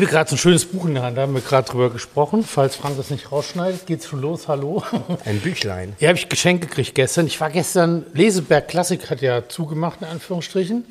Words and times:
Habe 0.00 0.08
hier 0.08 0.16
gerade 0.16 0.30
so 0.30 0.36
ein 0.36 0.38
schönes 0.38 0.64
Buch 0.64 0.86
in 0.86 0.94
der 0.94 1.02
Hand, 1.02 1.18
da 1.18 1.22
haben 1.22 1.34
wir 1.34 1.42
gerade 1.42 1.68
drüber 1.68 1.90
gesprochen. 1.90 2.42
Falls 2.42 2.74
Frank 2.74 2.96
das 2.96 3.10
nicht 3.10 3.30
rausschneidet, 3.30 3.84
geht's 3.84 4.08
schon 4.08 4.22
los. 4.22 4.48
Hallo. 4.48 4.82
Ein 5.26 5.40
Büchlein. 5.40 5.94
Hier 5.98 6.08
habe 6.08 6.16
ich 6.16 6.30
Geschenk 6.30 6.62
gekriegt 6.62 6.94
gestern. 6.94 7.26
Ich 7.26 7.38
war 7.38 7.50
gestern, 7.50 8.06
Leseberg 8.14 8.66
Klassik 8.66 9.10
hat 9.10 9.20
ja 9.20 9.46
zugemacht, 9.46 10.00
in 10.00 10.06
Anführungsstrichen. 10.08 10.86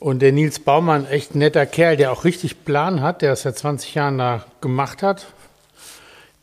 Und 0.00 0.18
der 0.18 0.32
Nils 0.32 0.58
Baumann, 0.58 1.06
echt 1.06 1.36
netter 1.36 1.64
Kerl, 1.64 1.96
der 1.96 2.10
auch 2.10 2.24
richtig 2.24 2.64
Plan 2.64 3.02
hat, 3.02 3.22
der 3.22 3.34
es 3.34 3.42
seit 3.42 3.56
20 3.56 3.94
Jahren 3.94 4.18
da 4.18 4.44
gemacht 4.60 5.04
hat. 5.04 5.26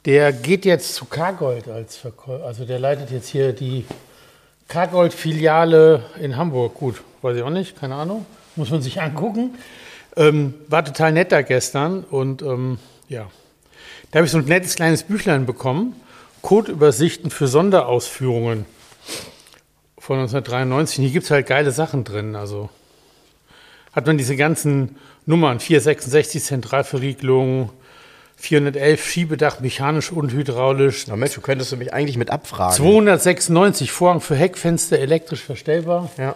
Der 0.05 0.31
geht 0.31 0.63
jetzt 0.63 0.95
zu 0.95 1.03
Cargold 1.03 1.67
als 1.67 1.97
Verkäufer. 1.97 2.45
Also 2.45 2.63
der 2.63 2.79
leitet 2.79 3.11
jetzt 3.11 3.27
hier 3.27 3.51
die 3.51 3.83
Cargold-Filiale 4.69 6.03
in 6.21 6.37
Hamburg. 6.37 6.75
Gut, 6.75 7.01
weiß 7.21 7.35
ich 7.35 7.43
auch 7.43 7.49
nicht, 7.49 7.77
keine 7.77 7.95
Ahnung. 7.95 8.25
Muss 8.55 8.69
man 8.69 8.81
sich 8.81 9.01
angucken. 9.01 9.55
Ähm, 10.17 10.53
war 10.67 10.85
total 10.85 11.11
nett 11.11 11.31
da 11.31 11.41
gestern 11.41 12.03
und 12.03 12.41
ähm, 12.41 12.79
ja, 13.09 13.29
da 14.11 14.19
habe 14.19 14.25
ich 14.25 14.31
so 14.31 14.37
ein 14.37 14.45
nettes 14.45 14.75
kleines 14.75 15.03
Büchlein 15.03 15.45
bekommen. 15.45 15.95
Codeübersichten 16.41 17.31
für 17.31 17.47
Sonderausführungen 17.47 18.65
von 19.97 20.19
1993. 20.19 21.03
Hier 21.03 21.11
gibt 21.11 21.25
es 21.25 21.31
halt 21.31 21.47
geile 21.47 21.71
Sachen 21.71 22.03
drin. 22.03 22.35
Also 22.35 22.69
hat 23.91 24.05
man 24.05 24.17
diese 24.17 24.35
ganzen 24.35 24.97
Nummern, 25.25 25.59
466 25.59 26.43
Zentralverriegelung, 26.43 27.71
411 28.37 29.03
Schiebedach 29.03 29.59
mechanisch 29.59 30.11
und 30.11 30.31
hydraulisch. 30.31 31.07
Na 31.07 31.15
Mensch, 31.15 31.33
du 31.33 31.41
könntest 31.41 31.71
du 31.71 31.77
mich 31.77 31.93
eigentlich 31.93 32.17
mit 32.17 32.29
abfragen. 32.29 32.75
296 32.75 33.91
Vorhang 33.91 34.21
für 34.21 34.35
Heckfenster 34.35 34.99
elektrisch 34.99 35.41
verstellbar. 35.41 36.11
Ja. 36.17 36.35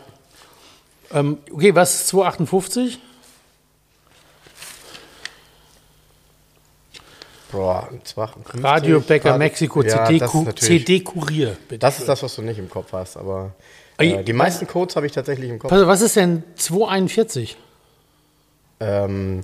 Ähm, 1.13 1.37
okay, 1.51 1.75
was 1.75 1.95
ist 1.95 2.07
258? 2.07 2.99
Boah, 7.51 7.89
52, 8.03 8.63
Radio 8.63 8.99
Bäcker 8.99 9.37
Mexiko 9.37 9.81
Ja, 9.81 10.05
CD, 10.05 10.55
CD 10.55 10.99
Kurier. 10.99 11.57
Bitte. 11.67 11.79
Das 11.79 11.99
ist 11.99 12.07
das, 12.07 12.21
was 12.21 12.35
du 12.35 12.41
nicht 12.41 12.59
im 12.59 12.69
Kopf 12.69 12.93
hast, 12.93 13.17
aber 13.17 13.53
äh, 13.97 14.23
die 14.23 14.33
meisten 14.33 14.67
Codes 14.67 14.95
habe 14.95 15.07
ich 15.07 15.11
tatsächlich 15.11 15.49
im 15.49 15.59
Kopf. 15.59 15.71
Auf, 15.71 15.87
was 15.87 16.01
ist 16.01 16.15
denn 16.15 16.43
241? 16.55 17.57
Ähm, 18.79 19.43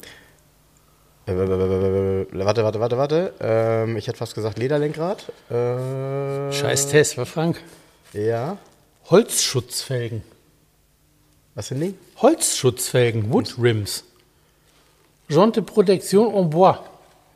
äh, 1.26 1.34
warte, 1.36 2.64
warte, 2.64 2.80
warte, 2.80 2.98
warte. 2.98 3.34
Ähm, 3.40 3.98
ich 3.98 4.08
hätte 4.08 4.18
fast 4.18 4.36
gesagt 4.36 4.60
Lederlenkrad. 4.60 5.32
Äh, 5.50 6.52
Scheiß 6.54 6.88
Test, 6.88 7.18
war 7.18 7.26
Frank? 7.26 7.62
Ja. 8.14 8.58
Holzschutzfelgen. 9.10 10.24
Was 11.56 11.68
sind 11.68 11.82
die? 11.82 11.96
Holzschutzfelgen, 12.18 13.32
Wood 13.32 13.56
Rims. 13.60 14.04
Jante 15.28 15.62
Protection 15.62 16.34
en 16.34 16.50
bois. 16.50 16.78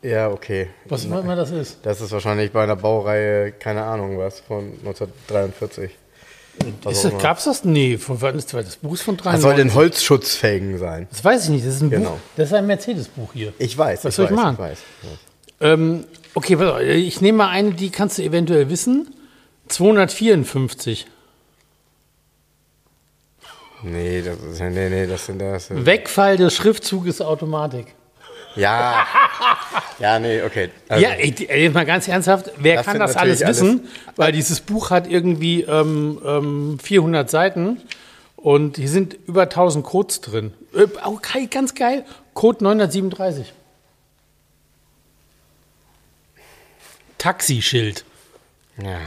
Ja, 0.02 0.30
okay. 0.30 0.68
Was 0.86 1.04
immer 1.04 1.36
das 1.36 1.50
ist. 1.50 1.78
Das 1.82 2.00
ist 2.00 2.10
wahrscheinlich 2.12 2.52
bei 2.52 2.62
einer 2.62 2.76
Baureihe, 2.76 3.52
keine 3.52 3.82
Ahnung 3.82 4.18
was, 4.18 4.40
von 4.40 4.72
1943. 4.84 5.90
Was 6.82 6.92
ist 6.92 6.98
auch 6.98 7.02
das, 7.04 7.04
immer. 7.12 7.22
gab's 7.22 7.44
das? 7.44 7.64
Nee, 7.64 7.98
von 7.98 8.20
wann 8.22 8.36
ist 8.36 8.52
das? 8.52 8.64
Das 8.64 8.76
Buch 8.76 8.94
ist 8.94 9.02
von 9.02 9.16
Was 9.18 9.22
93. 9.24 9.42
soll 9.42 9.54
denn 9.56 9.74
Holzschutzfelgen 9.74 10.78
sein? 10.78 11.06
Das 11.10 11.24
weiß 11.24 11.44
ich 11.44 11.50
nicht. 11.50 11.66
Das 11.66 11.74
ist 11.74 11.82
ein 11.82 11.90
Genau. 11.90 12.10
Buch. 12.12 12.18
Das 12.36 12.48
ist 12.48 12.54
ein 12.54 12.66
Mercedes-Buch 12.66 13.32
hier. 13.34 13.52
Ich 13.58 13.76
weiß, 13.76 14.04
Was 14.04 14.10
ich 14.12 14.16
soll 14.16 14.24
ich 14.26 14.30
weiß, 14.32 14.36
machen? 14.36 14.54
ich 14.54 14.58
weiß. 14.60 14.78
Ähm, 15.60 16.04
okay, 16.34 16.56
pass 16.56 16.72
auf, 16.72 16.80
ich 16.80 17.20
nehme 17.20 17.38
mal 17.38 17.48
eine, 17.48 17.72
die 17.72 17.90
kannst 17.90 18.18
du 18.18 18.22
eventuell 18.22 18.68
wissen. 18.70 19.14
254. 19.68 21.06
Nee, 23.82 24.22
das 24.22 24.36
ist, 24.38 24.60
nee, 24.60 24.88
nee, 24.90 25.06
das 25.06 25.26
sind 25.26 25.38
das. 25.40 25.68
Wegfall 25.70 26.36
des 26.36 26.54
Schriftzuges 26.54 27.20
Automatik. 27.22 27.94
Ja. 28.56 29.06
Ja, 29.98 30.18
nee, 30.18 30.42
okay. 30.42 30.70
Also, 30.88 31.04
ja, 31.04 31.10
ey, 31.12 31.68
mal 31.70 31.86
ganz 31.86 32.08
ernsthaft, 32.08 32.50
wer 32.56 32.76
Das 32.76 32.86
kann 32.86 32.98
das 32.98 33.16
alles 33.16 33.40
wissen? 33.40 33.88
Weil 34.16 34.32
dieses 34.32 34.60
Buch 34.60 34.90
hat 34.90 35.06
irgendwie 35.08 35.62
ähm, 35.62 36.20
ähm, 36.24 36.78
400 36.82 37.30
Seiten 37.30 37.80
und 38.36 38.76
hier 38.76 38.88
sind 38.88 39.14
über 39.26 39.42
1000 39.42 39.84
Codes 39.84 40.20
drin. 40.20 40.52
Äh, 40.74 40.86
Okay, 41.04 41.46
ganz 41.46 41.74
geil. 41.74 42.04
Code 42.34 42.64
937. 42.64 43.52
Taxischild. 47.18 48.04
ja. 48.82 48.98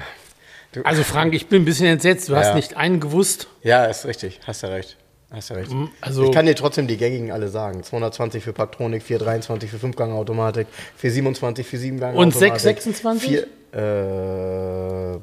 Du, 0.71 0.81
Also 0.85 1.03
Frank, 1.03 1.35
ich 1.35 1.47
bin 1.47 1.61
ein 1.61 1.65
bisschen 1.65 1.85
entsetzt. 1.85 2.29
Du 2.29 2.35
hast 2.35 2.47
Ja. 2.47 2.55
nicht 2.55 2.75
einen 2.77 2.99
gewusst. 2.99 3.47
ja, 3.61 3.85
ist 3.85 4.05
richtig. 4.05 4.39
Hast 4.47 4.63
ja 4.63 4.69
recht. 4.69 4.97
Hast 5.33 5.49
ja 5.49 5.55
recht. 5.55 5.71
also- 6.01 6.25
ich 6.25 6.31
kann 6.31 6.45
dir 6.45 6.55
trotzdem 6.55 6.85
die 6.87 6.95
gängigen 6.97 7.31
alle 7.31 7.47
sagen. 7.49 7.83
220 7.83 8.43
für 8.43 8.53
Patronik, 8.53 9.01
423 9.03 9.69
für 9.69 9.77
5-Gang-Automatik, 9.77 10.67
427 10.97 11.65
für 11.67 11.77
7-Gang-Automatik. 11.77 12.19
Und 12.35 12.39
626? 12.39 13.29
Vier, 13.29 13.47
äh, 13.73 15.19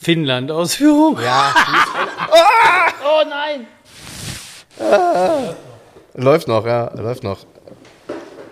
Finnland-Ausführung. 0.00 1.18
ja, 1.22 1.54
Oh 3.04 3.22
nein! 3.28 3.66
läuft 6.14 6.48
noch, 6.48 6.66
ja, 6.66 6.90
läuft 6.94 7.22
noch. 7.24 7.38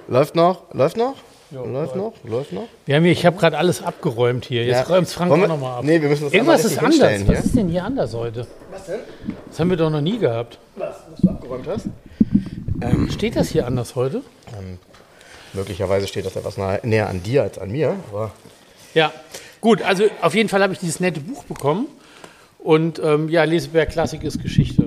Läuft 0.08 0.34
noch, 0.34 0.62
läuft 0.74 0.96
noch? 0.96 1.14
läuft 1.52 1.96
noch, 1.96 2.12
läuft 2.24 2.52
noch. 2.52 2.68
Wir 2.86 2.96
haben 2.96 3.02
hier, 3.04 3.12
ich 3.12 3.26
habe 3.26 3.36
gerade 3.36 3.58
alles 3.58 3.82
abgeräumt 3.82 4.44
hier. 4.44 4.64
Jetzt 4.64 4.88
Ja. 4.88 4.94
räumt 4.94 5.08
Frank 5.08 5.32
auch 5.32 5.36
nochmal 5.48 5.78
ab. 5.78 5.84
Nee, 5.84 6.00
wir 6.00 6.08
müssen 6.08 6.24
das 6.24 6.32
Irgendwas 6.32 6.64
ist 6.64 6.78
anders. 6.78 6.94
hinstellen 6.94 7.22
Was 7.28 7.36
hier. 7.36 7.44
ist 7.44 7.56
denn 7.56 7.68
hier 7.68 7.84
anders 7.84 8.14
heute? 8.14 8.46
Was 8.70 8.86
denn? 8.86 9.00
Das 9.50 9.58
haben 9.60 9.70
wir 9.70 9.76
doch 9.76 9.90
noch 9.90 10.00
nie 10.00 10.18
gehabt. 10.18 10.58
Was, 10.76 10.96
was 11.10 11.20
du 11.20 11.28
abgeräumt 11.28 11.66
hast? 11.66 11.88
Steht 13.12 13.36
das 13.36 13.48
hier 13.50 13.66
anders 13.66 13.94
heute? 13.96 14.22
Möglicherweise 15.52 16.06
steht 16.06 16.24
das 16.24 16.36
etwas 16.36 16.56
nahe, 16.56 16.80
näher 16.84 17.08
an 17.08 17.22
dir 17.22 17.42
als 17.42 17.58
an 17.58 17.70
mir, 17.70 17.96
aber 18.10 18.32
Ja, 18.94 19.12
gut. 19.60 19.82
Also 19.82 20.04
auf 20.22 20.34
jeden 20.34 20.48
Fall 20.48 20.62
habe 20.62 20.72
ich 20.72 20.78
dieses 20.78 21.00
nette 21.00 21.20
Buch 21.20 21.44
bekommen. 21.44 21.86
Und 22.58 23.00
ähm, 23.02 23.28
ja, 23.28 23.44
Leseberg 23.44 23.90
Klassik 23.90 24.22
ist 24.22 24.40
Geschichte. 24.42 24.86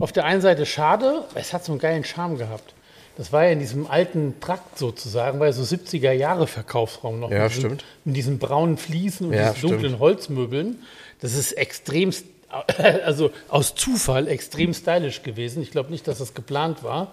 Auf 0.00 0.10
der 0.12 0.24
einen 0.24 0.40
Seite 0.40 0.66
schade, 0.66 1.24
es 1.34 1.52
hat 1.52 1.64
so 1.64 1.72
einen 1.72 1.78
geilen 1.78 2.04
Charme 2.04 2.36
gehabt. 2.38 2.74
Das 3.16 3.32
war 3.32 3.44
ja 3.44 3.50
in 3.50 3.60
diesem 3.60 3.86
alten 3.86 4.34
Trakt 4.40 4.76
sozusagen, 4.78 5.38
war 5.38 5.46
ja 5.46 5.52
so 5.52 5.62
70er 5.62 6.10
Jahre 6.12 6.46
Verkaufsraum 6.48 7.20
noch. 7.20 7.30
Ja, 7.30 7.44
mit 7.44 7.50
diesen, 7.52 7.60
stimmt. 7.60 7.84
Mit 8.04 8.16
diesen 8.16 8.38
braunen 8.38 8.76
Fliesen 8.76 9.28
und 9.28 9.34
Ja, 9.34 9.52
diesen 9.52 9.68
dunklen 9.68 9.90
stimmt. 9.90 10.00
Holzmöbeln. 10.00 10.82
Das 11.20 11.34
ist 11.34 11.52
extremst, 11.52 12.26
also 13.04 13.30
aus 13.48 13.74
Zufall 13.74 14.28
extrem 14.28 14.74
stylisch 14.74 15.22
gewesen. 15.22 15.62
Ich 15.62 15.70
glaube 15.70 15.90
nicht, 15.90 16.06
dass 16.08 16.18
das 16.18 16.34
geplant 16.34 16.82
war. 16.82 17.12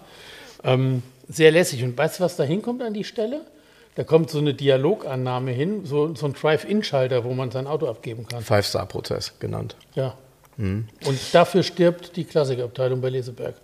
Ähm, 0.64 1.04
sehr 1.28 1.52
lässig. 1.52 1.84
Und 1.84 1.98
weißt 1.98 2.20
du, 2.20 2.24
was 2.24 2.36
da 2.36 2.44
hinkommt 2.44 2.82
an 2.82 2.94
die 2.94 3.04
Stelle? 3.04 3.42
Da 3.96 4.04
kommt 4.04 4.30
so 4.30 4.40
eine 4.40 4.54
Dialogannahme 4.54 5.52
hin, 5.52 5.86
so, 5.86 6.16
so 6.16 6.26
ein 6.26 6.34
Drive-In-Schalter, 6.34 7.26
wo 7.26 7.34
man 7.34 7.52
sein 7.52 7.68
Auto 7.68 7.88
abgeben 7.88 8.26
kann. 8.26 8.42
Five-Star-Prozess 8.42 9.40
genannt. 9.40 9.76
Ja. 9.96 10.16
Mhm. 10.58 10.88
Und 11.06 11.20
dafür 11.34 11.64
stirbt 11.64 12.16
die 12.16 12.24
Klassikabteilung 12.24 13.02
bei 13.02 13.10
Leseberg. 13.10 13.56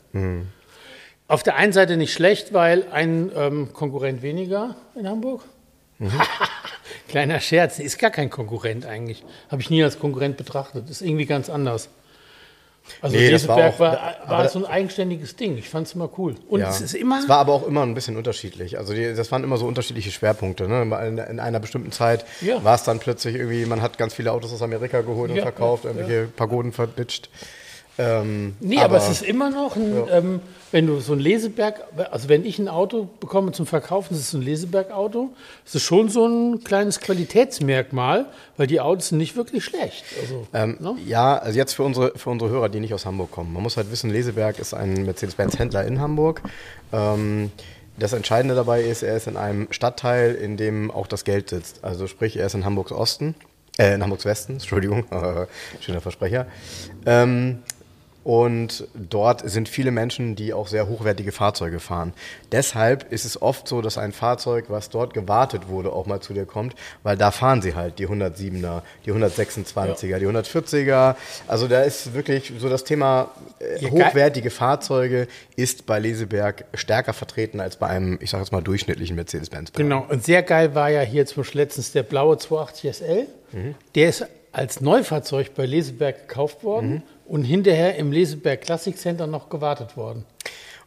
Auf 1.29 1.43
der 1.43 1.55
einen 1.55 1.73
Seite 1.73 1.97
nicht 1.97 2.13
schlecht, 2.13 2.53
weil 2.53 2.85
ein 2.91 3.31
ähm, 3.35 3.73
Konkurrent 3.73 4.21
weniger 4.21 4.75
in 4.95 5.07
Hamburg. 5.07 5.43
Mhm. 5.99 6.11
Kleiner 7.07 7.39
Scherz, 7.39 7.79
ist 7.79 7.97
gar 7.99 8.11
kein 8.11 8.29
Konkurrent 8.29 8.85
eigentlich. 8.85 9.23
Habe 9.49 9.61
ich 9.61 9.69
nie 9.69 9.83
als 9.83 9.97
Konkurrent 9.99 10.37
betrachtet. 10.37 10.89
Ist 10.89 11.01
irgendwie 11.01 11.25
ganz 11.25 11.49
anders. 11.49 11.89
Also 13.01 13.17
Nee, 13.17 13.29
das 13.31 13.47
war 13.49 13.57
auch- 13.57 13.79
war, 13.79 14.15
war, 14.27 14.47
so 14.49 14.59
ein 14.59 14.65
eigenständiges 14.65 15.35
Ding. 15.35 15.57
Ich 15.57 15.67
fand 15.69 15.87
es 15.87 15.93
immer 15.93 16.09
cool. 16.17 16.35
Und 16.47 16.61
Ja. 16.61 16.69
es 16.69 16.79
ist 16.79 16.93
immer. 16.95 17.19
Es 17.19 17.27
war 17.27 17.39
aber 17.39 17.51
auch 17.53 17.67
immer 17.67 17.83
ein 17.83 17.93
bisschen 17.93 18.15
unterschiedlich. 18.15 18.77
Also 18.77 18.93
die, 18.93 19.13
das 19.13 19.29
waren 19.31 19.43
immer 19.43 19.57
so 19.57 19.65
unterschiedliche 19.65 20.11
Schwerpunkte. 20.11 20.67
Ne? 20.69 20.83
In, 21.05 21.17
in 21.17 21.39
einer 21.41 21.59
bestimmten 21.59 21.91
Zeit 21.91 22.25
Ja. 22.41 22.63
war 22.63 22.75
es 22.75 22.83
dann 22.83 22.99
plötzlich 22.99 23.35
irgendwie, 23.35 23.65
man 23.65 23.81
hat 23.81 23.97
ganz 23.97 24.13
viele 24.13 24.31
Autos 24.31 24.53
aus 24.53 24.61
Amerika 24.61 25.01
geholt 25.01 25.31
und 25.31 25.37
Ja, 25.37 25.43
verkauft, 25.43 25.83
irgendwelche 25.85 26.27
Pagoden 26.27 26.71
verditscht. 26.71 27.29
Ähm, 27.97 28.55
Nee, 28.59 28.79
aber, 28.79 28.97
es 28.97 29.09
ist 29.09 29.23
immer 29.23 29.49
noch 29.49 29.75
ein, 29.75 30.03
ähm, 30.11 30.39
wenn 30.71 30.85
du 30.85 30.99
so 30.99 31.13
ein 31.13 31.19
Leseberg, 31.19 31.81
also 32.11 32.29
wenn 32.29 32.45
ich 32.45 32.59
ein 32.59 32.67
Auto 32.67 33.07
bekomme 33.19 33.51
zum 33.53 33.65
Verkaufen, 33.65 34.09
das 34.11 34.19
ist 34.19 34.33
ein 34.33 34.41
Leseberg-Auto, 34.41 35.29
ist 35.65 35.75
es 35.75 35.81
schon 35.83 36.09
so 36.09 36.27
ein 36.27 36.63
kleines 36.63 36.99
Qualitätsmerkmal, 36.99 38.25
weil 38.57 38.67
die 38.67 38.79
Autos 38.81 39.09
sind 39.09 39.17
nicht 39.17 39.35
wirklich 39.35 39.63
schlecht. 39.63 40.03
Also, 40.21 40.47
Ähm, 40.53 40.77
ne? 40.79 40.95
Ja, 41.05 41.37
also 41.37 41.57
jetzt 41.57 41.73
für 41.73 41.83
unsere, 41.83 42.17
für 42.17 42.29
unsere 42.29 42.51
Hörer, 42.51 42.69
die 42.69 42.79
nicht 42.79 42.93
aus 42.93 43.05
Hamburg 43.05 43.31
kommen. 43.31 43.53
Man 43.53 43.63
muss 43.63 43.77
halt 43.77 43.91
wissen, 43.91 44.09
Leseberg 44.09 44.59
ist 44.59 44.73
ein 44.73 45.05
Mercedes-Benz-Händler 45.05 45.85
in 45.85 45.99
Hamburg. 45.99 46.41
Ähm, 46.91 47.51
das 47.97 48.13
Entscheidende 48.13 48.53
dabei 48.53 48.83
ist, 48.83 49.01
er 49.01 49.17
ist 49.17 49.27
in 49.27 49.37
einem 49.37 49.67
Stadtteil, 49.71 50.35
in 50.35 50.55
dem 50.57 50.91
auch 50.91 51.07
das 51.07 51.23
Geld 51.23 51.49
sitzt. 51.49 51.83
Also 51.83 52.05
sprich, 52.07 52.37
er 52.37 52.45
ist 52.45 52.53
in 52.53 52.63
Hamburgs 52.63 52.91
Osten, 52.91 53.33
äh, 53.79 53.95
in 53.95 54.03
Hamburgs 54.03 54.25
Westen, 54.25 54.53
Entschuldigung, 54.59 55.05
schöner 55.79 56.01
Versprecher. 56.01 56.45
Ähm, 57.05 57.63
und 58.27 58.89
dort 58.93 59.49
sind 59.49 59.69
viele 59.69 59.89
Menschen, 59.89 60.35
die 60.35 60.51
auch 60.51 60.67
sehr 60.67 60.89
hochwertige 60.89 61.31
Fahrzeuge 61.31 61.79
fahren. 61.79 62.11
Deshalb 62.51 63.09
ist 63.09 63.23
es 63.23 63.41
oft 63.41 63.69
so, 63.69 63.81
dass 63.81 63.97
ein 63.97 64.11
Fahrzeug, 64.11 64.65
was 64.67 64.89
dort 64.89 65.13
gewartet 65.13 65.69
wurde, 65.69 65.93
auch 65.93 66.07
mal 66.07 66.19
zu 66.19 66.33
dir 66.33 66.45
kommt, 66.45 66.75
weil 67.03 67.15
da 67.15 67.31
fahren 67.31 67.61
sie 67.61 67.73
halt 67.73 67.99
die 67.99 68.09
107er, 68.09 68.81
die 69.05 69.13
126er, 69.13 70.19
die 70.19 70.27
140er. 70.27 71.15
Also 71.47 71.69
da 71.69 71.83
ist 71.83 72.15
wirklich 72.15 72.51
so 72.59 72.67
das 72.67 72.83
Thema 72.83 73.31
äh, 73.59 73.85
Ja, 73.85 73.91
hochwertige 73.91 74.49
Fahrzeuge 74.49 75.29
ist 75.55 75.85
bei 75.85 75.97
Leseberg 75.97 76.65
stärker 76.73 77.13
vertreten 77.13 77.61
als 77.61 77.77
bei 77.77 77.87
einem, 77.87 78.19
ich 78.21 78.31
sage 78.31 78.43
jetzt 78.43 78.51
mal, 78.51 78.59
durchschnittlichen 78.61 79.15
Mercedes-Benz. 79.15 79.71
Genau, 79.71 80.05
und 80.09 80.25
sehr 80.25 80.43
geil 80.43 80.75
war 80.75 80.89
ja 80.89 80.99
hier 80.99 81.25
zum 81.27 81.43
Beispiel 81.43 81.61
letztens 81.61 81.93
der 81.93 82.03
blaue 82.03 82.37
280 82.37 82.93
SL. 82.93 83.27
Mhm. 83.53 83.75
Der 83.95 84.09
ist 84.09 84.25
als 84.51 84.81
Neufahrzeug 84.81 85.53
bei 85.55 85.65
Leseberg 85.65 86.27
gekauft 86.27 86.63
worden 86.63 86.89
Mhm. 86.89 87.03
Und 87.27 87.43
hinterher 87.43 87.95
im 87.97 88.11
Leseberg 88.11 88.61
Classic 88.61 88.97
Center 88.97 89.27
noch 89.27 89.49
gewartet 89.49 89.97
worden. 89.97 90.25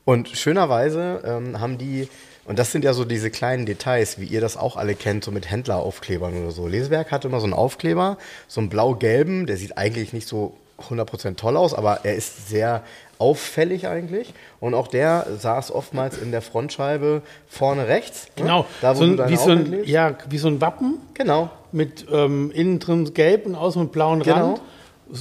Und 0.05 0.29
schönerweise 0.29 1.23
ähm, 1.25 1.61
haben 1.61 1.79
die, 1.79 2.09
und 2.47 2.59
das 2.59 2.73
sind 2.73 2.85
ja 2.85 2.95
so 2.95 3.05
diese 3.05 3.31
kleinen 3.31 3.67
Details, 3.67 4.19
wie 4.19 4.25
ihr 4.25 4.41
das 4.41 4.57
auch 4.57 4.77
alle 4.77 4.95
kennt, 4.95 5.25
so 5.25 5.31
mit 5.31 5.51
Händleraufklebern 5.51 6.43
oder 6.43 6.51
so. 6.51 6.67
Leseberg 6.67 7.13
hat 7.13 7.25
immer 7.25 7.39
so 7.41 7.45
einen 7.45 7.53
Aufkleber, 7.53 8.17
so 8.49 8.61
einen 8.61 8.71
blau-gelben, 8.71 9.47
der 9.47 9.57
sieht 9.57 9.77
eigentlich 9.77 10.13
nicht 10.13 10.27
so 10.27 10.55
100% 10.89 11.37
toll 11.37 11.57
aus, 11.59 11.75
aber 11.75 12.01
er 12.05 12.15
ist 12.17 12.49
sehr 12.49 12.83
auffällig 13.19 13.87
eigentlich. 13.87 14.33
Und 14.61 14.73
auch 14.73 14.89
der 14.89 15.27
saß 15.39 15.71
oftmals 15.73 16.17
in 16.17 16.31
der 16.31 16.41
Frontscheibe 16.41 17.21
vorne 17.47 17.87
rechts. 17.87 18.25
ne? 18.39 18.45
Genau, 18.45 18.67
Da, 18.81 18.95
wo 18.97 19.01
so 19.01 19.05
ein, 19.05 19.29
wie, 19.29 19.37
so 19.37 19.51
ein, 19.51 19.85
ja, 19.85 20.17
wie 20.31 20.39
so 20.39 20.49
ein 20.49 20.63
Wappen 20.63 20.95
Genau. 21.13 21.51
mit 21.71 22.07
ähm, 22.11 22.51
innen 22.55 22.79
drin 22.79 23.13
gelb 23.13 23.45
und 23.45 23.55
außen 23.55 23.83
mit 23.83 23.93
blauen 23.93 24.23
Genau. 24.23 24.53
Rand. 24.53 24.61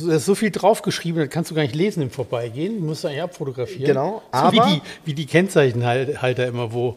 Da 0.07 0.15
ist 0.15 0.25
so 0.25 0.35
viel 0.35 0.51
draufgeschrieben, 0.51 1.21
das 1.21 1.29
kannst 1.29 1.49
du 1.51 1.55
gar 1.55 1.63
nicht 1.63 1.73
lesen 1.75 2.03
im 2.03 2.11
Vorbeigehen. 2.11 2.75
Die 2.75 2.79
musst 2.81 3.03
du 3.03 3.07
eigentlich 3.07 3.23
abfotografieren. 3.23 3.85
Genau, 3.85 4.21
so 4.31 4.51
wie 4.51 4.59
aber- 4.59 4.69
die, 4.69 4.81
wie 5.05 5.13
die 5.13 5.25
Kennzeichenhalter 5.25 6.45
immer 6.47 6.71
wo. 6.73 6.95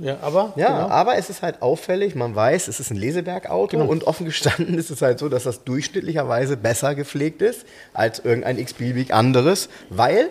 Ja, 0.00 0.16
aber 0.22 0.52
Ja, 0.56 0.68
genau. 0.68 0.88
aber 0.88 1.16
es 1.16 1.28
ist 1.28 1.42
halt 1.42 1.60
auffällig, 1.60 2.14
man 2.14 2.34
weiß, 2.34 2.68
es 2.68 2.80
ist 2.80 2.90
ein 2.90 2.96
Leseberg-Auto 2.96 3.76
und 3.78 4.04
offen 4.04 4.24
gestanden 4.24 4.76
ist 4.78 4.90
es 4.90 5.02
halt 5.02 5.18
so, 5.18 5.28
dass 5.28 5.44
das 5.44 5.64
durchschnittlicherweise 5.64 6.56
besser 6.56 6.94
gepflegt 6.94 7.42
ist 7.42 7.66
als 7.92 8.20
irgendein 8.20 8.58
x-beliebig 8.58 9.12
anderes, 9.12 9.68
weil 9.90 10.30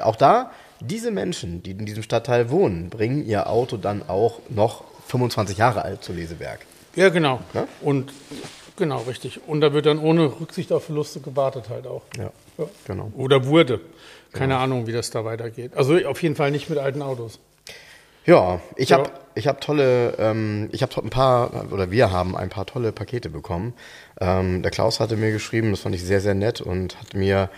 auch 0.00 0.14
da 0.16 0.52
diese 0.80 1.10
Menschen, 1.10 1.62
die 1.62 1.72
in 1.72 1.86
diesem 1.86 2.02
Stadtteil 2.04 2.50
wohnen, 2.50 2.88
bringen 2.90 3.24
ihr 3.26 3.48
Auto 3.48 3.76
dann 3.76 4.02
auch 4.08 4.38
noch 4.48 4.84
25 5.08 5.58
Jahre 5.58 5.82
alt 5.82 6.04
zu 6.04 6.12
Leseberg. 6.12 6.60
Ja, 6.94 7.08
genau. 7.08 7.40
Ne? 7.52 7.66
Und 7.82 8.12
genau, 8.76 8.98
richtig. 9.02 9.40
Und 9.46 9.60
da 9.60 9.72
wird 9.72 9.86
dann 9.86 9.98
ohne 9.98 10.24
Rücksicht 10.40 10.72
auf 10.72 10.84
Verluste 10.84 11.20
gewartet 11.20 11.68
halt 11.68 11.86
auch. 11.86 12.02
Ja, 12.16 12.30
Ja. 12.58 12.64
genau. 12.86 13.10
Oder 13.16 13.46
wurde. 13.46 13.80
Keine 14.32 14.56
Ahnung, 14.58 14.86
wie 14.88 14.92
das 14.92 15.10
da 15.10 15.24
weitergeht. 15.24 15.72
Also 15.76 15.96
auf 16.06 16.20
jeden 16.22 16.34
Fall 16.34 16.50
nicht 16.50 16.68
mit 16.68 16.78
alten 16.78 17.02
Autos. 17.02 17.38
Ja, 18.26 18.60
ich 18.76 18.88
Ja. 18.88 18.98
habe 18.98 19.10
ich 19.36 19.46
hab 19.48 19.60
tolle, 19.60 20.14
ähm, 20.18 20.68
ich 20.72 20.82
habe 20.82 20.92
ein 21.02 21.10
paar, 21.10 21.70
oder 21.72 21.90
wir 21.90 22.10
haben 22.10 22.36
ein 22.36 22.48
paar 22.48 22.66
tolle 22.66 22.90
Pakete 22.92 23.28
bekommen. 23.28 23.74
Ähm, 24.20 24.62
der 24.62 24.70
Klaus 24.70 24.98
hatte 25.00 25.16
mir 25.16 25.30
geschrieben, 25.32 25.70
das 25.72 25.80
fand 25.80 25.94
ich 25.94 26.02
sehr, 26.04 26.20
sehr 26.20 26.34
nett 26.34 26.60
und 26.60 26.98
hat 27.00 27.14
mir 27.14 27.50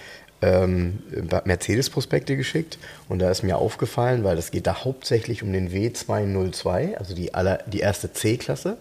ähm, 0.43 0.99
Mercedes-Prospekte 1.45 2.37
geschickt. 2.37 2.79
Und 3.09 3.21
da 3.21 3.31
ist 3.31 3.43
mir 3.43 3.57
aufgefallen, 3.57 4.23
weil 4.25 4.37
es 4.39 4.51
geht 4.51 4.67
da 4.67 4.85
hauptsächlich 4.85 5.43
um 5.43 5.53
den 5.53 5.71
W202, 5.71 6.95
also 6.97 7.15
die, 7.15 7.33
aller, 7.33 7.59
die 7.67 7.81
erste 7.81 8.13
C-Klasse. 8.13 8.77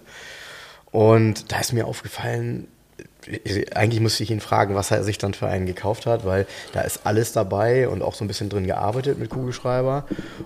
Und 0.95 1.51
da 1.51 1.59
ist 1.59 1.73
mir 1.73 1.87
aufgefallen, 1.87 2.69
eigentlich 3.73 3.99
musste 3.99 4.23
ich 4.23 4.31
ihn 4.31 4.39
fragen, 4.39 4.75
was 4.75 4.91
er 4.91 5.03
sich 5.03 5.17
dann 5.17 5.33
für 5.33 5.45
einen 5.45 5.65
gekauft 5.65 6.05
hat, 6.05 6.23
weil 6.23 6.47
da 6.71 6.81
ist 6.81 7.01
alles 7.03 7.33
dabei 7.33 7.89
und 7.89 8.01
auch 8.01 8.15
so 8.15 8.23
ein 8.23 8.29
bisschen 8.29 8.47
drin 8.47 8.65
gearbeitet 8.65 9.19
mit 9.19 9.29
Kugelschreiber. 9.29 10.05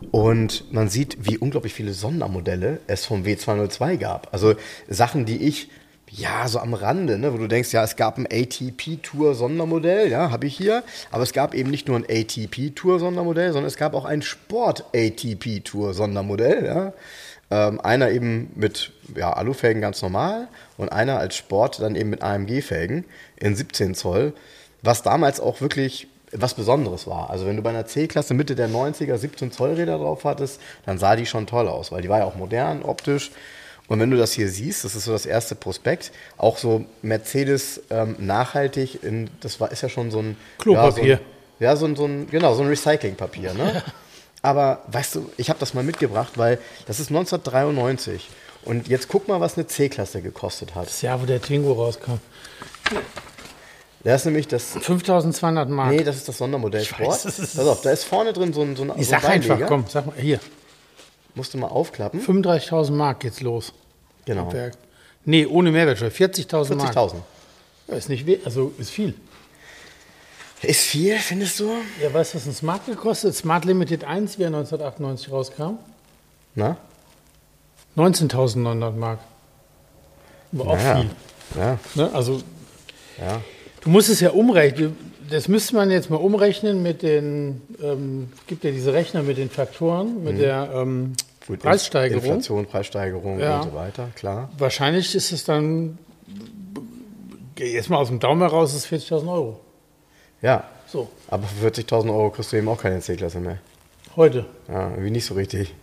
Und 0.09 0.73
man 0.73 0.89
sieht, 0.89 1.17
wie 1.19 1.37
unglaublich 1.37 1.75
viele 1.75 1.93
Sondermodelle 1.93 2.79
es 2.87 3.05
vom 3.05 3.25
W202 3.25 3.97
gab. 3.97 4.33
Also 4.33 4.55
Sachen, 4.87 5.25
die 5.25 5.47
ich 5.47 5.69
ja, 6.11 6.47
so 6.47 6.57
am 6.57 6.73
Rande, 6.73 7.19
ne, 7.19 7.31
wo 7.31 7.37
du 7.37 7.47
denkst, 7.47 7.71
ja, 7.71 7.83
es 7.83 7.95
gab 7.95 8.17
ein 8.17 8.25
ATP-Tour 8.25 9.35
Sondermodell, 9.35 10.09
ja, 10.09 10.31
habe 10.31 10.47
ich 10.47 10.57
hier, 10.57 10.83
aber 11.11 11.21
es 11.21 11.33
gab 11.33 11.53
eben 11.53 11.69
nicht 11.69 11.87
nur 11.87 11.97
ein 11.97 12.05
ATP-Tour 12.09 12.99
Sondermodell, 12.99 13.53
sondern 13.53 13.67
es 13.67 13.77
gab 13.77 13.93
auch 13.93 14.05
ein 14.05 14.23
Sport-ATP-Tour 14.23 15.93
Sondermodell, 15.93 16.65
ja. 16.65 16.93
Ähm, 17.51 17.81
einer 17.81 18.11
eben 18.11 18.51
mit 18.55 18.91
ja, 19.15 19.33
Alufelgen 19.33 19.81
ganz 19.81 20.01
normal 20.01 20.47
und 20.77 20.89
einer 20.91 21.17
als 21.17 21.35
Sport 21.35 21.79
dann 21.79 21.95
eben 21.95 22.11
mit 22.11 22.21
AMG-Felgen 22.21 23.05
in 23.37 23.55
17 23.55 23.95
Zoll, 23.95 24.33
was 24.83 25.01
damals 25.01 25.39
auch 25.39 25.59
wirklich 25.59 26.07
was 26.31 26.53
Besonderes 26.53 27.07
war. 27.07 27.29
Also 27.29 27.45
wenn 27.45 27.55
du 27.55 27.63
bei 27.63 27.71
einer 27.71 27.85
C-Klasse 27.85 28.33
Mitte 28.33 28.55
der 28.55 28.69
90er 28.69 29.17
17 29.17 29.51
Zoll 29.51 29.73
Räder 29.73 29.97
drauf 29.97 30.25
hattest, 30.25 30.61
dann 30.85 30.99
sah 30.99 31.15
die 31.15 31.25
schon 31.25 31.47
toll 31.47 31.67
aus, 31.67 31.91
weil 31.91 32.01
die 32.01 32.09
war 32.09 32.19
ja 32.19 32.25
auch 32.25 32.35
modern, 32.35 32.83
optisch. 32.83 33.31
Und 33.87 33.99
wenn 33.99 34.11
du 34.11 34.17
das 34.17 34.33
hier 34.33 34.49
siehst, 34.49 34.83
das 34.83 34.93
ist 34.93 35.05
so 35.05 35.11
das 35.11 35.25
erste 35.25 35.55
Prospekt, 35.55 36.11
auch 36.37 36.59
so 36.59 36.85
Mercedes 37.01 37.81
ähm, 37.89 38.15
nachhaltig, 38.19 39.03
in, 39.03 39.31
das 39.41 39.59
war, 39.59 39.71
ist 39.71 39.81
ja 39.81 39.89
schon 39.89 40.11
so 40.11 40.19
ein 40.19 40.37
Klopapier. 40.59 41.03
Ja, 41.07 41.17
so 41.17 41.23
ein, 41.23 41.25
ja, 41.59 41.75
so 41.75 41.85
ein, 41.87 41.95
so 41.95 42.05
ein 42.05 42.29
genau, 42.29 42.53
so 42.53 42.61
ein 42.61 42.67
Recyclingpapier, 42.67 43.53
ne? 43.55 43.83
Aber 44.41 44.83
weißt 44.87 45.15
du, 45.15 45.29
ich 45.37 45.49
habe 45.49 45.59
das 45.59 45.73
mal 45.73 45.83
mitgebracht, 45.83 46.33
weil 46.37 46.59
das 46.87 46.99
ist 46.99 47.09
1993. 47.09 48.27
Und 48.65 48.87
jetzt 48.87 49.07
guck 49.07 49.27
mal, 49.27 49.39
was 49.41 49.57
eine 49.57 49.67
C-Klasse 49.67 50.21
gekostet 50.21 50.75
hat. 50.75 50.87
Das 50.87 51.01
Jahr, 51.01 51.21
wo 51.21 51.25
der 51.25 51.41
Twingo 51.41 51.73
rauskam. 51.73 52.19
Das 54.03 54.21
ist 54.21 54.25
nämlich 54.25 54.47
das. 54.47 54.63
5200 54.79 55.69
Mark. 55.69 55.91
Nee, 55.91 56.03
das 56.03 56.15
ist 56.17 56.27
das 56.27 56.37
Sondermodell 56.37 56.81
Ich 56.81 56.91
weiß, 56.91 56.97
Sport. 56.99 57.25
das 57.25 57.39
ist- 57.39 57.57
Pass 57.57 57.67
auf, 57.67 57.81
da 57.81 57.91
ist 57.91 58.03
vorne 58.05 58.31
drin 58.33 58.53
so 58.53 58.61
ein, 58.61 58.75
so 58.75 58.83
ein, 58.83 58.89
ich 58.97 59.07
so 59.07 59.15
ein 59.15 59.21
sag 59.21 59.29
einfach, 59.29 59.47
Beinleger. 59.49 59.67
komm, 59.67 59.85
sag 59.89 60.05
mal, 60.05 60.15
hier. 60.17 60.39
Musst 61.35 61.53
du 61.53 61.57
mal 61.57 61.67
aufklappen. 61.67 62.19
35.000 62.21 62.91
Mark 62.91 63.19
geht's 63.21 63.41
los. 63.41 63.73
Genau. 64.25 64.51
Nee, 65.25 65.45
ohne 65.45 65.71
Mehrwertsteuer. 65.71 66.11
40.000 66.11 66.75
Mark. 66.75 66.95
40.000. 66.95 67.15
Ja, 67.87 67.95
ist 67.95 68.09
nicht 68.09 68.25
we 68.25 68.39
also 68.45 68.73
ist 68.77 68.89
viel. 68.89 69.13
Ist 70.61 70.81
viel, 70.81 71.17
findest 71.19 71.59
du? 71.59 71.71
Ja, 72.01 72.13
weißt 72.13 72.33
du, 72.33 72.37
was 72.37 72.45
ein 72.45 72.53
Smart 72.53 72.85
gekostet? 72.85 73.33
Smart 73.35 73.63
Limited 73.65 74.03
1, 74.03 74.37
wie 74.39 74.43
er 74.43 74.47
1998 74.47 75.31
rauskam? 75.31 75.77
Na? 76.55 76.75
19.900 77.95 78.91
Mark. 78.91 79.19
War 80.51 80.67
auch 80.67 80.75
Naja. 80.75 80.95
viel. 81.01 81.09
Ja, 81.57 81.79
Ne? 81.95 82.09
Also 82.13 82.41
ja. 83.17 83.41
Du 83.81 83.89
musst 83.89 84.09
es 84.09 84.19
ja 84.19 84.31
umrechnen. 84.31 84.95
Das 85.29 85.47
müsste 85.47 85.75
man 85.75 85.91
jetzt 85.91 86.09
mal 86.09 86.17
umrechnen 86.17 86.81
mit 86.81 87.03
den, 87.03 87.61
ähm, 87.81 88.31
gibt 88.47 88.63
ja 88.63 88.71
diese 88.71 88.93
Rechner 88.93 89.21
mit 89.23 89.37
den 89.37 89.49
Faktoren, 89.49 90.23
mit 90.23 90.39
der 90.39 90.71
ähm, 90.73 91.13
Preissteigerung. 91.61 92.23
Inflation, 92.25 92.65
Preissteigerung 92.65 93.39
Ja. 93.39 93.57
und 93.61 93.69
so 93.71 93.75
weiter, 93.75 94.09
klar. 94.15 94.49
Wahrscheinlich 94.57 95.13
ist 95.15 95.31
es 95.31 95.43
dann, 95.45 95.97
jetzt 97.57 97.89
mal 97.89 97.97
aus 97.97 98.07
dem 98.09 98.19
Daumen 98.19 98.41
heraus, 98.41 98.73
ist 98.73 98.87
40.000 98.87 99.31
Euro. 99.31 99.59
Ja, 100.41 100.63
So, 100.87 101.09
aber 101.27 101.43
für 101.47 101.67
40.000 101.67 102.09
Euro 102.09 102.29
kriegst 102.31 102.51
du 102.51 102.57
eben 102.57 102.67
auch 102.69 102.81
keine 102.81 102.99
C-Klasse 102.99 103.39
mehr. 103.39 103.57
heute. 104.15 104.45
Ja, 104.67 104.89
irgendwie 104.89 105.11
nicht 105.11 105.25
so 105.25 105.33
richtig. 105.35 105.73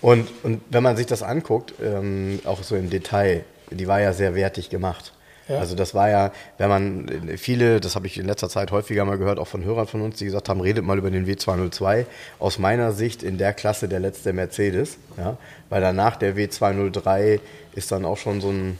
Und, 0.00 0.28
und 0.42 0.62
wenn 0.70 0.82
man 0.82 0.96
sich 0.96 1.06
das 1.06 1.22
anguckt, 1.22 1.74
ähm, 1.82 2.40
auch 2.44 2.62
so 2.62 2.76
im 2.76 2.88
Detail, 2.88 3.44
die 3.70 3.86
war 3.88 4.00
ja 4.00 4.12
sehr 4.14 4.34
wertig 4.34 4.70
gemacht. 4.70 5.12
Ja. 5.48 5.58
Also 5.58 5.74
das 5.74 5.94
war 5.94 6.08
ja, 6.08 6.32
wenn 6.56 6.68
man 6.68 7.36
viele, 7.36 7.80
das 7.80 7.94
habe 7.96 8.06
ich 8.06 8.16
in 8.16 8.26
letzter 8.26 8.48
Zeit 8.48 8.70
häufiger 8.70 9.04
mal 9.04 9.18
gehört, 9.18 9.38
auch 9.38 9.48
von 9.48 9.64
Hörern 9.64 9.86
von 9.88 10.00
uns, 10.00 10.16
die 10.16 10.24
gesagt 10.24 10.48
haben, 10.48 10.60
redet 10.60 10.84
mal 10.84 10.96
über 10.96 11.10
den 11.10 11.26
W202. 11.26 12.06
Aus 12.38 12.58
meiner 12.58 12.92
Sicht 12.92 13.22
in 13.22 13.36
der 13.36 13.52
Klasse 13.52 13.88
der 13.88 13.98
letzte 14.00 14.32
Mercedes, 14.32 14.96
ja, 15.18 15.36
weil 15.68 15.80
danach 15.82 16.16
der 16.16 16.36
W203 16.36 17.40
ist 17.74 17.90
dann 17.92 18.04
auch 18.04 18.16
schon 18.16 18.40
so 18.40 18.50
ein 18.50 18.78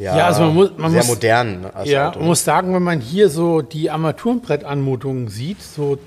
ja, 0.00 0.16
Ja, 0.16 0.26
also 0.26 0.42
man 0.42 0.54
muss- 0.54 0.70
man 0.76 0.90
sehr 0.90 1.00
muss- 1.00 1.08
modern 1.08 1.66
Ja, 1.84 2.08
Auto. 2.08 2.18
man 2.20 2.28
muss 2.28 2.44
sagen, 2.44 2.74
wenn 2.74 2.82
man 2.82 3.00
hier 3.00 3.28
so 3.28 3.60
die 3.62 3.90
Armaturenbrettanmutungen 3.90 5.28
sieht, 5.28 5.62
so 5.62 5.98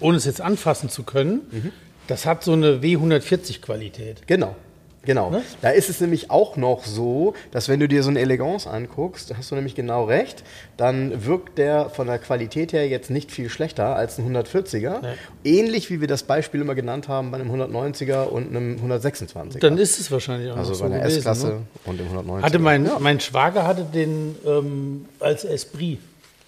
ohne 0.00 0.16
es 0.16 0.24
jetzt 0.24 0.40
anfassen 0.40 0.88
zu 0.88 1.02
können, 1.02 1.40
Mhm. 1.50 1.72
das 2.06 2.26
hat 2.26 2.44
so 2.44 2.52
eine 2.52 2.82
W140-Qualität. 2.82 4.26
Genau. 4.26 4.54
Genau. 5.04 5.30
Ne? 5.30 5.42
Da 5.62 5.70
ist 5.70 5.90
es 5.90 6.00
nämlich 6.00 6.30
auch 6.30 6.56
noch 6.56 6.84
so, 6.84 7.34
dass 7.50 7.68
wenn 7.68 7.80
du 7.80 7.88
dir 7.88 8.02
so 8.02 8.10
eine 8.10 8.20
Elegance 8.20 8.68
anguckst, 8.68 9.34
hast 9.36 9.50
du 9.50 9.54
nämlich 9.54 9.74
genau 9.74 10.04
recht, 10.04 10.42
dann 10.76 11.24
wirkt 11.24 11.58
der 11.58 11.90
von 11.90 12.06
der 12.06 12.18
Qualität 12.18 12.72
her 12.72 12.88
jetzt 12.88 13.10
nicht 13.10 13.30
viel 13.30 13.48
schlechter 13.48 13.96
als 13.96 14.18
ein 14.18 14.34
140er. 14.34 15.00
Nee. 15.02 15.58
Ähnlich 15.58 15.90
wie 15.90 16.00
wir 16.00 16.08
das 16.08 16.22
Beispiel 16.24 16.60
immer 16.60 16.74
genannt 16.74 17.08
haben 17.08 17.30
bei 17.30 17.38
einem 17.38 17.50
190er 17.50 18.24
und 18.24 18.48
einem 18.48 18.76
126er. 18.76 19.58
Dann 19.60 19.78
ist 19.78 20.00
es 20.00 20.10
wahrscheinlich 20.10 20.50
auch 20.50 20.56
also 20.56 20.72
noch 20.72 20.80
bei 20.80 20.86
so 20.86 20.92
einer 20.92 20.98
gewesen, 21.00 21.18
S-Klasse 21.18 21.46
Ne? 21.46 21.60
und 21.84 22.00
dem 22.00 22.08
190er. 22.08 22.42
Hatte 22.42 22.58
mein, 22.58 22.86
ja. 22.86 22.98
mein 22.98 23.20
Schwager 23.20 23.66
hatte 23.66 23.84
den 23.84 24.36
ähm, 24.46 25.06
als 25.20 25.44
Esprit. 25.44 25.98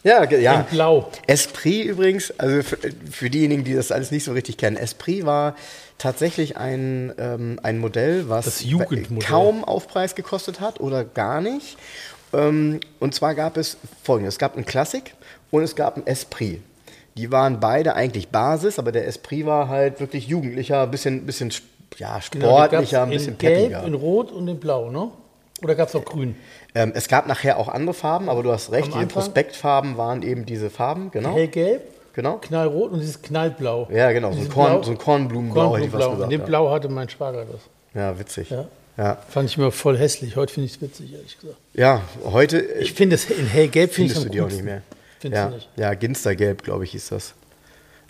Ja, 0.02 0.22
ja. 0.30 0.60
In 0.60 0.66
Blau. 0.66 1.10
Esprit 1.26 1.84
übrigens, 1.84 2.32
also 2.38 2.62
für, 2.62 2.78
für 3.10 3.28
diejenigen, 3.28 3.64
die 3.64 3.75
das 3.75 3.90
alles 3.90 4.12
nicht 4.12 4.22
so 4.22 4.32
richtig 4.32 4.56
kennen, 4.56 4.76
Esprit 4.76 5.26
war 5.26 5.56
tatsächlich 5.98 6.56
ein, 6.56 7.12
ähm, 7.18 7.60
ein 7.62 7.78
Modell, 7.78 8.28
was 8.28 8.64
kaum 9.24 9.64
Aufpreis 9.64 10.14
gekostet 10.14 10.60
hat 10.60 10.80
oder 10.80 11.04
gar 11.04 11.40
nicht. 11.40 11.76
Ähm, 12.32 12.80
und 13.00 13.14
zwar 13.14 13.34
gab 13.34 13.56
es 13.56 13.76
folgendes: 14.02 14.34
Es 14.34 14.38
gab 14.38 14.56
einen 14.56 14.66
Classic 14.66 15.14
und 15.50 15.62
es 15.62 15.76
gab 15.76 15.96
einen 15.96 16.06
Esprit. 16.06 16.62
Die 17.16 17.32
waren 17.32 17.60
beide 17.60 17.94
eigentlich 17.94 18.28
Basis, 18.28 18.78
aber 18.78 18.92
der 18.92 19.06
Esprit 19.06 19.46
war 19.46 19.68
halt 19.68 20.00
wirklich 20.00 20.26
jugendlicher, 20.26 20.82
ein 20.82 20.90
bisschen, 20.90 21.24
bisschen 21.24 21.50
ja, 21.96 22.20
Genau, 22.30 22.48
sportlicher, 22.48 23.04
ein 23.04 23.10
bisschen 23.10 23.32
in 23.32 23.38
Gelb, 23.38 23.56
peppiger. 23.70 23.84
in 23.84 23.94
Rot 23.94 24.32
und 24.32 24.48
in 24.48 24.60
Blau, 24.60 24.90
ne? 24.90 25.10
Oder 25.62 25.74
gab 25.74 25.88
es 25.88 25.94
auch 25.94 26.04
Grün? 26.04 26.36
Ähm, 26.74 26.92
es 26.94 27.08
gab 27.08 27.26
nachher 27.26 27.58
auch 27.58 27.68
andere 27.68 27.94
Farben, 27.94 28.28
aber 28.28 28.42
du 28.42 28.52
hast 28.52 28.70
recht, 28.70 28.92
Am 28.92 29.00
die? 29.00 29.06
Prospektfarben 29.06 29.96
waren 29.96 30.22
eben 30.22 30.44
diese 30.44 30.68
Farben, 30.68 31.10
genau. 31.10 31.32
Hellgelb, 31.34 31.80
genau. 32.16 32.38
knallrot 32.38 32.90
und 32.90 32.99
dieses 33.00 33.23
knallblau. 33.23 33.88
Ja, 33.92 34.11
genau, 34.11 34.32
so 34.32 34.40
ein, 34.40 34.49
Korn, 34.49 34.73
Blau- 34.73 34.82
so 34.82 34.90
ein 34.90 34.99
Kornblumenblau 34.99 35.76
hätte 35.76 35.87
ich 35.87 35.92
gesagt. 35.92 36.20
In 36.23 36.30
dem 36.30 36.40
ja. 36.40 36.46
Blau 36.46 36.70
hatte 36.73 36.88
mein 36.88 37.08
Schwager 37.08 37.44
das. 37.44 37.61
ja, 37.94 38.18
witzig. 38.18 38.50
Ja. 38.50 38.66
Ja. 38.99 39.18
Fand 39.28 39.50
ich 39.50 39.58
immer 39.58 39.70
voll 39.70 39.96
hässlich. 39.99 40.35
Heute 40.37 40.52
finde 40.54 40.66
ich 40.66 40.76
es 40.76 40.80
witzig, 40.82 41.12
ehrlich 41.12 41.38
gesagt. 41.38 41.58
ja, 41.75 42.00
heute 42.25 42.58
Ich 42.61 42.94
finde 42.94 43.14
es 43.16 43.28
in 43.30 43.46
hellgelb 43.46 43.92
finde 43.92 44.06
ich 44.06 44.12
findest 44.14 44.26
du 44.26 44.30
die 44.32 44.40
auch 44.40 44.49
nicht 44.50 44.64
mehr. 44.64 44.80
Findest 45.20 45.38
ja, 45.42 45.49
du 45.50 45.54
nicht? 45.54 45.68
ja, 45.76 45.94
Ginstergelb, 45.94 46.62
glaube 46.64 46.85
ich, 46.85 46.92
hieß 46.92 47.08
das. 47.11 47.35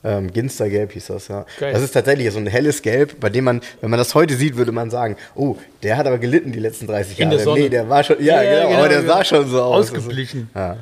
Ähm, 0.04 0.32
Ginstergelb 0.32 0.92
hieß 0.92 1.06
das, 1.08 1.26
ja. 1.26 1.44
Geil. 1.58 1.72
Das 1.72 1.82
ist 1.82 1.90
tatsächlich 1.90 2.30
so 2.30 2.38
ein 2.38 2.46
helles 2.46 2.82
Gelb, 2.82 3.18
bei 3.18 3.28
dem 3.30 3.42
man, 3.44 3.60
wenn 3.80 3.90
man 3.90 3.98
das 3.98 4.14
heute 4.14 4.36
sieht, 4.36 4.56
würde 4.56 4.70
man 4.70 4.88
sagen, 4.90 5.16
oh, 5.34 5.56
der 5.82 5.96
hat 5.96 6.06
aber 6.06 6.18
gelitten 6.18 6.52
die 6.52 6.60
letzten 6.60 6.86
30 6.86 7.18
In 7.18 7.22
Jahre. 7.24 7.36
der 7.36 7.44
Sonne. 7.44 7.60
Nee, 7.62 7.68
der 7.68 7.88
war 7.88 8.04
schon, 8.04 8.22
ja, 8.22 8.36
Ja, 8.36 8.42
ja, 8.42 8.54
genau, 8.58 8.68
genau, 8.68 8.78
aber 8.80 8.88
der 8.88 9.00
genau. 9.00 9.12
sah 9.14 9.24
schon 9.24 9.48
so 9.50 9.62
aus. 9.62 9.86
Ausgeblichen. 9.90 10.50
Ja. 10.54 10.76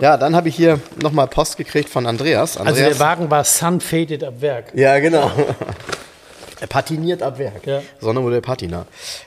Ja, 0.00 0.16
dann 0.16 0.36
habe 0.36 0.48
ich 0.48 0.56
hier 0.56 0.80
nochmal 1.02 1.26
Post 1.28 1.56
gekriegt 1.56 1.88
von 1.88 2.06
Andreas. 2.06 2.56
Also 2.56 2.68
Andreas 2.68 2.98
der 2.98 3.00
Wagen 3.00 3.30
war 3.30 3.44
sun-faded 3.44 4.24
ab 4.24 4.34
Werk. 4.40 4.72
Ja, 4.74 4.98
genau. 4.98 5.30
Er 6.58 6.68
patiniert 6.68 7.22
ab 7.22 7.38
Werk. 7.38 7.66
Ja. 7.66 7.82
Sondermodell 8.00 8.40
Patina. 8.40 8.86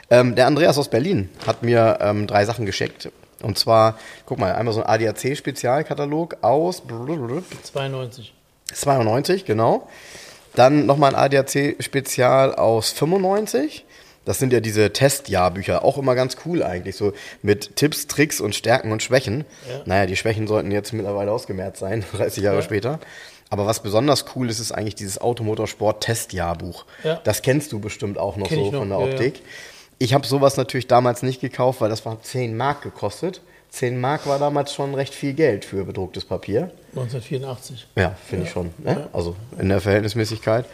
Ähm, 0.10 0.34
der 0.34 0.48
Andreas 0.48 0.80
aus 0.80 0.88
Berlin 0.88 1.30
hat 1.46 1.62
mir 1.62 2.00
ähm, 2.02 2.26
drei 2.26 2.44
Sachen 2.46 2.66
geschickt. 2.66 3.12
Und 3.44 3.58
zwar, 3.58 3.98
guck 4.26 4.40
mal, 4.40 4.54
einmal 4.56 4.74
so 4.74 4.84
ein 4.84 4.90
ADAC-Spezialkatalog 4.90 6.38
aus 6.42 6.82
92. 6.88 8.34
92, 8.74 9.46
genau. 9.46 9.88
Dann 10.56 10.86
nochmal 10.86 11.16
ein 11.16 11.22
ADAC-Spezial 11.22 12.56
aus 12.56 12.92
95. 12.92 13.86
Das 14.30 14.38
sind 14.38 14.54
ja 14.54 14.60
diese 14.60 14.94
Testjahrbücher, 14.94 15.84
auch 15.84 15.98
immer 15.98 16.14
ganz 16.14 16.38
cool 16.46 16.62
eigentlich, 16.62 16.96
so 16.96 17.14
mit 17.42 17.76
Tipps, 17.76 18.06
Tricks 18.06 18.40
und 18.40 18.54
Stärken 18.54 18.92
und 18.92 19.02
Schwächen. 19.02 19.44
Ja. 19.68 19.82
Naja, 19.86 20.06
die 20.06 20.16
Schwächen 20.16 20.46
sollten 20.46 20.70
jetzt 20.70 20.94
mittlerweile 20.94 21.32
ausgemerzt 21.32 21.80
sein, 21.80 22.06
30 22.16 22.44
Jahre 22.44 22.58
Ja. 22.58 22.62
später. 22.62 23.00
Aber 23.50 23.66
was 23.66 23.82
besonders 23.82 24.26
cool 24.36 24.48
ist, 24.48 24.60
ist 24.60 24.72
eigentlich 24.72 24.94
dieses 24.94 25.20
Automotorsport-Testjahrbuch. 25.20 26.86
Ja. 27.04 27.20
Das 27.24 27.42
kennst 27.42 27.72
du 27.72 27.80
bestimmt 27.80 28.20
auch 28.20 28.38
noch 28.38 28.48
Kenn 28.48 28.60
so 28.60 28.72
noch, 28.72 28.80
von 28.82 28.90
der 28.90 29.00
ja, 29.00 29.06
ja. 29.08 29.12
Optik. 29.14 29.42
Ich 29.98 30.14
habe 30.14 30.28
sowas 30.28 30.58
natürlich 30.58 30.86
damals 30.86 31.24
nicht 31.24 31.42
gekauft, 31.42 31.82
weil 31.82 31.90
das 31.90 32.06
war 32.06 32.22
10 32.22 32.56
Mark 32.56 32.84
gekostet. 32.84 33.42
10 33.72 34.00
Mark 34.00 34.28
war 34.28 34.38
damals 34.38 34.76
schon 34.76 34.94
recht 34.94 35.16
viel 35.16 35.34
Geld 35.34 35.66
für 35.66 35.86
bedrucktes 35.86 36.26
Papier. 36.26 36.70
1984. 36.96 37.88
Ja, 37.96 38.16
finde 38.28 38.46
ich 38.46 38.52
schon. 38.52 38.70
Ne? 38.78 39.08
Also 39.12 39.36
in 39.58 39.70
der 39.70 39.82
Verhältnismäßigkeit. 39.82 40.66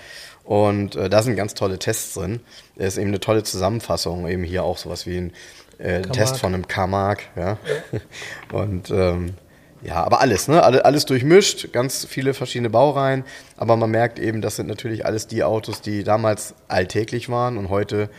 Und 0.46 0.96
äh, 0.96 1.10
da 1.10 1.24
sind 1.24 1.36
ganz 1.36 1.56
tolle 1.56 1.80
Tests 1.80 2.14
drin. 2.14 2.40
Es 2.76 2.94
ist 2.94 2.98
eben 3.00 3.10
eine 3.10 3.20
tolle 3.20 3.44
Zusammenfassung. 3.44 4.28
Eben 4.28 4.44
hier 4.44 4.64
auch 4.64 4.78
sowas 4.78 5.08
wie 5.08 5.18
ein 5.18 5.34
äh, 5.80 6.04
Test 6.04 6.38
von 6.38 6.54
einem 6.54 6.68
K-Mark. 6.68 7.24
Ja? 7.36 7.58
Und 8.54 8.92
ähm, 8.92 9.34
ja, 9.82 10.04
aber 10.04 10.22
alles, 10.22 10.48
ne? 10.48 10.64
Alle, 10.64 10.86
alles 10.86 11.06
durchmischt, 11.06 11.72
ganz 11.72 12.06
viele 12.06 12.34
verschiedene 12.34 12.70
Baureihen. 12.70 13.24
Aber 13.58 13.76
man 13.76 13.92
merkt 13.92 14.20
eben, 14.20 14.42
das 14.42 14.56
sind 14.56 14.68
natürlich 14.68 15.06
alles 15.06 15.28
die 15.28 15.44
Autos, 15.44 15.82
die 15.82 16.04
damals 16.04 16.54
alltäglich 16.68 17.30
waren 17.30 17.58
und 17.58 17.70
heute 17.70 18.10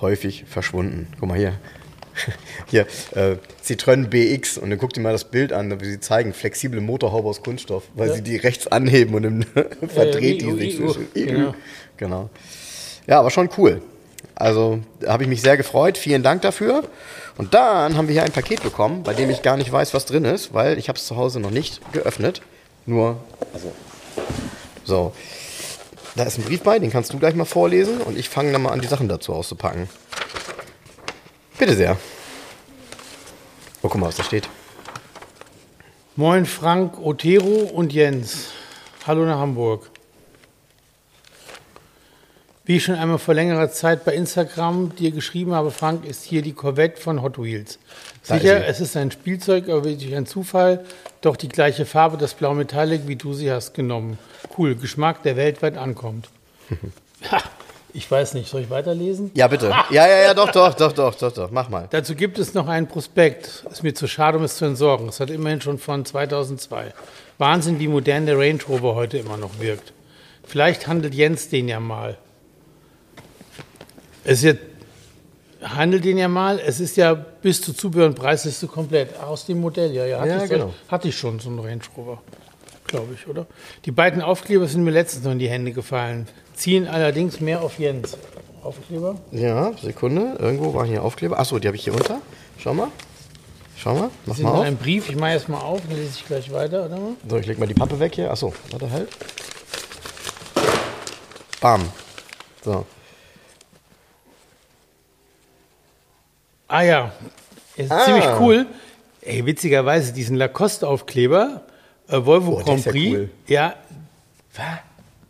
häufig 0.00 0.44
verschwunden. 0.46 1.08
Guck 1.20 1.28
mal 1.28 1.38
hier. 1.38 1.54
Hier, 2.66 2.86
äh, 3.12 3.36
Citroën 3.64 4.06
BX 4.06 4.58
und 4.58 4.70
dann 4.70 4.78
guck 4.78 4.92
dir 4.92 5.00
mal 5.00 5.12
das 5.12 5.24
Bild 5.24 5.52
an, 5.52 5.80
wie 5.80 5.84
sie 5.84 6.00
zeigen, 6.00 6.32
flexible 6.32 6.80
Motorhaube 6.80 7.28
aus 7.28 7.42
Kunststoff, 7.42 7.84
weil 7.94 8.12
sie 8.12 8.22
die 8.22 8.36
rechts 8.36 8.66
anheben 8.66 9.14
und 9.14 9.22
dann 9.22 9.46
verdreht 9.88 10.42
die 10.42 10.46
IU, 10.46 10.56
sich. 10.56 10.78
IU, 10.78 11.26
genau. 11.26 11.54
genau. 11.96 12.30
Ja, 13.06 13.18
aber 13.20 13.30
schon 13.30 13.50
cool. 13.58 13.82
Also 14.34 14.80
habe 15.06 15.22
ich 15.22 15.28
mich 15.28 15.42
sehr 15.42 15.56
gefreut. 15.56 15.98
Vielen 15.98 16.22
Dank 16.22 16.42
dafür. 16.42 16.84
Und 17.36 17.54
dann 17.54 17.96
haben 17.96 18.08
wir 18.08 18.12
hier 18.12 18.22
ein 18.22 18.32
Paket 18.32 18.62
bekommen, 18.62 19.02
bei 19.02 19.14
dem 19.14 19.30
ich 19.30 19.42
gar 19.42 19.56
nicht 19.56 19.70
weiß, 19.70 19.94
was 19.94 20.06
drin 20.06 20.24
ist, 20.24 20.54
weil 20.54 20.78
ich 20.78 20.88
habe 20.88 20.98
es 20.98 21.06
zu 21.06 21.16
Hause 21.16 21.40
noch 21.40 21.50
nicht 21.50 21.80
geöffnet. 21.92 22.42
Nur, 22.86 23.16
also, 23.52 23.72
so. 24.84 25.12
Da 26.16 26.24
ist 26.24 26.38
ein 26.38 26.44
Brief 26.44 26.62
bei, 26.62 26.78
den 26.78 26.92
kannst 26.92 27.12
du 27.12 27.18
gleich 27.18 27.34
mal 27.34 27.44
vorlesen 27.44 28.00
und 28.00 28.16
ich 28.16 28.28
fange 28.28 28.52
dann 28.52 28.62
mal 28.62 28.70
an, 28.70 28.80
die 28.80 28.86
Sachen 28.86 29.08
dazu 29.08 29.32
auszupacken. 29.32 29.88
Bitte 31.58 31.74
sehr. 31.74 31.96
Oh, 33.82 33.88
guck 33.88 34.00
mal, 34.00 34.08
was 34.08 34.16
da 34.16 34.24
steht. 34.24 34.48
Moin 36.16 36.46
Frank, 36.46 36.98
Otero 36.98 37.70
und 37.72 37.92
Jens. 37.92 38.50
Hallo 39.06 39.24
nach 39.24 39.38
Hamburg. 39.38 39.90
Wie 42.64 42.76
ich 42.76 42.84
schon 42.84 42.94
einmal 42.94 43.18
vor 43.18 43.34
längerer 43.34 43.70
Zeit 43.70 44.04
bei 44.04 44.14
Instagram 44.14 44.96
dir 44.96 45.10
geschrieben 45.10 45.54
habe, 45.54 45.70
Frank, 45.70 46.06
ist 46.06 46.24
hier 46.24 46.40
die 46.40 46.54
Corvette 46.54 47.00
von 47.00 47.20
Hot 47.20 47.38
Wheels. 47.38 47.78
Ist 48.22 48.28
Sicher, 48.28 48.60
sie. 48.60 48.64
es 48.64 48.80
ist 48.80 48.96
ein 48.96 49.10
Spielzeug, 49.10 49.68
aber 49.68 49.82
durch 49.82 50.14
ein 50.14 50.26
Zufall 50.26 50.84
doch 51.20 51.36
die 51.36 51.48
gleiche 51.48 51.84
Farbe, 51.84 52.16
das 52.16 52.34
Blau 52.34 52.54
Metallic, 52.54 53.06
wie 53.06 53.16
du 53.16 53.34
sie 53.34 53.52
hast 53.52 53.74
genommen. 53.74 54.18
Cool, 54.56 54.76
Geschmack, 54.76 55.22
der 55.24 55.36
weltweit 55.36 55.76
ankommt. 55.76 56.30
ha, 57.30 57.42
ich 57.94 58.10
weiß 58.10 58.34
nicht, 58.34 58.48
soll 58.50 58.62
ich 58.62 58.70
weiterlesen? 58.70 59.30
Ja, 59.34 59.48
bitte. 59.48 59.68
Ja, 59.90 60.06
ja, 60.06 60.22
ja, 60.24 60.34
doch, 60.34 60.50
doch, 60.50 60.74
doch, 60.74 60.92
doch, 60.92 61.14
doch, 61.14 61.32
doch. 61.32 61.50
Mach 61.50 61.68
mal. 61.68 61.86
Dazu 61.90 62.14
gibt 62.14 62.38
es 62.38 62.52
noch 62.52 62.66
einen 62.68 62.88
Prospekt. 62.88 63.64
Ist 63.70 63.82
mir 63.82 63.94
zu 63.94 64.06
schade, 64.06 64.36
um 64.38 64.44
es 64.44 64.56
zu 64.56 64.64
entsorgen. 64.64 65.08
Es 65.08 65.20
hat 65.20 65.30
immerhin 65.30 65.60
schon 65.60 65.78
von 65.78 66.04
2002. 66.04 66.92
Wahnsinn, 67.38 67.78
wie 67.78 67.88
modern 67.88 68.26
der 68.26 68.38
Range 68.38 68.58
Rover 68.68 68.94
heute 68.94 69.18
immer 69.18 69.36
noch 69.36 69.58
wirkt. 69.60 69.92
Vielleicht 70.44 70.86
handelt 70.86 71.14
Jens 71.14 71.48
den 71.48 71.68
ja 71.68 71.80
mal. 71.80 72.18
Es 74.24 74.42
ist 74.42 74.58
ja, 75.62 75.68
handelt 75.68 76.04
den 76.04 76.18
ja 76.18 76.28
mal. 76.28 76.58
Es 76.58 76.80
ist 76.80 76.96
ja 76.96 77.14
bis 77.14 77.60
zu 77.62 77.72
Zubehör 77.72 78.06
und 78.06 78.14
Preisliste 78.14 78.66
komplett. 78.66 79.18
Aus 79.20 79.46
dem 79.46 79.60
Modell, 79.60 79.92
ja. 79.94 80.06
ja, 80.06 80.18
hatte, 80.20 80.28
Ja, 80.30 80.36
ich, 80.36 80.42
so- 80.42 80.48
genau. 80.48 80.74
hatte 80.88 81.08
ich 81.08 81.16
schon 81.16 81.38
so 81.40 81.48
einen 81.48 81.58
Range 81.60 81.80
Rover. 81.96 82.22
Glaube 82.86 83.14
ich, 83.14 83.26
oder? 83.26 83.46
Die 83.86 83.90
beiden 83.90 84.20
Aufkleber 84.22 84.66
sind 84.68 84.84
mir 84.84 84.90
letztens 84.90 85.24
noch 85.24 85.32
in 85.32 85.38
die 85.38 85.48
Hände 85.48 85.72
gefallen. 85.72 86.28
Ziehen 86.54 86.86
allerdings 86.88 87.40
mehr 87.40 87.62
auf 87.62 87.78
Jens. 87.78 88.16
Aufkleber? 88.62 89.16
Ja, 89.32 89.72
Sekunde. 89.82 90.36
Irgendwo 90.38 90.72
waren 90.74 90.86
hier 90.86 91.02
Aufkleber. 91.02 91.38
Achso, 91.38 91.58
die 91.58 91.66
habe 91.68 91.76
ich 91.76 91.84
hier 91.84 91.92
unter. 91.92 92.20
Schau 92.58 92.72
mal. 92.74 92.88
Schau 93.76 93.94
mal. 93.94 94.10
Mach 94.24 94.38
mal 94.38 94.50
auf. 94.52 94.60
einem 94.60 94.76
Brief. 94.76 95.10
Ich 95.10 95.16
mache 95.16 95.32
erst 95.32 95.48
mal 95.48 95.58
auf, 95.60 95.80
dann 95.86 95.96
lese 95.96 96.12
ich 96.16 96.26
gleich 96.26 96.50
weiter, 96.52 96.86
oder? 96.86 96.98
So, 97.28 97.36
ich 97.38 97.46
leg 97.46 97.58
mal 97.58 97.66
die 97.66 97.74
Pappe 97.74 97.98
weg 98.00 98.14
hier. 98.14 98.30
Achso, 98.30 98.54
warte 98.70 98.90
halt. 98.90 99.08
Bam. 101.60 101.82
So. 102.64 102.86
Ah 106.68 106.82
ja, 106.82 107.12
ist 107.76 107.90
Ah. 107.92 108.04
ziemlich 108.04 108.24
cool. 108.40 108.66
Ey, 109.20 109.44
witzigerweise, 109.46 110.12
diesen 110.12 110.36
Lacoste-Aufkleber, 110.36 111.62
äh, 112.08 112.24
Volvo 112.24 112.56
der 112.56 112.64
Grand 112.64 112.78
ist 112.80 112.84
ja 112.86 112.92
Prix, 112.92 113.16
cool. 113.16 113.30
ja, 113.46 113.74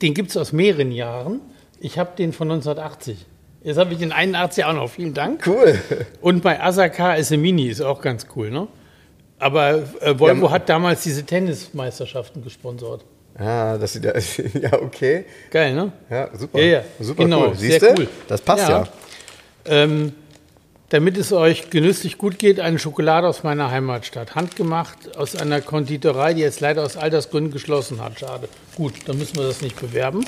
den 0.04 0.12
gibt 0.14 0.30
es 0.30 0.36
aus 0.36 0.52
mehreren 0.52 0.92
Jahren. 0.92 1.40
Ich 1.80 1.98
habe 1.98 2.10
den 2.16 2.32
von 2.34 2.50
1980. 2.50 3.24
Jetzt 3.62 3.78
habe 3.78 3.94
ich 3.94 3.98
den 3.98 4.12
81 4.12 4.64
auch 4.66 4.74
noch, 4.74 4.90
vielen 4.90 5.14
Dank. 5.14 5.46
Cool. 5.46 5.80
Und 6.20 6.42
bei 6.42 6.60
Asaka 6.60 7.14
ist 7.14 7.30
Mini, 7.30 7.68
ist 7.68 7.80
auch 7.80 8.02
ganz 8.02 8.26
cool, 8.36 8.50
ne? 8.50 8.68
Aber 9.38 9.82
äh, 10.00 10.18
Volvo 10.18 10.46
Ja, 10.46 10.52
hat 10.52 10.68
damals 10.68 11.02
diese 11.02 11.24
Tennismeisterschaften 11.24 12.44
gesponsert. 12.44 13.04
Ah, 13.36 13.78
das 13.78 13.94
sieht 13.94 14.04
ja, 14.04 14.12
ja 14.70 14.72
okay. 14.80 15.24
Geil, 15.50 15.74
ne? 15.74 15.92
Ja, 16.10 16.28
super. 16.36 16.58
Ja, 16.60 16.64
ja. 16.66 16.82
Super 17.00 17.24
Genau, 17.24 17.48
cool. 17.48 17.54
sehr 17.56 17.80
Siehst 17.80 17.82
du? 17.82 18.02
cool. 18.02 18.08
Das 18.28 18.42
passt 18.42 18.68
ja. 18.68 18.80
Ja. 18.80 18.88
Ähm, 19.66 20.12
damit 20.94 21.16
es 21.16 21.32
euch 21.32 21.70
genüsslich 21.70 22.18
gut 22.18 22.38
geht, 22.38 22.60
eine 22.60 22.78
Schokolade 22.78 23.26
aus 23.26 23.42
meiner 23.42 23.68
Heimatstadt. 23.68 24.36
Handgemacht 24.36 25.16
aus 25.16 25.34
einer 25.34 25.60
Konditorei, 25.60 26.34
die 26.34 26.42
jetzt 26.42 26.60
leider 26.60 26.84
aus 26.84 26.96
Altersgründen 26.96 27.52
geschlossen 27.52 28.00
hat. 28.00 28.20
Schade. 28.20 28.48
Gut, 28.76 28.92
dann 29.06 29.18
müssen 29.18 29.34
wir 29.34 29.42
das 29.42 29.60
nicht 29.60 29.74
bewerben. 29.74 30.24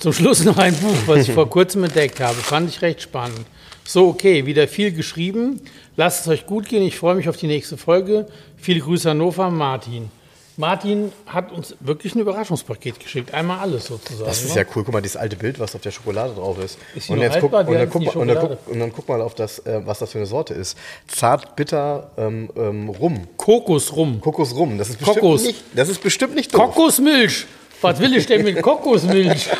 Zum 0.00 0.12
Schluss 0.12 0.44
noch 0.44 0.58
ein 0.58 0.74
Buch, 0.74 0.94
was 1.06 1.26
ich 1.26 1.32
vor 1.34 1.48
kurzem 1.48 1.84
entdeckt 1.84 2.20
habe. 2.20 2.34
Fand 2.34 2.68
ich 2.68 2.82
recht 2.82 3.00
spannend. 3.00 3.46
So, 3.86 4.08
okay, 4.08 4.44
wieder 4.44 4.68
viel 4.68 4.92
geschrieben. 4.92 5.62
Lasst 5.96 6.20
es 6.20 6.28
euch 6.28 6.44
gut 6.44 6.68
gehen. 6.68 6.82
Ich 6.82 6.98
freue 6.98 7.14
mich 7.14 7.30
auf 7.30 7.38
die 7.38 7.46
nächste 7.46 7.78
Folge. 7.78 8.26
Viele 8.58 8.80
Grüße 8.80 9.08
Hannover, 9.08 9.48
Martin. 9.48 10.10
Martin 10.56 11.12
hat 11.26 11.50
uns 11.50 11.74
wirklich 11.80 12.14
ein 12.14 12.20
Überraschungspaket 12.20 13.00
geschickt. 13.00 13.34
Einmal 13.34 13.58
alles 13.58 13.86
sozusagen. 13.86 14.26
Das 14.26 14.42
ist 14.42 14.54
ne? 14.54 14.62
ja 14.62 14.66
cool. 14.74 14.84
Guck 14.84 14.92
mal, 14.92 15.00
dieses 15.00 15.16
alte 15.16 15.36
Bild, 15.36 15.58
was 15.58 15.74
auf 15.74 15.80
der 15.80 15.90
Schokolade 15.90 16.34
drauf 16.34 16.58
ist. 16.62 16.78
Ist 16.94 17.10
und, 17.10 17.20
jetzt 17.20 17.40
guck, 17.40 17.52
und, 17.52 17.72
dann 17.72 17.90
guck, 17.90 18.04
mal- 18.04 18.16
und, 18.16 18.28
dann 18.28 18.38
guck, 18.38 18.68
und 18.68 18.78
dann 18.78 18.92
guck 18.92 19.08
mal 19.08 19.20
auf 19.20 19.34
das, 19.34 19.58
äh, 19.60 19.80
was 19.84 19.98
das 19.98 20.12
für 20.12 20.18
eine 20.18 20.26
Sorte 20.26 20.54
ist. 20.54 20.78
Zart, 21.08 21.56
bitter, 21.56 22.10
ähm, 22.16 22.50
ähm, 22.56 22.88
Rum. 22.88 23.26
Kokos 23.36 23.94
rum. 23.96 24.20
Kokos 24.20 24.54
Rum. 24.54 24.78
Das 24.78 24.90
ist 24.90 24.98
bestimmt 24.98 25.20
Kokos. 25.20 25.42
nicht, 25.42 25.64
das 25.74 25.88
ist 25.88 26.02
bestimmt 26.02 26.34
nicht 26.34 26.54
doof. 26.54 26.74
Kokosmilch. 26.74 27.46
Was 27.80 27.98
will 27.98 28.16
ich 28.16 28.26
denn 28.26 28.44
mit 28.44 28.62
Kokosmilch? 28.62 29.50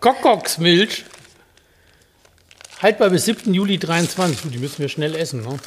Kokoksmilch. 0.00 1.04
Haltbar 2.80 3.10
bis 3.10 3.24
7. 3.26 3.54
Juli 3.54 3.78
23. 3.78 4.42
Du, 4.42 4.48
die 4.48 4.58
müssen 4.58 4.78
wir 4.78 4.88
schnell 4.88 5.14
essen. 5.14 5.42
Ne? 5.42 5.58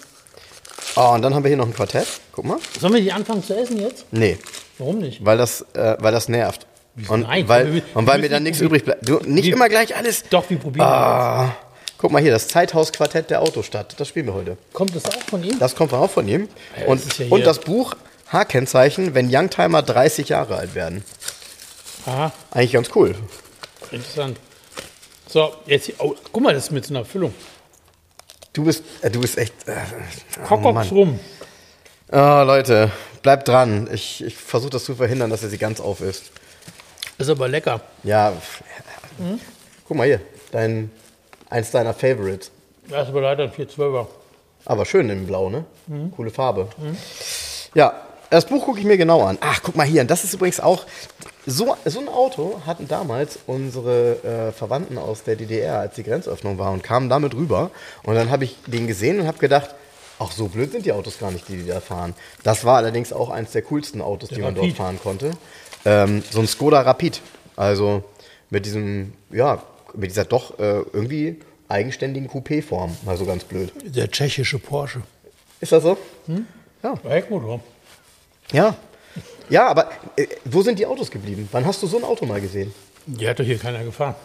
Oh, 0.95 1.11
und 1.13 1.21
dann 1.21 1.33
haben 1.35 1.43
wir 1.43 1.49
hier 1.49 1.57
noch 1.57 1.67
ein 1.67 1.73
Quartett. 1.73 2.07
Guck 2.31 2.45
mal. 2.45 2.57
Sollen 2.79 2.93
wir 2.93 3.01
die 3.01 3.11
anfangen 3.11 3.43
zu 3.43 3.55
essen 3.57 3.79
jetzt? 3.79 4.05
Nee, 4.11 4.37
Warum 4.77 4.99
nicht? 4.99 5.23
weil 5.23 5.37
das, 5.37 5.61
äh, 5.73 5.95
weil 5.99 6.11
das 6.11 6.27
nervt. 6.29 6.65
Und 7.07 7.21
Nein, 7.21 7.47
weil, 7.47 7.73
wir- 7.75 7.83
und 7.93 8.07
weil 8.07 8.19
mir 8.19 8.29
dann 8.29 8.43
nicht 8.43 8.53
nichts 8.53 8.61
übrig 8.61 8.83
bleibt. 8.83 9.07
Du, 9.07 9.19
nicht 9.23 9.45
Wir- 9.45 9.53
immer 9.53 9.69
gleich 9.69 9.95
alles. 9.95 10.23
Doch, 10.29 10.49
wir 10.49 10.57
probieren. 10.57 10.85
Ah, 10.85 11.55
guck 11.97 12.11
mal 12.11 12.21
hier, 12.21 12.31
das 12.31 12.47
Zeithaus-Quartett 12.49 13.29
der 13.29 13.41
Autostadt. 13.41 13.95
Das 13.99 14.07
spielen 14.09 14.25
wir 14.25 14.33
heute. 14.33 14.57
Kommt 14.73 14.95
das 14.95 15.05
auch 15.05 15.21
von 15.29 15.43
ihm? 15.43 15.57
Das 15.59 15.75
kommt 15.75 15.93
auch 15.93 16.09
von 16.09 16.27
ihm. 16.27 16.49
Ja, 16.77 16.87
und, 16.87 17.05
das 17.05 17.17
ja 17.19 17.25
und 17.29 17.45
das 17.45 17.59
Buch 17.59 17.95
H-Kennzeichen, 18.31 19.13
wenn 19.15 19.33
Youngtimer 19.33 19.81
30 19.81 20.29
Jahre 20.29 20.57
alt 20.57 20.75
werden. 20.75 21.03
Aha, 22.05 22.31
Eigentlich 22.51 22.73
ganz 22.73 22.89
cool. 22.95 23.15
interessant. 23.91 24.37
So, 25.27 25.53
jetzt 25.67 25.85
hier. 25.85 25.95
Oh, 25.99 26.15
guck 26.31 26.43
mal, 26.43 26.53
das 26.53 26.65
ist 26.65 26.71
mit 26.71 26.85
so 26.85 26.93
einer 26.93 27.05
Füllung. 27.05 27.33
Du 28.53 28.63
bist, 28.63 28.83
äh, 29.01 29.09
du 29.11 29.21
bist 29.21 29.37
echt. 29.37 29.53
Äh, 29.67 29.75
oh 30.49 30.55
rum. 30.55 31.19
Oh, 32.11 32.43
Leute, 32.43 32.91
bleibt 33.21 33.47
dran. 33.47 33.87
Ich, 33.93 34.23
ich 34.23 34.35
versuche 34.35 34.71
das 34.71 34.85
zu 34.85 34.95
verhindern, 34.95 35.29
dass 35.29 35.43
er 35.43 35.49
sie 35.49 35.57
ganz 35.57 35.79
auf 35.79 36.01
ist. 36.01 36.31
Ist 37.17 37.29
aber 37.29 37.47
lecker. 37.47 37.81
Ja. 38.03 38.31
pff, 38.31 38.63
Guck 39.87 39.97
mal 39.97 40.07
hier, 40.07 40.21
dein, 40.51 40.91
eins 41.49 41.71
deiner 41.71 41.93
Favorites. 41.93 42.51
Das 42.89 43.03
ist 43.03 43.09
aber 43.09 43.21
leider 43.21 43.43
ein 43.43 43.51
412er. 43.51 44.07
Aber 44.65 44.85
schön 44.85 45.09
in 45.09 45.27
Blau, 45.27 45.49
ne? 45.49 45.65
Coole 46.15 46.31
Farbe. 46.31 46.67
Ja, 47.73 48.01
das 48.29 48.45
Buch 48.45 48.65
gucke 48.65 48.79
ich 48.79 48.85
mir 48.85 48.97
genau 48.97 49.23
an. 49.23 49.37
Ach, 49.41 49.61
guck 49.63 49.75
mal 49.75 49.85
hier, 49.85 50.01
und 50.01 50.11
das 50.11 50.23
ist 50.23 50.33
übrigens 50.33 50.59
auch. 50.59 50.85
So, 51.45 51.75
so 51.85 51.99
ein 51.99 52.07
Auto 52.07 52.61
hatten 52.65 52.87
damals 52.87 53.39
unsere 53.47 54.49
äh, 54.49 54.51
Verwandten 54.51 54.97
aus 54.97 55.23
der 55.23 55.35
DDR, 55.35 55.79
als 55.79 55.95
die 55.95 56.03
Grenzöffnung 56.03 56.57
war, 56.57 56.71
und 56.71 56.83
kamen 56.83 57.09
damit 57.09 57.33
rüber. 57.33 57.71
Und 58.03 58.15
dann 58.15 58.29
habe 58.29 58.43
ich 58.43 58.57
den 58.67 58.85
gesehen 58.87 59.19
und 59.19 59.27
habe 59.27 59.39
gedacht, 59.39 59.73
ach, 60.19 60.31
so 60.31 60.47
blöd 60.47 60.71
sind 60.71 60.85
die 60.85 60.91
Autos 60.91 61.17
gar 61.17 61.31
nicht, 61.31 61.47
die 61.47 61.57
die 61.57 61.67
da 61.67 61.79
fahren. 61.79 62.13
Das 62.43 62.65
war 62.65 62.77
allerdings 62.77 63.13
auch 63.13 63.29
eins 63.29 63.51
der 63.51 63.63
coolsten 63.63 64.01
Autos, 64.01 64.29
die 64.29 64.41
man 64.41 64.53
dort 64.53 64.65
Rapid. 64.65 64.77
fahren 64.77 64.99
konnte. 65.01 65.31
Ähm, 65.85 66.23
so 66.29 66.39
ein 66.39 66.47
Skoda 66.47 66.81
Rapid. 66.81 67.21
Also 67.55 68.03
mit 68.49 68.65
diesem, 68.65 69.13
ja, 69.31 69.63
mit 69.95 70.11
dieser 70.11 70.25
doch 70.25 70.59
äh, 70.59 70.81
irgendwie 70.93 71.39
eigenständigen 71.67 72.29
Coupé-Form. 72.29 72.95
Mal 73.05 73.17
so 73.17 73.25
ganz 73.25 73.43
blöd. 73.43 73.71
Der 73.83 74.09
tschechische 74.11 74.59
Porsche. 74.59 75.01
Ist 75.61 75.71
das 75.71 75.83
so? 75.83 75.97
Heckmotor. 77.03 77.61
Ja. 78.51 78.75
Ja, 79.49 79.67
aber 79.67 79.89
äh, 80.15 80.27
wo 80.45 80.61
sind 80.61 80.77
die 80.79 80.85
Autos 80.85 81.09
geblieben? 81.09 81.47
Wann 81.51 81.65
hast 81.65 81.81
du 81.81 81.87
so 81.87 81.97
ein 81.97 82.03
Auto 82.03 82.25
mal 82.25 82.39
gesehen? 82.41 82.73
Die 83.05 83.27
hat 83.27 83.39
doch 83.39 83.43
hier 83.43 83.57
keiner 83.57 83.83
gefahren. 83.83 84.15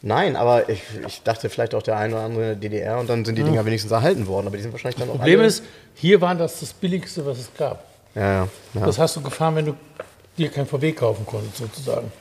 Nein, 0.00 0.36
aber 0.36 0.68
ich, 0.68 0.82
ich 1.06 1.22
dachte 1.22 1.48
vielleicht 1.48 1.74
auch 1.74 1.82
der 1.82 1.96
eine 1.96 2.14
oder 2.14 2.24
andere 2.24 2.42
in 2.52 2.60
der 2.60 2.70
DDR 2.70 2.98
und 2.98 3.08
dann 3.08 3.24
sind 3.24 3.36
die 3.36 3.42
Dinger 3.42 3.64
wenigstens 3.64 3.90
erhalten 3.90 4.26
worden, 4.26 4.46
aber 4.46 4.56
die 4.56 4.62
sind 4.62 4.72
wahrscheinlich 4.72 4.98
dann 4.98 5.08
auch 5.08 5.14
Problem 5.16 5.38
alle- 5.40 5.48
ist, 5.48 5.62
hier 5.94 6.20
war 6.20 6.34
das 6.34 6.60
das 6.60 6.72
Billigste, 6.74 7.24
was 7.24 7.38
es 7.38 7.48
gab. 7.56 7.84
Ja, 8.14 8.20
ja. 8.22 8.48
Ja, 8.74 8.86
Das 8.86 8.98
hast 8.98 9.16
du 9.16 9.22
gefahren, 9.22 9.56
wenn 9.56 9.64
du 9.66 9.74
dir 10.36 10.50
kein 10.50 10.66
VW 10.66 10.92
kaufen 10.92 11.24
konntest, 11.26 11.56
sozusagen. 11.56 12.12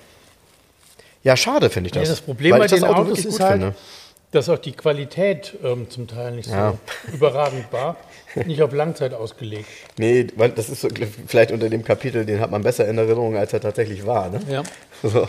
ja 1.24 1.36
schade 1.38 1.70
finde 1.70 1.88
ich 1.90 1.92
das. 1.94 2.04
Ja, 2.04 2.10
das 2.10 2.22
Problem 2.22 2.52
bei 2.52 2.60
das 2.68 2.72
den 2.72 2.84
Auto 2.86 3.02
Autos 3.02 3.26
ist 3.26 3.40
halt, 3.40 3.52
finde. 3.62 3.76
dass 4.32 4.48
auch 4.50 4.60
die 4.60 4.72
Qualität 4.74 5.54
ähm, 5.64 5.90
zum 5.90 6.08
Teil 6.08 6.32
nicht 6.32 6.48
so 6.50 6.56
Ja. 6.56 6.74
überragend 7.12 7.66
war. 7.72 7.96
Nicht 8.46 8.62
auf 8.62 8.74
Langzeit 8.74 9.14
ausgelegt. 9.14 9.66
Nee, 9.98 10.28
weil 10.36 10.50
das 10.50 10.70
ist 10.70 10.82
so, 10.82 10.88
vielleicht 11.28 11.52
unter 11.52 11.70
dem 11.70 11.84
Kapitel, 11.84 12.26
den 12.26 12.40
hat 12.40 12.50
man 12.52 12.64
besser 12.64 12.88
in 12.88 12.98
Erinnerung, 12.98 13.38
als 13.38 13.54
er 13.54 13.62
tatsächlich 13.62 14.06
war. 14.06 14.30
Ne? 14.30 14.40
Ja. 14.50 14.64
So. 15.04 15.28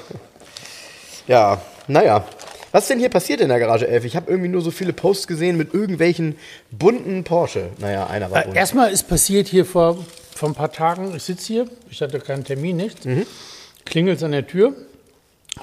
Ja, 1.26 1.60
naja. 1.88 2.24
Was 2.72 2.84
ist 2.84 2.90
denn 2.90 2.98
hier 2.98 3.08
passiert 3.08 3.40
in 3.40 3.48
der 3.48 3.58
Garage 3.60 3.86
11? 3.86 4.04
Ich 4.04 4.16
habe 4.16 4.30
irgendwie 4.30 4.48
nur 4.48 4.60
so 4.62 4.70
viele 4.70 4.92
Posts 4.92 5.26
gesehen 5.28 5.56
mit 5.56 5.72
irgendwelchen 5.74 6.36
bunten 6.72 7.22
Porsche. 7.24 7.68
Naja, 7.78 8.06
einer 8.08 8.30
war 8.30 8.42
Äh, 8.42 8.44
bunt. 8.46 8.56
erstmal 8.56 8.90
ist 8.90 9.04
passiert 9.08 9.46
hier 9.48 9.64
vor, 9.64 10.04
vor 10.34 10.48
ein 10.48 10.54
paar 10.54 10.72
Tagen, 10.72 11.14
ich 11.14 11.22
sitze 11.22 11.46
hier, 11.46 11.66
ich 11.90 12.00
hatte 12.02 12.18
keinen 12.20 12.42
Termin, 12.44 12.76
nichts. 12.76 13.04
Mhm. 13.04 13.26
Klingelt 13.84 14.22
an 14.24 14.32
der 14.32 14.46
Tür, 14.46 14.72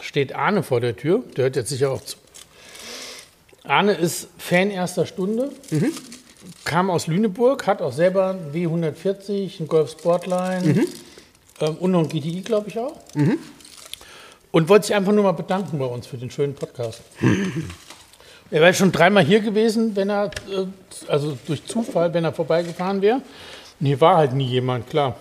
steht 0.01 0.33
Arne 0.35 0.63
vor 0.63 0.79
der 0.79 0.95
Tür, 0.95 1.23
der 1.35 1.45
hört 1.45 1.55
jetzt 1.57 1.69
sicher 1.69 1.91
auch 1.91 2.01
zu. 2.01 2.15
Arne 3.63 3.93
ist 3.93 4.27
Fan 4.37 4.71
erster 4.71 5.05
Stunde, 5.05 5.51
Mhm. 5.69 5.91
Kam 6.65 6.89
aus 6.89 7.07
Lüneburg, 7.07 7.67
hat 7.67 7.81
auch 7.81 7.91
selber 7.93 8.29
einen 8.31 8.51
W140, 8.53 9.59
einen 9.59 9.67
Golf 9.67 9.91
Sportline 9.91 10.61
Mhm. 10.65 10.87
ähm, 11.61 11.75
und 11.79 11.91
noch 11.91 11.99
einen 11.99 12.09
GTI, 12.09 12.41
glaube 12.41 12.69
ich 12.69 12.79
auch. 12.79 12.95
Und 14.51 14.67
wollte 14.69 14.87
sich 14.87 14.95
einfach 14.95 15.11
nur 15.13 15.23
mal 15.23 15.31
bedanken 15.33 15.79
bei 15.79 15.85
uns 15.85 16.07
für 16.07 16.17
den 16.17 16.29
schönen 16.31 16.55
Podcast. 16.55 17.01
Er 18.49 18.59
wäre 18.61 18.73
schon 18.73 18.91
dreimal 18.91 19.23
hier 19.23 19.39
gewesen, 19.39 19.95
wenn 19.95 20.09
er, 20.09 20.25
äh, 20.25 20.65
also 21.07 21.37
durch 21.47 21.65
Zufall, 21.65 22.13
wenn 22.13 22.25
er 22.25 22.33
vorbeigefahren 22.33 23.01
wäre. 23.01 23.21
Und 23.79 23.85
hier 23.85 24.01
war 24.01 24.17
halt 24.17 24.33
nie 24.33 24.47
jemand, 24.47 24.89
klar, 24.89 25.15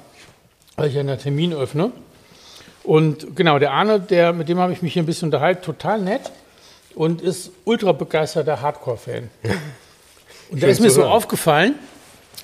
weil 0.76 0.88
ich 0.88 0.94
ja 0.94 1.00
einen 1.00 1.18
Termin 1.18 1.52
öffne. 1.52 1.92
Und 2.82 3.36
genau, 3.36 3.58
der 3.58 3.72
Arne, 3.72 4.00
der, 4.00 4.32
mit 4.32 4.48
dem 4.48 4.58
habe 4.58 4.72
ich 4.72 4.82
mich 4.82 4.94
hier 4.94 5.02
ein 5.02 5.06
bisschen 5.06 5.26
unterhalten, 5.28 5.62
total 5.62 6.00
nett 6.00 6.32
und 6.94 7.20
ist 7.22 7.52
ultra 7.64 7.92
begeisterter 7.92 8.60
Hardcore-Fan. 8.62 9.30
Und 10.50 10.62
da 10.62 10.66
ist 10.66 10.80
mir 10.80 10.90
so 10.90 11.02
hören. 11.02 11.12
aufgefallen, 11.12 11.74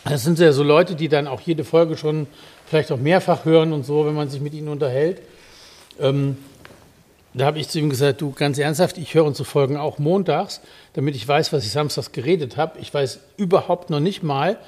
das 0.04 0.22
sind 0.22 0.38
ja 0.38 0.52
so 0.52 0.62
Leute, 0.62 0.94
die 0.94 1.08
dann 1.08 1.26
auch 1.26 1.40
jede 1.40 1.64
Folge 1.64 1.96
schon 1.96 2.26
vielleicht 2.66 2.92
auch 2.92 2.98
mehrfach 2.98 3.44
hören 3.44 3.72
und 3.72 3.84
so, 3.84 4.06
wenn 4.06 4.14
man 4.14 4.28
sich 4.28 4.40
mit 4.40 4.54
ihnen 4.54 4.68
unterhält. 4.68 5.22
Ähm, 6.00 6.36
da 7.34 7.44
habe 7.44 7.58
ich 7.58 7.68
zu 7.68 7.78
ihm 7.78 7.90
gesagt, 7.90 8.20
du 8.22 8.32
ganz 8.32 8.58
ernsthaft, 8.58 8.96
ich 8.96 9.14
höre 9.14 9.24
unsere 9.24 9.44
Folgen 9.44 9.76
auch 9.76 9.98
montags, 9.98 10.60
damit 10.94 11.16
ich 11.16 11.26
weiß, 11.26 11.52
was 11.52 11.64
ich 11.64 11.70
samstags 11.70 12.12
geredet 12.12 12.56
habe. 12.56 12.78
Ich 12.78 12.92
weiß 12.94 13.20
überhaupt 13.36 13.90
noch 13.90 14.00
nicht 14.00 14.22
mal, 14.22 14.58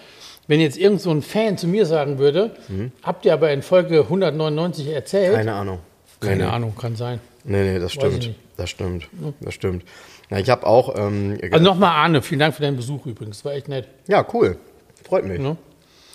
wenn 0.49 0.61
jetzt 0.61 0.77
irgend 0.77 1.01
so 1.01 1.11
ein 1.11 1.23
Fan 1.23 1.57
zu 1.57 1.67
mir 1.67 1.87
sagen 1.87 2.19
würde, 2.19 2.57
habt 3.03 3.25
ihr 3.25 3.33
aber 3.33 3.53
in 3.53 3.63
Folge 3.63 4.01
199 4.01 4.89
erzählt? 4.89 5.33
Mhm. 5.33 5.37
Keine 5.37 5.53
Ahnung. 5.55 5.79
Keine 6.21 6.45
nee. 6.45 6.51
Ahnung, 6.51 6.75
kann 6.77 6.97
sein. 6.97 7.21
Nee, 7.45 7.73
nee, 7.73 7.79
das 7.79 7.93
stimmt. 7.93 8.35
Das 8.57 8.71
stimmt. 8.71 9.09
Das 9.41 9.55
stimmt. 9.55 9.85
Ja, 10.31 10.39
ich 10.39 10.51
habe 10.51 10.67
auch. 10.67 10.95
Ähm, 10.97 11.39
Also 11.51 11.65
nochmal 11.65 11.91
Arne, 11.91 12.23
vielen 12.23 12.41
Dank 12.41 12.55
für 12.55 12.63
deinen 12.63 12.77
Besuch 12.77 13.07
übrigens, 13.07 13.45
war 13.45 13.53
echt 13.53 13.69
nett. 13.69 13.89
ja, 14.07 14.25
cool. 14.33 14.57
Freut 15.05 15.25
mich. 15.25 15.41
Ne? 15.41 15.57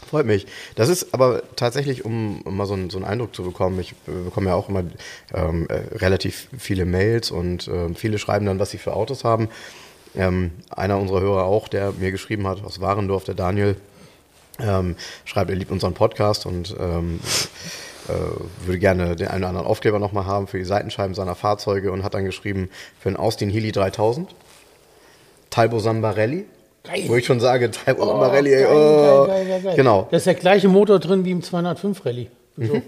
Freut 0.08 0.28
mich. 0.28 0.46
Das 0.76 0.90
ist 0.90 1.14
aber 1.16 1.42
tatsächlich, 1.56 2.06
um, 2.06 2.42
um 2.44 2.56
mal 2.56 2.68
so 2.68 2.76
einen, 2.76 2.92
so 2.92 2.98
einen 2.98 3.06
Eindruck 3.06 3.34
zu 3.36 3.42
bekommen, 3.44 3.80
ich 3.80 3.94
äh, 4.08 4.26
bekomme 4.26 4.50
ja 4.50 4.56
auch 4.56 4.70
immer 4.70 4.84
ähm, 5.34 5.66
äh, 5.70 5.96
relativ 5.98 6.50
viele 6.60 6.86
Mails 6.86 7.32
und 7.32 7.68
ähm, 7.68 7.96
viele 7.96 8.20
schreiben 8.20 8.46
dann, 8.46 8.60
was 8.60 8.70
sie 8.70 8.78
für 8.78 8.94
Autos 8.94 9.24
haben. 9.24 9.50
Ähm, 10.16 10.52
einer 10.70 11.00
unserer 11.00 11.22
Hörer 11.22 11.46
auch, 11.46 11.68
der 11.68 11.94
mir 11.94 12.12
geschrieben 12.12 12.48
hat, 12.48 12.64
aus 12.64 12.80
Warendorf, 12.82 13.24
der 13.24 13.34
Daniel, 13.34 13.76
ähm, 14.60 14.96
schreibt, 15.26 15.50
er 15.50 15.56
liebt 15.56 15.72
unseren 15.72 15.96
Podcast 15.96 16.46
und 16.46 16.76
ähm, 16.80 17.20
äh, 18.10 18.66
würde 18.66 18.80
gerne 18.80 19.16
den 19.16 19.28
einen 19.28 19.44
oder 19.44 19.50
anderen 19.50 19.68
Aufkleber 19.68 20.00
nochmal 20.00 20.26
haben 20.26 20.48
für 20.48 20.58
die 20.58 20.66
Seitenscheiben 20.66 21.14
seiner 21.16 21.36
Fahrzeuge 21.36 21.92
und 21.92 22.04
hat 22.04 22.14
dann 22.14 22.26
geschrieben, 22.26 22.70
für 23.00 23.10
einen 23.10 23.18
Austin 23.18 23.50
Healy 23.50 23.72
3000, 23.72 24.30
Talbo 25.50 25.80
Sambarelli, 25.80 26.46
Geil. 26.84 27.04
wo 27.08 27.16
ich 27.16 27.26
schon 27.26 27.40
sage, 27.40 27.72
Talbo 27.72 28.06
Sambarelli, 28.06 28.54
ey, 28.54 28.64
geil, 28.64 28.72
oh. 28.74 29.28
geil, 29.28 29.46
geil, 29.48 29.62
geil. 29.62 29.76
Genau. 29.76 30.08
Da 30.12 30.18
ist 30.18 30.26
der 30.26 30.34
gleiche 30.36 30.68
Motor 30.68 31.00
drin 31.00 31.24
wie 31.26 31.32
im 31.32 31.42
205 31.42 32.06
Rallye. 32.06 32.28
So. 32.58 32.82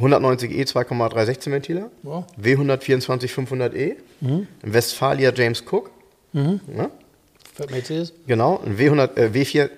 190e 0.00 0.66
2,3 0.72 1.24
16 1.26 1.52
Ventiler, 1.52 1.90
Ja. 2.02 2.26
W124 2.40 3.28
500e, 3.28 3.96
ein 4.22 4.46
Westfalia 4.62 5.32
James 5.34 5.62
Cook, 5.70 5.90
ja, 6.32 6.90
Für 7.54 7.70
Mercedes. 7.70 8.14
genau, 8.26 8.60
ein 8.64 8.78
W100, 8.78 9.16
äh, 9.18 9.28
W4, 9.34 9.68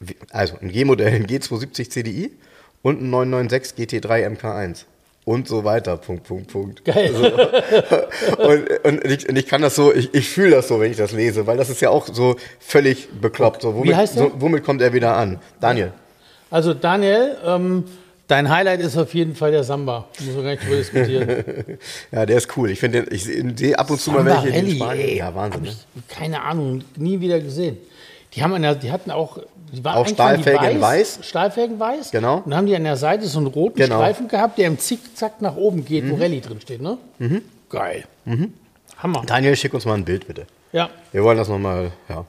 W- 0.00 0.14
also 0.30 0.54
ein 0.62 0.70
G-Modell, 0.70 1.14
ein 1.14 1.26
G270 1.26 1.90
CDI 1.90 2.30
und 2.84 3.02
ein 3.02 3.10
996 3.10 4.04
GT3 4.04 4.36
MK1 4.36 4.84
und 5.24 5.48
so 5.48 5.64
weiter, 5.64 5.96
Punkt, 5.96 6.24
Punkt, 6.24 6.52
Punkt. 6.52 6.84
Geil. 6.84 7.10
Und, 8.38 8.84
und, 8.84 9.04
ich, 9.10 9.28
und 9.28 9.36
ich 9.36 9.46
kann 9.46 9.62
das 9.62 9.74
so, 9.74 9.92
ich, 9.92 10.12
ich 10.12 10.28
fühle 10.28 10.50
das 10.50 10.68
so, 10.68 10.80
wenn 10.80 10.90
ich 10.90 10.98
das 10.98 11.12
lese, 11.12 11.46
weil 11.46 11.56
das 11.56 11.70
ist 11.70 11.80
ja 11.80 11.88
auch 11.88 12.06
so 12.12 12.36
völlig 12.58 13.08
bekloppt. 13.20 13.62
So, 13.62 13.74
womit, 13.74 13.96
heißt 13.96 14.16
der? 14.16 14.24
so, 14.24 14.32
womit 14.36 14.64
kommt 14.64 14.82
er 14.82 14.92
wieder 14.92 15.16
an? 15.16 15.40
Daniel. 15.60 15.92
Also 16.50 16.74
Daniel, 16.74 17.36
ähm, 17.44 17.84
dein 18.28 18.50
Highlight 18.50 18.80
ist 18.80 18.98
auf 18.98 19.14
jeden 19.14 19.34
Fall 19.34 19.50
der 19.50 19.64
Samba. 19.64 20.08
Muss 20.20 20.34
man 20.34 20.44
gar 20.44 20.50
nicht 20.50 20.64
drüber 20.64 20.76
diskutieren. 20.76 21.44
ja, 22.12 22.26
der 22.26 22.36
ist 22.36 22.56
cool. 22.56 22.70
Ich 22.70 22.80
finde, 22.80 23.06
ich 23.10 23.24
sehe 23.24 23.78
ab 23.78 23.90
und 23.90 24.00
zu 24.00 24.10
mal 24.10 24.24
welche 24.26 24.48
in 24.48 24.70
Spanien. 24.72 25.08
Ey, 25.08 25.18
ja, 25.18 25.34
Wahnsinn. 25.34 25.62
Ne? 25.62 25.72
Keine 26.08 26.42
Ahnung, 26.42 26.84
nie 26.96 27.20
wieder 27.20 27.40
gesehen. 27.40 27.78
Die 28.34 28.42
haben 28.42 28.60
der, 28.60 28.74
die 28.74 28.90
hatten 28.92 29.10
auch, 29.10 29.38
auch 29.84 30.06
Stahlfelgen 30.06 30.80
weiß, 30.80 31.18
weiß. 31.18 31.26
Stahlfelgen 31.26 31.78
weiß. 31.78 32.10
Genau. 32.10 32.36
Und 32.36 32.50
dann 32.50 32.56
haben 32.56 32.66
die 32.66 32.76
an 32.76 32.84
der 32.84 32.96
Seite 32.96 33.26
so 33.26 33.38
einen 33.38 33.48
roten 33.48 33.78
genau. 33.78 33.96
Streifen 33.96 34.28
gehabt, 34.28 34.58
der 34.58 34.66
im 34.66 34.78
Zickzack 34.78 35.40
nach 35.40 35.56
oben 35.56 35.84
geht, 35.84 36.04
mhm. 36.04 36.10
wo 36.10 36.14
Rallye 36.16 36.40
drin 36.40 36.60
steht, 36.60 36.82
ne? 36.82 36.98
Mhm. 37.18 37.42
Geil. 37.70 38.04
Mhm. 38.24 38.52
Hammer. 38.98 39.22
Daniel, 39.26 39.56
schick 39.56 39.74
uns 39.74 39.84
mal 39.84 39.94
ein 39.94 40.04
Bild 40.04 40.26
bitte. 40.26 40.46
Ja. 40.74 40.90
Wir 41.12 41.22
wollen 41.22 41.38
das 41.38 41.48
nochmal, 41.48 41.92
ja. 42.08 42.24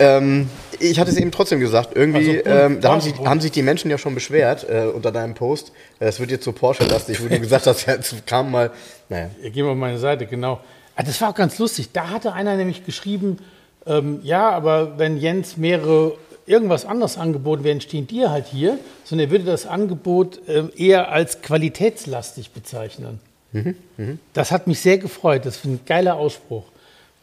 Ähm, 0.00 0.50
ich 0.80 0.98
hatte 0.98 1.12
es 1.12 1.16
eben 1.16 1.30
trotzdem 1.30 1.60
gesagt, 1.60 1.90
irgendwie, 1.94 2.44
also, 2.44 2.50
ähm, 2.50 2.80
da 2.80 2.90
haben 2.90 3.00
sich, 3.00 3.14
haben 3.20 3.40
sich 3.40 3.52
die 3.52 3.62
Menschen 3.62 3.88
ja 3.88 3.98
schon 3.98 4.16
beschwert 4.16 4.68
äh, 4.68 4.86
unter 4.92 5.12
deinem 5.12 5.34
Post. 5.34 5.70
Es 6.00 6.18
wird 6.18 6.32
jetzt 6.32 6.44
so 6.44 6.50
Porsche-lastig, 6.50 7.22
wo 7.22 7.28
du 7.28 7.38
gesagt 7.38 7.68
hast, 7.68 7.86
es 7.88 8.16
kam 8.26 8.50
mal, 8.50 8.72
naja. 9.08 9.30
Ja, 9.40 9.50
gehen 9.50 9.64
wir 9.64 9.70
auf 9.70 9.78
meine 9.78 9.98
Seite, 9.98 10.26
genau. 10.26 10.60
Ah, 10.96 11.04
das 11.04 11.20
war 11.20 11.30
auch 11.30 11.34
ganz 11.36 11.56
lustig. 11.58 11.90
Da 11.92 12.10
hatte 12.10 12.32
einer 12.32 12.56
nämlich 12.56 12.84
geschrieben, 12.84 13.38
ähm, 13.86 14.18
ja, 14.24 14.50
aber 14.50 14.98
wenn 14.98 15.16
Jens 15.16 15.56
mehrere 15.56 16.18
irgendwas 16.46 16.84
anderes 16.84 17.18
angeboten 17.18 17.64
wäre, 17.64 17.80
stehen 17.80 18.06
dir 18.06 18.30
halt 18.30 18.46
hier, 18.46 18.78
sondern 19.04 19.28
er 19.28 19.30
würde 19.30 19.44
das 19.44 19.66
Angebot 19.66 20.46
äh, 20.48 20.64
eher 20.76 21.10
als 21.10 21.42
qualitätslastig 21.42 22.50
bezeichnen. 22.52 23.20
Mhm, 23.52 23.74
mh. 23.96 24.12
Das 24.32 24.52
hat 24.52 24.66
mich 24.66 24.80
sehr 24.80 24.98
gefreut. 24.98 25.46
Das 25.46 25.56
ist 25.56 25.64
ein 25.64 25.80
geiler 25.86 26.16
Ausspruch. 26.16 26.64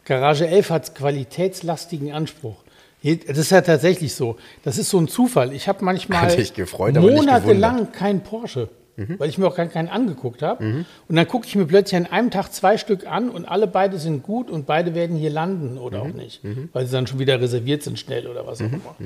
Garage 0.04 0.46
11 0.46 0.70
hat 0.70 0.94
qualitätslastigen 0.94 2.12
Anspruch. 2.12 2.56
Das 3.02 3.36
ist 3.36 3.50
ja 3.50 3.60
tatsächlich 3.60 4.14
so. 4.14 4.36
Das 4.62 4.78
ist 4.78 4.88
so 4.88 4.98
ein 4.98 5.08
Zufall. 5.08 5.52
Ich 5.52 5.68
habe 5.68 5.84
manchmal 5.84 6.34
gefreut, 6.54 6.94
monatelang 6.94 7.92
keinen 7.92 8.22
Porsche, 8.22 8.68
mhm. 8.96 9.18
weil 9.18 9.28
ich 9.28 9.38
mir 9.38 9.46
auch 9.46 9.56
gar 9.56 9.66
keinen 9.66 9.88
angeguckt 9.88 10.42
habe. 10.42 10.64
Mhm. 10.64 10.84
Und 11.08 11.16
dann 11.16 11.26
gucke 11.28 11.46
ich 11.46 11.54
mir 11.56 11.66
plötzlich 11.66 11.96
an 11.96 12.06
einem 12.06 12.30
Tag 12.30 12.52
zwei 12.52 12.78
Stück 12.78 13.06
an 13.06 13.30
und 13.30 13.44
alle 13.44 13.66
beide 13.66 13.98
sind 13.98 14.22
gut 14.22 14.50
und 14.50 14.66
beide 14.66 14.94
werden 14.94 15.16
hier 15.16 15.30
landen 15.30 15.78
oder 15.78 16.04
mhm. 16.04 16.10
auch 16.10 16.14
nicht, 16.14 16.44
mhm. 16.44 16.68
weil 16.72 16.86
sie 16.86 16.92
dann 16.92 17.06
schon 17.06 17.18
wieder 17.18 17.40
reserviert 17.40 17.82
sind 17.82 17.98
schnell 17.98 18.26
oder 18.26 18.46
was 18.46 18.60
auch 18.60 18.66
mhm. 18.66 18.74
immer. 18.74 18.96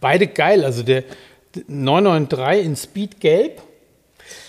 Beide 0.00 0.26
geil. 0.26 0.64
Also 0.64 0.82
der 0.82 1.04
993 1.66 2.66
in 2.66 2.76
Speed 2.76 3.20
Gelb 3.20 3.62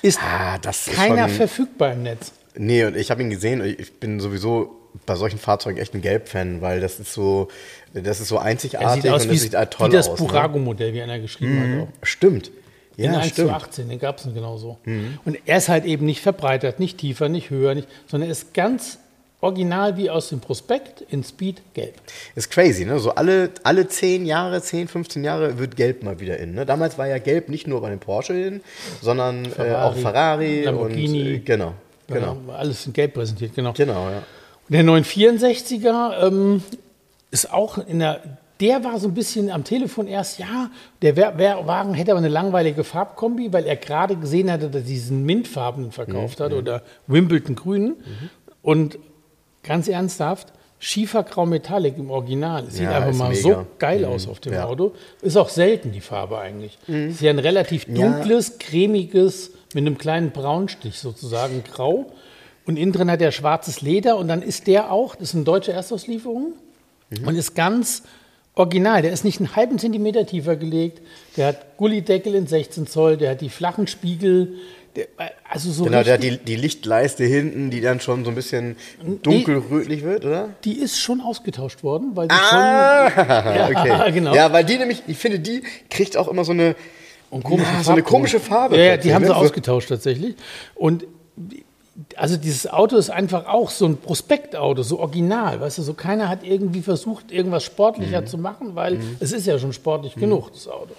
ist 0.02 0.20
ah, 0.22 0.60
keiner 0.96 1.28
schon... 1.28 1.38
verfügbar 1.38 1.94
im 1.94 2.04
Netz. 2.04 2.32
Nee, 2.56 2.86
und 2.86 2.96
ich 2.96 3.10
habe 3.10 3.22
ihn 3.22 3.30
gesehen. 3.30 3.64
Ich 3.66 4.00
bin 4.00 4.20
sowieso 4.20 4.80
bei 5.06 5.16
solchen 5.16 5.40
Fahrzeugen 5.40 5.78
echt 5.80 5.94
ein 5.96 6.02
Gelb-Fan, 6.02 6.62
weil 6.62 6.80
das 6.80 7.00
ist 7.00 7.14
so, 7.14 7.48
das 7.94 8.20
ist 8.20 8.28
so 8.28 8.38
einzigartig 8.38 9.04
ja, 9.04 9.14
und 9.14 9.28
das 9.28 9.42
sieht 9.42 9.56
halt 9.56 9.72
toll 9.72 9.90
wie 9.90 9.96
das 9.96 10.08
aus. 10.08 10.14
Das 10.16 10.22
ne? 10.22 10.28
Burago-Modell, 10.28 10.94
wie 10.94 11.02
einer 11.02 11.20
geschrieben 11.20 11.56
mhm. 11.56 11.82
hat. 11.82 11.88
Auch. 11.88 12.06
Stimmt. 12.06 12.52
Ja, 12.98 13.12
den 13.12 13.16
1 13.22 13.32
stimmt. 13.32 13.50
zu 13.50 13.56
18, 13.56 13.90
den 13.90 14.00
gab 14.00 14.18
es 14.18 14.24
genauso. 14.34 14.78
Mhm. 14.86 15.20
Und 15.26 15.38
er 15.46 15.58
ist 15.58 15.70
halt 15.70 15.86
eben 15.86 16.06
nicht 16.06 16.22
verbreitert, 16.22 16.80
nicht 16.80 17.00
tiefer, 17.00 17.30
nicht 17.30 17.50
höher, 17.50 17.76
nicht, 17.76 17.88
sondern 18.08 18.30
er 18.30 18.32
ist 18.32 18.54
ganz 18.54 19.00
original 19.44 19.98
wie 19.98 20.10
aus 20.10 20.30
dem 20.30 20.40
Prospekt 20.40 21.02
in 21.10 21.24
Speed 21.24 21.62
gelb. 21.74 21.96
Ist 22.34 22.50
crazy, 22.50 22.86
ne? 22.86 22.98
So 23.00 23.14
alle, 23.14 23.50
alle 23.64 23.88
10 23.88 24.26
Jahre, 24.26 24.62
10, 24.62 24.88
15 24.88 25.24
Jahre 25.24 25.60
wird 25.60 25.76
gelb 25.76 26.02
mal 26.02 26.20
wieder 26.20 26.38
in. 26.38 26.54
Ne? 26.54 26.66
Damals 26.66 26.98
war 26.98 27.08
ja 27.08 27.18
gelb 27.18 27.50
nicht 27.50 27.68
nur 27.68 27.82
bei 27.82 27.90
den 27.90 28.00
Porsche 28.00 28.34
in, 28.34 28.62
sondern 29.02 29.46
Ferrari, 29.46 29.72
äh, 29.72 29.76
auch 29.76 29.96
Ferrari 29.96 30.64
Lamborghini. 30.64 31.22
und 31.22 31.28
äh, 31.28 31.40
genau. 31.40 31.74
Genau. 32.08 32.38
Ja, 32.48 32.54
alles 32.54 32.86
in 32.86 32.94
gelb 32.94 33.14
präsentiert, 33.14 33.54
genau. 33.54 33.74
Genau, 33.74 34.10
ja. 34.10 34.24
Und 34.70 34.74
der 34.76 34.84
964er 34.84 36.28
ähm, 36.28 36.64
ist 37.32 37.52
auch 37.52 37.78
in 37.78 38.00
der, 38.00 38.22
der 38.60 38.84
war 38.84 39.00
so 39.00 39.08
ein 39.08 39.13
bisschen 39.13 39.50
am 39.50 39.63
Telefon 39.63 40.08
erst, 40.08 40.39
ja, 40.39 40.70
der 41.02 41.18
Wagen 41.18 41.94
hätte 41.94 42.12
aber 42.12 42.20
eine 42.20 42.30
langweilige 42.30 42.84
Farbkombi, 42.84 43.52
weil 43.52 43.66
er 43.66 43.76
gerade 43.76 44.16
gesehen 44.16 44.52
hatte, 44.52 44.70
dass 44.70 44.84
er 44.84 44.88
diesen 44.88 45.26
Mintfarbenen 45.26 45.92
verkauft 45.92 46.39
mhm. 46.39 46.44
hat 46.44 46.54
oder 46.54 46.82
Wimbledon 47.08 47.56
Grün. 47.56 47.86
Mhm. 47.86 48.30
Und 48.62 49.00
ganz 49.63 49.88
ernsthaft, 49.88 50.54
Schiefergrau 50.80 51.46
Metallic 51.46 51.98
im 51.98 52.12
Original. 52.12 52.70
Sieht 52.70 52.84
ja, 52.84 52.98
einfach 52.98 53.18
mal 53.18 53.30
mega. 53.30 53.42
so 53.42 53.66
geil 53.80 54.00
mhm. 54.00 54.06
aus 54.06 54.28
auf 54.28 54.39
dem 54.39 54.54
ja. 54.54 54.66
Auto. 54.66 54.94
Ist 55.22 55.38
auch 55.38 55.50
selten 55.50 55.92
die 55.92 56.02
Farbe 56.02 56.38
eigentlich. 56.38 56.78
Mhm. 56.88 57.10
Ist 57.10 57.22
ja 57.22 57.32
ein 57.32 57.39
relativ 57.39 57.86
dunkles, 57.86 58.50
ja. 58.50 58.56
cremiges, 58.60 59.52
mit 59.74 59.88
einem 59.88 59.98
kleinen 59.98 60.32
Braunstich 60.32 61.00
sozusagen 61.00 61.63
grau. 61.63 62.12
Und 62.66 62.78
innen 62.78 62.92
drin 62.92 63.10
hat 63.10 63.22
er 63.22 63.32
schwarzes 63.32 63.82
Leder 63.82 64.18
und 64.18 64.28
dann 64.28 64.42
ist 64.42 64.68
der 64.68 64.92
auch, 64.92 65.16
das 65.16 65.30
ist 65.30 65.36
eine 65.36 65.44
deutsche 65.44 65.72
Erstauslieferung 65.72 66.54
mhm. 67.10 67.28
und 67.28 67.36
ist 67.36 67.56
ganz 67.56 68.04
original. 68.56 69.02
Der 69.02 69.12
ist 69.12 69.24
nicht 69.24 69.39
einen 69.39 69.56
halben 69.56 69.80
Zentimeter 69.80 70.26
tiefer 70.26 70.56
gelegt. 70.56 71.02
Der 71.38 71.48
hat 71.48 71.78
Gullideckel 71.78 72.36
in 72.36 72.48
16 72.48 72.88
Zoll, 72.88 73.18
der 73.18 73.32
hat 73.32 73.42
die 73.42 73.50
flachen 73.50 73.88
Spiegel. 73.88 74.56
Der, 74.96 75.08
also 75.50 75.72
so 75.72 75.86
genau, 75.86 76.04
der 76.04 76.16
hat 76.16 76.24
die, 76.24 76.38
die 76.38 76.56
Lichtleiste 76.56 77.24
hinten, 77.24 77.72
die 77.72 77.82
dann 77.82 78.00
schon 78.00 78.24
so 78.24 78.30
ein 78.30 78.36
bisschen 78.36 78.76
dunkelrötlich 79.24 80.04
wird, 80.04 80.24
oder? 80.24 80.50
Die 80.66 80.74
ist 80.74 81.00
schon 81.00 81.20
ausgetauscht 81.20 81.84
worden, 81.84 82.12
weil 82.13 82.28
die 82.28 82.36
ah, 82.36 83.10
schon. 83.10 83.28
Ja, 83.28 83.70
okay. 83.70 84.12
genau. 84.13 84.36
Ja, 84.36 84.54
weil 84.54 84.63
die 84.63 84.78
nämlich, 84.78 85.02
ich 85.08 85.18
finde, 85.18 85.39
die 85.39 85.63
kriegt 85.89 86.16
auch 86.16 86.28
immer 86.28 86.46
so 86.46 86.52
eine, 86.52 86.76
ja, 87.32 87.84
so 87.84 87.92
eine 87.92 88.04
komische 88.04 88.39
Farbe. 88.39 88.78
Ja, 88.78 88.84
ja 88.84 88.98
die 88.98 89.16
haben 89.16 89.26
sie 89.26 89.36
ausgetauscht 89.36 89.89
tatsächlich. 89.89 90.36
Und 90.76 91.06
also 92.16 92.38
dieses 92.38 92.72
Auto 92.72 92.98
ist 92.98 93.10
einfach 93.10 93.46
auch 93.48 93.70
so 93.70 93.86
ein 93.86 93.98
Prospektauto, 93.98 94.82
so 94.82 95.00
original, 95.00 95.62
weißt 95.62 95.78
du, 95.78 95.82
so 95.84 95.94
keiner 95.94 96.28
hat 96.28 96.44
irgendwie 96.44 96.82
versucht, 96.82 97.32
irgendwas 97.32 97.64
sportlicher 97.64 98.22
mhm. 98.22 98.28
zu 98.28 98.38
machen, 98.38 98.76
weil 98.76 98.96
mhm. 98.96 99.18
es 99.20 99.32
ist 99.32 99.46
ja 99.46 99.60
schon 99.60 99.74
sportlich 99.74 100.16
mhm. 100.16 100.22
genug, 100.22 100.52
das 100.52 100.68
Auto. 100.68 100.94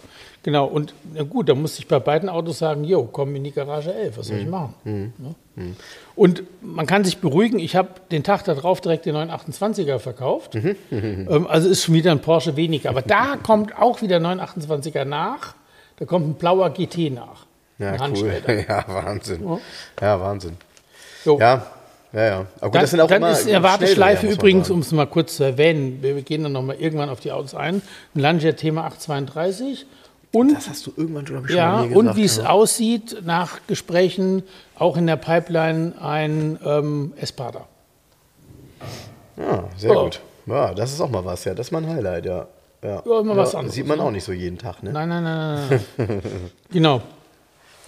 Genau, 0.44 0.66
und 0.66 0.94
na 1.14 1.22
gut, 1.22 1.48
da 1.48 1.54
musste 1.54 1.80
ich 1.80 1.88
bei 1.88 1.98
beiden 1.98 2.28
Autos 2.28 2.58
sagen, 2.58 2.84
jo, 2.84 3.08
komm 3.10 3.34
in 3.34 3.44
die 3.44 3.50
Garage 3.50 3.92
11, 3.92 4.18
was 4.18 4.26
soll 4.28 4.36
ich 4.36 4.44
mhm. 4.44 4.50
machen? 4.50 4.74
Mhm. 4.84 5.12
Ja? 5.18 5.34
Mhm. 5.56 5.76
Und 6.14 6.42
man 6.60 6.86
kann 6.86 7.02
sich 7.02 7.18
beruhigen, 7.18 7.58
ich 7.58 7.74
habe 7.74 7.88
den 8.12 8.22
Tag 8.22 8.44
darauf 8.44 8.80
direkt 8.80 9.06
den 9.06 9.16
928er 9.16 9.98
verkauft, 9.98 10.54
ähm, 10.54 11.46
also 11.48 11.68
ist 11.68 11.82
schon 11.82 11.94
wieder 11.94 12.12
ein 12.12 12.20
Porsche 12.20 12.56
weniger, 12.56 12.90
aber 12.90 13.02
da 13.02 13.36
kommt 13.42 13.76
auch 13.76 14.00
wieder 14.00 14.18
928er 14.18 15.04
nach, 15.04 15.54
da 15.96 16.04
kommt 16.04 16.28
ein 16.28 16.34
blauer 16.34 16.70
GT 16.70 17.10
nach. 17.12 17.46
Ja, 17.78 17.96
cool. 18.08 18.42
Ja, 18.68 18.84
Wahnsinn. 18.86 19.42
Ja, 19.44 19.58
ja 20.00 20.20
Wahnsinn. 20.20 20.56
So. 21.24 21.38
Ja, 21.40 21.66
ja, 22.12 22.24
ja. 22.24 22.34
Aber 22.36 22.66
gut, 22.66 22.74
dann, 22.74 22.80
das 22.82 22.90
sind 22.90 23.00
auch 23.00 23.08
dann 23.08 23.22
immer 23.22 23.32
ist 23.32 23.48
eine 23.48 23.62
Warteschleife 23.62 24.26
übrigens, 24.26 24.70
um 24.70 24.80
es 24.80 24.92
mal 24.92 25.06
kurz 25.06 25.36
zu 25.36 25.44
erwähnen, 25.44 25.98
wir 26.02 26.20
gehen 26.22 26.44
dann 26.44 26.52
nochmal 26.52 26.76
irgendwann 26.76 27.08
auf 27.08 27.20
die 27.20 27.32
Autos 27.32 27.54
ein, 27.54 27.82
ein 28.14 28.20
Lancia 28.20 28.52
Thema 28.52 28.84
832 28.84 29.86
und, 30.32 30.54
das 30.54 30.68
hast 30.68 30.86
du 30.86 30.92
irgendwann 30.96 31.26
schon, 31.26 31.46
schon 31.46 31.56
ja, 31.56 31.82
gesagt, 31.82 31.96
Und 31.96 32.16
wie 32.16 32.24
es 32.24 32.40
aussieht 32.40 33.22
nach 33.24 33.60
Gesprächen, 33.68 34.42
auch 34.76 34.96
in 34.96 35.06
der 35.06 35.16
Pipeline 35.16 35.92
ein 36.00 36.58
ähm, 36.64 37.12
Espada. 37.16 37.66
Ja, 39.36 39.64
sehr 39.76 39.96
oh. 39.96 40.04
gut. 40.04 40.20
Ja, 40.46 40.74
das 40.74 40.92
ist 40.92 41.00
auch 41.00 41.10
mal 41.10 41.24
was, 41.24 41.44
ja. 41.44 41.54
Das 41.54 41.68
ist 41.68 41.70
mal 41.72 41.82
ein 41.82 41.88
Highlight, 41.88 42.26
ja. 42.26 42.46
Ja, 42.82 43.02
ja 43.06 43.20
immer 43.20 43.36
was 43.36 43.54
anderes. 43.54 43.74
Sieht 43.74 43.86
man 43.86 43.98
ne? 43.98 44.04
auch 44.04 44.10
nicht 44.10 44.24
so 44.24 44.32
jeden 44.32 44.58
Tag, 44.58 44.82
ne? 44.82 44.92
Nein, 44.92 45.08
nein, 45.08 45.24
nein, 45.24 45.68
nein. 45.68 45.80
nein. 45.96 46.22
genau. 46.70 47.00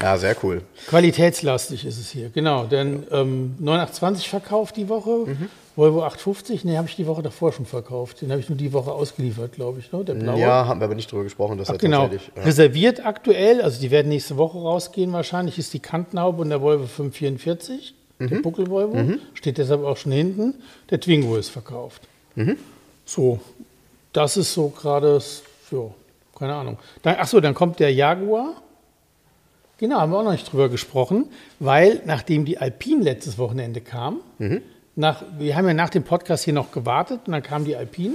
Ja, 0.01 0.19
sehr 0.19 0.37
cool. 0.43 0.63
Qualitätslastig 0.89 1.87
ist 1.87 1.99
es 1.99 2.11
hier, 2.11 2.29
genau. 2.29 2.65
Denn 2.65 3.05
ähm, 3.11 3.55
928 3.59 4.29
verkauft 4.29 4.77
die 4.77 4.89
Woche, 4.89 5.11
mhm. 5.27 5.49
Volvo 5.75 6.03
850, 6.03 6.65
ne, 6.65 6.77
habe 6.77 6.89
ich 6.89 6.97
die 6.97 7.07
Woche 7.07 7.23
davor 7.23 7.53
schon 7.53 7.67
verkauft. 7.67 8.21
Den 8.21 8.31
habe 8.31 8.41
ich 8.41 8.49
nur 8.49 8.59
die 8.59 8.73
Woche 8.73 8.93
ausgeliefert, 8.93 9.53
glaube 9.53 9.81
ich, 9.81 9.93
ne? 9.93 10.05
der 10.05 10.15
blaue. 10.15 10.39
Ja, 10.39 10.67
haben 10.67 10.81
wir 10.81 10.85
aber 10.85 10.95
nicht 10.95 11.11
drüber 11.11 11.25
gesprochen. 11.25 11.57
Das 11.59 11.71
Ach, 11.71 11.79
genau. 11.79 12.09
Ja. 12.09 12.43
Reserviert 12.43 13.05
aktuell, 13.05 13.63
also 13.63 13.81
die 13.81 13.91
werden 13.91 14.09
nächste 14.09 14.37
Woche 14.37 14.59
rausgehen 14.59 15.13
wahrscheinlich, 15.13 15.59
ist 15.59 15.73
die 15.73 15.81
Kantenhaube 15.81 16.43
und 16.43 16.51
der 16.51 16.61
Volvo 16.61 16.87
544, 16.87 17.95
mhm. 18.19 18.29
der 18.29 18.37
Buckel-Volvo, 18.41 18.97
mhm. 18.97 19.21
steht 19.33 19.57
deshalb 19.59 19.83
auch 19.85 19.97
schon 19.97 20.13
hinten. 20.13 20.55
Der 20.91 21.01
Twingo 21.01 21.37
ist 21.37 21.49
verkauft. 21.49 22.03
Mhm. 22.35 22.59
So, 23.07 23.41
das 24.13 24.37
ist 24.37 24.53
so 24.53 24.69
gerade, 24.69 25.21
so, 25.71 25.95
keine 26.39 26.55
Ahnung. 26.55 26.79
Dann, 27.03 27.17
achso, 27.17 27.41
dann 27.41 27.55
kommt 27.55 27.81
der 27.81 27.93
Jaguar 27.93 28.63
Genau, 29.79 30.01
haben 30.01 30.11
wir 30.11 30.19
auch 30.19 30.25
noch 30.25 30.33
nicht 30.33 30.51
drüber 30.51 30.69
gesprochen, 30.69 31.27
weil 31.61 32.01
nachdem 32.07 32.45
die 32.47 32.59
Alpine 32.59 33.03
letztes 33.03 33.37
Wochenende 33.37 33.83
kam, 33.83 34.21
mhm. 34.39 34.63
nach, 34.95 35.23
wir 35.39 35.55
haben 35.55 35.67
ja 35.67 35.75
nach 35.75 35.91
dem 35.91 36.03
Podcast 36.03 36.45
hier 36.45 36.55
noch 36.55 36.73
gewartet 36.73 37.21
und 37.27 37.33
dann 37.33 37.43
kam 37.43 37.65
die 37.67 37.77
Alpine. 37.77 38.15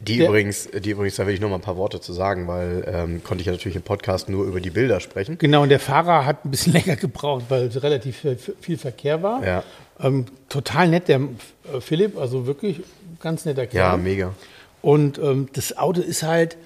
Die 0.00 0.24
übrigens, 0.24 0.68
die 0.72 0.90
übrigens, 0.90 1.16
da 1.16 1.26
will 1.26 1.34
ich 1.34 1.40
noch 1.40 1.48
mal 1.48 1.56
ein 1.56 1.60
paar 1.60 1.76
Worte 1.76 2.00
zu 2.00 2.12
sagen, 2.12 2.46
weil 2.46 2.84
ähm, 2.86 3.22
konnte 3.24 3.42
ich 3.42 3.46
ja 3.46 3.52
natürlich 3.52 3.76
im 3.76 3.82
Podcast 3.82 4.28
nur 4.28 4.44
über 4.44 4.60
die 4.60 4.70
Bilder 4.70 5.00
sprechen. 5.00 5.38
Genau, 5.38 5.62
und 5.62 5.70
der 5.70 5.80
Fahrer 5.80 6.24
hat 6.24 6.44
ein 6.44 6.50
bisschen 6.50 6.72
länger 6.74 6.96
gebraucht, 6.96 7.46
weil 7.48 7.68
relativ 7.68 8.18
viel, 8.18 8.38
viel 8.60 8.78
Verkehr 8.78 9.22
war. 9.22 9.44
Ja. 9.44 9.64
Ähm, 10.00 10.26
total 10.48 10.88
nett, 10.88 11.08
der 11.08 11.20
äh, 11.20 11.80
Philipp, 11.80 12.16
also 12.16 12.46
wirklich 12.46 12.80
ganz 13.20 13.44
netter 13.44 13.66
Kerl. 13.66 13.92
Ja, 13.92 13.96
mega. 13.96 14.34
Und 14.82 15.18
ähm, 15.18 15.48
das 15.52 15.76
Auto 15.76 16.00
ist 16.00 16.22
halt, 16.22 16.56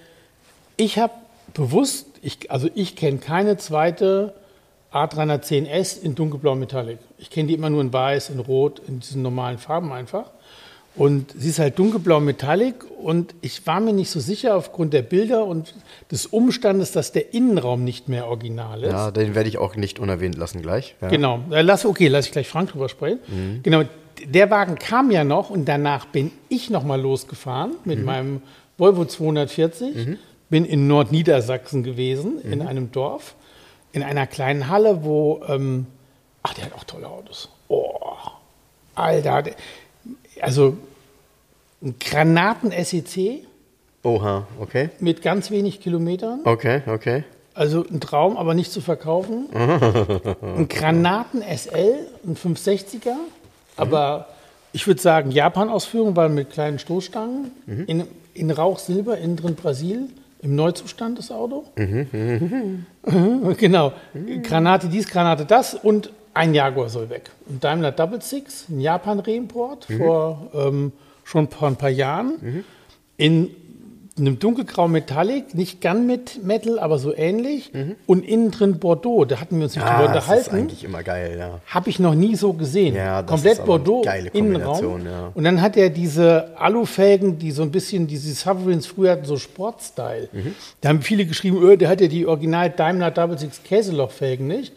ich 0.76 0.98
habe 0.98 1.14
bewusst, 1.54 2.06
ich, 2.22 2.50
also 2.50 2.68
ich 2.74 2.96
kenne 2.96 3.18
keine 3.18 3.56
zweite 3.56 4.34
A310S 4.92 6.00
in 6.00 6.14
dunkelblau 6.14 6.54
Metallic. 6.54 6.98
Ich 7.18 7.30
kenne 7.30 7.48
die 7.48 7.54
immer 7.54 7.70
nur 7.70 7.80
in 7.80 7.92
weiß, 7.92 8.30
in 8.30 8.38
rot, 8.38 8.80
in 8.86 9.00
diesen 9.00 9.22
normalen 9.22 9.58
Farben 9.58 9.92
einfach. 9.92 10.30
Und 10.94 11.32
sie 11.34 11.48
ist 11.48 11.58
halt 11.58 11.78
dunkelblau 11.78 12.20
Metallic 12.20 12.84
und 13.02 13.34
ich 13.40 13.66
war 13.66 13.80
mir 13.80 13.94
nicht 13.94 14.10
so 14.10 14.20
sicher 14.20 14.54
aufgrund 14.56 14.92
der 14.92 15.00
Bilder 15.00 15.46
und 15.46 15.74
des 16.10 16.26
Umstandes, 16.26 16.92
dass 16.92 17.12
der 17.12 17.32
Innenraum 17.32 17.82
nicht 17.82 18.10
mehr 18.10 18.26
original 18.26 18.82
ist. 18.82 18.92
Ja, 18.92 19.10
den 19.10 19.34
werde 19.34 19.48
ich 19.48 19.56
auch 19.56 19.74
nicht 19.74 19.98
unerwähnt 19.98 20.36
lassen 20.36 20.60
gleich. 20.60 20.94
Ja. 21.00 21.08
Genau. 21.08 21.40
Äh, 21.50 21.62
Lass, 21.62 21.86
okay, 21.86 22.08
lass 22.08 22.26
ich 22.26 22.32
gleich 22.32 22.46
Frank 22.46 22.72
drüber 22.72 22.90
sprechen. 22.90 23.20
Genau. 23.62 23.84
Der 24.26 24.50
Wagen 24.50 24.74
kam 24.74 25.10
ja 25.10 25.24
noch 25.24 25.48
und 25.48 25.64
danach 25.64 26.04
bin 26.04 26.30
ich 26.50 26.68
noch 26.68 26.84
mal 26.84 27.00
losgefahren 27.00 27.72
mit 27.84 28.04
meinem 28.04 28.42
Volvo 28.76 29.06
240. 29.06 30.18
Bin 30.52 30.66
in 30.66 30.86
Nordniedersachsen 30.86 31.82
gewesen, 31.82 32.38
in 32.42 32.60
einem 32.60 32.92
Dorf, 32.92 33.36
in 33.92 34.02
einer 34.02 34.26
kleinen 34.26 34.68
Halle, 34.68 35.02
wo, 35.02 35.42
ähm, 35.48 35.86
ach, 36.42 36.52
der 36.52 36.66
hat 36.66 36.74
auch 36.74 36.84
tolle 36.84 37.08
Autos. 37.08 37.48
Oh, 37.68 37.94
Alter. 38.94 39.44
Also 40.42 40.76
ein 41.80 41.94
Granaten-SEC 41.98 43.46
Oha, 44.02 44.46
okay. 44.60 44.90
mit 45.00 45.22
ganz 45.22 45.50
wenig 45.50 45.80
Kilometern. 45.80 46.40
Okay, 46.44 46.82
okay. 46.86 47.24
Also 47.54 47.86
ein 47.90 48.00
Traum, 48.00 48.36
aber 48.36 48.52
nicht 48.52 48.72
zu 48.72 48.82
verkaufen. 48.82 49.48
ein 49.54 50.68
Granaten 50.68 51.40
SL, 51.40 52.08
ein 52.26 52.36
560er, 52.36 53.14
aber 53.78 54.28
ich 54.74 54.86
würde 54.86 55.00
sagen 55.00 55.30
Japan-Ausführung, 55.30 56.14
weil 56.14 56.28
mit 56.28 56.50
kleinen 56.50 56.78
Stoßstangen, 56.78 57.52
in, 57.86 58.06
in 58.34 58.50
Rauchsilber, 58.50 59.16
innen 59.16 59.36
drin 59.36 59.54
Brasil, 59.54 60.10
im 60.42 60.54
Neuzustand 60.56 61.18
das 61.18 61.30
Auto. 61.30 61.64
Mhm, 61.76 62.86
genau. 63.56 63.92
Granate 64.42 64.88
dies, 64.88 65.08
Granate 65.08 65.46
das 65.46 65.74
und 65.74 66.10
ein 66.34 66.52
Jaguar 66.54 66.88
soll 66.88 67.08
weg. 67.10 67.30
Ein 67.48 67.60
Daimler 67.60 67.92
Double 67.92 68.20
Six, 68.20 68.68
ein 68.68 68.80
Japan-Reimport 68.80 69.86
vor 69.98 70.50
ähm, 70.54 70.92
schon 71.24 71.48
vor 71.48 71.68
ein 71.68 71.76
paar 71.76 71.90
Jahren. 71.90 72.64
In 73.16 73.50
einem 74.22 74.38
dunkelgrau 74.38 74.88
Metallic, 74.88 75.54
nicht 75.54 75.80
Gunmetal, 75.80 76.42
Metal, 76.42 76.78
aber 76.78 76.98
so 76.98 77.14
ähnlich. 77.14 77.70
Und 78.06 78.24
innen 78.24 78.50
drin 78.50 78.78
Bordeaux. 78.78 79.24
Da 79.24 79.40
hatten 79.40 79.58
wir 79.58 79.64
uns 79.64 79.74
nicht 79.76 79.84
drüber 79.84 80.10
Ah, 80.10 80.14
das 80.14 80.24
ist 80.24 80.30
unterhalten. 80.30 80.56
eigentlich 80.56 80.84
immer 80.84 81.02
geil, 81.02 81.36
ja. 81.38 81.60
Habe 81.66 81.90
ich 81.90 81.98
noch 81.98 82.14
nie 82.14 82.36
so 82.36 82.52
gesehen. 82.52 82.94
Ja, 82.94 83.22
das 83.22 83.30
Komplett 83.30 83.58
ist 83.58 83.64
Bordeaux, 83.66 84.02
geile 84.02 84.30
Innenraum. 84.30 85.04
Ja. 85.04 85.30
Und 85.34 85.44
dann 85.44 85.60
hat 85.60 85.76
er 85.76 85.90
diese 85.90 86.56
Alufelgen, 86.58 87.38
die 87.38 87.50
so 87.50 87.62
ein 87.62 87.70
bisschen, 87.70 88.06
diese 88.06 88.32
Sovereigns 88.32 88.86
früher 88.86 89.12
hatten, 89.12 89.24
so 89.24 89.36
Sportstyle. 89.36 90.28
Mhm. 90.32 90.54
Da 90.80 90.88
haben 90.90 91.02
viele 91.02 91.26
geschrieben, 91.26 91.62
öh, 91.62 91.76
der 91.76 91.88
hat 91.88 92.00
ja 92.00 92.08
die 92.08 92.26
Original 92.26 92.70
Daimler 92.70 93.10
Double 93.10 93.38
Six 93.38 93.62
Käselochfelgen 93.64 94.46
nicht. 94.46 94.72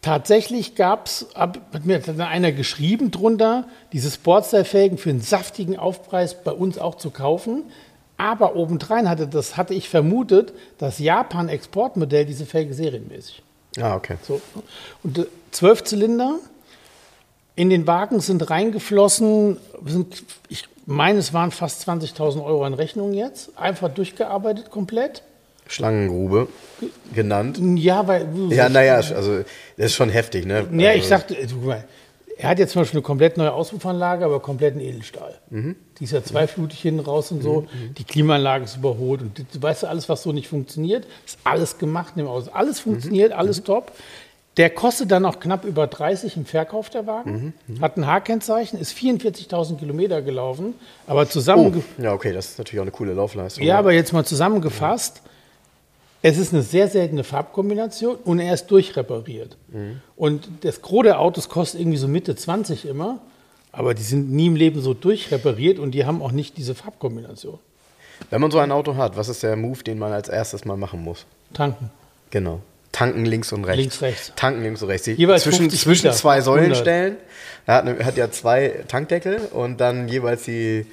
Tatsächlich 0.00 0.76
gab 0.76 1.06
es, 1.06 1.26
hat 1.34 1.58
mir 1.84 1.98
dann 1.98 2.20
einer 2.20 2.52
geschrieben 2.52 3.10
drunter, 3.10 3.64
diese 3.92 4.10
Sportstyle-Felgen 4.10 4.96
für 4.96 5.10
einen 5.10 5.22
saftigen 5.22 5.76
Aufpreis 5.76 6.44
bei 6.44 6.52
uns 6.52 6.78
auch 6.78 6.94
zu 6.94 7.10
kaufen. 7.10 7.64
Aber 8.18 8.56
obendrein 8.56 9.08
hatte, 9.08 9.26
das 9.26 9.56
hatte 9.56 9.72
ich 9.74 9.88
vermutet, 9.88 10.52
das 10.76 10.98
Japan-Exportmodell 10.98 12.26
diese 12.26 12.44
Felge 12.46 12.74
serienmäßig. 12.74 13.42
Ah, 13.80 13.94
okay. 13.96 14.16
So. 14.26 14.40
Und 15.02 15.18
äh, 15.18 15.26
zwölf 15.52 15.84
Zylinder 15.84 16.36
in 17.54 17.70
den 17.70 17.86
Wagen 17.86 18.20
sind 18.20 18.50
reingeflossen, 18.50 19.56
sind, 19.86 20.22
ich 20.48 20.64
meine, 20.86 21.18
es 21.18 21.32
waren 21.32 21.50
fast 21.50 21.88
20.000 21.88 22.44
Euro 22.44 22.64
an 22.64 22.74
Rechnung 22.74 23.12
jetzt. 23.14 23.56
Einfach 23.56 23.88
durchgearbeitet 23.88 24.70
komplett. 24.70 25.22
Schlangengrube 25.66 26.48
genannt. 27.14 27.60
Ja, 27.76 28.06
weil. 28.08 28.26
Ja, 28.50 28.68
naja, 28.68 28.94
also 28.94 29.40
das 29.76 29.86
ist 29.86 29.94
schon 29.94 30.08
heftig, 30.08 30.46
ne? 30.46 30.66
Ja, 30.72 30.92
ich 30.92 31.02
Also, 31.02 31.08
sagte, 31.08 31.36
guck 31.52 31.64
mal, 31.66 31.84
er 32.38 32.48
hat 32.50 32.58
jetzt 32.58 32.72
zum 32.72 32.82
Beispiel 32.82 32.98
eine 32.98 33.02
komplett 33.02 33.36
neue 33.36 33.52
Auspuffanlage, 33.52 34.24
aber 34.24 34.40
komplett 34.40 34.74
in 34.74 34.80
Edelstahl. 34.80 35.34
Mhm. 35.50 35.74
Die 35.98 36.04
ist 36.04 36.12
ja 36.12 36.22
zweiflutig 36.22 36.80
hinten 36.80 37.00
raus 37.00 37.32
und 37.32 37.42
so. 37.42 37.66
Die 37.98 38.04
Klimaanlage 38.04 38.64
ist 38.64 38.76
überholt 38.76 39.20
und 39.22 39.38
du 39.38 39.44
weißt 39.62 39.82
du, 39.82 39.86
alles, 39.88 40.08
was 40.08 40.22
so 40.22 40.32
nicht 40.32 40.48
funktioniert, 40.48 41.06
ist 41.26 41.38
alles 41.44 41.78
gemacht 41.78 42.12
in 42.16 42.22
dem 42.22 42.28
Auto. 42.28 42.50
Alles 42.52 42.78
Mhm. 42.78 42.90
funktioniert, 42.92 43.32
alles 43.32 43.62
top. 43.64 43.92
Der 44.56 44.70
kostet 44.70 45.10
dann 45.12 45.24
auch 45.24 45.38
knapp 45.38 45.64
über 45.64 45.86
30 45.86 46.36
im 46.36 46.44
Verkauf 46.44 46.90
der 46.90 47.06
Wagen. 47.06 47.52
Mhm, 47.68 47.80
Hat 47.80 47.96
ein 47.96 48.06
H-Kennzeichen, 48.08 48.78
ist 48.80 48.92
44.000 48.92 49.76
Kilometer 49.78 50.20
gelaufen, 50.22 50.74
aber 51.06 51.28
zusammen. 51.28 51.82
Oh, 51.98 52.02
ja, 52.02 52.12
okay, 52.12 52.32
das 52.32 52.46
ist 52.50 52.58
natürlich 52.58 52.80
auch 52.80 52.84
eine 52.84 52.90
coole 52.90 53.12
Laufleistung. 53.14 53.62
Ja, 53.64 53.78
aber 53.78 53.92
jetzt 53.92 54.12
mal 54.12 54.24
zusammengefasst. 54.24 55.22
Es 56.20 56.36
ist 56.36 56.52
eine 56.52 56.62
sehr 56.62 56.88
seltene 56.88 57.22
Farbkombination 57.22 58.16
und 58.16 58.40
er 58.40 58.54
ist 58.54 58.66
durchrepariert. 58.66 59.56
Und 60.16 60.48
das 60.62 60.82
Gros 60.82 61.04
der 61.04 61.20
Autos 61.20 61.48
kostet 61.48 61.80
irgendwie 61.80 61.98
so 61.98 62.08
Mitte 62.08 62.34
20 62.34 62.86
immer, 62.86 63.20
aber 63.70 63.94
die 63.94 64.02
sind 64.02 64.30
nie 64.30 64.46
im 64.46 64.56
Leben 64.56 64.80
so 64.80 64.94
durchrepariert 64.94 65.78
und 65.78 65.92
die 65.92 66.04
haben 66.04 66.22
auch 66.22 66.32
nicht 66.32 66.56
diese 66.56 66.74
Farbkombination. 66.74 67.58
Wenn 68.30 68.40
man 68.40 68.50
so 68.50 68.58
ein 68.58 68.72
Auto 68.72 68.96
hat, 68.96 69.16
was 69.16 69.28
ist 69.28 69.42
der 69.42 69.54
Move, 69.56 69.82
den 69.84 69.98
man 69.98 70.12
als 70.12 70.28
erstes 70.28 70.64
mal 70.64 70.76
machen 70.76 71.02
muss? 71.02 71.24
Tanken. 71.54 71.90
Genau. 72.30 72.60
Tanken 72.90 73.24
links 73.24 73.52
und 73.52 73.64
rechts. 73.64 73.80
Links, 73.80 74.02
rechts. 74.02 74.32
Tanken 74.34 74.62
links 74.62 74.82
und 74.82 74.88
rechts. 74.88 75.06
Jeweils 75.06 75.42
zwischen 75.42 75.70
50 75.70 75.80
zwischen 75.80 76.12
zwei 76.12 76.38
100. 76.38 76.44
Säulenstellen. 76.44 77.16
Er 77.66 77.74
hat, 77.74 77.86
eine, 77.86 78.04
hat 78.04 78.16
ja 78.16 78.30
zwei 78.30 78.84
Tankdeckel 78.88 79.38
und 79.52 79.80
dann 79.80 80.08
jeweils 80.08 80.44
die. 80.44 80.86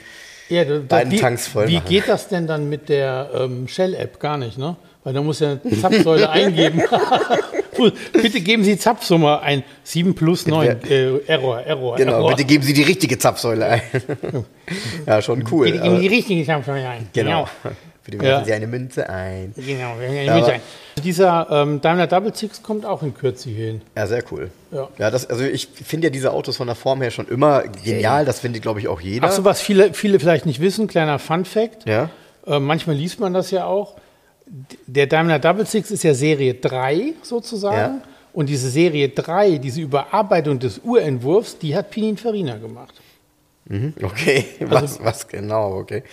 Ja, 0.50 0.66
da, 0.66 0.76
da, 0.76 0.80
Beiden 0.82 1.12
wie, 1.12 1.20
Tanks 1.20 1.48
voll 1.48 1.68
Wie 1.68 1.76
machen. 1.78 1.88
geht 1.88 2.08
das 2.08 2.28
denn 2.28 2.46
dann 2.46 2.70
mit 2.70 2.90
der 2.90 3.32
ähm, 3.34 3.68
Shell-App? 3.68 4.20
Gar 4.20 4.38
nicht, 4.38 4.60
ne? 4.60 4.76
Weil 5.06 5.14
da 5.14 5.22
muss 5.22 5.40
ja 5.40 5.52
eine 5.64 5.80
Zapfsäule 5.82 6.30
eingeben. 6.32 6.82
Bitte 8.14 8.42
geben 8.42 8.64
Sie 8.64 8.78
Zapfsumme 8.78 9.40
ein. 9.42 9.64
7 9.84 10.16
plus 10.16 10.48
9. 10.48 10.82
Äh, 10.90 11.18
Error, 11.28 11.62
Error, 11.62 11.96
Genau, 11.98 12.14
Error. 12.14 12.30
bitte 12.32 12.44
geben 12.46 12.64
Sie 12.64 12.74
die 12.74 12.84
richtige 12.84 13.18
Zapfsäule 13.20 13.66
ein. 13.66 13.82
ja, 15.06 15.22
schon 15.22 15.44
cool. 15.52 15.68
Bitte 15.72 15.84
geben 15.84 15.96
Sie 15.98 16.08
die 16.10 16.16
richtige 16.16 16.46
Zapfsäule 16.46 16.88
ein. 16.90 17.08
genau. 17.14 17.48
Bitte 18.04 18.20
werfen 18.20 18.40
Ja. 18.40 18.46
Sie 18.46 18.54
eine 18.54 18.68
Münze 18.68 19.10
ein. 19.10 19.54
Genau, 19.56 19.96
nicht 19.96 20.30
aber- 20.30 20.48
ein. 20.54 20.62
Dieser 21.04 21.48
ähm, 21.52 21.82
Daimler 21.82 22.08
Double 22.08 22.34
Six 22.34 22.64
kommt 22.64 22.86
auch 22.86 23.04
in 23.04 23.14
Kürze 23.14 23.50
hier 23.50 23.66
hin. 23.68 23.82
Ja, 23.98 24.08
sehr 24.08 24.24
cool. 24.32 24.50
Ja. 24.72 24.88
Ja, 24.98 25.12
das, 25.12 25.30
also 25.30 25.44
ich 25.44 25.68
finde 25.68 26.08
ja 26.08 26.12
diese 26.12 26.32
Autos 26.32 26.58
von 26.58 26.68
der 26.68 26.76
Form 26.76 27.02
her 27.02 27.12
schon 27.12 27.28
immer 27.28 27.64
genial. 27.84 28.24
Das 28.26 28.40
findet, 28.40 28.62
glaube 28.62 28.80
ich, 28.80 28.88
auch 28.88 29.02
jeder. 29.02 29.28
Ach 29.28 29.32
so, 29.32 29.44
was 29.44 29.60
viele, 29.60 29.94
viele 29.94 30.20
vielleicht 30.20 30.46
nicht 30.46 30.62
wissen, 30.62 30.88
kleiner 30.88 31.20
Fun 31.20 31.46
Fact. 31.46 31.86
Ja. 31.88 32.10
Äh, 32.48 32.60
manchmal 32.60 32.96
liest 32.96 33.20
man 33.20 33.34
das 33.34 33.52
ja 33.52 33.66
auch. 33.66 33.96
Der 34.88 35.08
Daimler 35.08 35.40
Double 35.40 35.66
Six 35.66 35.92
ist 35.92 36.04
ja 36.04 36.14
Serie 36.14 36.54
3 36.54 37.14
sozusagen. 37.22 37.78
Ja. 37.78 38.02
Und 38.34 38.50
diese 38.50 38.70
Serie 38.70 39.10
3, 39.10 39.58
diese 39.58 39.82
Überarbeitung 39.82 40.60
des 40.60 40.80
Urentwurfs, 40.80 41.58
die 41.58 41.76
hat 41.76 41.90
Pininfarina 41.90 42.58
gemacht. 42.58 42.94
Mhm. 43.66 43.94
Okay, 44.02 44.46
was, 44.60 45.04
was 45.04 45.28
genau, 45.28 45.78
okay. 45.78 46.04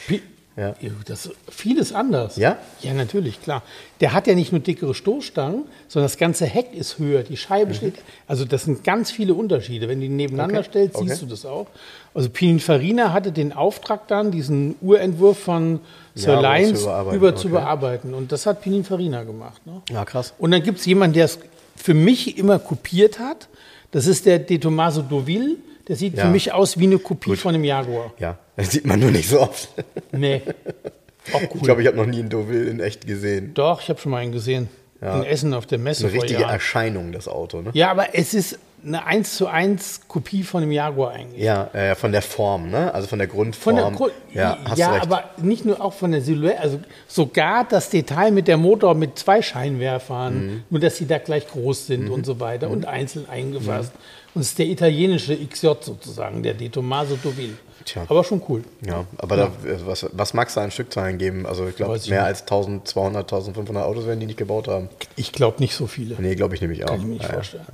Ja. 0.57 0.75
Das 1.07 1.27
ist 1.27 1.35
vieles 1.51 1.93
anders. 1.95 2.37
Ja? 2.37 2.59
Ja, 2.83 2.93
natürlich, 2.93 3.41
klar. 3.43 3.63
Der 4.01 4.13
hat 4.13 4.27
ja 4.27 4.35
nicht 4.35 4.53
nur 4.53 4.61
dickere 4.61 4.95
Stoßstangen, 4.95 5.65
sondern 5.89 6.05
das 6.05 6.19
ganze 6.19 6.45
Heck 6.45 6.75
ist 6.75 6.99
höher, 6.99 7.23
die 7.23 7.37
Scheibe 7.39 7.73
steht. 7.73 7.95
Also 8.27 8.45
das 8.45 8.65
sind 8.65 8.85
ganz 8.85 9.11
viele 9.11 9.33
Unterschiede. 9.35 9.89
Wenn 9.89 10.01
du 10.01 10.07
die 10.07 10.13
nebeneinander 10.13 10.61
Okay, 10.61 10.69
stellst, 10.69 10.97
okay. 10.97 11.09
siehst 11.09 11.23
du 11.23 11.27
das 11.27 11.47
auch. 11.47 11.69
Also 12.15 12.29
Pininfarina 12.29 13.13
hatte 13.13 13.33
den 13.33 13.55
Auftrag 13.55 14.09
dann, 14.09 14.31
diesen 14.31 14.75
Urentwurf 14.83 15.39
von 15.39 15.81
Sir 16.15 16.41
Ja, 16.41 16.57
Lyons 16.59 16.83
über 17.13 17.35
zu 17.35 17.49
okay. 17.49 17.57
bearbeiten. 17.57 18.13
Und 18.13 18.31
das 18.33 18.45
hat 18.45 18.61
Pininfarina 18.61 19.25
gemacht. 19.25 19.67
Ne? 19.67 19.81
Ja, 19.91 20.05
krass. 20.05 20.35
Und 20.39 20.51
dann 20.51 20.63
gibt 20.63 20.81
es 20.81 20.85
jemanden, 20.85 21.15
der 21.15 21.25
es 21.25 21.39
für 21.77 21.95
mich 21.95 22.37
immer 22.37 22.59
kopiert 22.59 23.19
hat. 23.19 23.49
Das 23.91 24.07
ist 24.07 24.27
der 24.27 24.39
De 24.39 24.59
Tomaso 24.59 25.01
Deauville. 25.01 25.57
Der 25.89 25.97
sieht 25.97 26.17
Ja. 26.17 26.25
für 26.27 26.31
mich 26.31 26.53
aus 26.53 26.79
wie 26.79 26.85
eine 26.85 26.99
Kopie 26.99 27.31
Gut. 27.31 27.39
von 27.39 27.55
einem 27.55 27.65
Jaguar. 27.65 28.13
Ja, 28.19 28.39
das 28.57 28.71
sieht 28.71 28.87
man 28.87 29.01
nur 29.01 29.11
nicht 29.11 29.29
so 29.29 29.41
oft. 29.41 29.69
Nee. 30.13 30.43
Auch 31.33 31.41
cool. 31.43 31.49
Ich 31.57 31.63
glaube, 31.63 31.83
ich 31.83 31.87
habe 31.89 31.97
noch 31.97 32.07
nie 32.07 32.19
einen 32.21 32.29
Deauville 32.31 32.69
in 32.69 32.81
echt 32.81 33.07
gesehen. 33.07 33.53
Doch, 33.55 33.81
ich 33.81 33.89
habe 33.89 34.01
schon 34.01 34.11
mal 34.13 34.19
einen 34.19 34.33
gesehen. 34.33 34.69
Ja. 35.01 35.17
In 35.19 35.25
Essen 35.25 35.53
auf 35.55 35.67
der 35.67 35.79
Messe 35.79 36.07
Eine 36.07 36.15
richtige. 36.15 36.45
Erscheinung, 36.45 37.11
das 37.13 37.27
Auto, 37.27 37.61
ne? 37.61 37.71
Ja, 37.75 37.91
aber 37.91 38.15
es 38.15 38.35
ist 38.35 38.59
eine 38.85 39.05
1 39.07 39.37
zu 39.37 39.47
1 39.49 40.03
Kopie 40.09 40.43
von 40.45 40.63
einem 40.63 40.73
Jaguar 40.73 41.13
eigentlich. 41.13 41.41
Ja, 41.43 41.69
äh, 41.73 41.95
von 41.97 42.11
der 42.13 42.23
Form, 42.23 42.71
ne? 42.71 42.93
Also 42.95 43.07
von 43.09 43.19
der 43.19 43.29
Grundform. 43.29 43.77
Von 43.77 43.85
der 43.85 43.91
Grund, 43.97 44.13
ja, 44.33 44.59
hast 44.65 44.79
ja 44.79 45.01
aber 45.03 45.25
nicht 45.39 45.65
nur 45.65 45.81
auch 45.81 45.93
von 45.93 46.11
der 46.13 46.21
Silhouette, 46.21 46.61
also 46.61 46.81
sogar 47.09 47.65
das 47.69 47.91
Detail 47.91 48.31
mit 48.33 48.47
der 48.49 48.57
Motor 48.57 48.95
mit 48.95 49.19
zwei 49.19 49.43
Scheinwerfern, 49.43 50.35
Mhm. 50.47 50.63
nur 50.71 50.81
dass 50.81 50.97
sie 50.97 51.07
da 51.07 51.19
gleich 51.19 51.47
groß 51.49 51.87
sind 51.87 52.09
und 52.09 52.27
so 52.27 52.39
weiter 52.41 52.71
und 52.71 52.87
einzeln 52.87 53.29
eingefasst. 53.29 53.93
Und 54.35 54.41
es 54.43 54.49
ist 54.49 54.59
der 54.59 54.67
italienische 54.67 55.37
XJ 55.37 55.67
sozusagen, 55.81 56.43
der 56.43 56.55
De 56.55 56.69
Tomaso 56.69 57.17
Deauville. 57.17 57.57
Tja. 57.85 58.05
Aber 58.09 58.25
schon 58.25 58.43
cool. 58.49 58.63
Ja, 58.87 59.07
aber 59.19 59.37
Da, 59.37 59.53
was, 59.85 60.07
was 60.13 60.35
magst 60.35 60.57
du 60.57 60.61
an 60.61 60.71
Stückzahlen 60.71 61.19
geben? 61.19 61.47
Also 61.47 61.67
ich 61.67 61.77
glaube, 61.77 61.99
mehr 62.09 62.21
nicht. 62.21 62.21
als 62.21 62.41
1200, 62.43 63.25
1500 63.25 63.85
Autos 63.85 64.07
werden 64.07 64.21
die 64.21 64.27
nicht 64.27 64.39
gebaut 64.39 64.69
haben. 64.69 64.89
Ich 65.17 65.33
glaube 65.33 65.61
nicht 65.61 65.75
so 65.75 65.87
viele. 65.87 66.17
Nee, 66.19 66.35
glaube 66.35 66.55
ich 66.55 66.61
nämlich 66.61 66.85
auch. 66.85 66.89
Kann 66.89 67.01
ich 67.01 67.07
mir 67.07 67.13
nicht 67.15 67.23
ja, 67.23 67.29
ja. 67.29 67.35
vorstellen. 67.35 67.65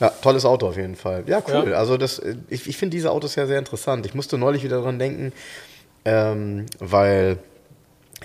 Ja, 0.00 0.08
tolles 0.22 0.44
Auto 0.44 0.66
auf 0.68 0.76
jeden 0.76 0.96
Fall. 0.96 1.24
Ja, 1.26 1.42
cool. 1.46 1.70
Ja. 1.70 1.78
Also 1.78 1.96
das, 1.96 2.18
äh, 2.18 2.36
ich, 2.48 2.66
ich 2.68 2.76
finde 2.76 2.96
diese 2.96 3.10
Autos 3.10 3.36
ja 3.36 3.46
sehr 3.46 3.58
interessant. 3.58 4.04
Ich 4.06 4.14
musste 4.14 4.38
neulich 4.38 4.64
wieder 4.64 4.82
dran 4.82 4.98
denken, 4.98 5.32
ähm, 6.04 6.66
weil 6.78 7.38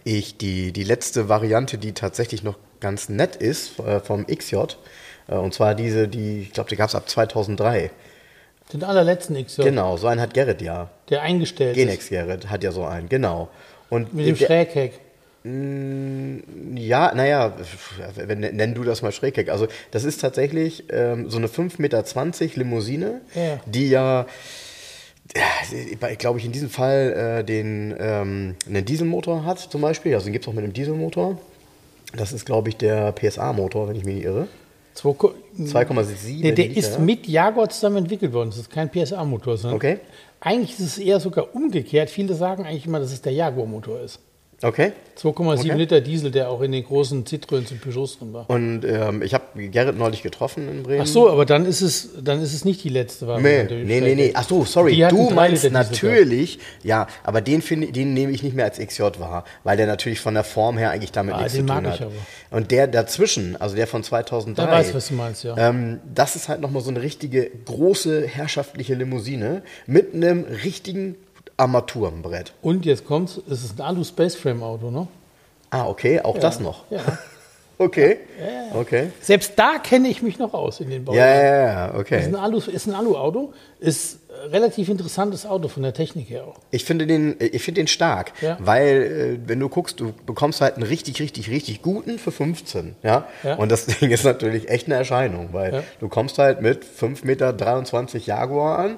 ich 0.03 0.37
die, 0.37 0.71
die 0.71 0.83
letzte 0.83 1.29
Variante, 1.29 1.77
die 1.77 1.93
tatsächlich 1.93 2.43
noch 2.43 2.57
ganz 2.79 3.09
nett 3.09 3.35
ist, 3.35 3.79
äh, 3.79 3.99
vom 3.99 4.25
XJ, 4.25 4.55
äh, 4.55 4.67
und 5.35 5.53
zwar 5.53 5.75
diese, 5.75 6.07
die, 6.07 6.41
ich 6.41 6.53
glaube, 6.53 6.69
die 6.69 6.75
gab 6.75 6.89
es 6.89 6.95
ab 6.95 7.09
2003. 7.09 7.91
Den 8.73 8.83
allerletzten 8.83 9.43
XJ, 9.43 9.63
Genau, 9.63 9.97
so 9.97 10.07
einen 10.07 10.19
hat 10.21 10.33
Gerrit 10.33 10.61
ja. 10.61 10.89
der 11.09 11.21
eingestellt 11.21 11.75
Genex 11.75 12.09
Gerrit 12.09 12.49
hat 12.49 12.63
ja 12.63 12.71
so 12.71 12.83
einen, 12.83 13.07
genau. 13.09 13.49
Und 13.89 14.07
ist. 14.07 14.13
Mit 14.13 14.27
dem 14.27 14.35
Schrägheck. 14.35 14.93
Ja, 16.75 17.13
naja, 17.15 17.53
nenn 18.25 18.73
du 18.73 18.83
das 18.83 19.01
mal 19.01 19.13
Schrägheck. 19.13 19.49
Also 19.49 19.67
das 19.91 20.03
ist 20.03 20.19
tatsächlich 20.19 20.85
ähm, 20.89 21.29
so 21.29 21.37
eine 21.37 21.47
5,20 21.47 21.81
Meter 21.81 22.03
Limousine, 22.55 23.21
Ja. 23.33 23.59
die 23.65 23.89
ja, 23.89 24.25
ja, 25.35 26.15
glaube 26.15 26.39
ich, 26.39 26.45
in 26.45 26.51
diesem 26.51 26.69
Fall 26.69 27.39
äh, 27.39 27.43
den, 27.43 27.95
ähm, 27.97 28.55
einen 28.67 28.85
Dieselmotor 28.85 29.45
hat 29.45 29.59
zum 29.59 29.81
Beispiel. 29.81 30.13
Also 30.15 30.25
den 30.25 30.33
gibt 30.33 30.45
es 30.45 30.49
auch 30.49 30.53
mit 30.53 30.63
einem 30.63 30.73
Dieselmotor. 30.73 31.37
Das 32.15 32.33
ist, 32.33 32.45
glaube 32.45 32.69
ich, 32.69 32.77
der 32.77 33.11
PSA-Motor, 33.13 33.89
wenn 33.89 33.95
ich 33.95 34.05
mich 34.05 34.15
nicht 34.15 34.25
irre. 34.25 34.47
Zwei 34.97 35.13
Ko- 35.13 35.33
2,7 35.59 36.41
Der, 36.41 36.51
der 36.53 36.65
Liter. 36.69 36.79
ist 36.79 36.99
mit 36.99 37.27
Jaguar 37.27 37.69
zusammen 37.69 37.97
entwickelt 37.97 38.33
worden. 38.33 38.49
Das 38.49 38.57
ist 38.57 38.71
kein 38.71 38.89
PSA-Motor, 38.89 39.57
sondern 39.57 39.75
Okay. 39.77 39.99
eigentlich 40.39 40.71
ist 40.71 40.79
es 40.79 40.97
eher 40.97 41.19
sogar 41.19 41.53
umgekehrt. 41.55 42.09
Viele 42.09 42.33
sagen 42.33 42.65
eigentlich 42.65 42.87
immer, 42.87 42.99
dass 42.99 43.11
es 43.13 43.21
der 43.21 43.33
Jaguar-Motor 43.33 44.01
ist. 44.01 44.19
Okay. 44.63 44.91
2,7 45.19 45.59
Okay. 45.59 45.73
Liter 45.73 46.01
Diesel, 46.01 46.29
der 46.31 46.49
auch 46.49 46.61
in 46.61 46.71
den 46.71 46.83
großen 46.83 47.25
Citroëns 47.25 47.71
und 47.71 47.81
Peugeots 47.81 48.17
drin 48.19 48.33
war. 48.33 48.47
Und 48.49 48.83
ähm, 48.85 49.21
ich 49.23 49.33
habe 49.33 49.45
Gerrit 49.69 49.97
neulich 49.97 50.21
getroffen 50.23 50.67
in 50.69 50.83
Bremen. 50.83 51.01
Ach 51.01 51.07
so, 51.07 51.29
aber 51.31 51.45
dann 51.45 51.65
ist 51.65 51.81
es, 51.81 52.09
dann 52.23 52.41
ist 52.41 52.53
es 52.53 52.65
nicht 52.65 52.83
die 52.83 52.89
letzte 52.89 53.25
Nee, 53.25 53.31
Variante. 53.31 53.73
nee, 53.75 53.99
nee, 54.01 54.15
nee. 54.15 54.31
Ach 54.35 54.47
so, 54.47 54.63
sorry. 54.65 54.95
Die 54.95 55.01
Du 55.09 55.29
meinst 55.31 55.69
natürlich, 55.71 56.59
ja, 56.83 57.07
aber 57.23 57.41
den, 57.41 57.61
den 57.93 58.13
nehme 58.13 58.31
ich 58.31 58.43
nicht 58.43 58.55
mehr 58.55 58.65
als 58.65 58.77
XJ 58.79 59.01
wahr, 59.19 59.43
weil 59.63 59.77
der 59.77 59.87
natürlich 59.87 60.19
von 60.19 60.33
der 60.35 60.43
Form 60.43 60.77
her 60.77 60.91
eigentlich 60.91 61.11
damit 61.11 61.33
Ah, 61.35 61.37
nichts 61.39 61.53
den 61.53 61.67
zu 61.67 61.73
tun 61.73 61.83
mag 61.83 61.93
ich 61.95 61.99
hat. 62.01 62.07
aber. 62.07 62.57
Und 62.57 62.71
der 62.71 62.87
dazwischen, 62.87 63.55
also 63.59 63.75
der 63.75 63.87
von 63.87 64.03
2003, 64.03 64.65
Da 64.65 64.71
weiß 64.71 64.93
was 64.93 65.07
du 65.07 65.13
meinst, 65.15 65.43
ja. 65.43 65.55
ähm, 65.57 65.99
das 66.13 66.35
ist 66.35 66.47
halt 66.49 66.61
nochmal 66.61 66.81
so 66.83 66.89
eine 66.91 67.01
richtige 67.01 67.49
große 67.65 68.25
herrschaftliche 68.27 68.93
Limousine 68.95 69.63
mit 69.87 70.13
einem 70.13 70.45
richtigen 70.63 71.15
Armaturenbrett. 71.57 72.53
Und 72.61 72.85
jetzt 72.85 73.05
kommt's, 73.05 73.41
es 73.49 73.63
ist 73.63 73.79
ein 73.79 73.85
Alu-Space-Frame-Auto, 73.85 74.91
ne? 74.91 75.07
Ah, 75.69 75.87
okay, 75.87 76.21
auch 76.21 76.37
das 76.37 76.59
noch. 76.59 76.83
Ja. 76.89 77.01
Okay. 77.79 78.17
Okay. 78.73 79.11
Selbst 79.21 79.53
da 79.55 79.77
kenne 79.77 80.07
ich 80.07 80.23
mich 80.23 80.39
noch 80.39 80.55
aus 80.55 80.79
in 80.79 80.89
den 80.89 81.05
Bauen. 81.05 81.15
Ja, 81.15 81.27
ja, 81.27 81.43
ja, 81.43 81.85
Ist 81.85 81.93
ein 81.93 81.99
okay. 81.99 82.35
Alu, 82.35 82.57
ist 82.57 82.87
ein 82.87 82.95
Alu-Auto, 82.95 83.53
ist 83.79 84.17
ein 84.45 84.49
relativ 84.49 84.89
interessantes 84.89 85.45
Auto 85.45 85.67
von 85.67 85.83
der 85.83 85.93
Technik 85.93 86.27
her 86.27 86.45
auch. 86.45 86.55
Ich 86.71 86.85
finde 86.85 87.05
den, 87.05 87.35
ich 87.39 87.61
finde 87.61 87.81
den 87.81 87.87
stark, 87.87 88.33
Ja. 88.41 88.57
weil 88.59 89.37
äh, 89.43 89.47
wenn 89.47 89.59
du 89.59 89.69
guckst, 89.69 89.99
du 89.99 90.11
bekommst 90.25 90.59
halt 90.61 90.73
einen 90.77 90.87
richtig, 90.87 91.19
richtig, 91.21 91.51
richtig 91.51 91.83
guten 91.83 92.17
für 92.17 92.31
15, 92.31 92.95
ja. 93.03 93.27
Ja. 93.43 93.57
Und 93.57 93.71
das 93.71 93.85
Ding 93.99 94.09
ist 94.09 94.23
natürlich 94.25 94.69
echt 94.69 94.87
eine 94.87 94.95
Erscheinung, 94.95 95.49
weil 95.51 95.73
Ja. 95.75 95.83
du 95.99 96.09
kommst 96.09 96.39
halt 96.39 96.61
mit 96.63 96.83
5,23 96.83 97.25
Meter 97.25 98.25
Jaguar 98.25 98.79
an 98.79 98.97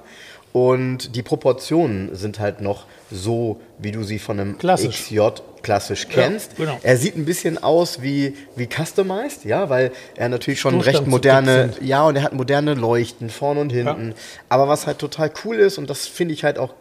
und 0.52 1.16
die 1.16 1.22
Proportionen 1.22 2.16
sind 2.16 2.40
halt 2.40 2.62
noch 2.62 2.86
so, 3.12 3.60
wie 3.78 3.92
du 3.92 4.04
sie 4.04 4.20
von 4.20 4.40
einem 4.40 4.58
Klassisch. 4.58 5.04
XJ 5.04 5.20
klassisch 5.62 6.08
kennst. 6.10 6.56
genau. 6.56 6.80
Er 6.84 6.98
sieht 6.98 7.18
ein 7.18 7.26
bisschen 7.26 7.62
aus 7.62 8.02
wie, 8.02 8.36
wie 8.56 8.68
customized, 8.68 9.46
ja, 9.46 9.70
weil 9.70 9.92
er 10.16 10.30
natürlich 10.30 10.60
schon 10.60 10.80
recht 10.80 11.06
moderne, 11.06 11.74
ja, 11.82 12.06
und 12.06 12.16
er 12.16 12.24
hat 12.24 12.34
moderne 12.34 12.76
Leuchten 12.76 13.30
vorne 13.30 13.60
und 13.60 13.72
hinten. 13.72 14.14
Aber 14.48 14.68
was 14.68 14.88
halt 14.88 15.00
total 15.00 15.32
cool 15.44 15.58
ist, 15.58 15.78
und 15.78 15.90
das 15.90 16.08
finde 16.08 16.34
ich 16.34 16.44
halt 16.44 16.58
auch 16.58 16.74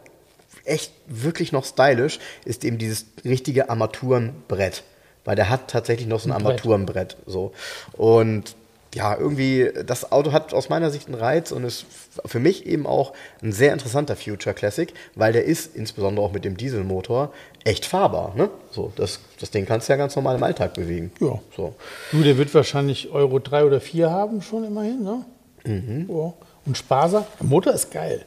echt 0.64 0.92
wirklich 1.06 1.50
noch 1.52 1.64
stylisch, 1.64 2.18
ist 2.44 2.64
eben 2.64 2.78
dieses 2.78 3.06
richtige 3.24 3.70
Armaturenbrett. 3.70 4.84
Weil 5.24 5.36
der 5.36 5.50
hat 5.50 5.68
tatsächlich 5.68 6.06
noch 6.06 6.20
so 6.20 6.28
ein, 6.28 6.32
Ein 6.32 6.42
Brett. 6.42 6.60
Armaturenbrett. 6.60 7.16
So. 7.26 7.52
Und 7.92 8.54
ja, 8.98 9.16
irgendwie, 9.16 9.70
das 9.86 10.10
Auto 10.10 10.32
hat 10.32 10.52
aus 10.52 10.68
meiner 10.68 10.90
Sicht 10.90 11.06
einen 11.06 11.14
Reiz 11.14 11.52
und 11.52 11.62
ist 11.62 11.86
für 12.26 12.40
mich 12.40 12.66
eben 12.66 12.84
auch 12.84 13.12
ein 13.40 13.52
sehr 13.52 13.72
interessanter 13.72 14.16
Future 14.16 14.56
Classic, 14.56 14.92
weil 15.14 15.32
der 15.32 15.44
ist, 15.44 15.76
insbesondere 15.76 16.26
auch 16.26 16.32
mit 16.32 16.44
dem 16.44 16.56
Dieselmotor, 16.56 17.32
echt 17.62 17.86
fahrbar. 17.86 18.34
Ne? 18.34 18.50
So, 18.72 18.92
das, 18.96 19.20
das 19.38 19.52
Ding 19.52 19.66
kannst 19.66 19.88
du 19.88 19.92
ja 19.92 19.96
ganz 19.96 20.16
normal 20.16 20.34
im 20.34 20.42
Alltag 20.42 20.74
bewegen. 20.74 21.12
Ja. 21.20 21.38
So. 21.56 21.76
Du, 22.10 22.22
der 22.24 22.36
wird 22.38 22.52
wahrscheinlich 22.52 23.12
Euro 23.12 23.38
3 23.38 23.66
oder 23.66 23.80
4 23.80 24.10
haben 24.10 24.42
schon 24.42 24.64
immerhin, 24.64 25.04
ne? 25.04 25.24
Mhm. 25.64 26.06
Ja. 26.08 26.32
Und 26.66 26.76
sparsam. 26.76 27.24
Der 27.38 27.46
Motor 27.46 27.74
ist 27.74 27.92
geil. 27.92 28.24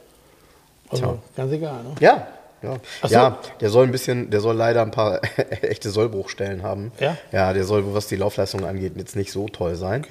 Also 0.88 1.04
Tja. 1.04 1.18
ganz 1.36 1.52
egal, 1.52 1.84
ne? 1.84 1.96
Ja. 2.00 2.28
Ja. 2.64 2.78
So. 3.02 3.08
ja, 3.14 3.40
der 3.60 3.70
soll 3.70 3.86
ein 3.86 3.92
bisschen, 3.92 4.30
der 4.30 4.40
soll 4.40 4.56
leider 4.56 4.84
ein 4.84 4.92
paar 4.92 5.20
echte 5.62 5.90
Sollbruchstellen 5.90 6.64
haben. 6.64 6.94
Ja? 7.00 7.18
Ja, 7.34 7.52
der 7.52 7.66
soll, 7.66 7.94
was 7.94 8.08
die 8.08 8.16
Laufleistung 8.16 8.64
angeht, 8.64 8.94
jetzt 8.96 9.18
nicht 9.18 9.32
so 9.34 9.48
toll 9.50 9.76
sein. 9.76 10.06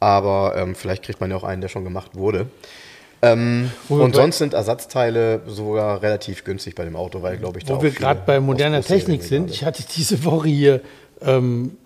Aber 0.00 0.54
ähm, 0.56 0.74
vielleicht 0.74 1.04
kriegt 1.04 1.20
man 1.20 1.30
ja 1.30 1.36
auch 1.36 1.44
einen, 1.44 1.60
der 1.60 1.68
schon 1.68 1.84
gemacht 1.84 2.14
wurde. 2.14 2.46
Ähm, 3.20 3.70
und 3.88 4.14
sonst 4.14 4.38
sind 4.38 4.54
Ersatzteile 4.54 5.42
sogar 5.46 6.02
relativ 6.02 6.44
günstig 6.44 6.74
bei 6.76 6.84
dem 6.84 6.94
Auto, 6.94 7.20
weil, 7.22 7.36
glaube 7.36 7.58
ich, 7.58 7.64
da 7.64 7.76
Wo 7.76 7.82
wir 7.82 7.90
gerade 7.90 8.22
bei 8.24 8.38
moderner 8.38 8.80
Technik 8.80 9.24
sind, 9.24 9.50
ich 9.50 9.64
hatte 9.64 9.82
diese 9.96 10.24
Woche 10.24 10.48
hier, 10.48 10.80
ähm, 11.20 11.76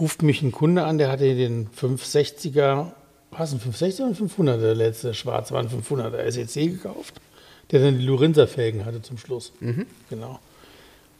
ruft 0.00 0.22
mich 0.22 0.42
ein 0.42 0.50
Kunde 0.50 0.82
an, 0.82 0.98
der 0.98 1.12
hatte 1.12 1.32
den 1.36 1.68
560er, 1.70 2.86
was 3.30 3.52
ein 3.52 3.60
560er 3.60 4.02
und 4.02 4.18
500er, 4.18 4.60
der 4.60 4.74
letzte 4.74 5.14
schwarz 5.14 5.52
war 5.52 5.60
ein 5.60 5.68
500er 5.68 6.28
SEC 6.28 6.72
gekauft, 6.72 7.20
der 7.70 7.80
dann 7.80 7.98
die 7.98 8.04
Lorenzer-Felgen 8.04 8.84
hatte 8.84 9.00
zum 9.02 9.16
Schluss. 9.16 9.52
Mhm. 9.60 9.86
Genau. 10.10 10.40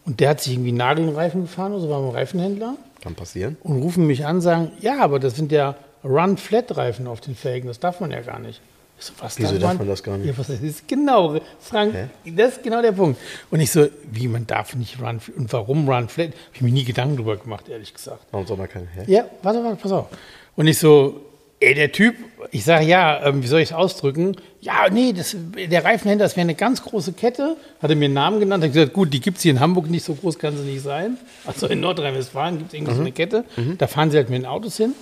Und 0.05 0.19
der 0.19 0.31
hat 0.31 0.41
sich 0.41 0.55
irgendwie 0.55 0.73
Nagelreifen 0.73 1.43
gefahren, 1.43 1.73
also 1.73 1.89
war 1.91 2.01
beim 2.01 2.11
Reifenhändler 2.11 2.77
Kann 3.03 3.15
passieren. 3.15 3.57
und 3.63 3.81
rufen 3.81 4.07
mich 4.07 4.27
an, 4.27 4.41
sagen, 4.41 4.73
ja, 4.81 5.01
aber 5.01 5.21
das 5.21 5.37
sind 5.37 5.53
ja 5.53 5.77
Run-Flat-Reifen 6.05 7.07
auf 7.07 7.21
den 7.21 7.35
Felgen, 7.35 7.69
das 7.69 7.81
darf 7.81 8.01
man 8.01 8.11
ja 8.11 8.21
gar 8.21 8.39
nicht. 8.39 8.61
Ich 8.99 9.07
so, 9.07 9.13
was 9.21 9.39
Wieso 9.39 9.59
darf 9.59 9.79
man 9.79 9.87
das 9.87 10.03
gar 10.03 10.17
nicht? 10.17 10.27
Ja, 10.27 10.37
was 10.37 10.49
das 10.49 10.61
ist 10.61 10.89
genau, 10.89 11.39
Frank, 11.61 11.95
das 12.25 12.55
ist 12.55 12.63
genau 12.65 12.83
der 12.83 12.93
Punkt. 12.93 13.21
Und 13.51 13.61
ich 13.61 13.71
so, 13.71 13.87
wie, 14.11 14.27
man 14.27 14.47
darf 14.47 14.75
nicht 14.75 15.01
Run, 15.01 15.21
und 15.37 15.53
warum 15.53 15.89
Run-Flat? 15.89 16.29
Habe 16.29 16.37
ich 16.55 16.61
mir 16.63 16.73
nie 16.73 16.85
Gedanken 16.85 17.17
drüber 17.17 17.37
gemacht, 17.37 17.69
ehrlich 17.69 17.95
gesagt. 17.95 18.25
Warum 18.33 18.47
soll 18.47 18.57
man 18.57 18.69
keine? 18.69 18.87
Hä? 18.87 19.05
Ja, 19.07 19.25
warte, 19.43 19.63
warte, 19.63 19.77
pass 19.77 19.93
auf. 19.93 20.07
Und 20.57 20.67
ich 20.67 20.79
so, 20.79 21.21
ey, 21.61 21.75
der 21.75 21.93
Typ, 21.93 22.17
ich 22.51 22.65
sage, 22.65 22.87
ja, 22.87 23.25
ähm, 23.25 23.43
wie 23.43 23.47
soll 23.47 23.61
ich 23.61 23.71
es 23.71 23.75
ausdrücken? 23.75 24.37
Ja, 24.61 24.89
nee, 24.91 25.13
das, 25.13 25.37
der 25.37 25.85
Reifenhändler, 25.85 26.25
das 26.25 26.35
wäre 26.35 26.43
eine 26.43 26.57
ganz 26.57 26.83
große 26.83 27.13
Kette. 27.13 27.57
Hat 27.81 27.91
er 27.91 27.97
mir 27.97 28.07
einen 28.07 28.15
Namen 28.15 28.41
genannt. 28.41 28.65
Hat 28.65 28.73
gesagt, 28.73 28.93
gut, 28.93 29.13
die 29.13 29.21
gibt 29.21 29.37
es 29.37 29.45
hier 29.45 29.53
in 29.53 29.61
Hamburg 29.61 29.89
nicht, 29.89 30.05
so 30.05 30.15
groß 30.15 30.41
kann 30.41 30.57
sie 30.57 30.65
nicht 30.65 30.83
sein. 30.83 31.17
Also 31.47 31.69
in 31.69 31.79
Nordrhein-Westfalen 31.81 32.59
gibt 32.59 32.69
es 32.71 32.75
irgendwie 32.75 32.95
so 32.95 33.01
eine 33.01 33.13
Kette. 33.13 33.45
Da 33.79 33.87
fahren 33.87 34.11
sie 34.11 34.17
halt 34.17 34.29
mit 34.29 34.41
den 34.41 34.47
Autos 34.47 34.77
hin. 34.77 34.95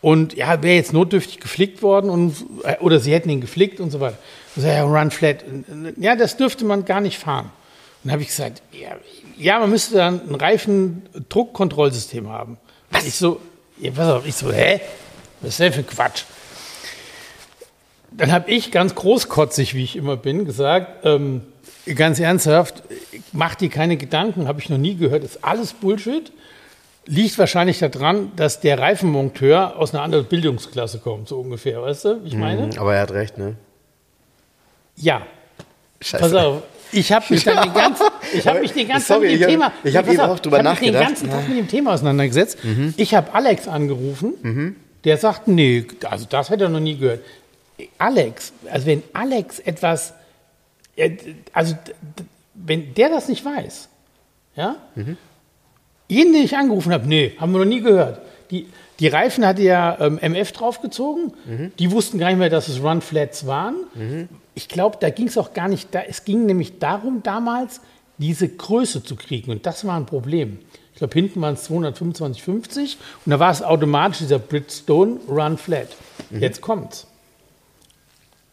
Und 0.00 0.34
ja, 0.34 0.62
wäre 0.62 0.76
jetzt 0.76 0.92
notdürftig 0.92 1.40
geflickt 1.40 1.82
worden 1.82 2.10
und, 2.10 2.36
äh, 2.64 2.76
oder 2.80 3.00
sie 3.00 3.12
hätten 3.12 3.30
ihn 3.30 3.40
geflickt 3.40 3.80
und 3.80 3.90
so 3.90 4.00
weiter. 4.00 4.18
Und 4.54 4.62
so, 4.62 4.68
ja, 4.68 4.84
Run 4.84 5.10
Flat. 5.10 5.44
Ja, 5.96 6.16
das 6.16 6.36
dürfte 6.36 6.64
man 6.64 6.84
gar 6.84 7.00
nicht 7.00 7.18
fahren. 7.18 7.46
Und 7.46 7.52
dann 8.04 8.12
habe 8.12 8.22
ich 8.22 8.28
gesagt, 8.28 8.62
ja, 8.72 8.96
ja, 9.36 9.58
man 9.58 9.70
müsste 9.70 9.96
dann 9.96 10.20
ein 10.28 10.34
Reifendruckkontrollsystem 10.34 12.28
haben. 12.28 12.58
Ich 13.04 13.14
so, 13.14 13.40
ja, 13.78 13.90
pass 13.90 14.08
auf, 14.08 14.26
ich 14.26 14.34
so, 14.34 14.52
hä? 14.52 14.80
Was 15.40 15.50
ist 15.50 15.60
denn 15.60 15.72
für 15.72 15.82
Quatsch? 15.82 16.24
Dann 18.10 18.32
habe 18.32 18.50
ich 18.50 18.70
ganz 18.70 18.94
großkotzig, 18.94 19.74
wie 19.74 19.84
ich 19.84 19.96
immer 19.96 20.16
bin, 20.16 20.46
gesagt, 20.46 21.04
ähm, 21.04 21.42
ganz 21.94 22.18
ernsthaft, 22.18 22.82
mach 23.32 23.54
dir 23.54 23.68
keine 23.68 23.96
Gedanken, 23.96 24.48
habe 24.48 24.60
ich 24.60 24.70
noch 24.70 24.78
nie 24.78 24.96
gehört, 24.96 25.24
ist 25.24 25.44
alles 25.44 25.74
Bullshit. 25.74 26.32
Liegt 27.06 27.38
wahrscheinlich 27.38 27.78
daran, 27.78 28.32
dass 28.36 28.60
der 28.60 28.78
Reifenmonteur 28.78 29.76
aus 29.76 29.94
einer 29.94 30.02
anderen 30.02 30.26
Bildungsklasse 30.26 30.98
kommt, 30.98 31.28
so 31.28 31.38
ungefähr, 31.40 31.80
weißt 31.80 32.04
du, 32.04 32.20
ich 32.24 32.34
meine? 32.34 32.70
Aber 32.78 32.94
er 32.94 33.02
hat 33.02 33.12
recht, 33.12 33.38
ne? 33.38 33.54
Ja, 34.96 35.22
Scheiße. 36.00 36.22
pass 36.22 36.34
auf. 36.34 36.62
Ich 36.92 37.12
habe 37.12 37.24
mich 37.30 37.44
dann 37.44 37.62
den 37.62 37.74
ganzen, 37.74 38.06
ich 38.32 38.46
habe 38.46 38.60
mich 38.60 38.72
den 38.72 38.88
ganzen 38.88 39.06
Sorry, 39.06 39.28
Tag 39.28 39.32
mit 39.32 39.40
dem 39.42 39.48
Thema, 39.48 39.72
ich 39.84 39.96
hab 39.96 40.04
pass 40.06 40.14
eben 40.14 40.22
auf, 40.22 40.30
auch 40.30 40.38
drüber 40.40 40.60
ich 40.60 40.66
hab 40.66 40.70
mich 40.72 40.80
den 40.80 40.92
nachgedacht. 40.94 41.08
ganzen 41.08 41.30
Tag 41.30 41.48
mit 41.48 41.58
dem 41.58 41.68
Thema 41.68 41.94
auseinandergesetzt. 41.94 42.58
Ich 42.96 43.14
habe 43.14 43.32
Alex 43.34 43.68
angerufen, 43.68 44.76
der 45.04 45.16
sagt, 45.18 45.46
nee, 45.48 45.86
also 46.08 46.26
das 46.28 46.50
hätte 46.50 46.64
er 46.64 46.70
noch 46.70 46.80
nie 46.80 46.96
gehört. 46.96 47.20
Alex, 47.98 48.52
also 48.70 48.86
wenn 48.86 49.02
Alex 49.12 49.58
etwas, 49.60 50.14
äh, 50.96 51.10
also 51.52 51.76
wenn 52.54 52.94
der 52.94 53.10
das 53.10 53.28
nicht 53.28 53.44
weiß, 53.44 53.88
ja, 54.56 54.76
jeden, 56.08 56.32
den 56.32 56.42
ich 56.42 56.56
angerufen 56.56 56.92
habe, 56.92 57.06
nee, 57.08 57.32
haben 57.38 57.52
wir 57.52 57.58
noch 57.58 57.64
nie 57.64 57.80
gehört. 57.80 58.20
Die, 58.50 58.66
die 59.00 59.08
Reifen 59.08 59.44
hatte 59.44 59.62
ja 59.62 59.96
ähm, 60.00 60.18
MF 60.18 60.52
draufgezogen. 60.52 61.32
Die 61.78 61.90
wussten 61.90 62.18
gar 62.18 62.28
nicht 62.28 62.38
mehr, 62.38 62.50
dass 62.50 62.68
es 62.68 62.82
Run 62.82 63.00
Flats 63.00 63.46
waren. 63.46 63.74
Ich 64.54 64.68
glaube, 64.68 64.96
da 65.00 65.10
ging 65.10 65.26
es 65.26 65.36
auch 65.36 65.52
gar 65.52 65.68
nicht. 65.68 65.94
Da, 65.94 66.00
es 66.00 66.24
ging 66.24 66.46
nämlich 66.46 66.78
darum, 66.78 67.22
damals 67.22 67.80
diese 68.18 68.48
Größe 68.48 69.02
zu 69.02 69.16
kriegen. 69.16 69.50
Und 69.50 69.66
das 69.66 69.84
war 69.86 69.96
ein 69.96 70.06
Problem. 70.06 70.58
Ich 70.92 70.98
glaube, 70.98 71.12
hinten 71.12 71.42
waren 71.42 71.54
es 71.54 71.64
225, 71.64 72.42
50. 72.42 72.98
Und 73.26 73.30
da 73.30 73.38
war 73.38 73.50
es 73.50 73.62
automatisch 73.62 74.18
dieser 74.18 74.38
Bridgestone 74.38 75.18
Run 75.28 75.58
Flat. 75.58 75.88
Jetzt 76.30 76.62
kommt's. 76.62 77.06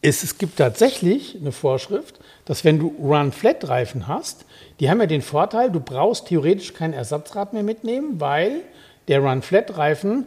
Es, 0.03 0.21
es 0.21 0.37
gibt 0.37 0.57
tatsächlich 0.57 1.37
eine 1.39 1.51
Vorschrift, 1.51 2.19
dass 2.45 2.63
wenn 2.65 2.77
du 2.77 2.93
Run-Flat-Reifen 2.99 4.07
hast, 4.07 4.45
die 4.79 4.89
haben 4.89 4.99
ja 4.99 5.07
den 5.07 5.21
Vorteil, 5.21 5.71
du 5.71 5.79
brauchst 5.79 6.27
theoretisch 6.27 6.73
kein 6.73 6.93
Ersatzrad 6.93 7.53
mehr 7.53 7.63
mitnehmen, 7.63 8.19
weil 8.19 8.61
der 9.07 9.21
Run-Flat-Reifen 9.21 10.25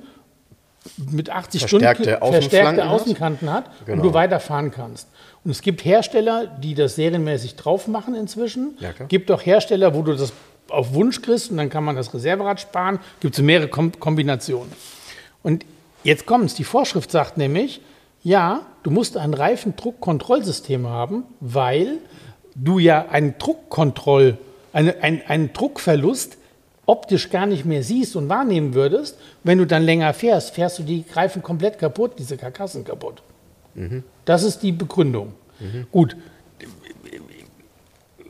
mit 1.10 1.30
80 1.30 1.60
Verstärkte 1.60 2.02
Stunden 2.16 2.32
verstärkte. 2.32 2.88
Außenkanten 2.88 3.52
hat 3.52 3.64
Genau. 3.84 4.02
und 4.02 4.08
du 4.08 4.14
weiterfahren 4.14 4.70
kannst. 4.70 5.08
Und 5.44 5.50
es 5.50 5.60
gibt 5.60 5.84
Hersteller, 5.84 6.46
die 6.46 6.74
das 6.74 6.96
serienmäßig 6.96 7.56
drauf 7.56 7.86
machen 7.86 8.14
inzwischen. 8.14 8.76
Ja, 8.80 8.92
gibt 9.08 9.30
auch 9.30 9.44
Hersteller, 9.44 9.94
wo 9.94 10.02
du 10.02 10.14
das 10.14 10.32
auf 10.68 10.94
Wunsch 10.94 11.20
kriegst 11.22 11.50
und 11.50 11.58
dann 11.58 11.70
kann 11.70 11.84
man 11.84 11.96
das 11.96 12.12
Reserverad 12.14 12.60
sparen. 12.60 12.98
Gibt 13.20 13.34
es 13.36 13.42
mehrere 13.42 13.68
Kom 13.68 13.92
Kombinationen. 14.00 14.72
Und 15.42 15.64
jetzt 16.02 16.24
kommt's. 16.26 16.54
Die 16.54 16.64
Vorschrift 16.64 17.10
sagt 17.10 17.36
nämlich, 17.36 17.80
ja, 18.26 18.62
du 18.82 18.90
musst 18.90 19.16
ein 19.16 19.34
Reifendruckkontrollsystem 19.34 20.88
haben, 20.88 21.22
weil 21.38 21.98
du 22.56 22.80
ja 22.80 23.06
einen 23.08 23.38
Druckkontroll, 23.38 24.36
eine, 24.72 25.00
ein, 25.00 25.22
einen 25.28 25.52
Druckverlust 25.52 26.36
optisch 26.86 27.30
gar 27.30 27.46
nicht 27.46 27.64
mehr 27.64 27.84
siehst 27.84 28.16
und 28.16 28.28
wahrnehmen 28.28 28.74
würdest. 28.74 29.16
Wenn 29.44 29.58
du 29.58 29.64
dann 29.64 29.84
länger 29.84 30.12
fährst, 30.12 30.56
fährst 30.56 30.80
du 30.80 30.82
die 30.82 31.04
Reifen 31.12 31.40
komplett 31.40 31.78
kaputt, 31.78 32.14
diese 32.18 32.36
Karkassen 32.36 32.82
kaputt. 32.82 33.22
Das 34.24 34.42
ist 34.42 34.60
die 34.64 34.72
Begründung. 34.72 35.32
Gut. 35.92 36.16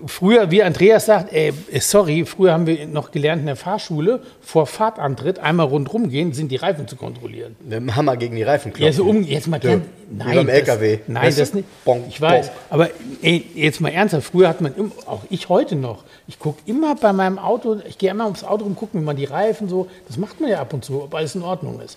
Früher, 0.05 0.51
wie 0.51 0.63
Andreas 0.63 1.07
sagt, 1.07 1.33
ey, 1.33 1.53
sorry, 1.81 2.27
früher 2.27 2.53
haben 2.53 2.67
wir 2.67 2.87
noch 2.87 3.11
gelernt 3.11 3.41
in 3.41 3.47
der 3.47 3.57
Fahrschule, 3.57 4.21
vor 4.43 4.67
Fahrtantritt 4.67 5.39
einmal 5.39 5.67
rundherum 5.67 6.11
gehen, 6.11 6.35
sind 6.35 6.51
die 6.53 6.57
Reifen 6.57 6.87
zu 6.87 6.97
kontrollieren. 6.97 7.57
Mit 7.61 7.73
dem 7.73 7.97
Hammer 7.97 8.17
gegen 8.17 8.37
die 8.37 8.43
Reifen 8.43 8.73
klopfen. 8.73 8.87
Ja, 8.87 8.93
so 8.93 9.05
um, 9.05 9.23
jetzt 9.23 9.47
mal 9.49 9.63
Wie 9.63 9.69
nein, 9.69 10.35
beim 10.35 10.47
das, 10.47 10.55
LKW. 10.57 10.99
Nein, 11.07 11.23
Weißt 11.25 11.39
das 11.39 11.55
nicht. 11.55 11.67
Bonk, 11.85 12.05
ich 12.09 12.21
weiß, 12.21 12.49
bonk. 12.49 12.59
aber 12.69 12.91
ey, 13.23 13.47
jetzt 13.55 13.81
mal 13.81 13.89
ernsthaft, 13.89 14.27
früher 14.27 14.49
hat 14.49 14.61
man, 14.61 14.75
auch 15.07 15.23
ich 15.31 15.49
heute 15.49 15.77
noch, 15.77 16.05
ich 16.29 16.39
gucke 16.39 16.61
immer 16.67 16.95
bei 16.95 17.13
meinem 17.13 17.39
Auto, 17.39 17.79
ich 17.89 17.97
gehe 17.97 18.11
immer 18.11 18.25
ums 18.25 18.45
Auto 18.45 18.65
rum, 18.65 18.77
gucken, 18.77 19.01
wie 19.01 19.05
man 19.05 19.17
die 19.17 19.25
Reifen 19.25 19.69
so, 19.69 19.89
das 20.09 20.19
macht 20.19 20.41
man 20.41 20.51
ja 20.51 20.61
ab 20.61 20.75
und 20.75 20.85
zu, 20.85 21.03
ob 21.05 21.15
alles 21.15 21.35
in 21.35 21.43
Ordnung 21.43 21.81
ist. 21.81 21.97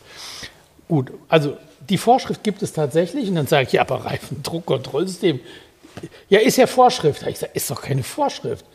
Gut, 0.88 1.12
also 1.28 1.58
die 1.88 1.98
Vorschrift 1.98 2.44
gibt 2.44 2.62
es 2.64 2.74
tatsächlich 2.74 3.30
und 3.30 3.36
dann 3.36 3.48
sage 3.48 3.68
ich, 3.68 3.74
ja, 3.74 3.82
aber 3.82 4.06
Reifendruckkontrollsystem, 4.06 5.40
ja, 6.30 6.40
ist 6.40 6.58
ja 6.58 6.68
Vorschrift. 6.68 7.26
Ich 7.28 7.40
sage, 7.40 7.52
ist 7.56 7.70
doch 7.70 7.82
keine 7.82 8.04
Vorschrift. 8.04 8.66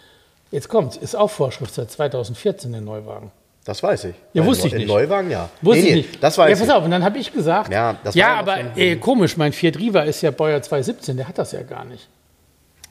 Jetzt 0.50 0.68
kommt's, 0.68 0.96
ist 0.96 1.14
auch 1.16 1.30
Vorschrift 1.30 1.74
seit 1.74 1.90
2014 1.90 2.72
der 2.72 2.80
Neuwagen. 2.80 3.30
Das 3.64 3.82
weiß 3.82 4.04
ich. 4.04 4.14
Ja, 4.34 4.42
Bei 4.42 4.48
wusste 4.48 4.66
ich 4.66 4.74
in 4.74 4.80
nicht. 4.80 4.88
Neuwagen, 4.88 5.30
ja. 5.30 5.48
Wusste 5.62 5.82
Nee, 5.82 5.88
ich 5.88 5.94
nicht. 6.08 6.22
Das 6.22 6.36
weiß 6.36 6.50
ja, 6.50 6.54
ich. 6.62 6.68
pass 6.68 6.76
auf, 6.76 6.84
und 6.84 6.90
dann 6.90 7.02
habe 7.02 7.18
ich 7.18 7.32
gesagt, 7.32 7.72
Ja, 7.72 7.96
das 8.04 8.14
ja 8.14 8.26
war 8.26 8.58
ja 8.58 8.64
aber 8.66 8.76
äh, 8.78 8.96
komisch, 8.96 9.36
mein 9.38 9.52
Fiat 9.52 9.78
Riva 9.78 10.02
ist 10.02 10.20
ja 10.20 10.30
Baujahr 10.30 10.60
2017, 10.60 11.16
der 11.16 11.26
hat 11.28 11.38
das 11.38 11.52
ja 11.52 11.62
gar 11.62 11.84
nicht. 11.84 12.06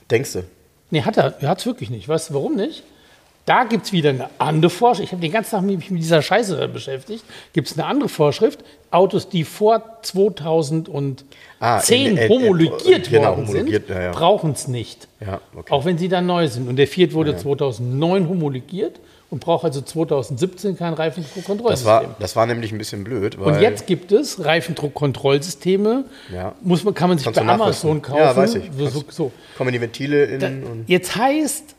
Denkst 0.09 0.33
du? 0.33 0.43
Nee, 0.89 1.03
hat 1.03 1.17
er, 1.17 1.35
er 1.41 1.49
hat 1.49 1.59
es 1.59 1.65
wirklich 1.65 1.89
nicht. 1.89 2.07
Weißt 2.07 2.29
du, 2.31 2.33
warum 2.33 2.55
nicht? 2.55 2.83
Da 3.45 3.65
gibt 3.65 3.85
es 3.85 3.91
wieder 3.91 4.11
eine 4.11 4.29
andere 4.37 4.69
Vorschrift. 4.69 5.07
Ich 5.07 5.11
habe 5.11 5.21
den 5.21 5.31
ganzen 5.31 5.51
Tag 5.51 5.63
mich 5.63 5.91
mit 5.91 6.01
dieser 6.01 6.21
Scheiße 6.21 6.65
beschäftigt. 6.69 7.25
Gibt 7.51 7.67
es 7.69 7.77
eine 7.77 7.85
andere 7.87 8.07
Vorschrift? 8.07 8.59
Autos, 8.89 9.27
die 9.27 9.43
vor 9.43 9.81
2010 10.01 11.25
Ah, 11.59 11.79
in- 11.89 12.17
äh, 12.17 12.25
äh, 12.25 12.29
homologiert 12.29 13.09
genau, 13.09 13.35
worden 13.35 13.47
homologiert, 13.47 13.87
sind, 13.87 13.95
ja, 13.95 14.01
ja. 14.03 14.11
brauchen 14.11 14.51
es 14.51 14.67
nicht. 14.67 15.07
Ja, 15.19 15.41
okay. 15.55 15.73
Auch 15.73 15.83
wenn 15.85 15.97
sie 15.97 16.07
dann 16.07 16.25
neu 16.25 16.47
sind. 16.47 16.67
Und 16.69 16.77
der 16.77 16.87
Fiat 16.87 17.13
wurde 17.13 17.35
2009 17.35 18.29
homologiert 18.29 18.99
und 19.29 19.39
braucht 19.39 19.65
also 19.65 19.81
2017 19.81 20.77
kein 20.77 20.91
Das 20.91 20.99
Reifendruckkontrollsystem. 20.99 21.87
war, 21.87 22.15
das 22.19 22.35
war 22.35 22.45
nämlich 22.45 22.71
ein 22.71 22.77
bisschen 22.77 23.03
blöd. 23.03 23.37
Und 23.37 23.59
jetzt 23.59 23.87
gibt 23.87 24.11
es 24.13 24.43
Reifendruckkontrollsysteme. 24.45 26.05
Ja. 26.33 26.53
Muss 26.61 26.83
man, 26.83 26.93
kann 26.93 27.09
man 27.09 27.17
sich 27.17 27.25
Kannst 27.25 27.39
bei 27.39 27.47
Amazon 27.47 28.01
kaufen. 28.01 28.19
Ja, 28.19 28.35
weiß 28.35 28.55
ich. 28.55 28.63
So, 28.77 29.03
so, 29.09 29.31
kommen 29.57 29.71
die 29.73 29.81
Ventile 29.81 30.25
in 30.25 30.39
Da, 30.39 30.49
jetzt 30.87 31.15
heißt, 31.15 31.75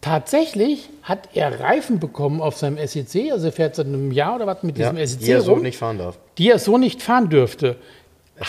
tatsächlich 0.00 0.88
hat 1.02 1.28
er 1.34 1.60
Reifen 1.60 1.98
bekommen 2.00 2.40
auf 2.40 2.56
seinem 2.56 2.78
SEC, 2.86 3.30
also 3.32 3.46
er 3.46 3.52
fährt 3.52 3.74
seit 3.76 3.86
einem 3.86 4.12
Jahr 4.12 4.36
oder 4.36 4.46
was 4.46 4.62
mit 4.62 4.78
ja, 4.78 4.92
diesem 4.92 5.06
SEC 5.06 5.20
die 5.26 5.30
er 5.32 5.40
so 5.42 5.52
rum, 5.54 5.62
nicht 5.62 5.78
fahren 5.78 5.98
darf. 5.98 6.18
die 6.38 6.50
er 6.50 6.58
so 6.58 6.78
nicht 6.78 7.02
fahren 7.02 7.28
dürfte. 7.28 7.76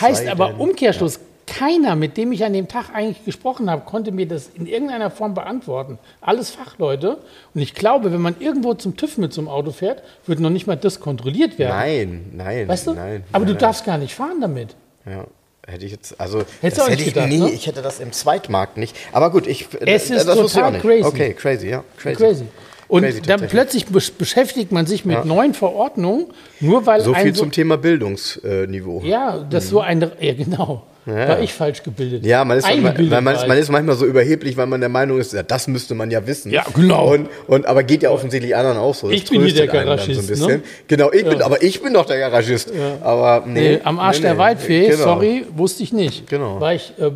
heißt 0.00 0.24
sei 0.24 0.30
aber 0.32 0.48
denn- 0.48 0.56
Umkehrschluss, 0.56 1.20
keiner, 1.44 1.96
mit 1.96 2.16
dem 2.16 2.30
ich 2.32 2.44
an 2.44 2.52
dem 2.52 2.68
Tag 2.68 2.94
eigentlich 2.94 3.24
gesprochen 3.24 3.68
habe, 3.68 3.82
konnte 3.84 4.12
mir 4.12 4.26
das 4.26 4.48
in 4.54 4.64
irgendeiner 4.66 5.10
Form 5.10 5.34
beantworten. 5.34 5.98
Alles 6.20 6.50
Fachleute. 6.50 7.18
Und 7.52 7.60
ich 7.60 7.74
glaube, 7.74 8.12
wenn 8.12 8.20
man 8.22 8.36
irgendwo 8.38 8.74
zum 8.74 8.96
TÜV 8.96 9.18
mit 9.18 9.32
so 9.32 9.40
einem 9.40 9.48
Auto 9.48 9.72
fährt, 9.72 10.02
wird 10.24 10.38
noch 10.38 10.50
nicht 10.50 10.66
mal 10.68 10.76
das 10.76 11.00
kontrolliert 11.00 11.58
werden. 11.58 11.76
Nein, 11.76 12.30
nein, 12.32 12.68
Weißt 12.68 12.86
du? 12.86 12.94
nein. 12.94 13.24
aber 13.32 13.40
nein, 13.40 13.46
du 13.48 13.52
nein. 13.54 13.60
darst 13.60 13.84
gar 13.84 13.98
nicht 13.98 14.14
fahren 14.14 14.40
damit. 14.40 14.76
Ja. 15.04 15.24
Hätte 15.66 15.84
ich 15.86 15.92
jetzt, 15.92 16.20
also 16.20 16.42
Hättest 16.60 16.80
das 16.82 16.88
hätte 16.90 17.02
ich 17.02 17.14
gedacht, 17.14 17.28
nie, 17.28 17.38
ne? 17.38 17.50
ich 17.50 17.66
hätte 17.68 17.82
das 17.82 18.00
im 18.00 18.10
Zweitmarkt 18.12 18.76
nicht. 18.78 18.96
Aber 19.12 19.30
gut, 19.30 19.46
ich 19.46 19.68
Es 19.80 20.10
ist 20.10 20.26
das 20.26 20.36
ich 20.36 20.52
total 20.52 20.72
nicht. 20.72 20.82
crazy. 20.82 21.04
Okay, 21.04 21.34
crazy, 21.34 21.68
ja, 21.68 21.84
crazy. 21.96 22.16
Crazy. 22.16 22.44
Und 22.88 23.04
Crazy, 23.04 23.22
dann 23.22 23.46
plötzlich 23.48 23.86
besch- 23.86 24.12
beschäftigt 24.18 24.70
man 24.72 24.86
sich 24.86 25.04
mit 25.04 25.16
Ja. 25.16 25.24
neuen 25.24 25.54
Verordnungen, 25.54 26.26
nur 26.60 26.84
weil 26.84 27.00
So 27.00 27.14
viel 27.14 27.34
so, 27.34 27.42
zum 27.42 27.52
Thema 27.52 27.78
Bildungsniveau. 27.78 29.02
Ja, 29.04 29.38
das 29.48 29.68
so 29.68 29.80
ein. 29.80 30.00
Ja, 30.20 30.34
genau. 30.34 30.82
Ja. 31.04 31.28
War 31.30 31.40
ich 31.40 31.52
falsch 31.52 31.82
gebildet. 31.82 32.24
Ja, 32.24 32.44
man 32.44 32.58
ist, 32.58 32.64
Eingebildet 32.64 33.10
man, 33.10 33.24
man, 33.24 33.34
ist, 33.34 33.48
man 33.48 33.58
ist 33.58 33.70
manchmal 33.70 33.96
so 33.96 34.06
überheblich, 34.06 34.56
weil 34.56 34.66
man 34.66 34.80
der 34.80 34.88
Meinung 34.88 35.18
ist, 35.18 35.32
ja, 35.32 35.42
das 35.42 35.66
müsste 35.66 35.94
man 35.94 36.10
ja 36.10 36.24
wissen. 36.26 36.52
Ja, 36.52 36.64
genau. 36.74 37.12
Und, 37.12 37.28
und, 37.48 37.66
aber 37.66 37.82
geht 37.82 38.02
ja 38.04 38.10
offensichtlich 38.10 38.54
anderen 38.54 38.78
auch 38.78 38.94
so. 38.94 39.08
Das 39.08 39.16
Ich 39.16 39.28
bin 39.28 39.42
hier 39.44 39.54
der 39.54 39.66
Garagist, 39.66 40.34
So 40.36 40.46
ne? 40.46 40.62
Genau, 40.86 41.10
ich 41.10 41.24
bin, 41.24 41.42
aber 41.42 41.62
ich 41.62 41.82
bin 41.82 41.92
doch 41.92 42.06
der 42.06 42.18
Garagist. 42.18 42.72
Aber 43.02 43.44
nee, 43.46 43.72
Nee, 43.76 43.80
am 43.82 43.98
Arsch 43.98 44.18
nee, 44.18 44.22
der. 44.22 44.38
Waldfee, 44.38 44.88
Genau. 44.90 45.02
sorry, 45.02 45.44
wusste 45.56 45.82
ich 45.82 45.92
nicht. 45.92 46.28
Genau. 46.28 46.60
War 46.60 46.74
ich 46.74 46.92
äh, 46.98 47.10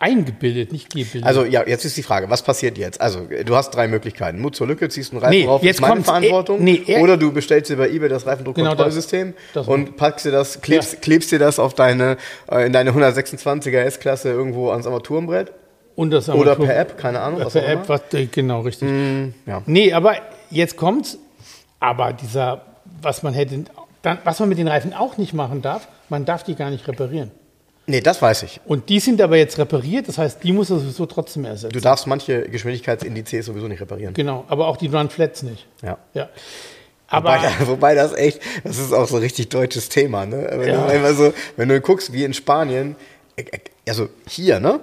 eingebildet, 0.00 0.72
nicht 0.72 0.90
gebildet. 0.90 1.24
Also 1.24 1.44
ja, 1.44 1.62
jetzt 1.66 1.84
ist 1.84 1.96
die 1.96 2.02
Frage, 2.02 2.28
was 2.30 2.42
passiert 2.42 2.78
jetzt? 2.78 3.00
Also 3.00 3.28
du 3.44 3.54
hast 3.54 3.70
drei 3.70 3.86
Möglichkeiten. 3.86 4.40
Mut 4.40 4.56
zur 4.56 4.66
Lücke, 4.66 4.88
ziehst 4.88 5.12
einen 5.12 5.20
Reifen 5.22 5.38
Nee, 5.38 5.44
drauf, 5.44 5.62
jetzt 5.62 5.76
ist 5.76 5.80
meine 5.82 5.92
kommt's. 5.94 6.08
Verantwortung. 6.08 6.60
Eh, 6.60 6.62
nee, 6.64 6.82
er- 6.86 7.02
oder 7.02 7.16
du 7.16 7.30
bestellst 7.32 7.70
dir 7.70 7.76
bei 7.76 7.88
eBay 7.90 8.08
das 8.08 8.26
Reifendruckkontrollsystem 8.26 9.28
Genau 9.28 9.38
das. 9.54 9.66
Das 9.66 9.68
und 9.68 9.96
packst 9.96 10.24
dir 10.26 10.32
das, 10.32 10.60
klebst, 10.62 11.02
klebst 11.02 11.30
dir 11.30 11.38
das 11.38 11.58
auf 11.58 11.74
deine, 11.74 12.16
äh, 12.50 12.66
in 12.66 12.72
deine 12.72 12.92
126er 12.92 13.78
S-Klasse 13.82 14.30
irgendwo 14.30 14.70
ans 14.70 14.86
Armaturenbrett. 14.86 15.52
Und 15.96 16.10
das 16.12 16.28
Oder 16.30 16.56
per 16.56 16.74
App, 16.78 16.96
keine 16.96 17.20
Ahnung. 17.20 17.40
Per 17.46 17.68
App, 17.68 17.88
was, 17.88 18.00
äh, 18.14 18.26
genau, 18.26 18.60
richtig. 18.62 18.88
ja. 19.46 19.62
Nee, 19.66 19.92
aber 19.92 20.14
jetzt 20.50 20.76
kommt's. 20.76 21.18
Aber 21.78 22.12
dieser, 22.14 22.62
was 23.02 23.22
man 23.22 23.34
hätte, 23.34 23.64
dann, 24.02 24.18
was 24.24 24.40
man 24.40 24.48
mit 24.48 24.56
den 24.58 24.68
Reifen 24.68 24.94
auch 24.94 25.18
nicht 25.18 25.34
machen 25.34 25.60
darf, 25.62 25.88
man 26.08 26.24
darf 26.24 26.42
die 26.42 26.54
gar 26.54 26.70
nicht 26.70 26.88
reparieren. 26.88 27.30
Nee, 27.90 28.00
das 28.00 28.22
weiß 28.22 28.44
ich. 28.44 28.60
Und 28.66 28.88
die 28.88 29.00
sind 29.00 29.20
aber 29.20 29.36
jetzt 29.36 29.58
repariert, 29.58 30.06
das 30.06 30.16
heißt, 30.16 30.44
die 30.44 30.52
muss 30.52 30.70
er 30.70 30.78
sowieso 30.78 31.06
trotzdem 31.06 31.44
ersetzen. 31.44 31.72
Du 31.72 31.80
darfst 31.80 32.06
manche 32.06 32.42
Geschwindigkeitsindizes 32.42 33.46
sowieso 33.46 33.66
nicht 33.66 33.80
reparieren. 33.80 34.14
Genau, 34.14 34.44
aber 34.46 34.68
auch 34.68 34.76
die 34.76 34.86
Run 34.86 35.10
Flats 35.10 35.42
nicht. 35.42 35.66
Ja. 35.82 35.98
Ja. 36.14 36.28
Aber 37.08 37.34
Wobei, 37.34 37.50
wobei 37.66 37.94
das 37.96 38.12
echt, 38.14 38.40
das 38.62 38.78
ist 38.78 38.92
auch 38.92 39.08
so 39.08 39.16
ein 39.16 39.22
richtig 39.22 39.48
deutsches 39.48 39.88
Thema, 39.88 40.24
ne? 40.24 40.46
Wenn, 40.50 40.68
Ja. 40.68 40.76
du, 40.86 40.92
einmal 40.92 41.14
so, 41.14 41.32
wenn 41.56 41.68
du 41.68 41.80
guckst, 41.80 42.12
wie 42.12 42.22
in 42.22 42.32
Spanien, 42.32 42.94
äh, 43.34 43.42
äh, 43.42 43.58
also 43.88 44.08
hier, 44.28 44.60
ne? 44.60 44.78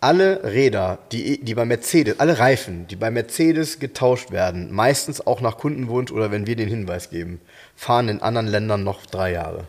Alle 0.00 0.44
Räder, 0.44 0.98
die, 1.10 1.40
die 1.42 1.54
bei 1.54 1.64
Mercedes, 1.64 2.20
alle 2.20 2.38
Reifen, 2.38 2.86
die 2.86 2.96
bei 2.96 3.10
Mercedes 3.10 3.80
getauscht 3.80 4.30
werden, 4.30 4.72
meistens 4.72 5.26
auch 5.26 5.40
nach 5.40 5.58
Kundenwunsch 5.58 6.12
oder 6.12 6.30
wenn 6.30 6.46
wir 6.46 6.54
den 6.54 6.68
Hinweis 6.68 7.10
geben, 7.10 7.40
fahren 7.74 8.08
in 8.08 8.22
anderen 8.22 8.46
Ländern 8.46 8.84
noch 8.84 9.04
drei 9.06 9.32
Jahre. 9.32 9.64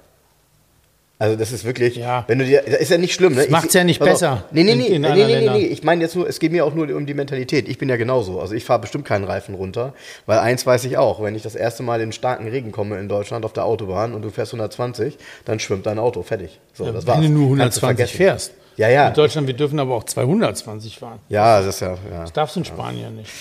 Also 1.18 1.38
das 1.38 1.53
ist 1.53 1.63
wirklich, 1.63 1.95
Ja. 1.95 2.26
wenn 2.28 2.39
du 2.39 2.45
dir, 2.45 2.61
das 2.66 2.76
ist 2.82 2.91
ja 2.91 2.97
nicht 2.97 3.13
schlimm, 3.13 3.34
ne? 3.36 3.41
Das 3.41 3.49
macht's 3.49 3.74
ja 3.74 3.86
nicht 3.86 3.99
besser 4.01 4.43
Nee, 4.51 4.63
nee, 4.63 4.76
nee, 4.76 4.88
in 4.88 5.01
nee, 5.01 5.13
nee, 5.13 5.39
nee, 5.39 5.49
nee. 5.49 5.66
Ich 5.68 5.82
meine 5.84 6.01
jetzt 6.01 6.13
nur, 6.16 6.28
es 6.28 6.39
geht 6.39 6.51
mir 6.51 6.66
auch 6.66 6.74
nur 6.74 6.93
um 6.93 7.05
die 7.05 7.13
Mentalität. 7.13 7.70
Ich 7.70 7.78
bin 7.78 7.88
ja 7.88 7.95
genauso. 7.95 8.41
Also 8.41 8.53
ich 8.53 8.66
fahre 8.66 8.80
bestimmt 8.80 9.05
keinen 9.05 9.24
Reifen 9.24 9.55
runter, 9.55 9.93
weil 10.26 10.39
eins 10.39 10.66
weiß 10.66 10.84
ich 10.84 10.97
auch, 10.97 11.24
wenn 11.24 11.34
ich 11.34 11.41
das 11.41 11.55
erste 11.55 11.84
Mal 11.84 12.01
in 12.01 12.11
starken 12.11 12.47
Regen 12.49 12.74
komme 12.74 12.99
in 12.99 13.07
Deutschland 13.07 13.45
auf 13.45 13.53
der 13.53 13.63
Autobahn 13.63 14.13
und 14.13 14.24
du 14.24 14.30
fährst 14.30 14.51
120, 14.53 15.18
dann 15.45 15.59
schwimmt 15.59 15.86
dein 15.86 15.99
Auto 15.99 16.22
fertig. 16.22 16.59
So, 16.74 16.91
das 16.91 17.07
war's. 17.07 17.22
wenn 17.22 17.34
du 17.34 17.39
nur 17.47 17.57
Kannst 17.57 17.82
120 17.82 17.82
vergessen. 17.82 18.18
fährst. 18.18 18.51
Ja, 18.76 18.89
ja. 18.89 19.07
In 19.07 19.13
Deutschland, 19.13 19.47
wir 19.47 19.53
dürfen 19.55 19.80
aber 19.80 19.95
auch 19.95 20.03
220 20.03 20.97
fahren. 20.99 21.20
Ja, 21.30 21.59
das 21.61 21.76
ist 21.76 21.80
ja, 21.80 21.91
ja. 22.11 22.22
Das 22.24 22.34
darfst 22.34 22.57
du 22.57 22.59
in 22.59 22.66
Spanien 22.66 23.16
nicht. 23.16 23.32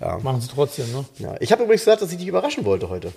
Ja. 0.00 0.18
Machen 0.22 0.40
sie 0.40 0.48
trotzdem, 0.54 0.86
ne? 0.92 1.04
ja. 1.18 1.34
Ich 1.40 1.50
habe 1.50 1.64
übrigens 1.64 1.82
gesagt, 1.84 2.02
dass 2.02 2.12
ich 2.12 2.18
dich 2.18 2.28
überraschen 2.28 2.64
wollte 2.64 2.88
heute. 2.88 3.12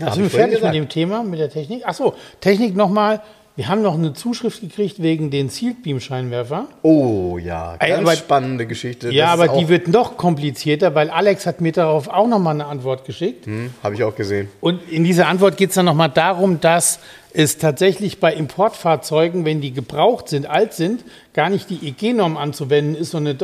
Ja, 0.00 0.12
sind 0.12 0.22
wir 0.24 0.30
fertig 0.30 0.52
mit 0.54 0.58
gesagt. 0.60 0.74
dem 0.74 0.88
Thema, 0.88 1.22
mit 1.22 1.38
der 1.40 1.50
Technik? 1.50 1.86
Achso, 1.86 2.14
Technik 2.40 2.74
nochmal. 2.76 3.20
Wir 3.56 3.68
haben 3.68 3.82
noch 3.82 3.94
eine 3.94 4.14
Zuschrift 4.14 4.62
gekriegt 4.62 5.02
wegen 5.02 5.30
den 5.30 5.50
Sealed 5.50 5.82
Beam 5.82 6.00
Scheinwerfer. 6.00 6.66
Oh 6.82 7.36
ja, 7.36 7.76
ganz 7.76 7.98
aber- 8.00 8.16
spannende 8.16 8.66
Geschichte. 8.66 9.10
Ja, 9.12 9.36
Das 9.36 9.48
aber 9.48 9.58
die 9.58 9.68
wird 9.68 9.88
noch 9.88 10.16
komplizierter, 10.16 10.94
weil 10.94 11.10
Alex 11.10 11.44
hat 11.46 11.60
mir 11.60 11.72
darauf 11.72 12.08
auch 12.08 12.26
nochmal 12.26 12.54
eine 12.54 12.66
Antwort 12.66 13.04
geschickt. 13.04 13.44
Hm, 13.46 13.74
Habe 13.82 13.96
ich 13.96 14.02
auch 14.04 14.14
gesehen. 14.16 14.48
Und 14.60 14.80
in 14.90 15.04
dieser 15.04 15.26
Antwort 15.26 15.58
geht 15.58 15.70
es 15.70 15.74
dann 15.74 15.84
nochmal 15.84 16.08
darum, 16.08 16.60
dass 16.60 17.00
es 17.34 17.58
tatsächlich 17.58 18.18
bei 18.18 18.32
Importfahrzeugen, 18.32 19.44
wenn 19.44 19.60
die 19.60 19.72
gebraucht 19.74 20.28
sind, 20.30 20.46
alt 20.48 20.72
sind, 20.72 21.04
gar 21.34 21.50
nicht 21.50 21.68
die 21.68 21.86
EG-Norm 21.86 22.38
anzuwenden 22.38 22.94
ist, 22.94 23.10
sondern 23.10 23.36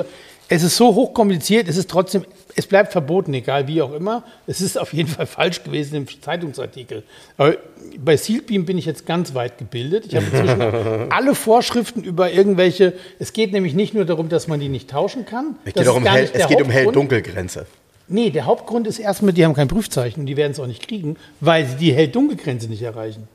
es 0.48 0.62
ist 0.62 0.76
so 0.76 0.94
hochkompliziert, 0.94 1.68
es 1.68 1.76
ist 1.76 1.90
trotzdem, 1.90 2.24
es 2.56 2.66
bleibt 2.66 2.92
verboten, 2.92 3.34
egal 3.34 3.68
wie 3.68 3.82
auch 3.82 3.92
immer. 3.92 4.24
Es 4.46 4.62
ist 4.62 4.78
auf 4.78 4.94
jeden 4.94 5.10
Fall 5.10 5.26
falsch 5.26 5.62
gewesen 5.62 5.94
im 5.94 6.06
Zeitungsartikel. 6.22 7.02
Aber 7.36 7.56
bei 7.98 8.16
Sealbeam 8.16 8.64
bin 8.64 8.78
ich 8.78 8.86
jetzt 8.86 9.06
ganz 9.06 9.34
weit 9.34 9.58
gebildet. 9.58 10.06
Ich 10.06 10.16
habe 10.16 10.24
inzwischen 10.26 10.60
alle 11.12 11.34
Vorschriften 11.34 12.02
über 12.02 12.32
irgendwelche, 12.32 12.94
es 13.18 13.34
geht 13.34 13.52
nämlich 13.52 13.74
nicht 13.74 13.92
nur 13.92 14.06
darum, 14.06 14.30
dass 14.30 14.48
man 14.48 14.58
die 14.58 14.70
nicht 14.70 14.88
tauschen 14.88 15.26
kann. 15.26 15.56
Es 15.64 15.74
geht, 15.74 15.88
um 15.88 16.04
Hell, 16.04 16.30
es 16.32 16.48
geht 16.48 16.62
um. 16.62 16.70
Hell-Dunkelgrenze. 16.70 17.66
Nee, 18.08 18.30
der 18.30 18.46
Hauptgrund 18.46 18.86
ist 18.86 18.98
erstmal, 18.98 19.34
die 19.34 19.44
haben 19.44 19.54
kein 19.54 19.68
Prüfzeichen 19.68 20.20
und 20.20 20.26
die 20.26 20.36
werden 20.36 20.52
es 20.52 20.60
auch 20.60 20.66
nicht 20.66 20.86
kriegen, 20.86 21.16
weil 21.40 21.66
sie 21.66 21.76
die 21.76 21.92
Hell-Dunkel-Grenze 21.92 22.68
nicht 22.68 22.82
erreichen. 22.82 23.28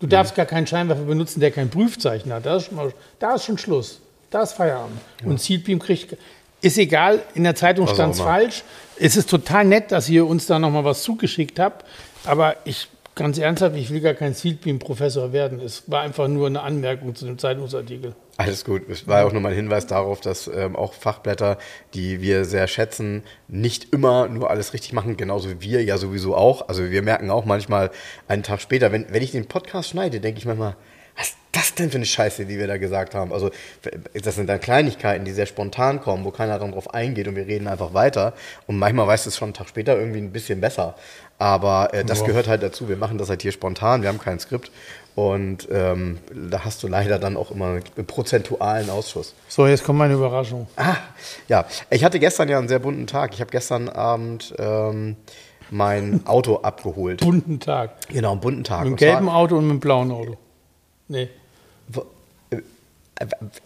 Du 0.00 0.06
darfst 0.06 0.36
gar 0.36 0.46
keinen 0.46 0.66
Scheinwerfer 0.66 1.02
benutzen, 1.02 1.40
der 1.40 1.50
kein 1.50 1.70
Prüfzeichen 1.70 2.32
hat. 2.32 2.46
Da 2.46 2.56
ist 2.56 2.66
schon, 2.66 2.76
mal, 2.76 2.92
da 3.18 3.34
ist 3.34 3.44
schon 3.44 3.58
Schluss. 3.58 4.00
Da 4.30 4.42
ist 4.42 4.52
Feierabend. 4.52 5.00
Und 5.24 5.40
Seedbeam 5.40 5.78
kriegt. 5.78 6.16
Ist 6.60 6.78
egal, 6.78 7.22
in 7.34 7.44
der 7.44 7.54
Zeitung 7.54 7.86
stand 7.86 8.14
es 8.14 8.20
falsch. 8.20 8.64
Es 8.98 9.16
ist 9.16 9.30
total 9.30 9.64
nett, 9.64 9.92
dass 9.92 10.08
ihr 10.08 10.26
uns 10.26 10.46
da 10.46 10.58
nochmal 10.58 10.84
was 10.84 11.02
zugeschickt 11.02 11.60
habt. 11.60 11.84
Aber 12.24 12.56
ich, 12.64 12.88
ganz 13.14 13.38
ernsthaft, 13.38 13.76
ich 13.76 13.90
will 13.90 14.00
gar 14.00 14.14
kein 14.14 14.34
Seedbeam-Professor 14.34 15.32
werden. 15.32 15.60
Es 15.60 15.84
war 15.86 16.02
einfach 16.02 16.26
nur 16.26 16.48
eine 16.48 16.62
Anmerkung 16.62 17.14
zu 17.14 17.26
dem 17.26 17.38
Zeitungsartikel. 17.38 18.14
Alles 18.38 18.64
gut. 18.64 18.88
Es 18.88 19.06
war 19.06 19.26
auch 19.26 19.32
nur 19.32 19.40
mal 19.40 19.50
ein 19.50 19.56
Hinweis 19.56 19.86
darauf, 19.86 20.20
dass 20.20 20.48
ähm, 20.48 20.76
auch 20.76 20.94
Fachblätter, 20.94 21.58
die 21.94 22.22
wir 22.22 22.44
sehr 22.44 22.66
schätzen, 22.68 23.22
nicht 23.48 23.92
immer 23.92 24.28
nur 24.28 24.50
alles 24.50 24.72
richtig 24.72 24.92
machen, 24.92 25.16
genauso 25.16 25.50
wie 25.50 25.60
wir 25.60 25.84
ja 25.84 25.96
sowieso 25.98 26.36
auch. 26.36 26.68
Also 26.68 26.90
wir 26.90 27.02
merken 27.02 27.30
auch 27.30 27.44
manchmal 27.44 27.90
einen 28.28 28.42
Tag 28.42 28.60
später, 28.60 28.92
wenn, 28.92 29.06
wenn 29.12 29.22
ich 29.22 29.32
den 29.32 29.46
Podcast 29.46 29.90
schneide, 29.90 30.20
denke 30.20 30.38
ich 30.38 30.46
manchmal, 30.46 30.76
was 31.18 31.28
ist 31.30 31.36
das 31.52 31.74
denn 31.74 31.90
für 31.90 31.96
eine 31.96 32.06
Scheiße, 32.06 32.46
die 32.46 32.58
wir 32.58 32.66
da 32.68 32.76
gesagt 32.78 33.14
haben? 33.14 33.32
Also 33.32 33.50
das 34.14 34.36
sind 34.36 34.46
dann 34.48 34.60
Kleinigkeiten, 34.60 35.24
die 35.24 35.32
sehr 35.32 35.46
spontan 35.46 36.00
kommen, 36.00 36.24
wo 36.24 36.30
keiner 36.30 36.58
dann 36.58 36.72
drauf 36.72 36.94
eingeht 36.94 37.26
und 37.26 37.34
wir 37.36 37.46
reden 37.46 37.66
einfach 37.66 37.92
weiter. 37.92 38.34
Und 38.66 38.78
manchmal 38.78 39.06
weißt 39.08 39.26
du 39.26 39.30
es 39.30 39.36
schon 39.36 39.46
einen 39.48 39.54
Tag 39.54 39.68
später 39.68 39.98
irgendwie 39.98 40.20
ein 40.20 40.30
bisschen 40.32 40.60
besser. 40.60 40.94
Aber 41.38 41.92
äh, 41.92 42.04
das 42.04 42.20
Ja. 42.20 42.26
gehört 42.26 42.46
halt 42.48 42.62
dazu. 42.62 42.88
Wir 42.88 42.96
machen 42.96 43.18
das 43.18 43.28
halt 43.28 43.42
hier 43.42 43.52
spontan, 43.52 44.02
wir 44.02 44.08
haben 44.08 44.18
kein 44.20 44.38
Skript. 44.38 44.70
Und 45.16 45.66
ähm, 45.72 46.18
da 46.32 46.64
hast 46.64 46.82
du 46.84 46.86
leider 46.88 47.18
dann 47.18 47.36
auch 47.36 47.50
immer 47.50 47.80
einen 47.96 48.06
prozentualen 48.06 48.88
Ausschuss. 48.88 49.34
So, 49.48 49.66
jetzt 49.66 49.82
kommt 49.82 49.98
meine 49.98 50.14
Überraschung. 50.14 50.68
Ah, 50.76 50.94
ja. 51.48 51.64
Ich 51.90 52.04
hatte 52.04 52.20
gestern 52.20 52.48
ja 52.48 52.58
einen 52.58 52.68
sehr 52.68 52.78
bunten 52.78 53.08
Tag. 53.08 53.34
Ich 53.34 53.40
habe 53.40 53.50
gestern 53.50 53.88
Abend 53.88 54.54
ähm, 54.60 55.16
mein 55.70 56.24
Auto 56.24 56.58
abgeholt. 56.58 57.20
Bunten 57.20 57.58
Tag. 57.58 57.96
Genau, 58.08 58.30
einen 58.32 58.40
bunten 58.40 58.62
Tag. 58.62 58.84
Mit 58.84 58.98
zwar- 59.00 59.08
gelben 59.08 59.28
Auto 59.28 59.56
und 59.56 59.64
mit 59.66 59.72
dem 59.74 59.80
blauen 59.80 60.12
Auto. 60.12 60.36
Nee. 61.08 61.28
Äh, 62.50 62.56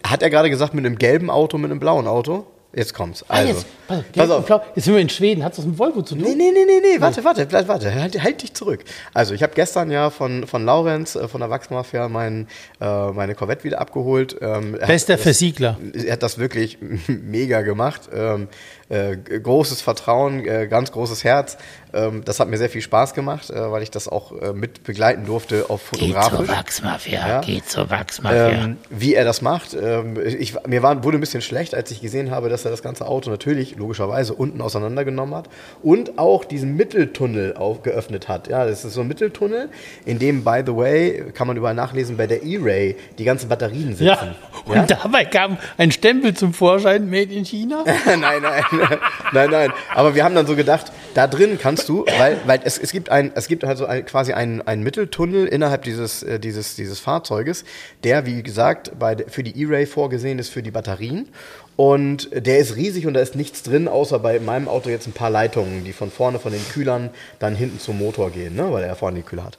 Hat 0.03 0.21
er 0.23 0.29
gerade 0.29 0.49
gesagt, 0.49 0.73
mit 0.73 0.85
einem 0.85 0.97
gelben 0.97 1.29
Auto, 1.29 1.57
mit 1.57 1.69
einem 1.71 1.79
blauen 1.79 2.07
Auto? 2.07 2.47
Jetzt 2.75 2.95
kommt's. 2.95 3.23
Ah, 3.27 3.35
Also, 3.35 3.49
jetzt, 3.53 3.65
pass, 3.87 3.99
auf, 3.99 4.05
pass 4.15 4.29
auf. 4.31 4.45
blau. 4.47 4.61
jetzt 4.73 4.85
sind 4.85 4.95
wir 4.95 5.01
in 5.01 5.09
Schweden. 5.09 5.43
Hat 5.43 5.55
das 5.55 5.63
mit 5.63 5.77
Volvo 5.77 6.01
zu 6.01 6.15
tun? 6.15 6.23
Nee, 6.23 6.33
nee, 6.33 6.49
nee, 6.51 6.65
nee, 6.65 6.79
nee, 6.81 6.99
warte, 6.99 7.23
warte, 7.23 7.45
bleib, 7.45 7.67
warte, 7.67 7.93
halt, 7.93 8.19
halt 8.23 8.41
dich 8.41 8.55
zurück. 8.55 8.83
Also, 9.13 9.35
ich 9.35 9.43
habe 9.43 9.53
gestern 9.53 9.91
ja 9.91 10.09
von, 10.09 10.47
von 10.47 10.65
Laurenz, 10.65 11.13
äh, 11.15 11.27
von 11.27 11.41
der 11.41 11.51
Wachsmafia, 11.51 12.09
mein, 12.09 12.47
äh, 12.81 13.11
meine 13.11 13.35
Corvette 13.35 13.63
wieder 13.63 13.79
abgeholt. 13.79 14.35
Ähm, 14.41 14.73
er 14.73 14.81
hat 14.81 14.87
Bester 14.87 15.13
das- 15.13 15.21
Versiegler. 15.21 15.77
Er 15.93 16.13
hat 16.13 16.23
das 16.23 16.39
wirklich 16.39 16.79
mega 17.07 17.61
gemacht. 17.61 18.09
Ähm, 18.11 18.47
äh, 18.89 19.15
großes 19.17 19.81
Vertrauen, 19.81 20.45
äh, 20.45 20.67
ganz 20.67 20.91
großes 20.91 21.23
Herz. 21.23 21.57
Ähm, 21.93 22.23
das 22.25 22.39
hat 22.39 22.47
mir 22.49 22.57
sehr 22.57 22.69
viel 22.69 22.81
Spaß 22.81 23.13
gemacht, 23.13 23.49
äh, 23.49 23.71
weil 23.71 23.83
ich 23.83 23.91
das 23.91 24.07
auch 24.07 24.31
äh, 24.41 24.53
mit 24.53 24.83
begleiten 24.83 25.25
durfte, 25.25 25.65
auch 25.69 25.79
fotografisch. 25.79 26.47
Wachsmafia, 26.49 27.27
Ja. 27.27 27.41
geht 27.41 27.69
zur 27.69 27.89
Wachsmafia. 27.89 28.49
Ähm, 28.49 28.77
wie 28.89 29.13
er 29.13 29.25
das 29.25 29.41
macht. 29.41 29.73
Ähm, 29.79 30.19
ich, 30.25 30.55
mir 30.65 30.81
war, 30.83 31.03
wurde 31.03 31.17
ein 31.17 31.21
bisschen 31.21 31.41
schlecht, 31.41 31.75
als 31.75 31.91
ich 31.91 32.01
gesehen 32.01 32.31
habe, 32.31 32.49
dass 32.49 32.65
er 32.65 32.71
das 32.71 32.81
ganze 32.81 33.07
Auto 33.07 33.29
natürlich 33.29 33.75
logischerweise 33.75 34.33
unten 34.33 34.61
auseinandergenommen 34.61 35.35
hat 35.35 35.49
und 35.83 36.17
auch 36.17 36.43
diesen 36.45 36.75
Mitteltunnel 36.75 37.55
auf, 37.55 37.83
geöffnet 37.83 38.27
hat. 38.27 38.47
Ja, 38.47 38.65
das 38.65 38.83
ist 38.85 38.93
so 38.93 39.01
ein 39.01 39.07
Mitteltunnel, 39.07 39.69
in 40.05 40.19
dem, 40.19 40.43
by 40.43 40.61
the 40.65 40.75
way, 40.75 41.25
kann 41.33 41.47
man 41.47 41.57
überall 41.57 41.75
nachlesen, 41.75 42.17
bei 42.17 42.27
der 42.27 42.43
E-Ray 42.43 42.95
die 43.17 43.23
ganzen 43.23 43.49
Batterien 43.49 43.95
sitzen. 43.95 44.05
ja, 44.05 44.35
und 44.65 44.89
dabei 44.89 45.25
kam 45.25 45.57
ein 45.77 45.91
Stempel 45.91 46.33
zum 46.33 46.53
Vorschein, 46.53 47.09
Made 47.09 47.33
in 47.33 47.45
China. 47.45 47.83
nein, 48.05 48.41
nein, 48.41 48.63
nein, 49.33 49.49
nein. 49.49 49.73
Aber 49.93 50.15
wir 50.15 50.23
haben 50.23 50.35
dann 50.35 50.47
so 50.47 50.55
gedacht, 50.55 50.91
da 51.13 51.27
drin 51.27 51.57
kannst 51.61 51.89
du, 51.89 52.05
weil, 52.17 52.39
weil 52.45 52.61
es, 52.63 52.77
es 52.77 52.91
gibt 52.91 53.09
ein, 53.09 53.31
es 53.35 53.47
gibt 53.47 53.63
also 53.63 53.85
ein, 53.85 54.05
quasi 54.05 54.33
einen, 54.33 54.61
einen 54.61 54.83
Mitteltunnel 54.83 55.45
innerhalb 55.45 55.83
dieses, 55.83 56.23
äh, 56.23 56.39
dieses, 56.39 56.75
dieses 56.75 56.99
Fahrzeuges, 56.99 57.65
der, 58.03 58.25
wie 58.25 58.43
gesagt, 58.43 58.91
bei, 58.99 59.17
für 59.27 59.43
die 59.43 59.61
E-Ray 59.61 59.85
vorgesehen 59.85 60.39
ist 60.39 60.49
für 60.49 60.63
die 60.63 60.71
Batterien. 60.71 61.29
Und 61.75 62.29
der 62.33 62.59
ist 62.59 62.75
riesig 62.75 63.07
und 63.07 63.15
da 63.15 63.19
ist 63.19 63.35
nichts 63.35 63.63
drin, 63.63 63.87
außer 63.87 64.19
bei 64.19 64.39
meinem 64.39 64.67
Auto 64.67 64.89
jetzt 64.89 65.07
ein 65.07 65.13
paar 65.13 65.31
Leitungen, 65.31 65.83
die 65.83 65.93
von 65.93 66.11
vorne 66.11 66.37
von 66.37 66.51
den 66.51 66.63
Kühlern 66.69 67.09
dann 67.39 67.55
hinten 67.55 67.79
zum 67.79 67.97
Motor 67.97 68.29
gehen, 68.29 68.55
ne, 68.55 68.71
weil 68.71 68.83
er 68.83 68.95
vorne 68.95 69.17
die 69.17 69.23
Kühler 69.23 69.45
hat. 69.45 69.57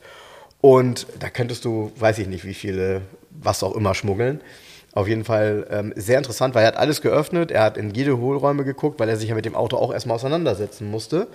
Und 0.61 1.07
da 1.19 1.29
könntest 1.29 1.65
du, 1.65 1.93
weiß 1.99 2.19
ich 2.19 2.29
nicht, 2.29 2.45
wie 2.45 2.55
viele, 2.55 3.03
was 3.31 3.63
auch 3.63 3.75
immer 3.75 3.95
schmuggeln. 3.95 4.41
Auf 4.95 5.09
jeden 5.09 5.25
Fall 5.25 5.67
ähm, 5.71 5.93
sehr 5.97 6.19
interessant, 6.19 6.55
weil 6.55 6.63
er 6.63 6.69
hat 6.69 6.77
alles 6.77 7.03
geöffnet, 7.03 7.51
er 7.51 7.65
hat 7.65 7.77
in 7.77 7.91
jede 7.91 8.19
Hohlräume 8.19 8.65
geguckt, 8.65 9.01
weil 9.01 9.09
er 9.09 9.17
sich 9.17 9.29
ja 9.29 9.35
mit 9.35 9.45
dem 9.45 9.57
Auto 9.57 9.77
auch 9.77 9.93
erstmal 9.93 10.15
auseinandersetzen 10.15 10.89
musste. 10.89 11.27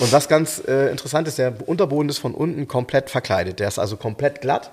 Und 0.00 0.12
was 0.12 0.28
ganz 0.28 0.60
äh, 0.66 0.90
interessant 0.90 1.28
ist, 1.28 1.38
der 1.38 1.54
Unterboden 1.66 2.08
ist 2.08 2.18
von 2.18 2.34
unten 2.34 2.66
komplett 2.66 3.08
verkleidet. 3.08 3.60
Der 3.60 3.68
ist 3.68 3.78
also 3.78 3.96
komplett 3.96 4.40
glatt. 4.40 4.72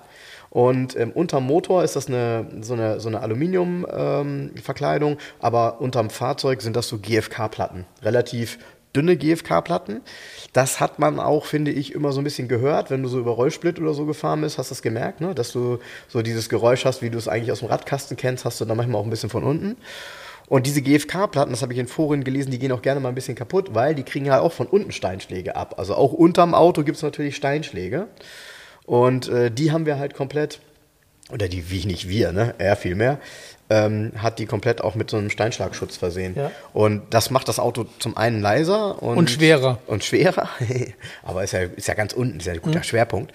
Und 0.50 0.96
ähm, 0.96 1.12
unterm 1.12 1.46
Motor 1.46 1.84
ist 1.84 1.96
das 1.96 2.08
eine, 2.08 2.46
so 2.62 2.74
eine, 2.74 3.00
so 3.00 3.08
eine 3.10 3.22
Aluminium-Verkleidung, 3.22 5.18
aber 5.40 5.82
unterm 5.82 6.12
Fahrzeug 6.12 6.62
sind 6.62 6.76
das 6.76 6.88
so 6.88 7.00
GFK-Platten. 7.00 7.86
Relativ 8.04 8.60
dünne 8.96 9.18
GFK-Platten. 9.18 10.02
Das 10.54 10.80
hat 10.80 11.00
man 11.00 11.20
auch, 11.20 11.46
finde 11.46 11.72
ich, 11.72 11.94
immer 11.94 12.12
so 12.12 12.22
ein 12.22 12.24
bisschen 12.24 12.48
gehört, 12.48 12.92
wenn 12.92 13.04
du 13.04 13.10
so 13.10 13.20
über 13.20 13.32
Rollsplit 13.32 13.80
oder 13.80 13.94
so 13.94 14.06
gefahren 14.06 14.42
bist, 14.42 14.58
hast 14.58 14.70
du 14.70 14.76
das 14.76 14.82
gemerkt, 14.82 15.22
ne? 15.22 15.34
dass 15.34 15.52
du 15.52 15.80
so 16.08 16.22
dieses 16.22 16.50
Geräusch 16.50 16.86
hast, 16.86 17.02
wie 17.02 17.10
du 17.10 17.18
es 17.18 17.28
eigentlich 17.28 17.52
aus 17.52 17.60
dem 17.60 17.70
Radkasten 17.70 18.18
kennst, 18.18 18.46
hast 18.46 18.62
du 18.62 18.66
dann 18.66 18.78
manchmal 18.78 19.02
auch 19.02 19.06
ein 19.06 19.10
bisschen 19.10 19.30
von 19.30 19.44
unten. 19.44 19.78
Und 20.48 20.68
diese 20.68 20.82
GFK-Platten, 20.82 21.52
das 21.52 21.62
habe 21.62 21.74
ich 21.74 21.80
in 21.80 21.88
Foren 21.88 22.24
gelesen, 22.24 22.52
die 22.52 22.60
gehen 22.60 22.72
auch 22.72 22.82
gerne 22.82 23.00
mal 23.00 23.10
ein 23.10 23.16
bisschen 23.16 23.36
kaputt, 23.36 23.74
weil 23.74 23.96
die 23.96 24.04
kriegen 24.04 24.26
ja 24.26 24.40
auch 24.40 24.52
von 24.52 24.68
unten 24.68 24.92
Steinschläge 24.92 25.56
ab. 25.56 25.76
Also 25.78 25.96
auch 25.96 26.14
unterm 26.14 26.54
Auto 26.54 26.84
gibt 26.84 26.98
es 26.98 27.04
natürlich 27.04 27.36
Steinschläge. 27.36 28.08
Und 28.86 29.30
äh, 29.30 29.50
die 29.50 29.72
haben 29.72 29.86
wir 29.86 29.98
halt 29.98 30.14
komplett, 30.14 30.60
oder 31.32 31.48
die, 31.48 31.72
wie 31.72 31.86
nicht 31.86 32.10
wir, 32.10 32.34
ne? 32.34 32.54
Er 32.58 32.76
viel 32.76 32.96
mehr, 32.96 33.20
ähm, 33.70 34.12
hat 34.18 34.40
die 34.40 34.46
komplett 34.46 34.82
auch 34.82 34.96
mit 34.96 35.10
so 35.10 35.18
einem 35.18 35.30
Steinschlagschutz 35.30 35.98
versehen. 35.98 36.36
Ja. 36.36 36.52
Und 36.74 37.02
das 37.14 37.30
macht 37.30 37.48
das 37.48 37.60
Auto 37.60 37.86
zum 38.00 38.18
einen 38.18 38.42
leiser 38.42 39.02
und, 39.02 39.18
Und 39.18 39.30
schwerer. 39.32 39.80
Und 39.88 40.04
schwerer, 40.04 40.50
aber 41.24 41.44
ist 41.44 41.54
ja, 41.54 41.62
ist 41.62 41.88
ja 41.88 41.94
ganz 41.94 42.14
unten, 42.14 42.40
ist 42.40 42.46
ja 42.46 42.54
ein 42.54 42.62
guter 42.62 42.80
Mhm. 42.80 42.84
Schwerpunkt. 42.84 43.34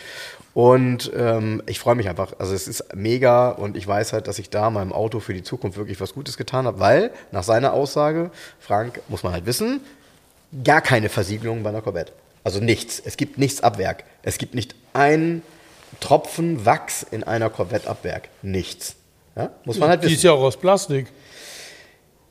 Und 0.55 1.13
ähm, 1.17 1.63
ich 1.67 1.79
freue 1.79 1.95
mich 1.95 2.09
einfach. 2.09 2.33
Also 2.39 2.53
es 2.55 2.67
ist 2.67 2.95
mega 2.95 3.51
und 3.51 3.77
ich 3.77 3.87
weiß 3.87 4.13
halt, 4.13 4.27
dass 4.27 4.39
ich 4.39 4.51
da 4.51 4.71
meinem 4.71 4.93
Auto 4.93 5.21
für 5.21 5.33
die 5.33 5.43
Zukunft 5.45 5.79
wirklich 5.79 6.01
was 6.01 6.15
Gutes 6.15 6.37
getan 6.37 6.67
habe, 6.67 6.81
weil 6.81 7.11
nach 7.31 7.45
seiner 7.45 7.73
Aussage, 7.73 8.31
Frank, 8.59 9.01
muss 9.09 9.23
man 9.23 9.33
halt 9.33 9.47
wissen, 9.47 9.81
gar 10.65 10.81
keine 10.81 11.09
Versiegelung 11.11 11.63
bei 11.63 11.71
einer 11.71 11.83
Corvette. 11.83 12.13
Also 12.43 12.61
nichts. 12.61 13.01
Es 13.05 13.17
gibt 13.17 13.39
nichts 13.39 13.63
ab 13.63 13.79
Werk. 13.79 14.05
Es 14.23 14.39
gibt 14.39 14.55
nicht 14.55 14.75
einen 14.95 15.43
Tropfen 16.01 16.65
Wachs 16.67 17.05
in 17.09 17.23
einer 17.25 17.51
Corvette 17.51 17.89
ab 17.89 17.99
Werk. 18.03 18.29
Nichts. 18.43 18.97
Ja? 19.39 19.51
Muss 19.65 19.79
man 19.79 19.89
halt 19.89 20.03
Die 20.03 20.07
ist 20.07 20.13
wissen. 20.15 20.27
ja 20.27 20.33
auch 20.33 20.43
aus 20.43 20.57
Plastik. 20.57 21.07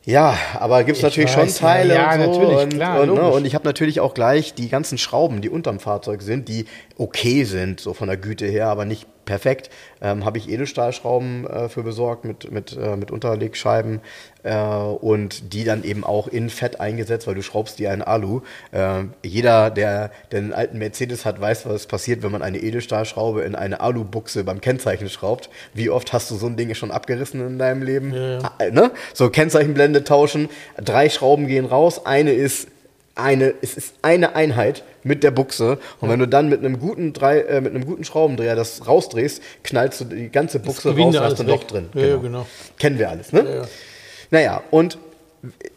Ja, 0.03 0.37
aber 0.59 0.83
gibt 0.85 0.97
es 0.97 1.03
natürlich 1.03 1.29
schon 1.31 1.43
weiß, 1.43 1.59
ja. 1.59 1.67
Teile 1.67 1.93
Ja, 1.95 2.13
und 2.13 2.33
so. 2.33 2.39
natürlich, 2.41 2.63
und, 2.63 2.69
klar, 2.75 3.01
und, 3.01 3.13
ne, 3.13 3.27
und 3.29 3.45
ich 3.45 3.55
habe 3.55 3.65
natürlich 3.65 3.99
auch 3.99 4.13
gleich 4.13 4.53
die 4.53 4.69
ganzen 4.69 4.97
Schrauben, 4.97 5.41
die 5.41 5.49
unterm 5.49 5.79
Fahrzeug 5.79 6.21
sind, 6.21 6.47
die 6.47 6.65
okay 6.97 7.43
sind, 7.43 7.81
so 7.81 7.93
von 7.93 8.07
der 8.07 8.15
Güte 8.15 8.45
her, 8.45 8.67
aber 8.67 8.85
nicht 8.85 9.05
perfekt, 9.27 9.69
ähm, 10.01 10.25
habe 10.25 10.39
ich 10.39 10.49
Edelstahlschrauben 10.49 11.45
äh, 11.45 11.69
für 11.69 11.83
besorgt 11.83 12.25
mit, 12.25 12.51
mit, 12.51 12.75
äh, 12.75 12.95
mit 12.95 13.11
Unterlegscheiben 13.11 14.01
äh, 14.41 14.55
und 14.55 15.53
die 15.53 15.63
dann 15.63 15.83
eben 15.83 16.03
auch 16.03 16.27
in 16.27 16.49
Fett 16.49 16.79
eingesetzt, 16.79 17.27
weil 17.27 17.35
du 17.35 17.43
schraubst 17.43 17.77
die 17.77 17.85
in 17.85 18.01
Alu. 18.01 18.41
Äh, 18.71 19.03
jeder, 19.23 19.69
der, 19.69 20.09
der 20.31 20.39
einen 20.39 20.53
alten 20.53 20.79
Mercedes 20.79 21.25
hat, 21.25 21.39
weiß, 21.39 21.67
was 21.67 21.85
passiert, 21.85 22.23
wenn 22.23 22.31
man 22.31 22.41
eine 22.41 22.57
Edelstahlschraube 22.57 23.41
in 23.43 23.53
eine 23.53 23.81
Alubuchse 23.81 24.43
beim 24.43 24.61
Kennzeichen 24.61 25.09
schraubt. 25.09 25.49
Wie 25.75 25.91
oft 25.91 26.13
hast 26.13 26.31
du 26.31 26.35
so 26.35 26.47
ein 26.47 26.57
Ding 26.57 26.73
schon 26.73 26.91
abgerissen 26.91 27.45
in 27.45 27.59
deinem 27.59 27.83
Leben? 27.83 28.13
Ja, 28.13 28.39
ja. 28.39 28.51
Ah, 28.57 28.65
ne? 28.71 28.91
So 29.13 29.29
Kennzeichenblende 29.29 30.03
tauschen, 30.03 30.49
drei 30.83 31.09
Schrauben 31.09 31.47
gehen 31.47 31.65
raus, 31.65 32.05
eine 32.05 32.31
ist 32.31 32.69
eine, 33.19 33.53
es 33.61 33.75
ist 33.75 33.95
eine 34.01 34.35
Einheit 34.35 34.83
mit 35.03 35.23
der 35.23 35.31
Buchse 35.31 35.79
und 35.99 36.09
wenn 36.09 36.19
du 36.19 36.27
dann 36.27 36.49
mit 36.49 36.59
einem 36.59 36.79
guten 36.79 37.13
drei, 37.13 37.39
äh, 37.41 37.61
mit 37.61 37.73
einem 37.73 37.85
guten 37.85 38.03
Schraubendreher 38.03 38.55
das 38.55 38.87
rausdrehst, 38.87 39.41
knallst 39.63 40.01
du 40.01 40.05
die 40.05 40.29
ganze 40.29 40.59
Buchse 40.59 40.89
raus 40.89 41.15
und 41.15 41.21
hast 41.21 41.39
ein 41.39 41.47
Loch 41.47 41.63
drin. 41.63 41.89
Ja, 41.93 42.05
ja, 42.05 42.17
genau. 42.17 42.45
Kennen 42.77 42.99
wir 42.99 43.09
alles, 43.09 43.31
ne? 43.31 43.43
Ja, 43.43 43.55
ja. 43.55 43.67
Naja, 44.29 44.63
und 44.71 44.97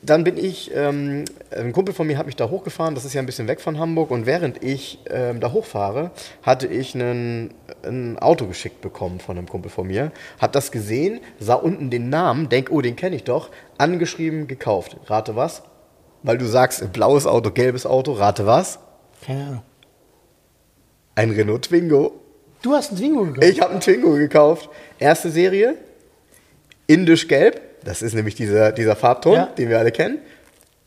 dann 0.02 0.24
bin 0.24 0.36
ich, 0.36 0.70
ähm, 0.74 1.24
ein 1.50 1.72
Kumpel 1.72 1.94
von 1.94 2.06
mir 2.06 2.16
hat 2.16 2.26
mich 2.26 2.36
da 2.36 2.48
hochgefahren, 2.48 2.94
das 2.94 3.04
ist 3.04 3.12
ja 3.12 3.20
ein 3.20 3.26
bisschen 3.26 3.46
weg 3.46 3.60
von 3.60 3.78
Hamburg 3.78 4.10
und 4.10 4.26
während 4.26 4.64
ich 4.64 4.98
ähm, 5.10 5.40
da 5.40 5.52
hochfahre, 5.52 6.10
hatte 6.42 6.66
ich 6.66 6.94
einen, 6.94 7.52
ein 7.84 8.18
Auto 8.18 8.46
geschickt 8.46 8.80
bekommen 8.80 9.20
von 9.20 9.36
einem 9.36 9.48
Kumpel 9.48 9.70
von 9.70 9.86
mir, 9.86 10.12
hab 10.38 10.52
das 10.52 10.72
gesehen, 10.72 11.20
sah 11.38 11.54
unten 11.54 11.90
den 11.90 12.08
Namen, 12.08 12.48
denk, 12.48 12.70
oh, 12.70 12.80
den 12.80 12.96
kenne 12.96 13.16
ich 13.16 13.24
doch, 13.24 13.50
angeschrieben, 13.78 14.48
gekauft. 14.48 14.96
Rate 15.06 15.36
was? 15.36 15.62
Weil 16.22 16.38
du 16.38 16.46
sagst, 16.46 16.92
blaues 16.92 17.26
Auto, 17.26 17.50
gelbes 17.50 17.86
Auto, 17.86 18.12
rate 18.12 18.46
was? 18.46 18.78
Keine 19.24 19.44
Ahnung. 19.46 19.62
Ein 21.14 21.30
Renault 21.30 21.62
Twingo. 21.66 22.12
Du 22.62 22.74
hast 22.74 22.90
einen 22.90 22.98
Twingo 22.98 23.24
gekauft. 23.24 23.44
Ich 23.46 23.60
habe 23.60 23.70
einen 23.72 23.80
Twingo 23.80 24.12
gekauft. 24.14 24.68
Erste 24.98 25.30
Serie, 25.30 25.76
indisch 26.86 27.26
gelb. 27.28 27.60
Das 27.84 28.02
ist 28.02 28.14
nämlich 28.14 28.34
dieser, 28.34 28.72
dieser 28.72 28.96
Farbton, 28.96 29.32
Ja. 29.34 29.46
den 29.46 29.68
wir 29.70 29.78
alle 29.78 29.92
kennen. 29.92 30.18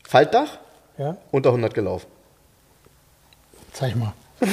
Faltdach, 0.06 0.58
Ja? 0.98 1.16
Unter 1.32 1.50
100 1.50 1.74
gelaufen. 1.74 2.06
Zeig 3.72 3.96
mal. 3.96 4.12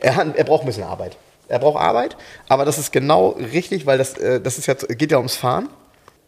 Er, 0.00 0.16
hat, 0.16 0.36
er 0.36 0.44
braucht 0.44 0.62
ein 0.62 0.66
bisschen 0.66 0.84
Arbeit. 0.84 1.16
Er 1.48 1.58
braucht 1.58 1.80
Arbeit, 1.80 2.16
aber 2.48 2.64
das 2.64 2.78
ist 2.78 2.92
genau 2.92 3.30
richtig, 3.30 3.84
weil 3.86 3.98
das, 3.98 4.16
äh, 4.16 4.40
das 4.40 4.58
ist 4.58 4.66
ja, 4.66 4.74
geht 4.74 5.10
ja 5.12 5.18
ums 5.18 5.36
Fahren. 5.36 5.68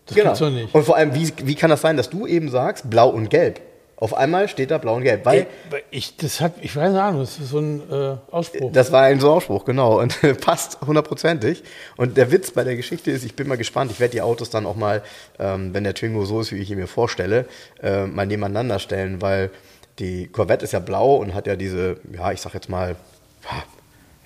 Das 0.08 0.16
gibt's 0.16 0.38
doch 0.38 0.50
nicht. 0.50 0.74
Und 0.74 0.84
vor 0.84 0.96
allem, 0.96 1.14
wie, 1.14 1.32
wie 1.44 1.54
kann 1.54 1.70
das 1.70 1.80
sein, 1.80 1.96
dass 1.96 2.10
du 2.10 2.26
eben 2.26 2.50
sagst, 2.50 2.88
blau 2.90 3.08
und 3.08 3.30
gelb? 3.30 3.60
Auf 4.00 4.14
einmal 4.14 4.46
steht 4.46 4.70
da 4.70 4.78
blau 4.78 4.94
und 4.94 5.02
gelb, 5.02 5.24
weil 5.24 5.48
Ich, 5.90 6.16
das 6.16 6.40
hat, 6.40 6.52
ich 6.60 6.76
weiß 6.76 6.92
nicht, 6.92 7.20
das 7.20 7.38
ist 7.40 7.50
so 7.50 7.58
ein 7.58 7.82
äh, 7.90 8.16
Ausspruch. 8.30 8.70
das 8.72 8.92
war 8.92 9.02
ein 9.02 9.18
so 9.18 9.32
Ausspruch, 9.32 9.64
genau, 9.64 10.00
und 10.00 10.16
passt 10.40 10.78
hundertprozentig. 10.86 11.64
Und 11.96 12.16
der 12.16 12.30
Witz 12.30 12.52
bei 12.52 12.62
der 12.62 12.76
Geschichte 12.76 13.10
ist, 13.10 13.24
ich 13.24 13.34
bin 13.34 13.48
mal 13.48 13.58
gespannt, 13.58 13.90
ich 13.90 13.98
werde 13.98 14.12
die 14.12 14.22
Autos 14.22 14.50
dann 14.50 14.66
auch 14.66 14.76
mal, 14.76 15.02
ähm, 15.40 15.74
wenn 15.74 15.82
der 15.82 15.94
Twingo 15.94 16.24
so 16.26 16.40
ist, 16.40 16.52
wie 16.52 16.58
ich 16.58 16.70
ihn 16.70 16.78
mir 16.78 16.86
vorstelle, 16.86 17.46
äh, 17.82 18.06
mal 18.06 18.24
nebeneinander 18.24 18.78
stellen, 18.78 19.20
weil 19.20 19.50
die 19.98 20.28
Corvette 20.28 20.64
ist 20.64 20.72
ja 20.72 20.78
blau 20.78 21.16
und 21.16 21.34
hat 21.34 21.48
ja 21.48 21.56
diese, 21.56 21.96
ja, 22.12 22.30
ich 22.30 22.40
sag 22.40 22.54
jetzt 22.54 22.68
mal, 22.68 22.94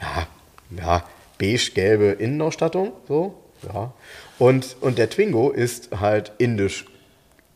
ja, 0.01 0.27
ja, 0.77 1.05
beige-gelbe 1.39 2.11
Innenausstattung, 2.11 2.93
so, 3.09 3.35
ja. 3.73 3.93
Und, 4.43 4.75
und 4.81 4.99
der 4.99 5.09
Twingo 5.09 5.51
ist 5.51 5.91
halt 6.01 6.33
indisch 6.39 6.85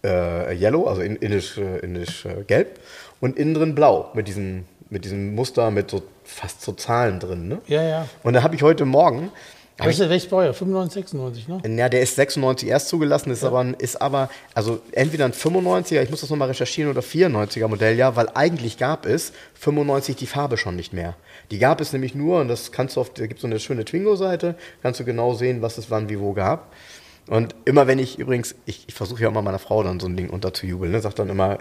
äh, 0.05 0.55
yellow, 0.57 0.87
also 0.87 1.01
in, 1.03 1.17
indisch, 1.17 1.59
äh, 1.59 1.79
indisch 1.81 2.25
äh, 2.25 2.45
gelb 2.47 2.79
und 3.21 3.37
innen 3.37 3.55
drin 3.55 3.75
blau 3.75 4.13
mit 4.15 4.29
diesem, 4.29 4.67
mit 4.89 5.05
diesem 5.05 5.35
Muster 5.35 5.73
mit 5.73 5.91
so 5.91 6.05
fast 6.23 6.63
so 6.63 6.71
Zahlen 6.75 7.19
drin, 7.19 7.49
ne? 7.49 7.59
ja, 7.67 7.83
ja. 7.83 8.09
Und 8.23 8.35
da 8.35 8.45
habe 8.45 8.55
ich 8.55 8.63
heute 8.63 8.85
Morgen, 8.85 9.33
du, 9.79 10.09
welches 10.09 10.29
Baujahr? 10.31 10.55
95, 10.55 10.95
96, 10.95 11.49
ne? 11.49 11.77
ja, 11.77 11.89
der 11.89 12.03
ist 12.03 12.15
96 12.15 12.69
erst 12.69 12.87
zugelassen, 12.89 13.33
ist, 13.33 13.43
aber, 13.43 13.59
ein- 13.59 13.75
ist 13.75 14.01
aber, 14.01 14.31
also 14.55 14.79
entweder 14.93 15.25
ein 15.25 15.33
95er, 15.33 16.03
ich 16.03 16.11
muss 16.11 16.21
das 16.21 16.31
nochmal 16.31 16.49
recherchieren, 16.49 16.89
oder 16.89 17.01
94er 17.01 17.67
Modelljahr, 17.67 18.15
weil 18.15 18.29
eigentlich 18.35 18.79
gab 18.79 19.07
es 19.07 19.33
95 19.55 20.15
die 20.15 20.27
Farbe 20.29 20.57
schon 20.57 20.77
nicht 20.77 20.93
mehr. 20.93 21.15
Die 21.51 21.59
gab 21.59 21.81
es 21.81 21.93
nämlich 21.93 22.15
nur, 22.15 22.41
und 22.41 22.49
das 22.49 22.73
kannst 22.73 22.97
du 22.97 23.01
auf, 23.01 23.13
da 23.13 23.27
gibt 23.27 23.39
es 23.39 23.43
so 23.43 23.47
eine 23.47 23.61
schöne 23.61 23.85
Twingo-Seite, 23.85 24.57
kannst 24.83 25.01
du 25.01 25.05
genau 25.05 25.35
sehen, 25.35 25.63
was 25.63 25.79
es 25.79 25.91
wann, 25.91 26.09
wie, 26.09 26.19
wo 26.19 26.33
gab. 26.33 26.73
Und 27.29 27.57
immer 27.65 27.89
wenn 27.89 27.99
ich 27.99 28.19
übrigens, 28.19 28.55
ich, 28.67 28.85
ich 28.87 28.95
versuche 28.95 29.23
ja 29.23 29.29
immer 29.29 29.43
meiner 29.43 29.59
Frau 29.59 29.83
dann 29.83 29.99
so 29.99 30.07
ein 30.07 30.17
Ding 30.17 30.31
unterzujubeln, 30.31 30.93
ne, 30.93 31.01
sagt 31.01 31.19
dann 31.19 31.29
immer, 31.29 31.59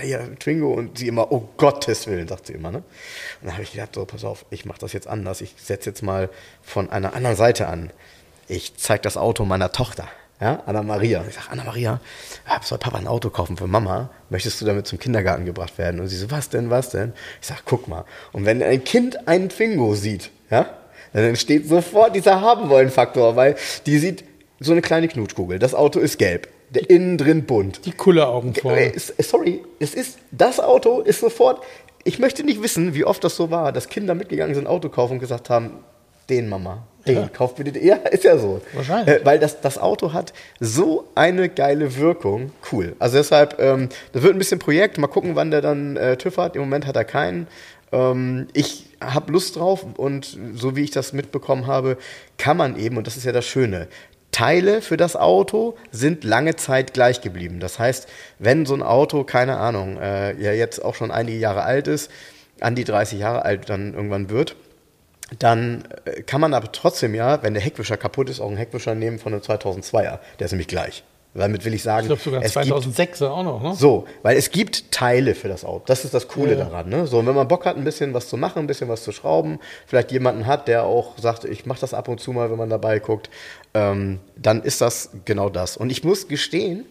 äh, 0.00 0.08
ja, 0.08 0.26
Twingo, 0.38 0.72
und 0.72 0.98
sie 0.98 1.08
immer, 1.08 1.32
oh 1.32 1.48
Gottes 1.56 2.06
Willen, 2.06 2.28
sagt 2.28 2.46
sie 2.46 2.52
immer, 2.52 2.70
ne? 2.70 2.78
Und 2.78 3.46
dann 3.46 3.52
habe 3.54 3.62
ich 3.62 3.72
gedacht, 3.72 3.94
so, 3.94 4.04
pass 4.04 4.24
auf, 4.24 4.44
ich 4.50 4.66
mache 4.66 4.78
das 4.78 4.92
jetzt 4.92 5.06
anders, 5.06 5.40
ich 5.40 5.54
setze 5.56 5.88
jetzt 5.88 6.02
mal 6.02 6.28
von 6.60 6.90
einer 6.90 7.14
anderen 7.14 7.36
Seite 7.36 7.66
an. 7.68 7.90
Ich 8.46 8.76
zeige 8.76 9.02
das 9.02 9.16
Auto 9.16 9.46
meiner 9.46 9.72
Tochter, 9.72 10.06
ja, 10.40 10.62
Anna 10.66 10.82
Maria. 10.82 11.24
Ich 11.28 11.34
sage, 11.34 11.46
Anna 11.50 11.64
Maria, 11.64 12.00
ja, 12.46 12.60
soll 12.62 12.78
Papa 12.78 12.98
ein 12.98 13.06
Auto 13.06 13.30
kaufen 13.30 13.56
für 13.56 13.66
Mama? 13.66 14.10
Möchtest 14.28 14.60
du 14.60 14.66
damit 14.66 14.86
zum 14.86 14.98
Kindergarten 14.98 15.46
gebracht 15.46 15.78
werden? 15.78 16.00
Und 16.00 16.08
sie 16.08 16.16
so, 16.16 16.30
was 16.30 16.48
denn, 16.48 16.68
was 16.70 16.90
denn? 16.90 17.12
Ich 17.40 17.46
sage, 17.46 17.60
guck 17.64 17.88
mal. 17.88 18.04
Und 18.32 18.44
wenn 18.44 18.62
ein 18.62 18.84
Kind 18.84 19.28
einen 19.28 19.48
Twingo 19.48 19.94
sieht, 19.94 20.30
ja, 20.50 20.66
dann 21.12 21.24
entsteht 21.24 21.68
sofort 21.68 22.14
dieser 22.14 22.40
Haben-Wollen-Faktor, 22.40 23.36
weil 23.36 23.56
die 23.86 23.98
sieht 23.98 24.24
so 24.60 24.72
eine 24.72 24.82
kleine 24.82 25.08
Knutschkugel. 25.08 25.58
Das 25.58 25.74
Auto 25.74 26.00
ist 26.00 26.18
gelb. 26.18 26.48
Der 26.70 26.90
innen 26.90 27.16
drin 27.16 27.44
bunt. 27.44 27.86
Die 27.86 27.92
Kulleraugen 27.92 28.54
vorne. 28.54 28.92
Sorry, 29.18 29.62
es 29.78 29.94
ist, 29.94 30.18
das 30.32 30.60
Auto 30.60 31.00
ist 31.00 31.20
sofort, 31.20 31.62
ich 32.04 32.18
möchte 32.18 32.44
nicht 32.44 32.62
wissen, 32.62 32.94
wie 32.94 33.04
oft 33.04 33.22
das 33.24 33.36
so 33.36 33.50
war, 33.50 33.72
dass 33.72 33.88
Kinder 33.88 34.14
mitgegangen 34.14 34.54
sind, 34.54 34.66
Auto 34.66 34.88
kaufen 34.88 35.14
und 35.14 35.18
gesagt 35.20 35.48
haben, 35.48 35.84
den 36.28 36.48
Mama, 36.48 36.86
den, 37.06 37.16
Ja. 37.16 37.28
kauft 37.28 37.56
bitte 37.56 37.72
den. 37.72 37.84
Ja, 37.86 37.96
ist 37.96 38.24
ja 38.24 38.38
so. 38.38 38.60
Wahrscheinlich. 38.72 39.16
Äh, 39.16 39.24
weil 39.24 39.38
das, 39.38 39.60
das 39.60 39.78
Auto 39.78 40.12
hat 40.12 40.32
so 40.60 41.08
eine 41.14 41.48
geile 41.48 41.96
Wirkung. 41.96 42.52
Cool. 42.72 42.94
Also 42.98 43.16
deshalb, 43.18 43.60
ähm, 43.60 43.88
das 44.12 44.22
wird 44.22 44.34
ein 44.34 44.38
bisschen 44.38 44.58
Projekt. 44.58 44.98
Mal 44.98 45.06
gucken, 45.08 45.36
wann 45.36 45.50
der 45.50 45.60
dann 45.60 45.96
äh, 45.96 46.16
TÜV 46.16 46.38
hat. 46.38 46.56
Im 46.56 46.62
Moment 46.62 46.86
hat 46.86 46.96
er 46.96 47.04
keinen. 47.04 47.46
Ähm, 47.92 48.48
ich 48.52 48.86
habe 49.00 49.32
Lust 49.32 49.56
drauf 49.56 49.84
und 49.96 50.38
so 50.54 50.74
wie 50.76 50.82
ich 50.84 50.90
das 50.90 51.12
mitbekommen 51.12 51.66
habe, 51.66 51.98
kann 52.38 52.56
man 52.56 52.78
eben, 52.78 52.96
und 52.96 53.06
das 53.06 53.16
ist 53.16 53.24
ja 53.24 53.32
das 53.32 53.44
Schöne, 53.44 53.88
Teile 54.32 54.82
für 54.82 54.96
das 54.98 55.16
Auto 55.16 55.76
sind 55.92 56.24
lange 56.24 56.56
Zeit 56.56 56.92
gleich 56.92 57.20
geblieben. 57.22 57.58
Das 57.60 57.78
heißt, 57.78 58.06
wenn 58.38 58.66
so 58.66 58.74
ein 58.74 58.82
Auto, 58.82 59.24
keine 59.24 59.56
Ahnung, 59.56 59.96
äh, 59.98 60.34
ja 60.42 60.52
jetzt 60.52 60.84
auch 60.84 60.94
schon 60.94 61.10
einige 61.10 61.38
Jahre 61.38 61.62
alt 61.62 61.88
ist, 61.88 62.10
an 62.60 62.74
die 62.74 62.84
30 62.84 63.18
Jahre 63.18 63.44
alt 63.44 63.70
dann 63.70 63.94
irgendwann 63.94 64.28
wird, 64.28 64.56
dann 65.38 65.84
äh, 66.04 66.22
kann 66.22 66.40
man 66.40 66.54
aber 66.54 66.70
trotzdem 66.72 67.14
ja, 67.14 67.42
wenn 67.42 67.54
der 67.54 67.62
Heckwischer 67.62 67.96
kaputt 67.96 68.30
ist, 68.30 68.40
auch 68.40 68.48
einen 68.48 68.56
Heckwischer 68.56 68.94
nehmen 68.94 69.18
von 69.18 69.32
einem 69.32 69.42
2002er. 69.42 70.18
Der 70.38 70.44
ist 70.44 70.52
nämlich 70.52 70.68
gleich. 70.68 71.04
Damit 71.34 71.66
will 71.66 71.74
ich 71.74 71.82
sagen, 71.82 72.04
Ich 72.04 72.08
glaube 72.08 72.22
sogar 72.22 72.40
es 72.42 72.54
gibt 72.54 72.66
2006 72.66 73.20
auch 73.22 73.42
noch, 73.42 73.62
ne? 73.62 73.74
so, 73.74 74.06
weil 74.22 74.38
es 74.38 74.50
gibt 74.50 74.90
Teile 74.90 75.34
für 75.34 75.48
das 75.48 75.66
Auto. 75.66 75.82
Das 75.84 76.02
ist 76.06 76.14
das 76.14 76.28
Coole 76.28 76.52
Ja. 76.52 76.64
daran. 76.64 76.88
Ne? 76.88 77.06
So, 77.06 77.18
und 77.18 77.26
wenn 77.26 77.34
man 77.34 77.46
Bock 77.46 77.66
hat, 77.66 77.76
ein 77.76 77.84
bisschen 77.84 78.14
was 78.14 78.28
zu 78.30 78.38
machen, 78.38 78.60
ein 78.60 78.66
bisschen 78.66 78.88
was 78.88 79.02
zu 79.02 79.12
schrauben, 79.12 79.58
vielleicht 79.86 80.12
jemanden 80.12 80.46
hat, 80.46 80.66
der 80.66 80.84
auch 80.84 81.18
sagt, 81.18 81.44
ich 81.44 81.66
mache 81.66 81.80
das 81.80 81.92
ab 81.92 82.08
und 82.08 82.20
zu 82.20 82.32
mal, 82.32 82.50
wenn 82.50 82.56
man 82.56 82.70
dabei 82.70 83.00
guckt, 83.00 83.28
ähm, 83.74 84.20
dann 84.36 84.62
ist 84.62 84.80
das 84.80 85.10
genau 85.26 85.50
das. 85.50 85.76
Und 85.76 85.90
ich 85.90 86.04
muss 86.04 86.26
gestehen, 86.28 86.86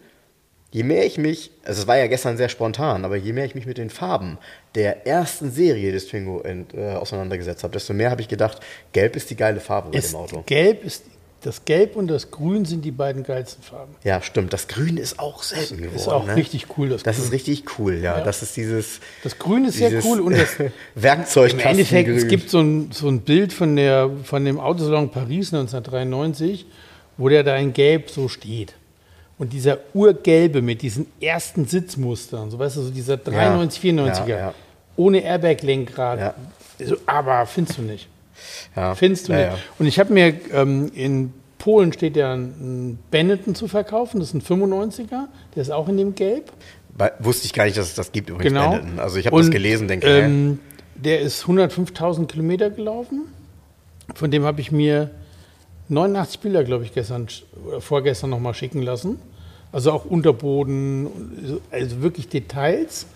je 0.76 0.84
mehr 0.84 1.06
ich 1.06 1.18
mich, 1.18 1.52
also 1.64 1.84
es 1.84 1.88
war 1.88 1.98
ja 1.98 2.08
gestern 2.08 2.36
sehr 2.36 2.50
spontan, 2.50 3.06
aber 3.06 3.16
je 3.16 3.32
mehr 3.32 3.46
ich 3.46 3.56
mich 3.56 3.66
mit 3.66 3.78
den 3.78 3.90
Farben 3.90 4.38
der 4.76 5.08
ersten 5.08 5.50
Serie 5.50 5.94
des 5.94 6.08
Twingo 6.10 6.42
ent, 6.42 6.74
äh, 6.74 6.96
auseinandergesetzt 6.96 7.64
habe, 7.64 7.72
desto 7.72 7.94
mehr 7.94 8.12
habe 8.12 8.20
ich 8.20 8.28
gedacht, 8.28 8.60
Gelb 8.92 9.16
ist 9.16 9.30
die 9.30 9.38
geile 9.38 9.62
Farbe 9.62 9.92
bei 9.92 10.00
Ist 10.00 10.12
dem 10.12 10.18
Auto. 10.18 10.44
Gelb 10.46 10.84
ist, 10.84 11.06
das 11.44 11.64
Gelb 11.64 11.96
und 11.96 12.08
das 12.08 12.30
Grün 12.30 12.66
sind 12.66 12.84
die 12.84 12.92
beiden 12.92 13.24
geilsten 13.24 13.64
Farben. 13.64 13.96
Ja, 14.04 14.22
stimmt. 14.22 14.52
Das 14.52 14.68
Grün 14.68 14.98
ist 14.98 15.18
auch 15.18 15.44
selten 15.44 15.78
geworden. 15.78 15.96
Ist 15.96 16.10
auch 16.10 16.26
ne? 16.26 16.36
richtig 16.36 16.66
cool, 16.78 16.90
das 16.90 17.04
Das 17.04 17.20
ist 17.20 17.32
richtig 17.32 17.80
cool, 17.80 17.94
ja. 17.94 18.18
Ja. 18.18 18.24
Das 18.26 18.42
ist 18.42 18.58
dieses. 18.58 19.00
Das 19.24 19.40
Grün 19.40 19.64
ist 19.64 19.78
sehr 19.78 20.04
cool 20.04 20.20
und 20.20 20.38
das, 20.38 20.58
Werkzeug. 20.96 21.54
Im 21.54 21.60
Endeffekt, 21.60 22.10
es 22.10 22.28
gibt 22.28 22.50
so 22.50 22.60
ein, 22.60 22.92
so 22.92 23.08
ein 23.08 23.22
Bild 23.22 23.54
von, 23.54 23.78
der, 23.78 24.10
von 24.26 24.44
dem 24.44 24.60
Autosalon 24.60 25.10
Paris 25.10 25.54
1993, 25.54 26.66
wo 27.16 27.30
der 27.30 27.44
da 27.44 27.56
in 27.56 27.72
Gelb 27.72 28.10
so 28.10 28.28
steht. 28.28 28.74
Und 29.38 29.52
dieser 29.52 29.80
Urgelbe 29.94 30.62
mit 30.62 30.82
diesen 30.82 31.08
ersten 31.20 31.66
Sitzmustern, 31.66 32.50
so 32.52 32.58
weißt 32.60 32.78
du, 32.78 32.82
so 32.84 32.90
dieser 32.92 33.18
93, 33.18 33.82
94er, 33.84 34.28
Ja, 34.28 34.38
ja. 34.38 34.54
ohne 34.96 35.20
Airbag-Lenkrad. 35.24 36.20
Ja. 36.20 36.34
So, 36.86 36.96
aber 37.06 37.46
findest 37.46 37.78
du 37.78 37.82
nicht. 37.84 38.08
Findest 38.96 39.28
du 39.30 39.34
nicht. 39.34 39.50
Und 39.80 39.86
ich 39.88 40.00
habe 40.00 40.14
mir 40.14 40.34
in 40.54 40.90
in 40.90 41.34
Polen 41.58 41.92
steht 41.94 42.16
ja 42.16 42.34
ein 42.34 43.00
Benetton 43.10 43.56
zu 43.56 43.68
verkaufen, 43.68 44.20
das 44.20 44.34
ist 44.34 44.36
ein 44.36 44.42
95er, 44.42 45.28
der 45.56 45.62
ist 45.62 45.72
auch 45.72 45.88
in 45.90 45.98
dem 45.98 46.14
Gelb. 46.14 46.52
Bei- 46.98 47.12
Wusste 47.20 47.46
ich 47.46 47.54
gar 47.54 47.64
nicht, 47.66 47.76
dass 47.78 47.88
es 47.88 47.96
das 47.96 48.12
gibt 48.12 48.30
übrigens. 48.30 48.54
Genau. 48.54 48.72
Benetton. 48.72 49.00
Also 49.00 49.18
ich 49.18 49.26
habe 49.26 49.38
das 49.38 49.50
gelesen, 49.50 49.88
denke, 49.88 50.06
hä? 50.08 50.22
ähm, 50.26 50.60
der 50.96 51.22
ist 51.22 51.44
105.000 51.46 52.28
Kilometer 52.28 52.70
gelaufen. 52.70 53.22
Von 54.14 54.30
dem 54.32 54.44
habe 54.44 54.62
ich 54.62 54.72
mir 54.72 55.10
89 55.90 56.40
Bilder, 56.40 56.64
glaube 56.64 56.84
ich, 56.84 56.94
gestern 56.94 57.28
oder 57.68 57.82
vorgestern 57.82 58.32
noch 58.32 58.40
mal 58.40 58.54
schicken 58.54 58.82
lassen. 58.82 59.20
Also 59.72 59.92
auch 59.92 60.06
Unterboden, 60.06 61.08
also 61.72 62.02
wirklich 62.02 62.30
Details. 62.30 63.08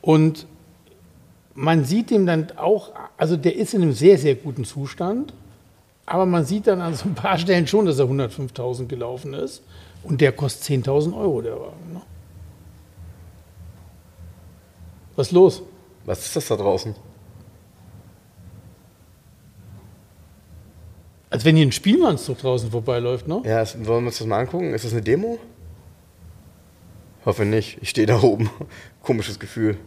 Und 0.00 0.46
man 1.54 1.84
sieht 1.84 2.10
ihm 2.10 2.26
dann 2.26 2.48
auch, 2.56 2.90
also 3.16 3.36
der 3.36 3.56
ist 3.56 3.74
in 3.74 3.82
einem 3.82 3.92
sehr, 3.92 4.18
sehr 4.18 4.34
guten 4.34 4.64
Zustand. 4.64 5.32
Aber 6.06 6.26
man 6.26 6.44
sieht 6.44 6.66
dann 6.66 6.80
an 6.80 6.94
so 6.94 7.08
ein 7.08 7.14
paar 7.14 7.38
Stellen 7.38 7.66
schon, 7.66 7.86
dass 7.86 7.98
er 7.98 8.06
105.000 8.06 8.86
gelaufen 8.86 9.34
ist. 9.34 9.62
Und 10.02 10.20
der 10.20 10.32
kostet 10.32 10.84
10.000 10.84 11.16
Euro, 11.16 11.42
der 11.42 11.54
Wagen. 11.54 11.92
Ne? 11.92 12.02
Was 15.14 15.28
ist 15.28 15.32
los? 15.32 15.62
Was 16.04 16.24
ist 16.24 16.34
das 16.34 16.48
da 16.48 16.56
draußen? 16.56 16.94
Als 21.32 21.46
wenn 21.46 21.56
hier 21.56 21.66
ein 21.66 21.72
Spielmannszug 21.72 22.38
draußen 22.38 22.70
vorbeiläuft, 22.70 23.26
ne? 23.26 23.40
Ja, 23.46 23.62
es, 23.62 23.74
wollen 23.86 24.04
wir 24.04 24.08
uns 24.08 24.18
das 24.18 24.26
mal 24.26 24.38
angucken? 24.40 24.74
Ist 24.74 24.84
das 24.84 24.92
eine 24.92 25.00
Demo? 25.00 25.38
Hoffe 27.24 27.46
nicht. 27.46 27.78
Ich 27.80 27.88
stehe 27.88 28.06
da 28.06 28.20
oben. 28.22 28.50
Komisches 29.02 29.38
Gefühl. 29.38 29.78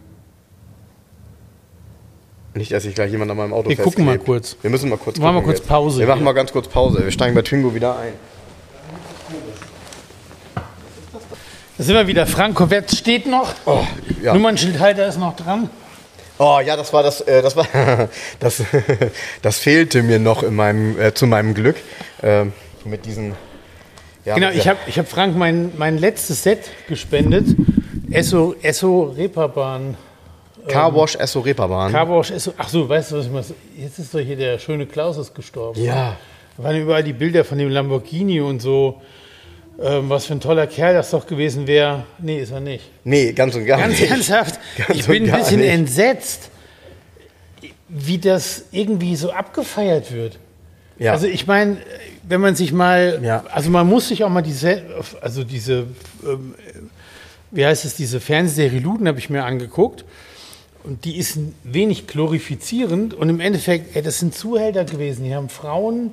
Nicht, 2.54 2.72
dass 2.72 2.82
sich 2.82 2.96
gleich 2.96 3.12
jemand 3.12 3.30
an 3.30 3.36
meinem 3.36 3.52
Auto 3.52 3.68
Wir 3.68 3.76
gucken 3.76 4.04
mal 4.04 4.18
kurz. 4.18 4.56
Wir 4.60 4.70
müssen 4.70 4.88
mal 4.88 4.96
kurz 4.96 5.18
Machen 5.18 5.36
wir 5.36 5.42
kurz 5.42 5.60
Pause 5.60 6.00
Wir 6.00 6.08
machen 6.08 6.18
hier. 6.18 6.24
mal 6.24 6.32
ganz 6.32 6.50
kurz 6.50 6.66
Pause. 6.66 7.04
Wir 7.04 7.12
steigen 7.12 7.36
bei 7.36 7.42
Twingo 7.42 7.72
wieder 7.72 7.96
ein. 7.96 8.14
Da 11.78 11.84
sind 11.84 11.94
wir 11.94 12.08
wieder. 12.08 12.26
Frank 12.26 12.56
Corvette 12.56 12.96
steht 12.96 13.26
noch. 13.26 13.54
Oh, 13.66 13.84
ja. 14.20 14.34
Nummernschildhalter 14.34 15.06
ist 15.06 15.20
noch 15.20 15.36
dran. 15.36 15.70
Oh 16.38 16.60
ja, 16.64 16.76
das 16.76 16.92
war 16.92 17.02
das, 17.02 17.20
äh, 17.22 17.42
das 17.42 17.56
war, 17.56 17.66
das, 18.40 18.62
das 19.42 19.58
fehlte 19.58 20.02
mir 20.02 20.18
noch 20.18 20.42
in 20.42 20.54
meinem, 20.54 21.00
äh, 21.00 21.14
zu 21.14 21.26
meinem 21.26 21.54
Glück 21.54 21.76
ähm, 22.22 22.52
mit 22.84 23.06
diesen. 23.06 23.34
Ja, 24.24 24.34
Genau, 24.34 24.50
ich 24.50 24.66
habe 24.68 24.78
ich 24.86 24.98
hab 24.98 25.08
Frank 25.08 25.36
mein, 25.36 25.72
mein 25.76 25.98
letztes 25.98 26.42
Set 26.42 26.70
gespendet. 26.88 27.46
Esso, 28.10 28.54
Esso 28.60 29.14
Reeperbahn. 29.16 29.96
Carwash 30.68 31.14
Esso 31.16 31.40
Reeperbahn. 31.40 31.92
Carwash 31.92 32.30
Esso. 32.32 32.52
Ach 32.56 32.68
so, 32.68 32.88
weißt 32.88 33.12
du, 33.12 33.16
was 33.18 33.26
ich 33.26 33.32
mal. 33.32 33.44
Jetzt 33.76 33.98
ist 33.98 34.12
doch 34.12 34.18
hier 34.18 34.36
der 34.36 34.58
schöne 34.58 34.86
Klaus 34.86 35.16
ist 35.16 35.34
gestorben. 35.34 35.80
Ja. 35.80 36.16
Da 36.56 36.64
waren 36.64 36.76
überall 36.76 37.04
die 37.04 37.12
Bilder 37.12 37.44
von 37.44 37.58
dem 37.58 37.68
Lamborghini 37.68 38.40
und 38.40 38.60
so. 38.60 39.00
Ähm, 39.82 40.08
was 40.08 40.26
für 40.26 40.32
ein 40.34 40.40
toller 40.40 40.66
Kerl 40.66 40.94
das 40.94 41.10
doch 41.10 41.26
gewesen 41.26 41.66
wäre. 41.66 42.04
Nee, 42.18 42.40
ist 42.40 42.50
er 42.52 42.60
nicht. 42.60 42.84
Nee, 43.04 43.32
ganz 43.32 43.54
und 43.54 43.66
gar 43.66 43.78
Ganz 43.78 44.00
nicht. 44.00 44.10
ernsthaft, 44.10 44.58
Ganz 44.76 44.98
ich 44.98 45.06
bin 45.06 45.30
ein 45.30 45.38
bisschen 45.38 45.60
nicht. 45.60 45.70
entsetzt, 45.70 46.50
wie 47.88 48.18
das 48.18 48.64
irgendwie 48.72 49.16
so 49.16 49.30
abgefeiert 49.30 50.12
wird. 50.12 50.38
Ja. 50.98 51.12
Also 51.12 51.26
ich 51.26 51.46
meine, 51.46 51.76
wenn 52.22 52.40
man 52.40 52.56
sich 52.56 52.72
mal, 52.72 53.20
Ja. 53.22 53.44
also 53.52 53.70
man 53.70 53.86
muss 53.86 54.08
sich 54.08 54.24
auch 54.24 54.30
mal 54.30 54.42
diese, 54.42 54.82
also 55.20 55.44
diese, 55.44 55.86
ähm, 56.24 56.54
wie 57.50 57.64
heißt 57.66 57.84
es, 57.84 57.94
diese 57.94 58.18
Fernsehserie 58.20 58.80
Luden 58.80 59.06
habe 59.06 59.18
ich 59.18 59.30
mir 59.30 59.44
angeguckt 59.44 60.04
und 60.84 61.04
die 61.04 61.16
ist 61.16 61.38
wenig 61.64 62.06
glorifizierend 62.06 63.12
und 63.14 63.28
im 63.28 63.40
Endeffekt, 63.40 63.94
ey, 63.94 64.02
das 64.02 64.18
sind 64.20 64.34
Zuhälter 64.34 64.84
gewesen, 64.84 65.24
die 65.24 65.34
haben 65.34 65.48
Frauen 65.48 66.12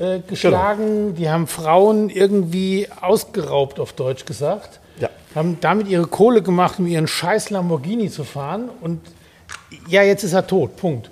äh, 0.00 0.20
geschlagen, 0.26 1.14
die 1.14 1.28
haben 1.28 1.46
Frauen 1.46 2.08
irgendwie 2.10 2.88
ausgeraubt, 3.00 3.78
auf 3.80 3.92
Deutsch 3.92 4.24
gesagt, 4.24 4.80
Ja. 4.98 5.08
haben 5.34 5.58
damit 5.60 5.88
ihre 5.88 6.06
Kohle 6.06 6.42
gemacht, 6.42 6.78
um 6.78 6.86
ihren 6.86 7.06
scheiß 7.06 7.50
Lamborghini 7.50 8.10
zu 8.10 8.24
fahren 8.24 8.70
und 8.80 9.00
ja, 9.88 10.02
jetzt 10.02 10.24
ist 10.24 10.32
er 10.32 10.46
tot, 10.46 10.76
Punkt. 10.76 11.10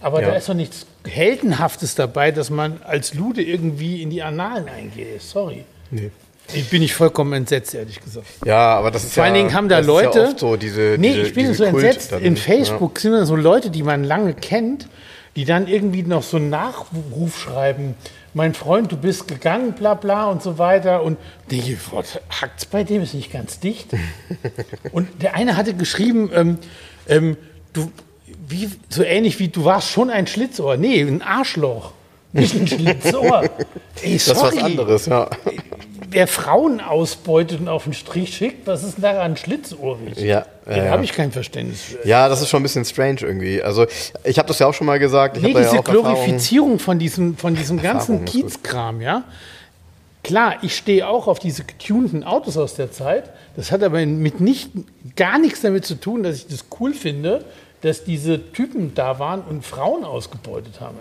Aber 0.00 0.22
Ja. 0.22 0.28
da 0.30 0.34
ist 0.36 0.48
doch 0.48 0.54
nichts 0.54 0.86
Heldenhaftes 1.06 1.94
dabei, 1.94 2.30
dass 2.30 2.50
man 2.50 2.80
als 2.84 3.14
Lude 3.14 3.42
irgendwie 3.42 4.02
in 4.02 4.10
die 4.10 4.22
Annalen 4.22 4.68
eingeht. 4.68 5.20
Sorry. 5.22 5.64
Nee. 5.90 6.10
Ich 6.52 6.68
bin 6.68 6.80
nicht 6.82 6.94
vollkommen 6.94 7.32
entsetzt, 7.32 7.74
ehrlich 7.74 8.00
gesagt. 8.00 8.26
Ja, 8.44 8.74
aber 8.76 8.90
das 8.90 9.04
ist 9.04 9.14
Vor 9.14 9.22
ja, 9.22 9.26
allen 9.26 9.34
Dingen 9.34 9.54
haben 9.54 9.68
da 9.68 9.78
Leute. 9.78 10.18
Ja 10.20 10.38
so 10.38 10.56
diese, 10.56 10.96
nee, 10.98 11.08
diese, 11.14 11.20
ich 11.20 11.34
bin 11.34 11.54
so 11.54 11.64
Kult 11.70 11.84
entsetzt. 11.84 12.12
dann, 12.12 12.22
In 12.22 12.36
Facebook 12.36 12.98
sind 12.98 13.12
da 13.12 13.24
so 13.24 13.36
Leute, 13.36 13.70
die 13.70 13.82
man 13.84 14.02
lange 14.02 14.34
kennt, 14.34 14.88
die 15.36 15.44
dann 15.44 15.68
irgendwie 15.68 16.02
noch 16.02 16.22
so 16.24 16.38
einen 16.38 16.50
Nachruf 16.50 17.38
schreiben. 17.38 17.94
Mein 18.32 18.54
Freund, 18.54 18.92
du 18.92 18.96
bist 18.96 19.26
gegangen, 19.26 19.72
bla 19.72 19.94
bla 19.94 20.26
und 20.26 20.42
so 20.42 20.58
weiter. 20.58 21.02
Und 21.02 21.18
denke, 21.50 21.76
was 21.92 22.20
hackt's 22.40 22.64
bei 22.64 22.84
dem? 22.84 23.02
Ist 23.02 23.14
nicht 23.14 23.32
ganz 23.32 23.58
dicht. 23.58 23.88
und 24.92 25.22
der 25.22 25.34
eine 25.34 25.56
hatte 25.56 25.74
geschrieben, 25.74 26.30
ähm, 26.32 26.58
ähm, 27.08 27.36
du, 27.72 27.90
wie, 28.48 28.70
so 28.88 29.02
ähnlich 29.02 29.38
wie 29.40 29.48
du 29.48 29.64
warst 29.64 29.90
schon 29.90 30.10
ein 30.10 30.26
Schlitzohr. 30.26 30.76
Nee, 30.76 31.00
ein 31.00 31.22
Arschloch. 31.22 31.92
Nicht 32.32 32.54
ein 32.54 32.66
Schlitzohr. 32.68 33.42
Ey, 34.02 34.14
Das 34.14 34.26
ist 34.26 34.26
sorry. 34.26 34.56
was 34.56 34.62
anderes, 34.62 35.06
ja. 35.06 35.28
Wer 36.10 36.26
Frauen 36.26 36.80
ausbeutet 36.80 37.60
und 37.60 37.68
auf 37.68 37.84
den 37.84 37.92
Strich 37.92 38.34
schickt, 38.36 38.66
was 38.66 38.82
ist 38.82 38.96
denn 38.96 39.02
daran 39.02 39.36
schlitzohrig? 39.36 40.18
Ja, 40.18 40.44
Da 40.66 40.76
ja, 40.84 40.90
habe 40.90 41.04
ich 41.04 41.12
kein 41.12 41.30
Verständnis 41.30 41.82
für. 41.82 42.06
Ja, 42.06 42.28
das 42.28 42.42
ist 42.42 42.48
schon 42.48 42.60
ein 42.60 42.62
bisschen 42.64 42.84
strange 42.84 43.20
irgendwie. 43.20 43.62
Also, 43.62 43.86
ich 44.24 44.38
habe 44.38 44.48
das 44.48 44.58
ja 44.58 44.66
auch 44.66 44.74
schon 44.74 44.86
mal 44.88 44.98
gesagt. 44.98 45.36
Ich 45.36 45.42
Nee, 45.42 45.52
da 45.52 45.60
diese 45.60 45.76
ja 45.76 45.82
Glorifizierung 45.82 46.78
von 46.80 46.98
diesem, 46.98 47.36
von 47.36 47.54
diesem 47.54 47.80
ganzen. 47.80 48.24
Kiezkram, 48.24 49.00
ja. 49.00 49.22
Klar, 50.22 50.56
ich 50.62 50.76
stehe 50.76 51.06
auch 51.08 51.28
auf 51.28 51.38
diese 51.38 51.64
getunten 51.64 52.24
Autos 52.24 52.56
aus 52.58 52.74
der 52.74 52.92
Zeit. 52.92 53.30
Das 53.56 53.72
hat 53.72 53.82
aber 53.82 54.04
mit 54.04 54.40
nicht, 54.40 54.70
gar 55.16 55.38
nichts 55.38 55.62
damit 55.62 55.86
zu 55.86 55.94
tun, 55.94 56.22
dass 56.22 56.36
ich 56.36 56.46
das 56.46 56.66
cool 56.78 56.92
finde, 56.92 57.44
dass 57.80 58.04
diese 58.04 58.52
Typen 58.52 58.94
da 58.94 59.18
waren 59.18 59.40
und 59.42 59.64
Frauen 59.64 60.04
ausgebeutet 60.04 60.80
haben. 60.80 60.96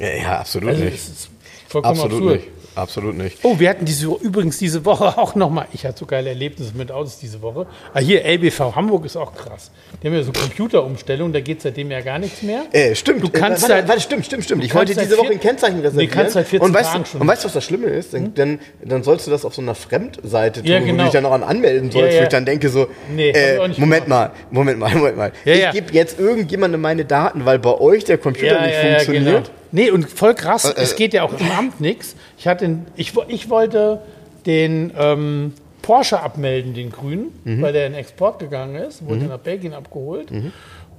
Ey. 0.00 0.18
Ja, 0.18 0.22
ja 0.22 0.38
absolut 0.40 0.68
Also 0.70 0.84
nicht. 0.84 0.94
das 0.96 1.08
ist 1.08 1.30
vollkommen 1.68 1.94
Absolut 1.98 2.16
absurd. 2.22 2.34
nicht. 2.36 2.48
Absolut 2.78 3.16
nicht. 3.16 3.38
Oh, 3.42 3.58
wir 3.58 3.68
hatten 3.70 3.84
diese, 3.84 4.06
übrigens 4.06 4.58
diese 4.58 4.84
Woche 4.84 5.18
auch 5.18 5.34
nochmal, 5.34 5.66
ich 5.72 5.84
hatte 5.84 5.98
so 5.98 6.06
geile 6.06 6.28
Erlebnisse 6.28 6.72
mit 6.76 6.92
Autos 6.92 7.18
diese 7.18 7.42
Woche. 7.42 7.66
Ah, 7.92 7.98
hier, 7.98 8.24
LBV 8.24 8.76
Hamburg 8.76 9.04
ist 9.04 9.16
auch 9.16 9.34
krass. 9.34 9.70
Die 10.02 10.06
haben 10.06 10.14
ja 10.14 10.22
so 10.22 10.32
Computerumstellung, 10.32 11.32
da 11.32 11.40
geht 11.40 11.60
seitdem 11.62 11.90
ja 11.90 12.00
gar 12.00 12.18
nichts 12.18 12.42
mehr. 12.42 12.62
Äh, 12.72 12.94
stimmt. 12.94 13.22
Du 13.24 13.30
kannst 13.30 13.64
äh, 13.66 13.70
warte, 13.70 13.88
warte, 13.88 14.00
stimmt, 14.00 14.24
stimmt, 14.26 14.44
stimmt. 14.44 14.64
Ich 14.64 14.74
wollte 14.74 14.94
diese 14.94 15.18
Woche 15.18 15.32
ein 15.32 15.40
Kennzeichen 15.40 15.80
reservieren. 15.80 16.10
kannst 16.12 16.34
seit 16.34 16.46
14 16.46 16.68
und 16.68 16.74
weißt, 16.74 16.92
Tagen 16.92 17.04
schon. 17.06 17.20
und 17.20 17.26
weißt 17.26 17.42
du, 17.42 17.46
was 17.46 17.52
das 17.54 17.64
Schlimme 17.64 17.86
ist? 17.86 18.14
Dann, 18.14 18.32
dann, 18.34 18.60
dann 18.84 19.02
sollst 19.02 19.26
du 19.26 19.30
das 19.30 19.44
auf 19.44 19.54
so 19.54 19.62
einer 19.62 19.74
Fremdseite 19.74 20.60
tun, 20.62 20.70
Ja, 20.70 20.80
wo 20.80 20.84
genau. 20.86 20.98
du 20.98 21.02
dich 21.04 21.12
dann 21.12 21.26
auch 21.26 21.32
an 21.32 21.42
anmelden 21.42 21.90
sollst, 21.90 22.10
Ja, 22.10 22.12
wo 22.12 22.16
ja. 22.18 22.22
ich 22.22 22.28
dann 22.28 22.44
denke 22.44 22.68
so, 22.68 22.86
Nee, 23.14 23.30
äh, 23.30 23.56
Moment 23.76 24.04
gemacht. 24.04 24.08
mal, 24.08 24.30
Moment 24.50 24.78
mal, 24.78 24.94
Moment 24.94 25.16
mal. 25.16 25.32
Ich 25.44 25.70
gebe 25.72 25.92
jetzt 25.92 26.18
irgendjemandem 26.20 26.80
meine 26.80 27.04
Daten, 27.04 27.44
weil 27.44 27.58
bei 27.58 27.72
euch 27.80 28.04
der 28.04 28.18
Computer 28.18 28.60
nicht 28.64 28.76
funktioniert. 28.76 29.24
genau. 29.26 29.57
Nee, 29.72 29.90
und 29.90 30.08
voll 30.08 30.34
krass, 30.34 30.64
Äh, 30.64 30.74
es 30.76 30.96
geht 30.96 31.12
ja 31.14 31.22
auch 31.22 31.38
im 31.38 31.50
Amt 31.50 31.80
nichts. 31.80 32.16
Ich, 32.38 32.46
hatte, 32.46 32.78
ich, 32.96 33.12
ich 33.28 33.50
wollte 33.50 34.00
den 34.46 34.92
ähm, 34.98 35.52
Porsche 35.82 36.20
abmelden, 36.20 36.74
den 36.74 36.90
grünen, 36.90 37.26
Mhm. 37.44 37.62
weil 37.62 37.72
der 37.72 37.86
in 37.86 37.94
Export 37.94 38.38
gegangen 38.38 38.76
ist, 38.76 39.06
wurde 39.06 39.24
nach 39.26 39.38
Belgien 39.38 39.74
abgeholt. 39.74 40.28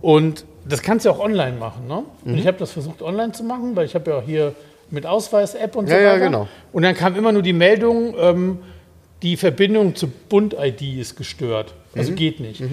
Und 0.02 0.46
das 0.68 0.82
kannst 0.82 1.06
du 1.06 1.10
auch 1.10 1.20
online 1.20 1.58
machen. 1.58 1.88
Ne? 1.88 2.04
Und 2.26 2.32
Mhm. 2.34 2.38
ich 2.38 2.48
habe 2.48 2.58
das 2.58 2.72
versucht 2.72 3.02
online 3.02 3.32
zu 3.34 3.44
machen, 3.44 3.76
weil 3.76 3.86
ich 3.86 3.96
habe 3.96 4.12
ja 4.12 4.18
auch 4.18 4.24
hier 4.24 4.54
mit 4.92 5.06
Ausweis-App 5.06 5.76
und 5.76 5.88
so 5.88 5.94
Ja, 5.94 6.00
ja, 6.02 6.10
weiter. 6.14 6.20
genau. 6.26 6.48
Und 6.72 6.84
dann 6.84 6.96
kam 6.96 7.16
immer 7.16 7.32
nur 7.32 7.42
die 7.42 7.54
Meldung, 7.54 8.16
ähm, 8.20 8.60
die 9.22 9.36
Verbindung 9.38 9.96
zu 9.96 10.08
Bund-ID 10.08 10.82
ist 11.00 11.16
gestört. 11.18 11.74
Mhm. 11.94 12.00
Also 12.00 12.14
geht 12.14 12.40
nicht. 12.40 12.64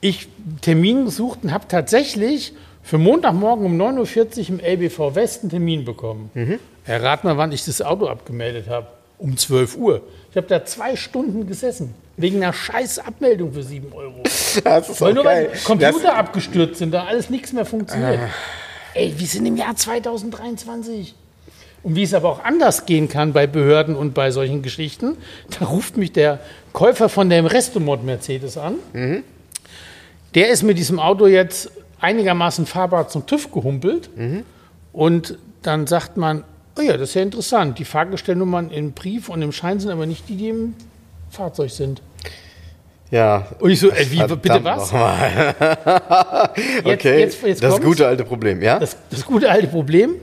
Ich 0.00 0.28
Termin 0.60 1.06
gesucht 1.06 1.40
und 1.42 1.52
habe 1.52 1.64
tatsächlich 1.68 2.52
für 2.86 2.98
Montagmorgen 2.98 3.66
um 3.66 3.80
9.40 3.80 4.38
Uhr 4.38 4.48
im 4.48 4.60
LBV 4.60 5.16
West 5.16 5.42
einen 5.42 5.50
Termin 5.50 5.84
bekommen. 5.84 6.30
Mhm. 6.34 6.60
Errat 6.86 7.24
mal, 7.24 7.36
wann 7.36 7.50
ich 7.50 7.64
das 7.64 7.82
Auto 7.82 8.06
abgemeldet 8.06 8.68
habe. 8.68 8.86
Um 9.18 9.36
12 9.36 9.76
Uhr. 9.76 10.02
Ich 10.30 10.36
habe 10.36 10.46
da 10.46 10.64
zwei 10.64 10.94
Stunden 10.94 11.48
gesessen. 11.48 11.94
Wegen 12.16 12.36
einer 12.36 12.52
scheiß 12.52 13.00
Abmeldung 13.00 13.52
für 13.52 13.62
7 13.62 13.92
Euro. 13.92 14.22
Das 14.64 14.88
ist 14.88 15.00
Weil 15.02 15.12
nur 15.14 15.24
geil. 15.24 15.50
weil 15.52 15.60
Computer 15.64 16.16
abgestürzt 16.16 16.78
sind, 16.78 16.94
da 16.94 17.04
alles 17.04 17.28
nichts 17.28 17.52
mehr 17.52 17.66
funktioniert. 17.66 18.20
Ah. 18.20 18.30
Ey, 18.94 19.12
wir 19.18 19.26
sind 19.26 19.44
im 19.44 19.56
Jahr 19.56 19.76
2023. 19.76 21.14
Und 21.82 21.94
wie 21.96 22.04
es 22.04 22.14
aber 22.14 22.30
auch 22.30 22.44
anders 22.44 22.86
gehen 22.86 23.08
kann 23.08 23.32
bei 23.32 23.46
Behörden 23.46 23.96
und 23.96 24.14
bei 24.14 24.30
solchen 24.30 24.62
Geschichten, 24.62 25.16
da 25.58 25.66
ruft 25.66 25.96
mich 25.96 26.12
der 26.12 26.38
Käufer 26.72 27.08
von 27.08 27.28
dem 27.28 27.46
Restomod 27.46 28.04
Mercedes 28.04 28.56
an. 28.56 28.76
Mhm. 28.92 29.24
Der 30.34 30.50
ist 30.50 30.62
mit 30.62 30.78
diesem 30.78 30.98
Auto 31.00 31.26
jetzt 31.26 31.70
einigermaßen 32.00 32.66
fahrbar 32.66 33.08
zum 33.08 33.26
TÜV 33.26 33.50
gehumpelt. 33.52 34.10
Mhm. 34.16 34.44
Und 34.92 35.38
dann 35.62 35.86
sagt 35.86 36.16
man, 36.16 36.44
oh 36.78 36.82
ja, 36.82 36.96
das 36.96 37.10
ist 37.10 37.14
ja 37.14 37.22
interessant. 37.22 37.78
Die 37.78 37.84
Fahrgestellnummern 37.84 38.70
im 38.70 38.92
Brief 38.92 39.28
und 39.28 39.42
im 39.42 39.52
Schein 39.52 39.80
sind 39.80 39.90
aber 39.90 40.06
nicht 40.06 40.28
die, 40.28 40.36
die 40.36 40.48
im 40.48 40.74
Fahrzeug 41.30 41.70
sind. 41.70 42.02
Ja. 43.10 43.46
Und 43.60 43.70
ich 43.70 43.80
so, 43.80 43.90
ey, 43.90 44.10
wie, 44.10 44.22
bitte 44.36 44.64
was? 44.64 44.90
Jetzt, 46.56 46.84
Okay, 46.84 47.20
jetzt, 47.20 47.42
jetzt 47.42 47.62
das 47.62 47.80
gute 47.80 48.06
alte 48.06 48.24
Problem, 48.24 48.62
ja? 48.62 48.78
Das, 48.78 48.96
das 49.10 49.24
gute 49.24 49.48
alte 49.48 49.68
Problem, 49.68 50.16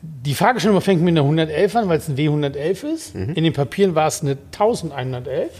die 0.00 0.34
Fahrgestellnummer 0.34 0.80
fängt 0.80 1.02
mit 1.02 1.12
einer 1.12 1.22
111 1.22 1.76
an, 1.76 1.88
weil 1.88 1.98
es 1.98 2.08
ein 2.08 2.16
W111 2.16 2.94
ist. 2.94 3.14
Mhm. 3.14 3.34
In 3.34 3.44
den 3.44 3.52
Papieren 3.52 3.94
war 3.94 4.06
es 4.06 4.22
eine 4.22 4.38
1111, 4.52 5.50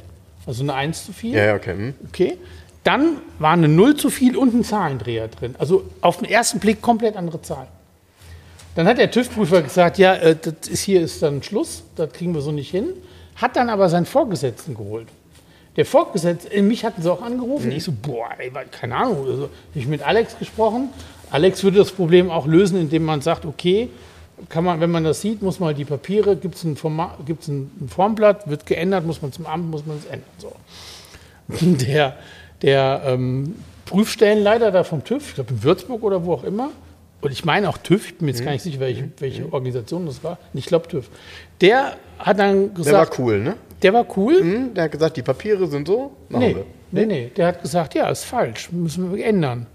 also 0.47 0.63
eine 0.63 0.75
1 0.75 1.07
zu 1.07 1.13
viel. 1.13 1.35
ja, 1.35 1.55
okay. 1.55 1.73
Hm. 1.73 1.95
Okay. 2.09 2.39
Dann 2.85 3.19
war 3.39 3.53
eine 3.53 3.69
0 3.69 3.97
zu 3.97 4.11
viel 4.11 4.37
und 4.37 4.55
ein 4.55 4.65
Zahlendreher 4.65 5.29
drin. 5.29 5.55
Also 5.59 5.85
auf 6.01 6.19
den 6.19 6.29
ersten 6.29 6.59
Blick 6.59 6.83
komplett 6.83 7.17
andere 7.17 7.41
Zahl. 7.43 7.69
Dann 8.75 8.87
hat 8.87 8.99
der 8.99 9.11
TÜV-Prüfer 9.11 9.63
gesagt, 9.63 9.99
ja, 9.99 10.15
äh, 10.15 10.37
das 10.41 10.69
ist, 10.69 10.81
hier 10.83 11.03
ist 11.03 11.23
dann 11.23 11.43
Schluss, 11.43 11.85
das 11.97 12.13
kriegen 12.13 12.35
wir 12.35 12.41
so 12.41 12.53
nicht 12.53 12.71
hin. 12.71 12.89
Hat 13.37 13.57
dann 13.57 13.69
aber 13.69 13.89
seinen 13.89 14.07
Vorgesetzten 14.07 14.75
geholt. 14.75 15.09
Der 15.77 15.87
Vorgesetzte, 15.87 16.53
äh, 16.53 16.63
mich 16.63 16.85
hatten 16.85 17.03
sie 17.03 17.13
auch 17.13 17.23
angerufen. 17.23 17.71
Ich 17.71 17.85
so, 17.85 17.93
boah, 17.93 18.31
ey, 18.39 18.51
keine 18.71 18.97
Ahnung. 18.97 19.27
Also, 19.27 19.51
ich 19.75 19.87
mit 19.87 20.03
Alex 20.03 20.39
gesprochen. 20.39 20.89
Alex 21.31 21.63
würde 21.63 21.79
das 21.79 21.93
Problem 21.93 22.31
auch 22.31 22.47
lösen, 22.47 22.79
indem 22.79 23.05
man 23.05 23.21
sagt, 23.21 23.45
okay, 23.47 23.89
kann 24.49 24.65
man, 24.65 24.81
wenn 24.81 24.91
man 24.91 25.05
das 25.05 25.21
sieht, 25.21 25.43
muss 25.43 25.61
man 25.61 25.75
die 25.75 25.85
Papiere, 25.85 26.37
gibt 26.37 26.57
es 26.57 26.65
ein, 26.65 26.77
ein 26.77 27.89
Formblatt, 27.89 28.49
wird 28.49 28.67
geändert, 28.67 29.07
muss 29.07 29.23
man 29.23 29.33
zum 29.33 29.47
Amt, 29.47 29.71
muss 29.71 29.87
man 29.87 29.99
es 29.99 30.07
ändern. 30.07 30.29
So. 30.39 30.53
Der, 31.87 32.17
der 32.63 33.03
ähm, 33.07 33.57
Prüfstellenleiter 33.85 34.71
da 34.71 34.85
vom 34.85 35.05
TÜV, 35.05 35.29
ich 35.29 35.35
glaube 35.35 35.51
in 35.53 35.63
Würzburg 35.63 36.03
oder 36.03 36.25
wo 36.25 36.33
auch 36.35 36.45
immer, 36.45 36.71
und 37.21 37.31
ich 37.31 37.45
meine 37.45 37.69
auch 37.69 37.79
TÜV, 37.79 38.07
ich 38.07 38.19
bin 38.19 38.29
jetzt 38.29 38.45
gar 38.45 38.53
nicht 38.53 38.63
sicher, 38.63 38.81
welche, 38.81 39.09
welche 39.19 39.53
Organisation 39.53 40.07
das 40.07 40.25
war, 40.25 40.39
ich 40.55 40.67
glaube 40.67 40.89
TÜV, 40.89 41.09
der 41.61 41.97
hat 42.19 42.39
dann 42.39 42.69
Der 42.75 42.93
war 42.93 43.05
gesagt, 43.07 43.19
cool, 43.19 43.41
ne? 43.41 43.55
der 43.83 43.93
war 43.93 44.07
cool, 44.17 44.41
Hm, 44.41 44.75
Der 44.75 44.85
hat 44.85 44.93
gesagt, 44.93 45.17
die 45.17 45.23
Papiere 45.23 45.67
sind 45.67 45.87
so. 45.89 46.13
Nee, 46.29 46.55
wir. 46.57 46.65
nee, 46.93 47.07
nee. 47.07 47.33
Der 47.37 47.49
hat 47.49 47.63
gesagt, 47.63 47.95
ja, 47.95 48.09
ist 48.09 48.25
falsch, 48.25 48.71
müssen 48.73 49.15
wir 49.15 49.25
ändern. 49.25 49.67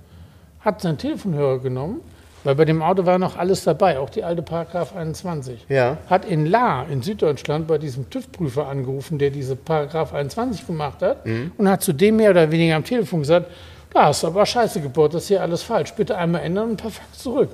Hat 0.61 0.81
seinen 0.81 0.97
Telefonhörer 0.97 1.59
genommen, 1.59 2.01
weil 2.47 2.55
bei 2.55 2.63
dem 2.63 2.81
Auto 2.81 3.05
war 3.05 3.17
noch 3.19 3.37
alles 3.37 3.65
dabei, 3.65 3.99
auch 3.99 4.09
die 4.09 4.23
alte 4.23 4.41
Paragraph 4.41 4.95
21. 4.95 5.65
Ja. 5.67 5.97
Hat 6.09 6.23
in 6.23 6.45
La 6.45 6.83
in 6.83 7.01
Süddeutschland 7.01 7.67
bei 7.67 7.77
diesem 7.77 8.09
TÜV-Prüfer 8.09 8.67
angerufen, 8.69 9.17
der 9.19 9.31
diese 9.31 9.57
Paragraph 9.57 10.13
21 10.13 10.65
gemacht 10.65 11.01
hat 11.01 11.25
Mhm. 11.25 11.51
und 11.57 11.67
hat 11.69 11.81
zu 11.83 11.91
dem 11.91 12.15
mehr 12.15 12.29
oder 12.31 12.49
weniger 12.49 12.77
am 12.77 12.85
Telefon 12.85 13.19
gesagt, 13.19 13.47
da 13.93 14.05
hast 14.05 14.23
du 14.23 14.27
aber 14.27 14.45
Scheiße 14.45 14.79
gebaut, 14.79 15.13
das 15.13 15.23
ist 15.23 15.27
hier 15.27 15.41
alles 15.41 15.61
falsch. 15.61 15.91
Bitte 15.93 16.17
einmal 16.17 16.41
ändern 16.43 16.63
und 16.69 16.71
ein 16.71 16.77
paar 16.77 16.91
Fax 16.91 17.19
zurück. 17.19 17.49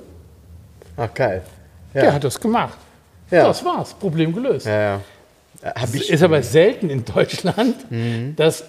Ach, 0.96 1.12
geil. 1.12 1.42
Der 1.92 2.04
Ja, 2.04 2.12
hat 2.12 2.22
das 2.22 2.38
gemacht. 2.38 2.78
ja. 3.32 3.48
Das 3.48 3.64
war's, 3.64 3.94
Problem 3.94 4.32
gelöst. 4.32 4.66
ja, 4.66 4.80
ja. 4.80 5.00
Äh, 5.62 5.98
ist 6.08 6.22
aber 6.22 6.40
selten 6.42 6.88
in 6.88 7.04
Deutschland, 7.04 7.90
Mhm. 7.90 8.36
dass 8.36 8.62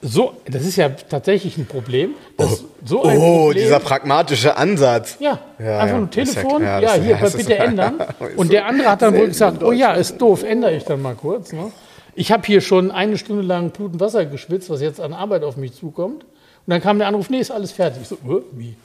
so, 0.00 0.34
das 0.48 0.62
ist 0.64 0.76
ja 0.76 0.90
tatsächlich 0.90 1.58
ein 1.58 1.66
Problem, 1.66 2.14
dass 2.36 2.62
so 2.84 3.02
ein 3.02 3.18
oh, 3.18 3.44
Problem, 3.46 3.62
dieser 3.64 3.80
pragmatische 3.80 4.56
Ansatz. 4.56 5.16
ja, 5.18 5.40
Ja, 5.58 5.78
einfach 5.80 5.98
ja. 5.98 6.04
Das 6.06 6.10
Telefon, 6.34 6.62
ja, 6.62 6.80
ja, 6.80 6.80
das- 6.96 7.04
hier, 7.04 7.16
das 7.16 7.36
bitte 7.36 7.56
ändern. 7.58 7.94
Und 8.36 8.52
der 8.52 8.66
andere 8.66 8.90
hat 8.90 9.02
dann 9.02 9.16
wohl 9.16 9.26
gesagt, 9.26 9.62
oh 9.62 9.72
ja, 9.72 9.92
ist 9.94 10.18
doof, 10.18 10.44
ändere 10.44 10.76
ich 10.76 10.84
dann 10.84 11.02
mal 11.02 11.14
kurz. 11.16 11.52
Ne? 11.52 11.72
Ich 12.14 12.30
habe 12.30 12.44
hier 12.46 12.60
schon 12.60 12.90
eine 12.92 13.18
Stunde 13.18 13.42
lang 13.42 13.70
Blut 13.70 13.92
und 13.94 14.00
Wasser 14.00 14.24
geschwitzt, 14.26 14.70
was 14.70 14.80
jetzt 14.80 15.00
an 15.00 15.12
Arbeit 15.12 15.42
auf 15.42 15.56
mich 15.56 15.74
zukommt. 15.74 16.22
Und 16.24 16.28
dann 16.66 16.80
kam 16.80 16.98
der 16.98 17.08
Anruf, 17.08 17.28
nee, 17.30 17.38
ist 17.40 17.50
alles 17.50 17.72
fertig. 17.72 18.02
Ich 18.02 18.08
so, 18.08 18.18
"Hä, 18.24 18.40
wie? 18.52 18.76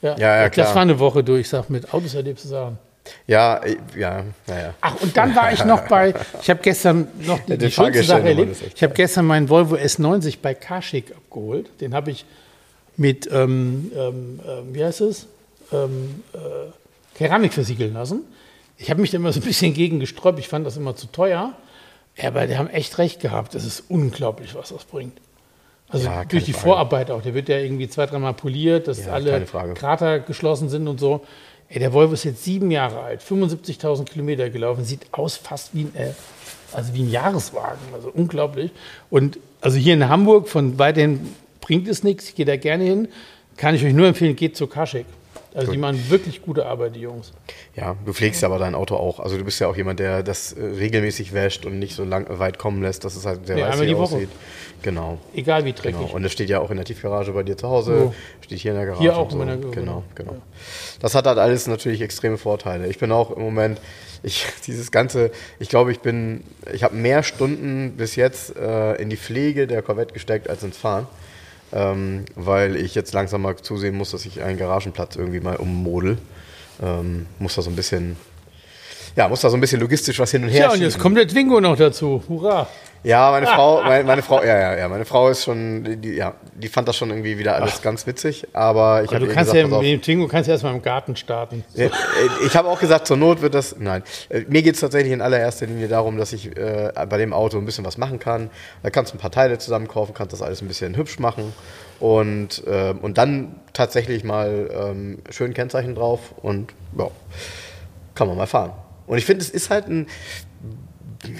Ja, 0.00 0.16
Ja, 0.16 0.36
ja, 0.36 0.42
das 0.44 0.52
klar. 0.52 0.74
war 0.74 0.82
eine 0.82 0.98
Woche 0.98 1.22
durch. 1.22 1.42
Ich 1.42 1.48
sag, 1.50 1.70
mit 1.70 1.92
Autos 1.94 2.14
erlebst 2.14 2.44
du 2.44 2.48
Sachen. 2.48 2.78
Ja, 3.26 3.60
ja, 3.96 4.24
naja. 4.46 4.74
Ach, 4.80 5.00
und 5.00 5.16
dann 5.16 5.34
war 5.34 5.52
ich 5.52 5.64
noch 5.64 5.88
bei, 5.88 6.14
ich 6.40 6.48
habe 6.50 6.60
gestern 6.62 7.08
noch 7.20 7.40
die, 7.46 7.58
die 7.58 7.70
schönste 7.70 8.02
Sache 8.04 8.28
erlebt. 8.28 8.56
Ich 8.74 8.82
habe 8.82 8.94
gestern 8.94 9.26
meinen 9.26 9.48
Volvo 9.48 9.74
S90 9.74 10.38
bei 10.40 10.54
Carchick 10.54 11.12
abgeholt. 11.14 11.68
Den 11.80 11.94
habe 11.94 12.10
ich 12.12 12.24
mit, 12.96 13.28
ähm, 13.32 13.90
ähm, 13.96 14.40
ähm, 14.46 14.74
wie 14.74 14.84
heißt 14.84 15.00
es, 15.00 15.26
ähm, 15.72 16.22
äh, 16.32 17.18
Keramik 17.18 17.52
versiegeln 17.52 17.94
lassen. 17.94 18.22
Ich 18.78 18.90
habe 18.90 19.00
mich 19.00 19.10
da 19.10 19.16
immer 19.16 19.32
so 19.32 19.40
ein 19.40 19.44
bisschen 19.44 19.74
gegen 19.74 20.00
gesträubt. 20.00 20.38
Ich 20.38 20.48
fand 20.48 20.66
das 20.66 20.76
immer 20.76 20.96
zu 20.96 21.06
teuer. 21.06 21.52
Ja, 22.16 22.28
aber 22.28 22.46
die 22.46 22.56
haben 22.56 22.68
echt 22.68 22.98
recht 22.98 23.20
gehabt. 23.20 23.54
Es 23.54 23.64
ist 23.64 23.84
unglaublich, 23.88 24.54
was 24.54 24.68
das 24.70 24.84
bringt. 24.84 25.18
Also 25.88 26.06
Ja, 26.08 26.24
durch 26.24 26.44
die 26.44 26.52
Frage. 26.52 26.64
Vorarbeit 26.66 27.10
auch. 27.10 27.22
Der 27.22 27.34
wird 27.34 27.48
ja 27.48 27.58
irgendwie 27.58 27.88
zwei, 27.88 28.06
dreimal 28.06 28.34
poliert, 28.34 28.88
dass 28.88 29.04
Ja, 29.04 29.12
alle. 29.12 29.44
Krater 29.74 30.20
geschlossen 30.20 30.68
sind 30.68 30.88
und 30.88 30.98
so. 31.00 31.24
Ey, 31.72 31.78
der 31.78 31.94
Volvo 31.94 32.12
ist 32.12 32.24
jetzt 32.24 32.44
sieben 32.44 32.70
Jahre 32.70 33.00
alt, 33.00 33.22
75.000 33.22 34.04
Kilometer 34.04 34.50
gelaufen, 34.50 34.84
sieht 34.84 35.06
aus 35.10 35.38
fast 35.38 35.74
wie 35.74 35.84
ein, 35.84 35.96
äh, 35.96 36.10
also 36.70 36.92
wie 36.92 37.02
ein 37.02 37.10
Jahreswagen, 37.10 37.80
also 37.94 38.10
unglaublich. 38.12 38.72
Und 39.08 39.38
also 39.62 39.78
hier 39.78 39.94
in 39.94 40.06
Hamburg, 40.06 40.50
von 40.50 40.78
weiterhin 40.78 41.34
bringt 41.62 41.88
es 41.88 42.02
nichts, 42.02 42.28
ich 42.28 42.34
gehe 42.34 42.44
da 42.44 42.56
gerne 42.56 42.84
hin, 42.84 43.08
kann 43.56 43.74
ich 43.74 43.82
euch 43.86 43.94
nur 43.94 44.06
empfehlen, 44.06 44.36
geht 44.36 44.54
zu 44.54 44.66
Kaschek. 44.66 45.06
Also 45.54 45.72
die 45.72 45.78
machen 45.78 46.08
wirklich 46.10 46.40
gute 46.42 46.66
Arbeit, 46.66 46.96
die 46.96 47.00
Jungs. 47.00 47.32
Ja, 47.76 47.96
du 48.06 48.12
pflegst 48.12 48.42
aber 48.44 48.58
dein 48.58 48.74
Auto 48.74 48.96
auch. 48.96 49.20
Also 49.20 49.36
du 49.36 49.44
bist 49.44 49.60
ja 49.60 49.66
auch 49.68 49.76
jemand, 49.76 50.00
der 50.00 50.22
das 50.22 50.52
äh, 50.52 50.62
regelmäßig 50.64 51.32
wäscht 51.34 51.66
und 51.66 51.78
nicht 51.78 51.94
so 51.94 52.04
lang, 52.04 52.26
weit 52.38 52.58
kommen 52.58 52.82
lässt, 52.82 53.04
dass 53.04 53.16
es 53.16 53.26
halt 53.26 53.46
sehr 53.46 53.56
Nee, 53.56 53.62
weiß 53.62 53.80
die 53.80 53.96
Woche. 53.96 54.14
aussieht. 54.16 54.28
Genau. 54.82 55.18
Egal 55.34 55.64
wie 55.64 55.72
dreckig. 55.72 55.98
Genau. 56.00 56.12
Und 56.14 56.24
es 56.24 56.32
steht 56.32 56.48
ja 56.48 56.60
auch 56.60 56.70
in 56.70 56.76
der 56.76 56.84
Tiefgarage 56.86 57.32
bei 57.32 57.42
dir 57.42 57.56
zu 57.56 57.68
Hause, 57.68 57.98
So. 57.98 58.14
steht 58.40 58.58
hier 58.60 58.72
in 58.72 58.76
der 58.78 58.86
Garage. 58.86 59.02
Hier 59.02 59.16
auch 59.16 59.30
so. 59.30 59.38
in 59.38 59.46
meiner 59.46 59.56
Garage, 59.58 59.78
Genau, 59.80 60.02
genau. 60.14 60.30
genau. 60.32 60.42
Das 61.00 61.14
hat 61.14 61.26
halt 61.26 61.38
alles 61.38 61.66
natürlich 61.66 62.00
extreme 62.00 62.38
Vorteile. 62.38 62.88
Ich 62.88 62.98
bin 62.98 63.12
auch 63.12 63.30
im 63.36 63.42
Moment, 63.42 63.80
ich, 64.22 64.46
dieses 64.66 64.90
ganze, 64.90 65.30
ich 65.58 65.68
glaube, 65.68 65.92
ich 65.92 66.00
bin, 66.00 66.44
ich 66.72 66.82
habe 66.82 66.94
mehr 66.96 67.22
Stunden 67.22 67.92
bis 67.96 68.16
jetzt 68.16 68.56
äh, 68.56 68.94
in 68.94 69.10
die 69.10 69.16
Pflege 69.16 69.66
der 69.66 69.82
Corvette 69.82 70.14
gesteckt 70.14 70.48
als 70.48 70.62
ins 70.62 70.76
Fahren. 70.78 71.06
Ähm, 71.72 72.24
weil 72.34 72.76
ich 72.76 72.94
jetzt 72.94 73.14
langsam 73.14 73.42
mal 73.42 73.56
zusehen 73.56 73.96
muss, 73.96 74.10
dass 74.10 74.26
ich 74.26 74.42
einen 74.42 74.58
Garagenplatz 74.58 75.16
irgendwie 75.16 75.40
mal 75.40 75.56
ummodel. 75.56 76.18
Ähm, 76.82 77.26
muss 77.38 77.54
da 77.54 77.62
so 77.62 77.70
ein 77.70 77.76
bisschen, 77.76 78.16
ja, 79.16 79.28
muss 79.28 79.40
da 79.40 79.48
so 79.50 79.56
ein 79.56 79.60
bisschen 79.60 79.80
logistisch 79.80 80.18
was 80.18 80.30
hin 80.30 80.44
und 80.44 80.50
her 80.50 80.66
Ja, 80.66 80.72
und 80.72 80.80
jetzt 80.80 80.98
kommt 80.98 81.16
der 81.16 81.26
Twingo 81.26 81.60
noch 81.60 81.76
dazu. 81.76 82.22
Hurra! 82.28 82.68
Ja, 83.04 83.30
meine 83.32 83.46
Frau, 83.56 83.82
meine, 83.82 84.04
meine 84.04 84.22
Frau, 84.22 84.42
ja, 84.44 84.56
ja, 84.58 84.76
ja, 84.78 84.88
meine 84.88 85.04
Frau 85.04 85.28
ist 85.28 85.42
schon, 85.44 86.00
die- 86.00 86.14
ja, 86.14 86.34
die 86.54 86.68
fand 86.68 86.86
das 86.86 86.96
schon 86.96 87.10
irgendwie 87.10 87.36
wieder 87.38 87.56
alles 87.56 87.82
ganz 87.82 88.06
witzig, 88.06 88.46
aber 88.52 89.02
ich 89.02 89.10
habe 89.12 89.26
du 89.26 89.32
kannst 89.34 89.50
gesagt, 89.52 89.70
ja 89.72 89.76
mit 89.78 89.86
dem 89.86 90.02
Twingo 90.02 90.28
kannst 90.28 90.46
du 90.46 90.52
erstmal 90.52 90.72
im 90.74 90.82
Garten 90.82 91.16
starten. 91.16 91.64
äh, 91.74 91.86
äh, 91.86 91.90
ich 92.46 92.56
habe 92.56 92.68
auch 92.68 92.78
gesagt, 92.78 93.06
zur 93.08 93.16
Not 93.16 93.40
wird 93.42 93.54
das, 93.54 93.74
nein, 93.78 94.02
Äh, 94.28 94.42
mir 94.48 94.62
geht 94.62 94.74
es 94.76 94.80
tatsächlich 94.80 95.12
in 95.12 95.20
allererster 95.20 95.66
Linie 95.66 95.88
darum, 95.88 96.16
dass 96.16 96.32
ich 96.32 96.56
äh, 96.56 96.92
bei 97.08 97.16
dem 97.18 97.32
Auto 97.32 97.58
ein 97.58 97.64
bisschen 97.64 97.84
was 97.84 97.98
machen 97.98 98.18
kann. 98.20 98.50
Da 98.84 98.90
kannst 98.90 99.12
du 99.12 99.16
ein 99.16 99.20
paar 99.20 99.32
Teile 99.32 99.58
zusammen 99.58 99.88
kaufen, 99.88 100.14
kannst 100.14 100.32
das 100.32 100.40
alles 100.42 100.62
ein 100.62 100.68
bisschen 100.68 100.96
hübsch 100.96 101.18
machen 101.18 101.52
und, 101.98 102.62
äh, 102.68 102.94
und 103.02 103.18
dann 103.18 103.56
tatsächlich 103.72 104.22
mal 104.22 104.70
ähm, 104.72 105.18
schön 105.30 105.54
Kennzeichen 105.54 105.94
drauf 105.96 106.20
und 106.40 106.72
ja, 106.96 107.08
kann 108.14 108.28
man 108.28 108.36
mal 108.36 108.46
fahren. 108.46 108.72
Und 109.08 109.18
ich 109.18 109.24
finde, 109.24 109.42
es 109.42 109.50
ist 109.50 109.70
halt 109.70 109.88
ein, 109.88 110.06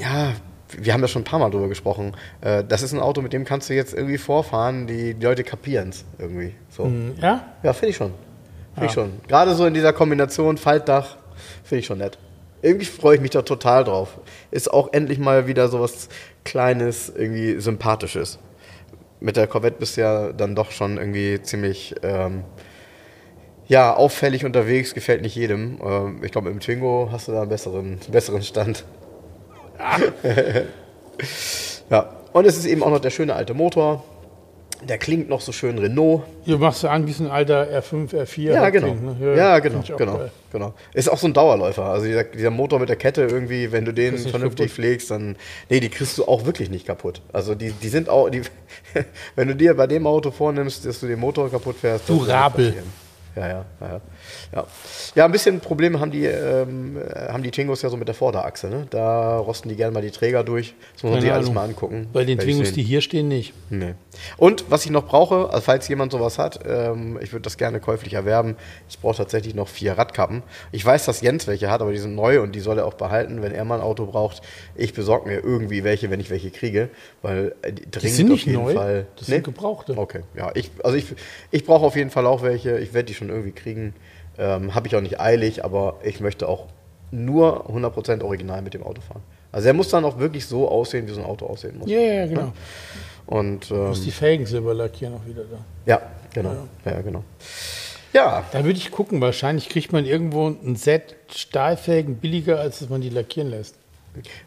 ja, 0.01 0.33
wir 0.79 0.93
haben 0.93 1.01
ja 1.01 1.09
schon 1.09 1.23
ein 1.23 1.25
paar 1.25 1.39
Mal 1.39 1.51
drüber 1.51 1.69
gesprochen. 1.69 2.17
Äh, 2.41 2.65
das 2.65 2.83
ist 2.83 2.93
ein 2.93 3.01
Auto, 3.01 3.23
mit 3.23 3.33
dem 3.33 3.45
kannst 3.45 3.71
du 3.71 3.75
jetzt 3.75 3.95
irgendwie 3.95 4.19
vorfahren, 4.19 4.87
die, 4.87 5.15
die 5.15 5.25
Leute 5.25 5.45
kapieren 5.45 5.91
es 5.91 6.05
irgendwie. 6.19 6.55
So. 6.71 6.91
Ja? 7.21 7.55
Ja, 7.63 7.73
finde 7.73 7.91
ich 7.91 7.97
schon. 7.97 8.13
Finde 8.75 8.87
ich 8.87 8.93
schon. 8.93 9.13
Gerade 9.29 9.55
so 9.55 9.67
in 9.67 9.75
dieser 9.75 9.93
Kombination 9.93 10.57
Faltdach, 10.57 11.17
finde 11.63 11.81
ich 11.81 11.87
schon 11.87 11.99
nett. 11.99 12.19
Irgendwie 12.63 12.87
freue 12.87 13.17
ich 13.17 13.21
mich 13.21 13.31
da 13.31 13.43
total 13.43 13.85
drauf. 13.85 14.19
Ist 14.51 14.73
auch 14.73 14.93
endlich 14.93 15.19
mal 15.19 15.47
wieder 15.47 15.69
so 15.69 15.81
was 15.81 16.09
Kleines, 16.45 17.13
irgendwie 17.15 17.61
Sympathisches. 17.61 18.39
Mit 19.21 19.37
der 19.37 19.47
Corvette 19.47 19.79
bist 19.79 19.97
du 19.97 20.01
ja 20.01 20.33
dann 20.33 20.55
doch 20.55 20.71
schon 20.71 20.97
irgendwie 20.97 21.41
ziemlich 21.43 21.95
ähm, 22.03 22.45
ja, 23.67 23.95
auffällig 23.95 24.45
unterwegs, 24.45 24.95
gefällt 24.95 25.23
nicht 25.23 25.35
jedem. 25.35 25.79
Ähm, 25.85 26.21
ich 26.23 26.33
glaube, 26.33 26.51
mit 26.51 26.59
dem 26.59 26.61
Twingo 26.61 27.09
hast 27.11 27.29
du 27.29 27.33
da 27.33 27.43
einen 27.43 27.49
besseren, 27.49 27.99
besseren 28.11 28.43
Stand. 28.43 28.85
ja, 31.91 32.09
und 32.33 32.47
es 32.47 32.57
ist 32.57 32.67
eben 32.67 32.83
auch 32.83 32.91
noch 32.91 33.01
der 33.01 33.11
schöne 33.11 33.35
alte 33.35 33.55
Motor. 33.55 34.05
Der 34.89 34.99
klingt 34.99 35.29
noch 35.29 35.41
so 35.41 35.53
schön 35.53 35.79
Renault. 35.79 36.23
Du 36.45 36.59
machst 36.59 36.83
du 36.83 36.89
an 36.89 37.07
wie 37.07 37.13
so 37.13 37.23
ein 37.23 37.31
alter 37.31 37.69
R5, 37.69 38.15
R4. 38.15 38.41
Ja, 38.41 38.69
genau. 38.71 38.89
klingt, 38.89 39.21
ne? 39.21 39.37
Ja, 39.37 39.61
find 39.61 39.87
genau, 39.87 39.97
genau, 39.97 40.19
geil. 40.19 40.31
genau. 40.53 40.75
Ist 40.93 41.09
auch 41.09 41.19
so 41.19 41.29
ein 41.29 41.35
Dauerläufer. 41.35 41.85
Also 41.85 42.07
dieser, 42.07 42.25
dieser 42.25 42.51
Motor 42.51 42.81
mit 42.81 42.89
der 42.89 42.97
Kette 42.97 43.23
irgendwie, 43.23 43.71
wenn 43.71 43.85
du 43.85 43.93
den 43.93 44.19
vernünftig 44.19 44.67
kaputt. 44.67 44.75
pflegst, 44.75 45.13
dann, 45.13 45.37
nee, 45.71 45.79
die 45.79 45.89
kriegst 45.89 46.19
du 46.19 46.25
auch 46.25 46.47
wirklich 46.47 46.69
nicht 46.69 46.85
kaputt. 46.85 47.23
Also 47.33 47.55
die, 47.55 47.71
die 47.71 47.89
sind 47.89 48.09
auch, 48.09 48.29
die, 48.29 48.43
wenn 49.37 49.47
du 49.47 49.55
dir 49.55 49.75
bei 49.75 49.87
dem 49.87 50.05
Auto 50.05 50.33
vornimmst, 50.33 50.85
dass 50.85 50.99
du 50.99 51.07
den 51.07 51.21
Motor 51.21 51.49
kaputt 51.49 51.77
fährst, 51.77 52.09
Durabel. 52.09 52.67
passieren. 52.67 52.93
Ja, 53.37 53.49
ja, 53.49 53.65
ja, 53.81 54.01
ja. 54.55 54.67
Ja, 55.15 55.25
ein 55.25 55.33
bisschen 55.33 55.61
Probleme 55.61 56.01
haben 56.01 56.11
die, 56.11 56.25
ähm, 56.25 56.97
äh, 56.97 57.29
haben 57.29 57.43
die 57.43 57.51
Twingos 57.51 57.83
ja 57.83 57.89
so 57.89 57.97
mit 57.97 58.09
der 58.09 58.15
Vorderachse. 58.15 58.69
Ne? 58.69 58.87
Da 58.91 59.39
rosten 59.39 59.69
die 59.69 59.77
gerne 59.77 59.93
mal 59.93 60.03
die 60.03 60.11
Träger 60.11 60.45
durch. 60.45 60.75
Das 60.95 61.03
muss 61.03 61.11
man 61.11 61.13
Keine 61.13 61.23
sich 61.23 61.33
alles 61.33 61.53
mal 61.53 61.65
angucken. 61.65 62.09
Bei 62.13 62.25
den 62.25 62.39
Twingos, 62.39 62.73
die 62.73 62.83
hier 62.83 63.01
stehen, 63.01 63.29
nicht. 63.29 63.55
Nee. 63.71 63.95
Und 64.37 64.71
was 64.71 64.85
ich 64.85 64.91
noch 64.91 65.07
brauche, 65.07 65.51
also 65.51 65.61
falls 65.61 65.89
jemand 65.89 66.13
sowas 66.13 66.39
hat, 66.39 66.61
ähm, 66.67 67.19
ich 67.23 67.33
würde 67.33 67.43
das 67.43 67.57
gerne 67.57 67.81
käuflich 67.81 68.15
erwerben. 68.15 68.57
Ich 68.89 68.99
brauche 68.99 69.17
tatsächlich 69.17 69.55
noch 69.55 69.69
vier 69.69 69.97
Radkappen. 69.97 70.43
Ich 70.71 70.85
weiß, 70.85 71.05
dass 71.07 71.21
Jens 71.21 71.47
welche 71.47 71.71
hat, 71.71 71.81
aber 71.81 71.93
die 71.93 71.99
sind 71.99 72.15
neu 72.15 72.41
und 72.43 72.55
die 72.55 72.61
soll 72.61 72.79
er 72.79 72.87
auch 72.87 72.95
behalten, 72.95 73.43
wenn 73.43 73.53
er 73.53 73.65
mal 73.65 73.77
ein 73.77 73.85
Auto 73.85 74.07
braucht. 74.07 74.43
Ich 74.75 74.93
besorge 74.93 75.29
mir 75.29 75.41
irgendwie 75.43 75.85
welche, 75.85 76.11
wenn 76.11 76.21
ich 76.21 76.31
welche 76.31 76.51
kriege, 76.51 76.91
weil 77.23 77.55
äh, 77.63 77.73
die 77.73 77.91
dringend 77.91 78.17
sind 78.17 78.27
auf 78.27 78.33
nicht 78.33 78.47
jeden 78.47 78.63
neu, 78.63 78.75
Fall. 78.75 79.07
das 79.17 79.27
sind 79.27 79.45
gebrauchte. 79.45 79.97
Okay, 79.97 80.21
ja, 80.37 80.51
ich, 80.55 80.71
also 80.83 80.97
ich, 80.97 81.07
ich 81.51 81.65
brauche 81.65 81.87
auf 81.87 81.97
jeden 81.97 82.11
Fall 82.11 82.27
auch 82.27 82.43
welche. 82.43 82.79
Ich 82.79 82.93
werde 82.93 83.07
die 83.07 83.15
schon 83.15 83.31
irgendwie 83.31 83.53
kriegen. 83.53 83.95
Ähm, 84.43 84.75
Habe 84.75 84.89
ich 84.89 84.97
auch 84.97 85.01
nicht 85.01 85.21
eilig, 85.21 85.65
aber 85.65 86.01
ich 86.03 86.19
möchte 86.21 86.49
auch 86.49 86.67
nur 87.13 87.71
100% 87.71 88.23
original 88.25 88.61
mit 88.63 88.75
dem 88.75 88.83
Auto 88.83 89.01
fahren. 89.01 89.23
Also 89.53 89.69
er 89.69 89.75
muss 89.75 89.89
dann 89.89 90.05
auch 90.05 90.19
wirklich 90.19 90.47
so 90.47 90.69
aussehen, 90.69 91.07
wie 91.07 91.13
so 91.13 91.21
ein 91.21 91.27
Auto 91.27 91.47
aussehen 91.47 91.79
muss. 91.79 91.89
Ja, 91.89 92.01
ja, 92.01 92.27
genau. 92.27 92.53
Und 93.27 93.71
Du 93.71 93.75
ähm, 93.75 93.89
musst 93.89 94.05
die 94.05 94.11
Felgen 94.11 94.47
silber 94.47 94.75
lackieren 94.75 95.15
auch 95.15 95.27
wieder 95.27 95.43
da. 95.45 95.59
ja, 95.87 96.03
genau. 96.35 96.55
Ja, 96.85 97.01
genau. 97.03 97.23
Ja, 98.13 98.45
Da 98.53 98.65
würde 98.65 98.79
ich 98.79 98.91
gucken, 98.91 99.21
wahrscheinlich 99.21 99.69
kriegt 99.69 99.93
man 99.93 100.05
irgendwo 100.05 100.49
ein 100.49 100.77
Set 100.77 101.17
Stahlfelgen 101.35 102.17
billiger, 102.17 102.59
als 102.59 102.81
dass 102.81 102.89
man 102.89 103.01
die 103.01 103.09
lackieren 103.11 103.49
lässt. 103.51 103.77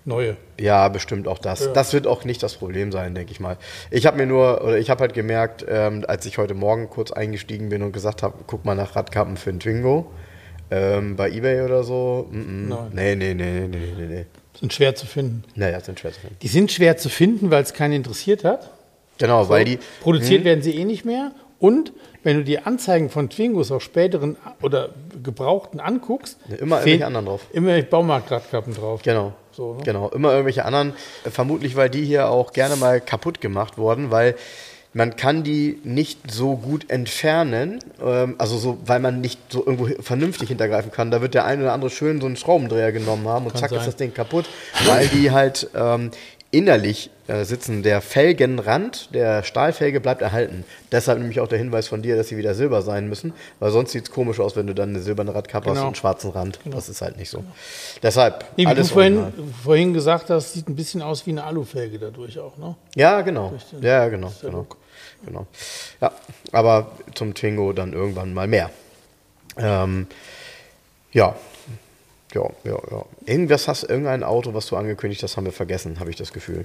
Neue. 0.04 0.38
ja, 0.60 0.88
bestimmt 0.90 1.28
auch 1.28 1.40
das. 1.40 1.66
Ja. 1.66 1.74
Das 1.74 1.94
wird 1.94 2.08
auch 2.08 2.24
nicht 2.24 2.44
das 2.44 2.56
Problem 2.56 2.92
sein, 2.92 3.16
denke 3.16 3.32
ich 3.32 3.40
mal. 3.40 3.58
Ich 3.90 4.06
habe 4.06 4.18
mir 4.18 4.26
nur, 4.26 4.64
oder 4.64 4.78
ich 4.78 4.90
habe 4.90 5.02
halt 5.02 5.14
gemerkt, 5.14 5.66
ähm, 5.68 6.06
als 6.08 6.26
ich 6.26 6.38
heute 6.38 6.54
Morgen 6.54 6.90
kurz 6.90 7.12
eingestiegen 7.12 7.70
bin 7.70 7.82
und 7.82 7.92
gesagt 7.92 8.22
habe, 8.24 8.36
guck 8.46 8.64
mal 8.66 8.76
nach 8.76 8.96
Radkappen 8.96 9.38
für 9.38 9.50
einen 9.50 9.60
Twingo, 9.60 10.12
ähm, 10.72 11.16
bei 11.16 11.32
Ebay 11.32 11.62
oder 11.62 11.84
so. 11.84 12.28
Mm 12.32 12.36
-mm. 12.36 12.70
Nein. 12.70 12.90
Nee, 12.94 13.16
nee, 13.16 13.34
nee, 13.34 13.68
nee, 13.68 13.68
nee, 13.68 13.94
nee, 13.98 14.16
nee. 14.16 14.26
Sind 14.60 14.74
schwer 14.74 14.96
zu 14.96 15.06
finden. 15.06 15.44
Naja, 15.56 15.80
sind 15.80 16.00
schwer 16.00 16.14
zu 16.14 16.22
finden. 16.22 16.38
Die 16.42 16.48
sind 16.48 16.72
schwer 16.72 16.98
zu 16.98 17.10
finden, 17.10 17.52
weil 17.52 17.64
es 17.64 17.74
keinen 17.74 17.94
interessiert 17.94 18.44
hat. 18.44 18.72
Genau, 19.18 19.50
weil 19.50 19.66
die. 19.66 19.80
Produziert 20.02 20.44
werden 20.44 20.62
sie 20.62 20.76
eh 20.76 20.86
nicht 20.86 21.06
mehr. 21.06 21.32
Und 21.60 21.94
wenn 22.24 22.38
du 22.38 22.44
die 22.44 22.60
Anzeigen 22.60 23.10
von 23.10 23.30
Twingos 23.30 23.72
auch 23.72 23.82
späteren 23.82 24.36
oder 24.62 24.90
gebrauchten 25.26 25.82
anguckst, 25.82 26.38
Ja, 26.48 26.56
immer 26.58 26.78
irgendwelche 26.78 27.06
anderen 27.06 27.26
drauf. 27.26 27.42
Immer 27.52 27.82
Baumarktradkappen 27.82 28.74
drauf. 28.74 29.02
Genau. 29.04 29.34
So, 29.52 29.74
ne? 29.76 29.84
Genau. 29.84 30.10
Immer 30.10 30.32
irgendwelche 30.32 30.64
anderen. 30.64 30.94
Äh, 31.26 31.30
Vermutlich, 31.32 31.76
weil 31.76 31.90
die 31.90 32.06
hier 32.06 32.30
auch 32.30 32.54
gerne 32.54 32.78
mal 32.78 33.02
kaputt 33.02 33.42
gemacht 33.42 33.78
wurden, 33.78 34.12
weil 34.12 34.36
man 34.94 35.18
kann 35.18 35.44
die 35.44 35.78
nicht 35.84 36.32
so 36.32 36.56
gut 36.56 36.90
entfernen, 36.90 37.80
ähm, 38.02 38.36
also 38.38 38.58
so, 38.58 38.78
weil 38.86 39.02
man 39.02 39.20
nicht 39.20 39.40
so 39.50 39.60
irgendwo 39.66 39.88
vernünftig 40.02 40.48
hintergreifen 40.48 40.90
kann. 40.90 41.12
Da 41.12 41.22
wird 41.22 41.34
der 41.34 41.44
eine 41.44 41.64
oder 41.64 41.74
andere 41.74 41.92
schön 41.92 42.22
so 42.22 42.28
einen 42.28 42.38
Schraubendreher 42.38 42.94
genommen 42.94 43.28
haben 43.28 43.46
und 43.46 43.52
Kann 43.52 43.60
zack 43.60 43.72
sein. 43.72 43.80
ist 43.80 43.88
das 43.88 43.96
Ding 43.98 44.14
kaputt, 44.14 44.46
weil 44.86 45.10
die 45.10 45.32
halt 45.32 45.70
ähm, 45.76 46.12
innerlich 46.52 47.10
äh, 47.28 47.44
sitzen. 47.44 47.84
Der 47.84 48.02
Felgenrand 48.02 49.14
der 49.14 49.44
Stahlfelge 49.44 50.00
bleibt 50.00 50.22
erhalten. 50.22 50.64
Deshalb 50.92 51.20
nämlich 51.20 51.40
auch 51.42 51.48
der 51.48 51.58
Hinweis 51.58 51.88
von 51.88 52.02
dir, 52.02 52.16
dass 52.16 52.30
sie 52.30 52.38
wieder 52.38 52.54
silber 52.56 52.82
sein 52.82 53.10
müssen, 53.10 53.34
weil 53.60 53.72
sonst 53.72 53.92
sieht 53.92 54.06
es 54.06 54.12
komisch 54.12 54.40
aus, 54.40 54.56
wenn 54.56 54.68
du 54.68 54.74
dann 54.74 54.90
eine 54.90 55.00
silberne 55.02 55.34
Radkappe 55.36 55.66
hast 55.66 55.74
Genau. 55.76 55.82
und 55.82 55.88
einen 55.88 55.96
schwarzen 55.96 56.32
Rand. 56.32 56.60
Das 56.66 56.88
ist 56.88 57.02
halt 57.02 57.18
nicht 57.18 57.30
so. 57.30 57.44
Deshalb 58.02 58.46
Nee, 58.56 58.64
wie 58.64 58.68
alles 58.68 58.88
du 58.90 58.94
vorhin, 58.94 59.18
original. 59.18 59.54
vorhin 59.64 59.94
gesagt 59.94 60.30
hast, 60.30 60.54
sieht 60.54 60.70
ein 60.70 60.76
bisschen 60.76 61.02
aus 61.02 61.26
wie 61.26 61.32
eine 61.32 61.44
Alufelge 61.44 62.00
dadurch 62.00 62.40
auch, 62.40 62.58
ne? 62.58 62.76
Ja, 62.96 63.22
genau. 63.22 63.54
den- 63.74 63.82
Ja, 63.84 64.08
genau. 64.08 64.32
genau. 64.42 64.68
Genau. 65.26 65.48
Ja, 66.02 66.12
aber 66.52 66.92
zum 67.16 67.34
Twingo 67.34 67.74
dann 67.74 67.94
irgendwann 67.94 68.34
mal 68.34 68.48
mehr. 68.48 68.70
Ähm, 69.58 70.06
ja, 71.12 71.36
Ja, 72.36 72.50
ja, 72.64 72.78
ja. 72.92 73.06
Irgendwas 73.26 73.68
hast 73.68 73.84
irgendein 73.84 74.24
Auto, 74.24 74.54
was 74.54 74.68
du 74.68 74.76
angekündigt 74.76 75.24
hast, 75.24 75.38
haben 75.38 75.46
wir 75.46 75.54
vergessen, 75.54 76.00
habe 76.00 76.10
ich 76.10 76.16
das 76.18 76.32
Gefühl. 76.34 76.64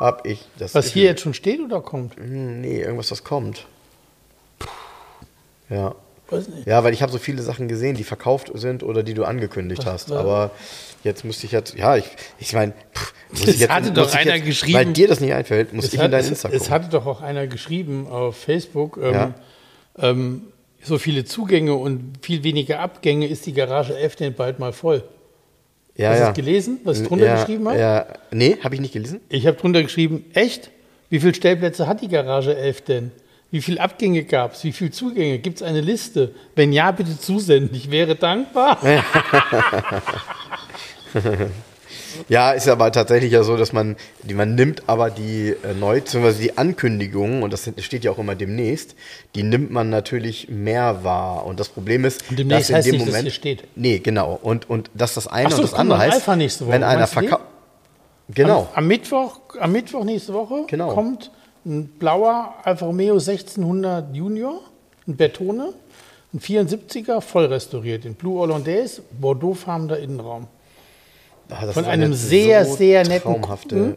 Hab 0.00 0.24
ich 0.26 0.46
das 0.58 0.74
Was 0.74 0.86
Gefühl. 0.86 1.00
hier 1.02 1.10
jetzt 1.10 1.20
schon 1.22 1.34
steht 1.34 1.60
oder 1.60 1.80
kommt? 1.80 2.16
Hm, 2.16 2.60
Nee, 2.60 2.80
irgendwas, 2.80 3.08
das 3.08 3.24
kommt. 3.24 3.66
Ja. 5.68 5.94
Weiß 6.28 6.48
nicht. 6.48 6.66
Ja, 6.66 6.82
weil 6.84 6.92
ich 6.94 7.02
habe 7.02 7.12
so 7.12 7.18
viele 7.18 7.42
Sachen 7.42 7.68
gesehen, 7.68 7.94
die 7.96 8.04
verkauft 8.04 8.50
sind 8.54 8.82
oder 8.82 9.02
die 9.02 9.14
du 9.14 9.24
angekündigt 9.24 9.84
hast. 9.84 10.10
war- 10.10 10.18
Aber 10.20 10.50
jetzt 11.04 11.24
müsste 11.24 11.44
ich 11.46 11.52
jetzt, 11.52 11.74
ja, 11.74 11.96
ich, 11.96 12.04
ich 12.38 12.52
meine, 12.54 12.72
Das 13.44 13.68
hatte 13.68 13.92
doch 13.92 14.14
einer 14.14 14.40
geschrieben. 14.40 14.74
Weil 14.78 14.92
dir 14.92 15.08
das 15.08 15.20
nicht 15.20 15.32
einfällt, 15.34 15.72
muss 15.72 15.86
Es, 15.86 15.92
ich 15.94 15.98
hat, 15.98 16.06
in 16.06 16.12
dein 16.12 16.20
es, 16.20 16.28
Insta 16.30 16.48
es 16.48 16.58
gucken. 16.60 16.70
hatte 16.74 16.88
doch 16.88 17.06
auch 17.06 17.20
einer 17.20 17.46
geschrieben 17.46 18.06
auf 18.08 18.36
Facebook, 18.36 18.98
ähm, 19.02 19.12
Ja. 19.14 19.34
ähm, 19.98 20.42
so 20.82 20.98
viele 20.98 21.24
Zugänge 21.24 21.74
und 21.74 22.18
viel 22.22 22.42
weniger 22.44 22.80
Abgänge 22.80 23.26
ist 23.26 23.46
die 23.46 23.52
Garage 23.52 23.96
11 23.96 24.16
denn 24.16 24.34
bald 24.34 24.58
mal 24.58 24.72
voll. 24.72 25.04
ja, 25.96 26.10
Hast 26.10 26.18
du 26.18 26.22
ja. 26.22 26.28
es 26.30 26.34
gelesen, 26.34 26.80
was 26.84 27.00
ich 27.00 27.08
drunter 27.08 27.26
ja, 27.26 27.36
geschrieben 27.36 27.68
habe? 27.68 27.78
Ja, 27.78 28.06
nee, 28.30 28.58
habe 28.62 28.74
ich 28.74 28.80
nicht 28.80 28.92
gelesen. 28.92 29.20
Ich 29.28 29.46
habe 29.46 29.56
drunter 29.56 29.82
geschrieben, 29.82 30.24
echt? 30.34 30.70
Wie 31.08 31.20
viele 31.20 31.34
Stellplätze 31.34 31.86
hat 31.86 32.00
die 32.00 32.08
Garage 32.08 32.56
11 32.56 32.80
denn? 32.82 33.12
Wie 33.50 33.60
viele 33.60 33.80
Abgänge 33.80 34.24
gab 34.24 34.54
es? 34.54 34.64
Wie 34.64 34.72
viele 34.72 34.90
Zugänge? 34.90 35.38
Gibt 35.38 35.56
es 35.56 35.62
eine 35.62 35.82
Liste? 35.82 36.34
Wenn 36.54 36.72
ja, 36.72 36.90
bitte 36.90 37.18
zusenden. 37.18 37.76
Ich 37.76 37.90
wäre 37.90 38.16
dankbar. 38.16 38.78
Ja, 42.28 42.52
ist 42.52 42.68
aber 42.68 42.90
tatsächlich 42.92 43.32
ja 43.32 43.42
so, 43.42 43.56
dass 43.56 43.72
man, 43.72 43.96
die, 44.22 44.34
man 44.34 44.54
nimmt 44.54 44.82
aber 44.88 45.10
die 45.10 45.50
äh, 45.50 45.74
neu, 45.78 46.00
beziehungsweise 46.00 46.40
die 46.42 46.56
Ankündigungen, 46.58 47.42
und 47.42 47.52
das 47.52 47.70
steht 47.78 48.04
ja 48.04 48.10
auch 48.10 48.18
immer 48.18 48.34
demnächst, 48.34 48.94
die 49.34 49.42
nimmt 49.42 49.70
man 49.70 49.90
natürlich 49.90 50.48
mehr 50.48 51.04
wahr. 51.04 51.44
Und 51.46 51.60
das 51.60 51.68
Problem 51.68 52.04
ist, 52.04 52.28
Und 52.30 52.38
demnächst 52.38 52.64
dass 52.64 52.68
in 52.70 52.76
heißt 52.76 52.86
dem 52.86 52.92
nicht, 52.92 53.02
dass 53.02 53.06
Moment. 53.08 53.22
hier 53.24 53.32
steht. 53.32 53.64
Nee, 53.76 53.98
genau. 53.98 54.38
Und, 54.42 54.68
und 54.70 54.90
dass 54.94 55.14
das 55.14 55.26
eine 55.26 55.50
so, 55.50 55.56
und 55.56 55.62
das 55.64 55.74
andere 55.74 55.98
heißt, 55.98 56.14
Alpha 56.14 56.36
nächste 56.36 56.64
Woche. 56.66 56.72
wenn 56.74 56.82
einer 56.84 57.06
verkauft. 57.06 57.42
Genau. 58.34 58.60
Am, 58.72 58.84
am, 58.84 58.86
Mittwoch, 58.86 59.40
am 59.60 59.72
Mittwoch 59.72 60.04
nächste 60.04 60.32
Woche 60.32 60.64
Genau. 60.68 60.94
kommt 60.94 61.30
ein 61.66 61.86
blauer 61.98 62.54
Alfa 62.64 62.86
Romeo 62.86 63.14
1600 63.14 64.14
Junior, 64.14 64.60
ein 65.06 65.16
Bertone, 65.16 65.74
ein 66.34 66.40
74er, 66.40 67.20
voll 67.20 67.44
restauriert, 67.46 68.04
in 68.04 68.14
Blue 68.14 68.38
Hollandaise, 68.40 69.02
Bordeaux-farbener 69.20 69.98
Innenraum. 69.98 70.46
Ah, 71.52 71.66
das 71.66 71.74
Von 71.74 71.84
einem 71.84 72.14
sehr, 72.14 72.64
so 72.64 72.76
sehr 72.76 73.06
netten. 73.06 73.40
Kunden. 73.40 73.96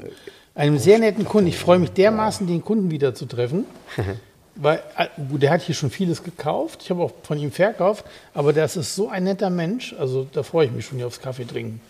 Einem 0.55 0.77
sehr 0.77 0.99
netten 0.99 1.25
Kunden. 1.25 1.47
Ich 1.49 1.57
freue 1.57 1.79
mich 1.79 1.91
dermaßen, 1.91 2.47
den 2.47 2.63
Kunden 2.63 2.91
wieder 2.91 3.13
zu 3.15 3.25
treffen. 3.25 3.65
Weil, 4.55 4.81
äh, 4.97 5.07
der 5.17 5.51
hat 5.51 5.61
hier 5.61 5.75
schon 5.75 5.89
vieles 5.89 6.23
gekauft. 6.23 6.81
Ich 6.83 6.89
habe 6.89 7.03
auch 7.03 7.11
von 7.23 7.37
ihm 7.37 7.51
verkauft. 7.51 8.05
Aber 8.33 8.53
das 8.53 8.77
ist 8.77 8.95
so 8.95 9.09
ein 9.09 9.25
netter 9.25 9.49
Mensch. 9.49 9.93
Also 9.99 10.25
da 10.31 10.43
freue 10.43 10.67
ich 10.67 10.71
mich 10.71 10.85
schon 10.85 10.97
hier 10.97 11.07
aufs 11.07 11.19
Kaffee 11.21 11.45
trinken. 11.45 11.81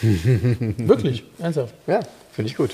Wirklich, 0.02 1.24
ernsthaft. 1.38 1.74
Ja, 1.86 2.00
finde 2.32 2.50
ich 2.50 2.56
gut. 2.56 2.70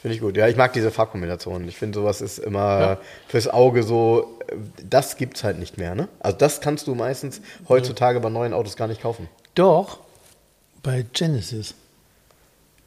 Finde 0.00 0.14
ich 0.14 0.20
gut. 0.20 0.36
Ja, 0.36 0.48
ich 0.48 0.56
mag 0.56 0.72
diese 0.72 0.90
Farbkombination. 0.90 1.66
Ich 1.68 1.76
finde, 1.76 1.98
sowas 1.98 2.20
ist 2.20 2.38
immer 2.38 2.80
Ja. 2.80 2.98
fürs 3.28 3.48
Auge 3.48 3.82
so, 3.82 4.38
äh, 4.48 4.54
das 4.88 5.16
gibt's 5.16 5.44
halt 5.44 5.58
nicht 5.58 5.76
mehr, 5.78 5.94
ne? 5.94 6.08
Also 6.20 6.38
das 6.38 6.60
kannst 6.60 6.86
du 6.86 6.94
meistens 6.94 7.40
heutzutage 7.68 8.20
bei 8.20 8.30
neuen 8.30 8.52
Autos 8.54 8.76
gar 8.76 8.86
nicht 8.88 9.02
kaufen. 9.02 9.28
Doch, 9.54 9.98
bei 10.88 11.04
Genesis. 11.12 11.74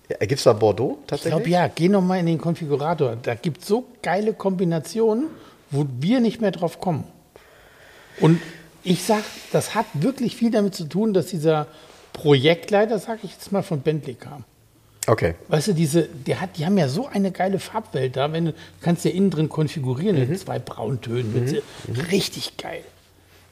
Ja, 0.10 0.18
gibt's 0.26 0.44
da 0.44 0.54
Bordeaux 0.54 0.98
Ich 1.02 1.08
tatsächlich? 1.08 1.34
glaube 1.44 1.50
ja, 1.52 1.68
geh 1.68 1.88
noch 1.88 2.02
mal 2.02 2.18
in 2.20 2.26
den 2.26 2.40
Konfigurator. 2.40 3.16
Da 3.22 3.36
gibt 3.36 3.62
es 3.62 3.68
so 3.68 3.86
geile 4.02 4.34
Kombinationen, 4.34 5.26
wo 5.70 5.86
wir 6.00 6.20
nicht 6.20 6.42
mehr 6.42 6.50
drauf 6.52 6.80
kommen. 6.82 7.04
Und 8.20 8.42
ich 8.84 9.04
sag, 9.04 9.24
das 9.52 9.76
hat 9.76 9.86
wirklich 9.94 10.36
viel 10.36 10.50
damit 10.50 10.74
zu 10.74 10.86
tun, 10.86 11.14
dass 11.14 11.28
dieser 11.28 11.68
Projektleiter, 12.14 12.98
sag 12.98 13.24
ich 13.24 13.34
jetzt 13.34 13.52
mal, 13.52 13.62
von 13.62 13.82
Bentley 13.82 14.16
kam. 14.16 14.44
Okay. 15.08 15.36
Weißt 15.48 15.68
du, 15.70 15.74
diese, 15.74 16.04
der 16.08 16.42
hat, 16.42 16.58
die 16.58 16.66
haben 16.66 16.78
ja 16.80 16.88
so 16.90 17.06
eine 17.08 17.32
geile 17.32 17.60
Farbwelt 17.60 18.16
da, 18.18 18.34
wenn 18.34 18.46
du 18.46 18.54
kannst 18.82 19.06
ja 19.06 19.12
innen 19.12 19.30
drin 19.30 19.48
konfigurieren 19.48 20.16
Mhm. 20.18 20.24
in 20.24 20.36
zwei 20.38 20.58
Brauntönen. 20.58 21.34
Mit 21.34 21.50
so- 21.50 22.02
Richtig 22.12 22.58
geil. 22.58 22.84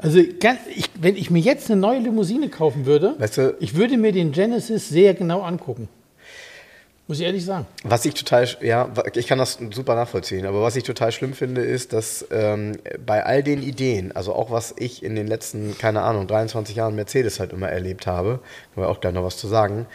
Also 0.02 0.22
ganz, 0.40 0.60
ich, 0.74 0.90
wenn 1.00 1.16
ich 1.18 1.30
mir 1.30 1.40
jetzt 1.40 1.70
eine 1.70 1.80
neue 1.80 2.00
Limousine 2.00 2.48
kaufen 2.50 2.86
würde, 2.86 3.16
Weißt 3.20 3.38
du- 3.38 3.56
ich 3.60 3.76
würde 3.76 3.98
mir 3.98 4.12
den 4.14 4.32
Genesis 4.32 4.88
sehr 4.90 5.14
genau 5.14 5.42
angucken. 5.42 5.90
Muss 7.08 7.20
ich 7.20 7.26
ehrlich 7.26 7.44
sagen. 7.44 7.66
Was 7.84 8.06
ich 8.06 8.14
total, 8.14 8.48
ja, 8.62 8.88
ich 9.16 9.26
kann 9.26 9.40
das 9.40 9.58
super 9.74 9.96
nachvollziehen, 9.96 10.46
aber 10.46 10.62
was 10.62 10.76
ich 10.76 10.84
total 10.84 11.12
schlimm 11.12 11.34
finde, 11.34 11.62
ist, 11.62 11.92
dass 11.92 12.24
ähm, 12.32 12.74
bei 13.04 13.26
all 13.26 13.42
den 13.42 13.64
Ideen, 13.64 14.12
also 14.16 14.34
auch 14.34 14.52
was 14.52 14.76
ich 14.78 15.02
in 15.04 15.16
den 15.16 15.26
letzten, 15.26 15.76
keine 15.78 16.04
Ahnung, 16.04 16.28
23 16.28 16.76
Jahren 16.76 16.94
Mercedes 16.96 17.40
halt 17.40 17.52
immer 17.52 17.68
erlebt 17.68 18.06
habe, 18.06 18.40
können 18.76 18.86
wir 18.86 18.90
auch 18.90 19.02
gleich 19.02 19.14
noch 19.14 19.24
was 19.24 19.38
zu 19.38 19.48
sagen, 19.48 19.88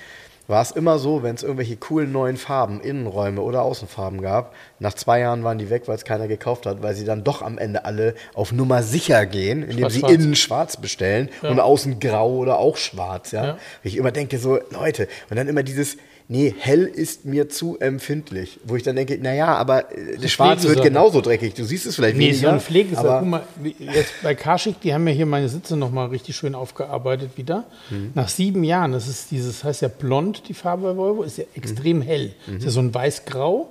war 0.47 0.62
es 0.62 0.70
immer 0.70 0.99
so, 0.99 1.22
wenn 1.22 1.34
es 1.34 1.42
irgendwelche 1.42 1.76
coolen 1.76 2.12
neuen 2.12 2.36
Farben, 2.36 2.80
Innenräume 2.80 3.40
oder 3.40 3.62
Außenfarben 3.62 4.20
gab, 4.20 4.55
nach 4.78 4.95
zwei 4.95 5.20
Jahren 5.20 5.42
waren 5.45 5.59
die 5.59 5.70
weg, 5.70 5.84
weil 5.86 5.97
es 5.97 6.05
keiner 6.05 6.28
gekauft 6.28 6.66
hat, 6.66 6.82
weil 6.82 6.95
sie 6.95 7.05
dann 7.05 7.24
doch 7.24 7.42
am 7.42 7.59
Ende 7.59 7.84
alle 7.84 8.14
auf 8.34 8.53
Nummer 8.53 8.82
sicher 8.82 9.24
gehen, 9.26 9.62
indem 9.62 9.88
sie 9.88 10.01
Schwarz-Schwarz. 10.01 10.12
innen 10.12 10.34
schwarz 10.36 10.76
bestellen 10.76 11.30
und 11.42 11.61
außen 11.61 11.99
grau 12.01 12.34
oder 12.36 12.59
auch 12.59 12.76
schwarz, 12.76 13.32
ja. 13.32 13.45
Ja. 13.45 13.59
Ich 13.82 13.97
immer 13.97 14.12
denke 14.12 14.38
so, 14.38 14.59
Leute, 14.70 15.09
und 15.30 15.36
dann 15.36 15.49
immer 15.49 15.62
dieses, 15.62 15.97
nee, 16.29 16.55
hell 16.59 16.85
ist 16.85 17.25
mir 17.25 17.49
zu 17.49 17.79
empfindlich. 17.79 18.59
Wo 18.64 18.77
ich 18.77 18.83
dann 18.83 18.97
denke, 18.97 19.18
naja, 19.18 19.55
aber 19.57 19.93
äh, 19.97 20.16
das 20.20 20.31
Schwarz 20.33 20.62
wird 20.64 20.83
genauso 20.83 21.20
dreckig. 21.20 21.55
Du 21.55 21.64
siehst 21.64 21.87
es 21.87 21.97
vielleicht 21.97 22.16
Nee, 22.16 22.27
ist 22.31 22.37
weniger. 22.37 22.47
ja 22.49 22.53
eine 22.53 22.61
Pflegesache. 22.61 23.09
aber 23.09 23.18
Guck 23.20 23.29
mal, 23.29 23.43
jetzt 23.79 24.12
bei 24.22 24.35
Karschik, 24.35 24.81
die 24.81 24.95
haben 24.95 25.07
ja 25.07 25.14
hier 25.14 25.27
meine 25.27 25.49
Sitze 25.49 25.77
nochmal 25.77 26.09
richtig 26.09 26.37
schön 26.37 26.55
aufgearbeitet 26.55 27.33
wieder. 27.37 27.64
Mhm. 27.91 28.12
Nach 28.14 28.29
sieben 28.29 28.64
Jahren, 28.64 28.93
das 28.93 29.09
ist 29.09 29.31
dieses, 29.31 29.64
heißt 29.64 29.83
ja 29.83 29.89
blond, 29.89 30.49
die 30.49 30.55
Farbe 30.55 30.85
bei 30.93 30.97
Volvo, 30.97 31.22
ist 31.22 31.39
ja 31.39 31.45
extrem 31.55 32.03
hell. 32.03 32.33
Ist 32.57 32.64
ja 32.64 32.70
so 32.70 32.81
ein 32.81 32.95
weiß-grau. 32.95 33.68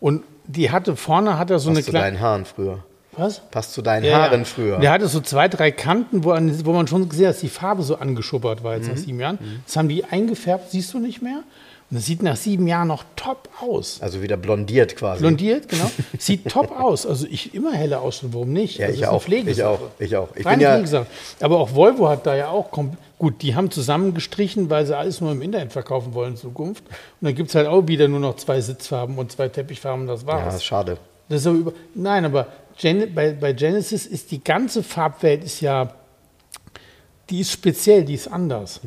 Und 0.00 0.24
die 0.46 0.70
hatte, 0.70 0.96
vorne 0.96 1.38
hat 1.38 1.50
er 1.50 1.58
so 1.60 1.68
passt 1.70 1.76
eine 1.76 1.84
zu 1.84 1.90
kleine. 1.90 2.06
deinen 2.06 2.20
Haaren 2.20 2.44
früher. 2.44 2.78
Was? 3.16 3.40
Passt 3.50 3.74
zu 3.74 3.82
deinen 3.82 4.04
Ja, 4.04 4.22
Haaren 4.22 4.46
früher. 4.46 4.78
Der 4.78 4.90
hatte 4.90 5.06
so 5.06 5.20
zwei, 5.20 5.46
drei 5.46 5.70
Kanten, 5.70 6.24
wo, 6.24 6.30
an, 6.30 6.64
wo 6.64 6.72
man 6.72 6.86
schon 6.86 7.06
gesehen 7.10 7.26
hat, 7.26 7.34
dass 7.34 7.40
die 7.42 7.48
Farbe 7.50 7.82
so 7.82 7.96
angeschubbert 7.98 8.64
war 8.64 8.74
jetzt 8.74 8.86
Mhm. 8.86 8.92
nach 8.94 8.98
sieben 8.98 9.20
Jahren. 9.20 9.38
Das 9.66 9.76
haben 9.76 9.88
die 9.88 10.04
eingefärbt, 10.04 10.70
siehst 10.70 10.94
du 10.94 10.98
nicht 10.98 11.20
mehr. 11.22 11.42
Und 11.92 11.98
das 11.98 12.06
sieht 12.06 12.22
nach 12.22 12.36
sieben 12.36 12.66
Jahren 12.66 12.88
noch 12.88 13.04
top 13.16 13.50
aus. 13.60 14.00
Also 14.00 14.22
wieder 14.22 14.38
blondiert 14.38 14.96
quasi. 14.96 15.20
Blondiert, 15.20 15.68
genau. 15.68 15.90
Sieht 16.18 16.48
top 16.48 16.70
aus. 16.80 17.04
Also 17.04 17.26
ich 17.26 17.54
immer 17.54 17.74
heller 17.74 18.00
ausschauen, 18.00 18.32
warum 18.32 18.50
nicht? 18.50 18.78
Ja, 18.78 18.86
also 18.86 18.94
ich 18.94 19.02
ist 19.02 19.08
eine 19.08 19.12
auch. 19.12 19.26
Ich 19.28 19.62
auch. 19.62 19.80
Ich 19.98 20.16
auch. 20.16 20.28
Ich 20.34 20.42
bin 20.42 20.60
ja. 20.60 21.06
Aber 21.40 21.58
auch 21.58 21.74
Volvo 21.74 22.08
hat 22.08 22.24
da 22.24 22.34
ja 22.34 22.48
auch, 22.48 22.70
gut, 23.18 23.42
die 23.42 23.54
haben 23.54 23.70
zusammengestrichen, 23.70 24.70
weil 24.70 24.86
sie 24.86 24.96
alles 24.96 25.20
nur 25.20 25.32
im 25.32 25.42
Internet 25.42 25.74
verkaufen 25.74 26.14
wollen 26.14 26.30
in 26.30 26.36
Zukunft. 26.38 26.82
Und 26.88 27.26
dann 27.26 27.34
gibt 27.34 27.50
es 27.50 27.54
halt 27.54 27.66
auch 27.66 27.86
wieder 27.86 28.08
nur 28.08 28.20
noch 28.20 28.36
zwei 28.36 28.62
Sitzfarben 28.62 29.18
und 29.18 29.30
zwei 29.30 29.48
Teppichfarben, 29.48 30.06
das 30.06 30.22
ja, 30.22 30.28
war's. 30.28 30.54
ist 30.54 30.64
schade. 30.64 30.96
Das 31.28 31.42
ist 31.42 31.46
aber 31.46 31.58
über, 31.58 31.72
nein, 31.94 32.24
aber 32.24 32.46
Gen, 32.78 33.14
bei, 33.14 33.32
bei 33.32 33.52
Genesis 33.52 34.06
ist 34.06 34.30
die 34.30 34.42
ganze 34.42 34.82
Farbwelt 34.82 35.44
ist 35.44 35.60
ja, 35.60 35.92
die 37.28 37.40
ist 37.40 37.52
speziell, 37.52 38.06
die 38.06 38.14
ist 38.14 38.28
anders. 38.28 38.80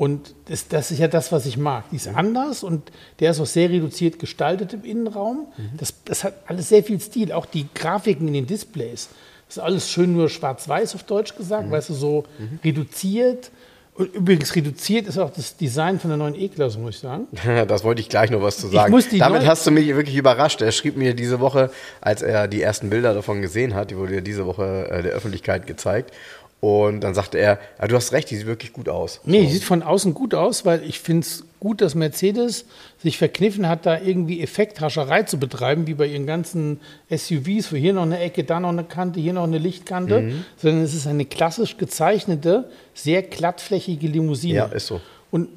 Und 0.00 0.34
das, 0.46 0.66
das 0.66 0.90
ist 0.90 0.98
ja 0.98 1.08
das, 1.08 1.30
was 1.30 1.44
ich 1.44 1.58
mag. 1.58 1.84
Die 1.92 1.96
ist 1.96 2.08
anders 2.08 2.62
und 2.62 2.90
der 3.18 3.32
ist 3.32 3.38
auch 3.38 3.44
sehr 3.44 3.68
reduziert 3.68 4.18
gestaltet 4.18 4.72
im 4.72 4.82
Innenraum. 4.82 5.48
Das, 5.76 5.92
das 6.06 6.24
hat 6.24 6.32
alles 6.46 6.70
sehr 6.70 6.82
viel 6.82 6.98
Stil. 7.00 7.32
Auch 7.32 7.44
die 7.44 7.66
Grafiken 7.74 8.26
in 8.26 8.32
den 8.32 8.46
Displays. 8.46 9.10
Das 9.46 9.58
ist 9.58 9.62
alles 9.62 9.90
schön 9.90 10.14
nur 10.14 10.30
schwarz-weiß 10.30 10.94
auf 10.94 11.02
Deutsch 11.02 11.36
gesagt, 11.36 11.70
weißt 11.70 11.90
du, 11.90 11.92
so 11.92 12.24
reduziert. 12.64 13.50
Und 13.92 14.14
übrigens 14.14 14.56
reduziert 14.56 15.06
ist 15.06 15.18
auch 15.18 15.28
das 15.28 15.58
Design 15.58 16.00
von 16.00 16.08
der 16.08 16.16
neuen 16.16 16.34
E-Klasse, 16.34 16.78
muss 16.78 16.94
ich 16.94 17.00
sagen. 17.00 17.26
Das 17.68 17.84
wollte 17.84 18.00
ich 18.00 18.08
gleich 18.08 18.30
noch 18.30 18.40
was 18.40 18.56
zu 18.56 18.68
sagen. 18.68 18.96
Damit 19.18 19.46
hast 19.46 19.66
du 19.66 19.70
mich 19.70 19.86
wirklich 19.88 20.16
überrascht. 20.16 20.62
Er 20.62 20.72
schrieb 20.72 20.96
mir 20.96 21.12
diese 21.12 21.40
Woche, 21.40 21.70
als 22.00 22.22
er 22.22 22.48
die 22.48 22.62
ersten 22.62 22.88
Bilder 22.88 23.12
davon 23.12 23.42
gesehen 23.42 23.74
hat, 23.74 23.90
die 23.90 23.98
wurde 23.98 24.14
ja 24.14 24.20
diese 24.22 24.46
Woche 24.46 24.88
äh, 24.90 25.02
der 25.02 25.12
Öffentlichkeit 25.12 25.66
gezeigt. 25.66 26.14
Und 26.60 27.00
dann 27.00 27.14
sagte 27.14 27.38
er, 27.38 27.58
ja, 27.80 27.88
du 27.88 27.96
hast 27.96 28.12
recht, 28.12 28.30
die 28.30 28.36
sieht 28.36 28.46
wirklich 28.46 28.74
gut 28.74 28.90
aus. 28.90 29.20
Nee, 29.24 29.46
die 29.46 29.52
sieht 29.52 29.64
von 29.64 29.82
außen 29.82 30.12
gut 30.12 30.34
aus, 30.34 30.66
weil 30.66 30.82
ich 30.86 31.00
finde 31.00 31.22
es 31.26 31.44
gut, 31.58 31.80
dass 31.80 31.94
Mercedes 31.94 32.66
sich 33.02 33.16
verkniffen 33.16 33.66
hat, 33.66 33.86
da 33.86 33.98
irgendwie 33.98 34.42
Effekthascherei 34.42 35.22
zu 35.22 35.38
betreiben, 35.38 35.86
wie 35.86 35.94
bei 35.94 36.06
ihren 36.06 36.26
ganzen 36.26 36.80
SUVs, 37.10 37.72
wo 37.72 37.76
hier 37.76 37.94
noch 37.94 38.02
eine 38.02 38.18
Ecke, 38.18 38.44
da 38.44 38.60
noch 38.60 38.68
eine 38.68 38.84
Kante, 38.84 39.20
hier 39.20 39.32
noch 39.32 39.44
eine 39.44 39.56
Lichtkante, 39.58 40.20
Mhm. 40.20 40.44
sondern 40.58 40.82
es 40.84 40.94
ist 40.94 41.06
eine 41.06 41.24
klassisch 41.24 41.78
gezeichnete, 41.78 42.68
sehr 42.92 43.22
glattflächige 43.22 44.06
Limousine. 44.08 44.54
Ja, 44.54 44.64
ist 44.66 44.86
so. 44.88 45.00
Und 45.30 45.48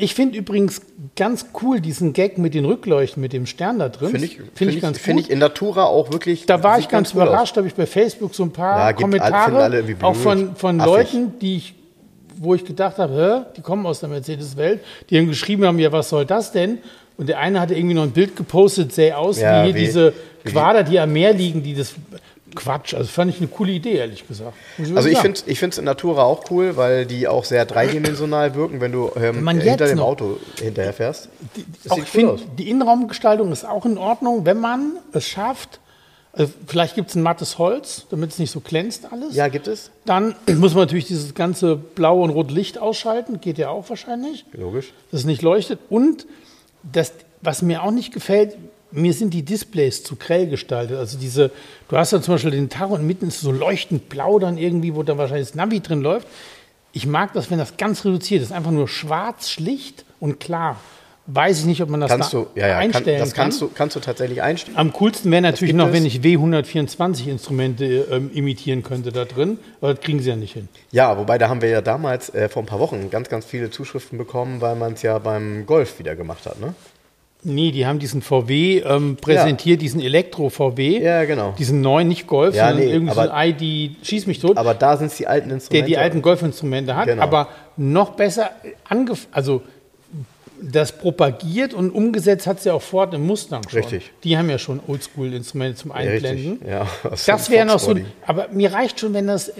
ich 0.00 0.14
finde 0.14 0.38
übrigens 0.38 0.80
ganz 1.16 1.46
cool 1.60 1.80
diesen 1.80 2.12
Gag 2.12 2.38
mit 2.38 2.54
den 2.54 2.64
Rückleuchten, 2.64 3.20
mit 3.20 3.32
dem 3.32 3.46
Stern 3.46 3.80
da 3.80 3.88
drin. 3.88 4.10
Finde 4.10 4.26
ich, 4.26 4.36
Find 4.36 4.50
find 4.56 4.72
ich 4.74 4.80
ganz 4.80 4.98
find 4.98 5.16
gut. 5.18 5.26
ich 5.26 5.30
in 5.32 5.40
Natura 5.40 5.84
auch 5.84 6.12
wirklich. 6.12 6.46
Da 6.46 6.62
war 6.62 6.78
ich 6.78 6.88
ganz 6.88 7.08
aus. 7.08 7.14
überrascht, 7.14 7.56
habe 7.56 7.66
ich 7.66 7.74
bei 7.74 7.84
Facebook 7.84 8.32
so 8.34 8.44
ein 8.44 8.52
paar 8.52 8.78
Ja, 8.78 8.92
Kommentare, 8.92 9.84
auch 10.02 10.14
von, 10.14 10.54
von 10.54 10.80
Affig. 10.80 10.92
Leuten, 11.12 11.32
die 11.40 11.56
ich, 11.56 11.74
wo 12.36 12.54
ich 12.54 12.64
gedacht 12.64 12.98
habe, 12.98 13.44
hä, 13.44 13.50
die 13.56 13.60
kommen 13.60 13.84
aus 13.86 13.98
der 14.00 14.08
Mercedes-Welt, 14.08 14.80
die 15.10 15.18
haben 15.18 15.26
geschrieben 15.26 15.64
haben, 15.66 15.78
ja, 15.80 15.90
was 15.90 16.08
soll 16.08 16.24
das 16.24 16.52
denn? 16.52 16.78
Und 17.16 17.28
der 17.28 17.40
eine 17.40 17.58
hatte 17.60 17.74
irgendwie 17.74 17.96
noch 17.96 18.04
ein 18.04 18.12
Bild 18.12 18.36
gepostet, 18.36 18.92
sähe 18.94 19.16
aus 19.18 19.40
Ja, 19.40 19.62
wie 19.62 19.66
hier 19.66 19.74
wie- 19.74 19.80
diese 19.80 20.12
Quader, 20.44 20.84
die 20.84 21.00
am 21.00 21.12
Meer 21.12 21.32
liegen, 21.34 21.64
die 21.64 21.74
das 21.74 21.94
Quatsch. 22.54 22.94
Also 22.94 23.08
fand 23.08 23.30
ich 23.30 23.38
eine 23.38 23.48
coole 23.48 23.72
Idee, 23.72 23.94
ehrlich 23.96 24.26
gesagt. 24.26 24.56
Also 24.94 25.08
ich 25.08 25.18
finde 25.18 25.40
ich 25.46 25.62
es 25.62 25.78
in 25.78 25.84
Natura 25.84 26.22
auch 26.24 26.50
cool, 26.50 26.76
weil 26.76 27.06
die 27.06 27.28
auch 27.28 27.44
sehr 27.44 27.64
dreidimensional 27.66 28.54
wirken, 28.54 28.80
wenn 28.80 28.92
du 28.92 29.10
ähm, 29.16 29.36
Wenn 29.36 29.44
man 29.44 29.60
hinter 29.60 29.86
dem 29.86 30.00
Auto 30.00 30.38
hinterher 30.60 30.92
fährst. 30.92 31.28
Das 31.84 31.92
auch 31.92 31.96
sieht 31.96 32.14
ich 32.14 32.24
cool 32.24 32.38
die 32.58 32.70
Innenraumgestaltung 32.70 33.52
ist 33.52 33.64
auch 33.64 33.84
in 33.86 33.98
Ordnung, 33.98 34.44
wenn 34.44 34.58
man 34.60 34.92
es 35.12 35.28
schafft. 35.28 35.80
äh, 36.32 36.46
Vielleicht 36.66 36.94
gibt 36.94 37.10
es 37.10 37.14
ein 37.16 37.22
mattes 37.22 37.58
Holz, 37.58 38.06
damit 38.10 38.30
es 38.30 38.38
nicht 38.38 38.50
so 38.50 38.60
glänzt 38.60 39.06
alles. 39.12 39.34
Ja, 39.34 39.48
gibt 39.48 39.68
es? 39.68 39.90
Dann 40.04 40.34
muss 40.56 40.74
man 40.74 40.82
natürlich 40.82 41.06
dieses 41.06 41.34
ganze 41.34 41.76
blaue 41.76 42.22
und 42.24 42.30
rote 42.30 42.54
Licht 42.54 42.78
ausschalten. 42.78 43.40
Geht 43.40 43.58
ja 43.58 43.68
auch 43.70 43.88
wahrscheinlich, 43.88 44.44
Logisch. 44.52 44.92
dass 45.10 45.20
es 45.20 45.26
nicht 45.26 45.42
leuchtet. 45.42 45.78
Und 45.88 46.26
das, 46.82 47.12
was 47.42 47.62
mir 47.62 47.82
auch 47.82 47.90
nicht 47.90 48.12
gefällt, 48.12 48.56
mir 48.90 49.12
sind 49.12 49.34
die 49.34 49.42
Displays 49.42 50.02
zu 50.02 50.16
grell 50.16 50.46
gestaltet. 50.48 50.96
Also 50.96 51.18
diese, 51.18 51.50
du 51.88 51.96
hast 51.96 52.12
ja 52.12 52.22
zum 52.22 52.34
Beispiel 52.34 52.52
den 52.52 52.68
Tacho 52.68 52.94
und 52.94 53.06
mitten 53.06 53.28
ist 53.28 53.40
so 53.40 53.52
leuchtend 53.52 54.08
blau 54.08 54.38
dann 54.38 54.58
irgendwie, 54.58 54.94
wo 54.94 55.02
dann 55.02 55.18
wahrscheinlich 55.18 55.48
das 55.48 55.54
Navi 55.54 55.80
drin 55.80 56.00
läuft. 56.00 56.26
Ich 56.92 57.06
mag 57.06 57.32
das, 57.34 57.50
wenn 57.50 57.58
das 57.58 57.76
ganz 57.76 58.04
reduziert 58.04 58.42
ist. 58.42 58.52
Einfach 58.52 58.70
nur 58.70 58.88
schwarz, 58.88 59.50
schlicht 59.50 60.04
und 60.20 60.40
klar. 60.40 60.78
Weiß 61.30 61.60
ich 61.60 61.66
nicht, 61.66 61.82
ob 61.82 61.90
man 61.90 62.00
das 62.00 62.10
Kannst 62.10 62.32
da 62.32 62.38
du, 62.38 62.46
ja, 62.54 62.68
ja, 62.68 62.74
kann, 62.76 62.82
einstellen 62.84 63.18
das 63.18 63.34
kannst 63.34 63.60
kann. 63.60 63.68
du, 63.68 63.74
kannst 63.74 63.96
du 63.96 64.00
tatsächlich 64.00 64.40
einstellen. 64.40 64.78
Am 64.78 64.94
coolsten 64.94 65.30
wäre 65.30 65.42
natürlich 65.42 65.74
noch, 65.74 65.88
es. 65.88 65.92
wenn 65.92 66.06
ich 66.06 66.20
W124-Instrumente 66.20 67.84
ähm, 68.10 68.30
imitieren 68.32 68.82
könnte 68.82 69.12
da 69.12 69.26
drin, 69.26 69.58
aber 69.82 69.92
das 69.92 70.02
kriegen 70.02 70.20
sie 70.20 70.30
ja 70.30 70.36
nicht 70.36 70.54
hin. 70.54 70.68
Ja, 70.90 71.18
wobei 71.18 71.36
da 71.36 71.50
haben 71.50 71.60
wir 71.60 71.68
ja 71.68 71.82
damals 71.82 72.30
äh, 72.34 72.48
vor 72.48 72.62
ein 72.62 72.66
paar 72.66 72.80
Wochen 72.80 73.10
ganz, 73.10 73.28
ganz 73.28 73.44
viele 73.44 73.70
Zuschriften 73.70 74.16
bekommen, 74.16 74.62
weil 74.62 74.74
man 74.74 74.94
es 74.94 75.02
ja 75.02 75.18
beim 75.18 75.66
Golf 75.66 75.98
wieder 75.98 76.16
gemacht 76.16 76.46
hat, 76.46 76.60
ne? 76.60 76.72
Nee, 77.44 77.70
die 77.70 77.86
haben 77.86 78.00
diesen 78.00 78.20
VW 78.20 78.80
ähm, 78.80 79.16
präsentiert, 79.16 79.80
diesen 79.80 80.00
Elektro-VW. 80.00 81.00
Ja, 81.00 81.24
genau. 81.24 81.54
Diesen 81.56 81.80
neuen, 81.80 82.08
nicht 82.08 82.26
Golf, 82.26 82.54
Ja, 82.54 82.68
sondern 82.68 82.86
nee, 82.86 82.92
irgendwie 82.92 83.14
so 83.14 83.20
ein 83.20 83.54
ID, 83.60 84.04
schieß 84.06 84.26
mich 84.26 84.40
tot, 84.40 84.56
Aber 84.56 84.74
da 84.74 84.96
sind 84.96 85.06
es 85.06 85.16
die 85.16 85.26
alten 85.28 85.48
der 85.48 85.54
Instrumente. 85.56 85.86
die 85.86 85.96
alten 85.98 86.20
Golfinstrumente 86.20 86.96
hat, 86.96 87.06
Genau. 87.06 87.22
aber 87.22 87.48
noch 87.76 88.10
besser 88.10 88.50
angef 88.88 89.28
also 89.30 89.62
das 90.60 90.90
propagiert 90.90 91.72
und 91.74 91.90
umgesetzt 91.92 92.48
hat 92.48 92.60
sie 92.60 92.70
auch 92.72 92.82
Ford 92.82 93.14
im 93.14 93.24
Mustang 93.24 93.62
schon. 93.68 93.78
Richtig. 93.78 94.10
Die 94.24 94.36
haben 94.36 94.50
ja 94.50 94.58
schon 94.58 94.80
Oldschool-Instrumente 94.88 95.76
zum 95.76 95.90
ja, 95.92 95.96
Einblenden. 95.98 96.52
richtig. 96.54 96.68
Ja, 96.68 96.86
Das 97.26 97.48
wäre 97.50 97.64
noch 97.64 97.78
so, 97.78 97.90
Fox-Body. 97.90 98.06
aber 98.26 98.48
mir 98.50 98.72
reicht 98.72 98.98
schon, 98.98 99.14
wenn 99.14 99.28
das, 99.28 99.50
äh, 99.50 99.52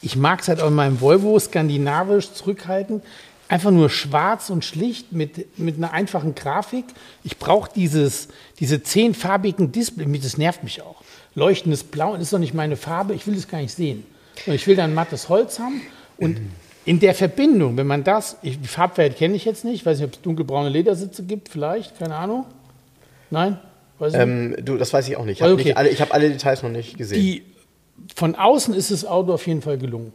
ich 0.00 0.16
mag 0.16 0.40
es 0.40 0.48
halt 0.48 0.60
auch 0.60 0.66
in 0.68 0.74
meinem 0.74 1.00
Volvo 1.00 1.38
skandinavisch 1.38 2.32
zurückhaltend, 2.32 3.04
einfach 3.52 3.70
nur 3.70 3.90
schwarz 3.90 4.48
und 4.48 4.64
schlicht 4.64 5.12
mit, 5.12 5.58
mit 5.58 5.76
einer 5.76 5.92
einfachen 5.92 6.34
Grafik. 6.34 6.86
Ich 7.22 7.36
brauche 7.36 7.70
dieses, 7.74 8.28
diese 8.58 8.82
zehnfarbigen 8.82 9.72
Display, 9.72 10.06
das 10.18 10.38
nervt 10.38 10.64
mich 10.64 10.80
auch. 10.80 11.02
Leuchtendes 11.34 11.84
Blau, 11.84 12.14
ist 12.14 12.32
doch 12.32 12.38
nicht 12.38 12.54
meine 12.54 12.76
Farbe, 12.76 13.12
ich 13.12 13.26
will 13.26 13.34
das 13.34 13.46
gar 13.48 13.60
nicht 13.60 13.74
sehen. 13.74 14.06
Ich 14.46 14.66
will 14.66 14.74
dann 14.74 14.94
mattes 14.94 15.28
Holz 15.28 15.58
haben 15.58 15.82
und 16.16 16.40
in 16.86 16.98
der 16.98 17.14
Verbindung, 17.14 17.76
wenn 17.76 17.86
man 17.86 18.04
das, 18.04 18.38
ich, 18.40 18.58
die 18.58 18.66
Farbwelt 18.66 19.18
kenne 19.18 19.36
ich 19.36 19.44
jetzt 19.44 19.66
nicht, 19.66 19.84
weiß 19.84 19.98
nicht, 19.98 20.06
ob 20.06 20.14
es 20.14 20.22
dunkelbraune 20.22 20.70
Ledersitze 20.70 21.22
gibt, 21.22 21.50
vielleicht, 21.50 21.98
keine 21.98 22.16
Ahnung. 22.16 22.46
Nein? 23.30 23.58
Weiß. 23.98 24.14
Ähm, 24.14 24.56
du, 24.64 24.78
das 24.78 24.94
weiß 24.94 25.06
ich 25.08 25.16
auch 25.18 25.26
nicht. 25.26 25.40
Ich 25.40 25.42
habe 25.42 25.52
okay. 25.52 25.74
alle, 25.74 25.90
hab 25.90 26.14
alle 26.14 26.30
Details 26.30 26.62
noch 26.62 26.70
nicht 26.70 26.96
gesehen. 26.96 27.20
Die, 27.20 27.42
von 28.16 28.34
außen 28.34 28.72
ist 28.72 28.90
das 28.90 29.04
Auto 29.04 29.34
auf 29.34 29.46
jeden 29.46 29.60
Fall 29.60 29.76
gelungen. 29.76 30.14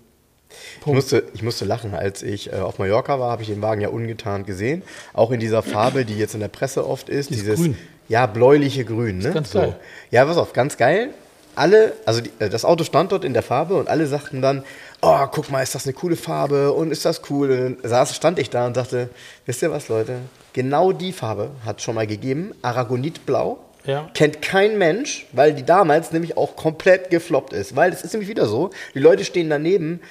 Ich 0.81 0.93
musste, 0.93 1.23
ich 1.33 1.43
musste 1.43 1.65
lachen, 1.65 1.93
als 1.93 2.23
ich 2.23 2.51
äh, 2.51 2.55
auf 2.55 2.79
Mallorca 2.79 3.19
war, 3.19 3.31
habe 3.31 3.41
ich 3.41 3.49
den 3.49 3.61
Wagen 3.61 3.81
ja 3.81 3.89
ungetarnt 3.89 4.47
gesehen. 4.47 4.81
Auch 5.13 5.31
in 5.31 5.39
dieser 5.39 5.63
Farbe, 5.63 6.05
die 6.05 6.17
jetzt 6.17 6.33
in 6.33 6.39
der 6.39 6.47
Presse 6.47 6.87
oft 6.87 7.09
ist. 7.09 7.29
Dieses 7.29 7.43
dieses 7.43 7.59
Grün. 7.59 7.77
Ja, 8.09 8.25
bläuliche 8.25 8.85
Grün. 8.85 9.19
Ne? 9.19 9.31
ganz 9.31 9.51
geil. 9.51 9.75
Ja, 10.11 10.25
pass 10.25 10.37
auf, 10.37 10.53
ganz 10.53 10.77
geil. 10.77 11.09
Alle, 11.55 11.93
also 12.05 12.21
die, 12.21 12.31
äh, 12.39 12.49
das 12.49 12.63
Auto 12.63 12.83
stand 12.83 13.11
dort 13.11 13.25
in 13.25 13.33
der 13.33 13.43
Farbe 13.43 13.75
und 13.75 13.89
alle 13.89 14.07
sagten 14.07 14.41
dann, 14.41 14.63
oh, 15.01 15.25
guck 15.31 15.49
mal, 15.49 15.61
ist 15.63 15.75
das 15.75 15.85
eine 15.85 15.93
coole 15.93 16.15
Farbe 16.15 16.71
und 16.71 16.91
ist 16.91 17.03
das 17.03 17.21
cool. 17.29 17.77
Und 17.81 17.89
saß, 17.89 18.15
stand 18.15 18.39
ich 18.39 18.49
da 18.49 18.67
und 18.67 18.77
dachte, 18.77 19.09
wisst 19.45 19.61
ihr 19.61 19.71
was, 19.71 19.89
Leute? 19.89 20.19
Genau 20.53 20.91
die 20.91 21.11
Farbe 21.11 21.51
hat 21.65 21.81
schon 21.81 21.95
mal 21.95 22.07
gegeben, 22.07 22.53
Aragonitblau. 22.61 23.59
Ja. 23.85 24.09
Kennt 24.13 24.41
kein 24.41 24.77
Mensch, 24.77 25.27
weil 25.31 25.53
die 25.53 25.63
damals 25.63 26.11
nämlich 26.11 26.35
auch 26.35 26.55
komplett 26.55 27.09
gefloppt 27.09 27.53
ist. 27.53 27.75
Weil 27.75 27.91
es 27.91 28.01
ist 28.01 28.13
nämlich 28.13 28.29
wieder 28.29 28.45
so, 28.45 28.69
die 28.93 28.99
Leute 28.99 29.23
stehen 29.23 29.49
daneben, 29.49 30.01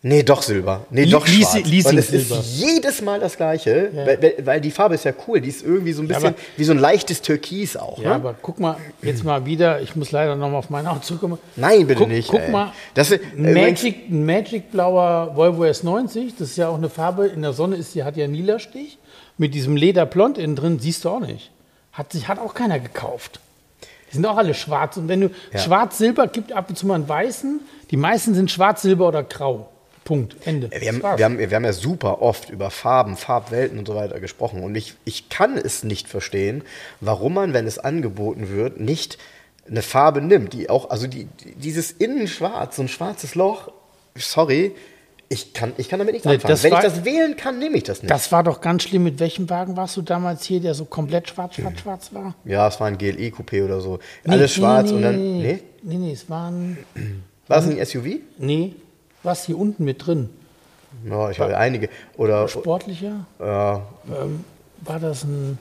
Nee, 0.00 0.22
doch 0.22 0.42
Silber. 0.42 0.86
Nee, 0.90 1.06
doch 1.06 1.26
Leasing- 1.26 1.40
schwarz. 1.42 1.54
Und 1.92 1.98
es 1.98 2.10
Leasing-Silber. 2.12 2.38
ist 2.40 2.56
jedes 2.60 3.02
Mal 3.02 3.18
das 3.18 3.36
Gleiche, 3.36 3.90
Ja. 3.92 4.06
weil, 4.06 4.34
weil- 4.44 4.60
die 4.60 4.70
Farbe 4.70 4.94
ist 4.94 5.04
ja 5.04 5.12
cool. 5.26 5.40
Die 5.40 5.48
ist 5.48 5.64
irgendwie 5.64 5.92
so 5.92 6.02
ein 6.02 6.08
Ja, 6.08 6.14
bisschen 6.14 6.28
aber- 6.34 6.38
wie 6.56 6.62
so 6.64 6.70
ein 6.72 6.78
leichtes 6.78 7.20
Türkis 7.20 7.76
auch. 7.76 7.98
Ja, 7.98 8.10
ne? 8.10 8.14
aber 8.14 8.34
guck 8.40 8.60
mal, 8.60 8.76
jetzt 9.02 9.24
mal 9.24 9.44
wieder, 9.44 9.80
ich 9.80 9.96
muss 9.96 10.12
leider 10.12 10.36
nochmal 10.36 10.60
auf 10.60 10.70
mein 10.70 10.86
Auto 10.86 11.00
zurückkommen. 11.00 11.38
Nein, 11.56 11.84
bitte 11.88 12.00
guck, 12.02 12.08
nicht, 12.10 12.28
Guck 12.28 12.40
ey. 12.42 12.50
mal, 12.50 12.72
Das 12.94 13.10
ist- 13.10 13.20
Magic, 13.36 14.08
Magic 14.08 14.70
blauer 14.70 15.32
Volvo 15.34 15.64
S90, 15.64 16.34
das 16.38 16.50
ist 16.50 16.56
ja 16.58 16.68
auch 16.68 16.76
eine 16.76 16.88
Farbe, 16.90 17.26
in 17.26 17.42
der 17.42 17.52
Sonne 17.52 17.74
ist, 17.74 17.92
die 17.96 18.04
hat 18.04 18.16
ja 18.16 18.22
einen 18.24 18.34
lila 18.34 18.60
Stich. 18.60 18.98
Mit 19.36 19.52
diesem 19.52 19.74
Lederblond 19.74 20.38
innen 20.38 20.54
drin 20.54 20.78
siehst 20.78 21.04
du 21.04 21.08
auch 21.10 21.20
nicht. 21.20 21.50
Hat, 21.92 22.12
sich, 22.12 22.28
hat 22.28 22.38
auch 22.38 22.54
keiner 22.54 22.78
gekauft. 22.78 23.40
Die 24.10 24.14
sind 24.14 24.24
auch 24.26 24.36
alle 24.36 24.54
schwarz. 24.54 24.96
Und 24.96 25.08
wenn 25.08 25.22
du 25.22 25.30
Ja. 25.52 25.58
schwarz-silber 25.58 26.28
gibt 26.28 26.52
ab 26.52 26.66
und 26.68 26.76
zu 26.78 26.86
mal 26.86 26.94
einen 26.94 27.08
weißen, 27.08 27.60
die 27.90 27.96
meisten 27.96 28.34
sind 28.34 28.50
schwarz, 28.52 28.82
silber 28.82 29.08
oder 29.08 29.24
grau. 29.24 29.68
Punkt. 30.08 30.36
Ende. 30.46 30.70
Wir 30.70 30.88
haben, 30.88 31.02
wir, 31.18 31.24
haben, 31.24 31.38
wir 31.38 31.50
haben 31.50 31.64
ja 31.64 31.72
super 31.72 32.22
oft 32.22 32.50
über 32.50 32.70
Farben, 32.70 33.16
Farbwelten 33.16 33.78
und 33.78 33.86
so 33.86 33.94
weiter 33.94 34.18
gesprochen. 34.20 34.62
Und 34.62 34.74
ich, 34.74 34.94
ich 35.04 35.28
kann 35.28 35.56
es 35.56 35.84
nicht 35.84 36.08
verstehen, 36.08 36.62
warum 37.00 37.34
man, 37.34 37.52
wenn 37.52 37.66
es 37.66 37.78
angeboten 37.78 38.48
wird, 38.48 38.80
nicht 38.80 39.18
eine 39.70 39.82
Farbe 39.82 40.22
nimmt, 40.22 40.54
die 40.54 40.70
auch, 40.70 40.88
also 40.90 41.06
die, 41.06 41.24
die, 41.44 41.54
dieses 41.56 41.90
Innenschwarz, 41.92 42.76
so 42.76 42.82
ein 42.82 42.88
schwarzes 42.88 43.34
Loch, 43.34 43.70
sorry, 44.16 44.72
ich 45.28 45.52
kann, 45.52 45.74
ich 45.76 45.90
kann 45.90 45.98
damit 45.98 46.14
nichts 46.14 46.26
Nee, 46.26 46.36
anfangen. 46.36 46.58
wenn 46.62 46.68
ich 46.68 46.72
war- 46.74 46.82
das 46.82 47.04
wählen 47.04 47.36
kann, 47.36 47.58
nehme 47.58 47.76
ich 47.76 47.82
das 47.82 48.00
nicht. 48.02 48.10
Das 48.10 48.32
war 48.32 48.42
doch 48.42 48.62
ganz 48.62 48.84
schlimm. 48.84 49.04
Mit 49.04 49.20
welchem 49.20 49.50
Wagen 49.50 49.76
warst 49.76 49.94
du 49.98 50.00
damals 50.02 50.44
hier, 50.44 50.60
der 50.60 50.72
so 50.72 50.86
komplett 50.86 51.28
schwarz, 51.28 51.56
schwarz, 51.56 51.80
schwarz 51.80 52.08
war? 52.14 52.34
ja, 52.46 52.66
es 52.66 52.80
war 52.80 52.86
ein 52.86 52.96
GLE-Coupé 52.96 53.62
oder 53.62 53.82
so. 53.82 53.98
Alles 54.26 54.54
schwarz 54.54 54.90
und 54.90 55.02
dann, 55.02 55.16
nee, 55.38 55.58
Nee, 55.82 55.96
nee, 55.98 56.12
es 56.12 56.30
war 56.30 56.50
ein, 56.50 56.78
war 57.46 57.58
es 57.58 57.66
ein 57.66 57.84
SUV? 57.84 58.20
nee, 58.38 58.74
was 59.22 59.44
hier 59.46 59.58
unten 59.58 59.84
mit 59.84 60.06
drin? 60.06 60.30
Ja, 61.08 61.30
ich 61.30 61.38
habe 61.40 61.56
einige. 61.56 61.88
Oder, 62.16 62.48
Sportlicher? 62.48 63.26
ja, 63.40 63.82
Ähm, 64.08 64.44
war 64.82 64.98
das 64.98 65.24
ein, 65.24 65.58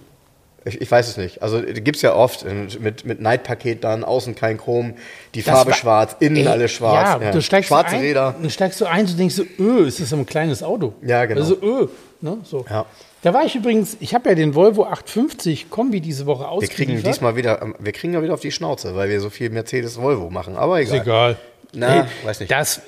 Ich, 0.66 0.80
ich 0.82 0.90
weiß 0.90 1.08
es 1.10 1.18
nicht. 1.18 1.42
Also 1.42 1.62
gibt 1.62 1.96
es 1.98 2.02
ja 2.02 2.16
oft 2.16 2.44
äh, 2.44 2.68
mit, 2.80 3.06
mit 3.06 3.22
Night-Paket 3.22 3.84
dann, 3.84 4.04
außen 4.04 4.36
kein 4.36 4.58
Chrom, 4.58 4.94
die 5.36 5.42
Das 5.44 5.54
Farbe 5.54 5.72
war- 5.72 5.78
schwarz, 5.78 6.16
innen 6.20 6.38
Ey, 6.38 6.48
alles 6.48 6.72
schwarz. 6.72 7.22
Ja, 7.22 7.32
du 7.32 7.42
steigst 7.42 7.68
Schwarze 7.70 7.96
ein, 7.96 8.02
Räder. 8.02 8.36
Dann 8.40 8.50
steigst 8.50 8.80
du 8.82 8.86
ein, 8.86 9.06
du 9.06 9.14
denkst 9.14 9.36
so, 9.36 9.44
öh, 9.60 9.86
ist 9.88 10.00
das 10.00 10.10
so 10.10 10.16
ein 10.16 10.26
kleines 10.26 10.64
Auto? 10.64 10.94
Ja, 11.02 11.26
genau. 11.26 11.42
Also, 11.42 11.62
öh, 11.62 11.88
ne, 12.22 12.38
so. 12.44 12.66
Ja. 12.70 12.86
Da 13.24 13.34
war 13.34 13.44
ich 13.46 13.56
übrigens, 13.56 13.98
ich 14.00 14.14
habe 14.14 14.30
ja 14.30 14.36
den 14.36 14.56
Volvo 14.56 14.86
850 14.86 15.70
Kombi 15.70 16.00
diese 16.02 16.26
Woche 16.26 16.44
Wir 16.44 16.50
ausgeliefert. 16.52 16.86
kriegen 16.88 17.04
diesmal 17.04 17.36
wieder, 17.36 17.62
ähm, 17.62 17.76
wir 17.80 17.92
kriegen 17.92 18.14
ja 18.14 18.22
wieder 18.22 18.34
auf 18.34 18.40
die 18.42 18.52
Schnauze, 18.52 18.96
weil 18.96 19.10
wir 19.10 19.20
so 19.20 19.30
viel 19.30 19.50
Mercedes-Volvo 19.50 20.30
machen. 20.30 20.56
Aber 20.56 20.80
egal. 20.80 20.96
Ist 20.96 21.02
egal. 21.02 21.36
Na, 21.74 21.96
Ey, 22.02 22.04
weiß 22.24 22.40
nicht. 22.40 22.52
Das, 22.52 22.82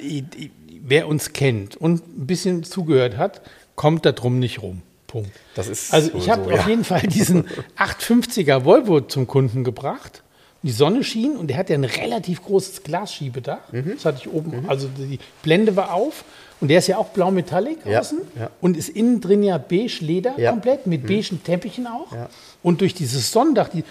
wer 0.83 1.07
uns 1.07 1.33
kennt 1.33 1.75
und 1.75 2.05
ein 2.07 2.27
bisschen 2.27 2.63
zugehört 2.63 3.17
hat, 3.17 3.41
kommt 3.75 4.05
da 4.05 4.11
drum 4.11 4.39
nicht 4.39 4.61
rum. 4.61 4.81
Punkt. 5.07 5.31
Das 5.55 5.67
ist 5.67 5.91
Also 5.93 6.11
ich 6.15 6.29
habe 6.29 6.43
so, 6.45 6.51
auf 6.51 6.61
ja. 6.63 6.67
jeden 6.69 6.83
Fall 6.83 7.01
diesen 7.01 7.45
850er 7.77 8.63
Volvo 8.65 9.01
zum 9.01 9.27
Kunden 9.27 9.63
gebracht. 9.63 10.23
Die 10.61 10.71
Sonne 10.71 11.03
schien 11.05 11.37
und 11.37 11.47
der 11.47 11.57
hat 11.57 11.69
ja 11.69 11.75
ein 11.77 11.85
relativ 11.85 12.43
großes 12.43 12.83
Glasschiebedach. 12.83 13.71
Mhm. 13.71 13.93
Das 13.95 14.05
hatte 14.05 14.17
ich 14.21 14.29
oben. 14.29 14.65
Also 14.67 14.89
die 14.89 15.17
Blende 15.41 15.75
war 15.77 15.93
auf 15.93 16.25
und 16.59 16.67
der 16.67 16.79
ist 16.79 16.87
ja 16.87 16.97
auch 16.97 17.07
blau 17.09 17.31
Metallic 17.31 17.79
Ja, 17.85 18.01
außen 18.01 18.19
ja. 18.37 18.49
und 18.59 18.75
ist 18.75 18.89
innen 18.89 19.21
drin 19.21 19.41
ja 19.41 19.57
beige 19.57 19.99
Leder 20.03 20.33
Ja. 20.37 20.51
Mhm. 20.51 20.55
komplett 20.55 20.85
mit 20.85 21.07
beigen 21.07 21.41
Teppichen 21.43 21.87
auch. 21.87 22.11
Ja. 22.13 22.29
Und 22.61 22.81
durch 22.81 22.93
dieses 22.93 23.31
Sonnendach, 23.31 23.69
die, 23.69 23.85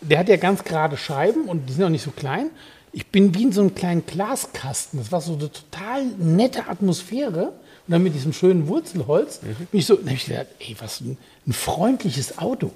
der 0.00 0.18
hat 0.18 0.28
ja 0.30 0.36
ganz 0.36 0.64
gerade 0.64 0.96
Scheiben 0.96 1.44
und 1.44 1.68
die 1.68 1.74
sind 1.74 1.84
auch 1.84 1.90
nicht 1.90 2.04
so 2.04 2.12
klein. 2.12 2.48
Ich 2.96 3.06
bin 3.08 3.34
wie 3.34 3.42
in 3.42 3.52
so 3.52 3.60
einem 3.60 3.74
kleinen 3.74 4.06
Glaskasten. 4.06 4.98
Das 4.98 5.12
war 5.12 5.20
so 5.20 5.34
eine 5.34 5.52
total 5.52 6.06
nette 6.18 6.66
Atmosphäre. 6.66 7.48
Und 7.48 7.92
dann 7.92 8.02
mit 8.02 8.14
diesem 8.14 8.32
schönen 8.32 8.68
Wurzelholz 8.68 9.42
Mhm. 9.42 9.66
bin 9.70 9.80
ich 9.80 9.84
so, 9.86 9.98
ich 10.00 10.24
gedacht, 10.24 10.46
ey, 10.60 10.74
was 10.78 11.02
ein, 11.02 11.18
ein 11.46 11.52
freundliches 11.52 12.38
Auto. 12.38 12.70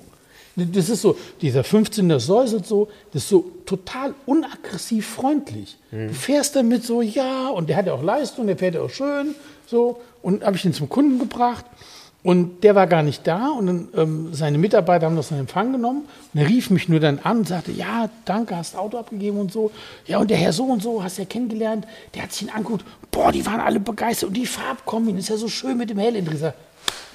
Das 0.57 0.91
ist 0.91 1.01
so, 1.01 1.17
dieser 1.41 1.63
15er 1.63 2.21
säuselt 2.21 2.67
so, 2.67 2.89
das 3.15 3.23
ist 3.23 3.29
so 3.31 3.51
total 3.65 4.15
unaggressiv 4.27 5.07
freundlich. 5.07 5.79
Mhm. 5.91 6.09
Du 6.09 6.15
fährst 6.15 6.55
damit 6.55 6.85
so, 6.85 7.01
ja, 7.01 7.49
und 7.49 7.71
der 7.71 7.77
hat 7.79 7.87
ja 7.87 7.95
auch 7.95 8.03
Leistung, 8.03 8.47
der 8.47 8.59
fährt 8.59 8.75
ja 8.75 8.83
auch 8.83 8.91
schön, 8.91 9.35
so. 9.67 10.03
Und 10.21 10.45
habe 10.45 10.55
ich 10.57 10.65
ihn 10.67 10.75
zum 10.75 10.91
Kunden 10.91 11.19
gebracht 11.19 11.65
und 12.23 12.63
der 12.65 12.75
war 12.75 12.87
gar 12.87 13.03
nicht 13.03 13.27
da 13.27 13.49
und 13.49 13.67
dann, 13.67 13.89
ähm, 13.97 14.35
seine 14.35 14.59
Mitarbeiter 14.59 15.07
haben 15.07 15.17
das 15.17 15.31
in 15.31 15.39
Empfang 15.39 15.73
genommen 15.73 16.07
und 16.35 16.41
er 16.41 16.49
rief 16.49 16.69
mich 16.71 16.89
nur 16.89 17.01
dann 17.01 17.19
an 17.21 17.39
und 17.39 17.49
sagte, 17.49 17.73
ja, 17.73 18.11
danke, 18.27 18.57
hast 18.57 18.77
Auto 18.77 18.99
abgegeben 18.99 19.39
und 19.39 19.51
so. 19.51 19.71
Ja, 20.07 20.19
und 20.19 20.29
der 20.29 20.37
Herr 20.37 20.53
so 20.53 20.65
und 20.65 20.83
so, 20.83 21.03
hast 21.03 21.19
ja 21.19 21.25
kennengelernt, 21.25 21.87
der 22.15 22.25
hat 22.25 22.33
sich 22.33 22.43
ihn 22.43 22.51
angeguckt, 22.51 22.85
boah, 23.11 23.33
die 23.33 23.45
waren 23.47 23.61
alle 23.61 23.81
begeistert 23.81 24.29
und 24.29 24.35
die 24.35 24.47
Farbkombi, 24.47 25.13
ist 25.13 25.31
ja 25.31 25.37
so 25.37 25.49
schön 25.49 25.79
mit 25.79 25.89
dem 25.89 25.99
Hell. 25.99 26.23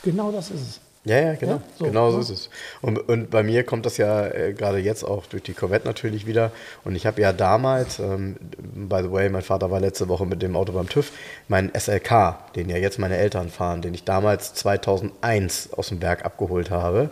Genau 0.03 0.31
das 0.31 0.49
ist 0.49 0.61
es. 0.61 0.84
Ja, 1.05 1.19
ja, 1.19 1.35
genau. 1.35 1.53
Ja, 1.53 1.61
so, 1.77 1.85
genau 1.85 2.11
so 2.11 2.19
ist 2.19 2.29
es. 2.31 2.49
Und, 2.81 2.97
und 2.97 3.29
bei 3.29 3.43
mir 3.43 3.63
kommt 3.63 3.85
das 3.85 3.97
ja 3.97 4.25
äh, 4.25 4.53
gerade 4.53 4.79
jetzt 4.79 5.03
auch 5.03 5.27
durch 5.27 5.43
die 5.43 5.53
Corvette 5.53 5.87
natürlich 5.87 6.25
wieder. 6.25 6.51
Und 6.83 6.95
ich 6.95 7.05
habe 7.05 7.21
ja 7.21 7.31
damals, 7.31 7.99
ähm, 7.99 8.35
by 8.57 9.01
the 9.03 9.11
way, 9.11 9.29
mein 9.29 9.43
Vater 9.43 9.69
war 9.69 9.79
letzte 9.79 10.09
Woche 10.09 10.25
mit 10.25 10.41
dem 10.41 10.55
Auto 10.55 10.73
beim 10.73 10.89
TÜV, 10.89 11.11
meinen 11.47 11.71
SLK, 11.77 12.53
den 12.55 12.69
ja 12.69 12.77
jetzt 12.77 12.97
meine 12.97 13.17
Eltern 13.17 13.49
fahren, 13.49 13.83
den 13.83 13.93
ich 13.93 14.03
damals 14.03 14.55
2001 14.55 15.73
aus 15.73 15.89
dem 15.89 15.99
Berg 15.99 16.25
abgeholt 16.25 16.71
habe, 16.71 17.11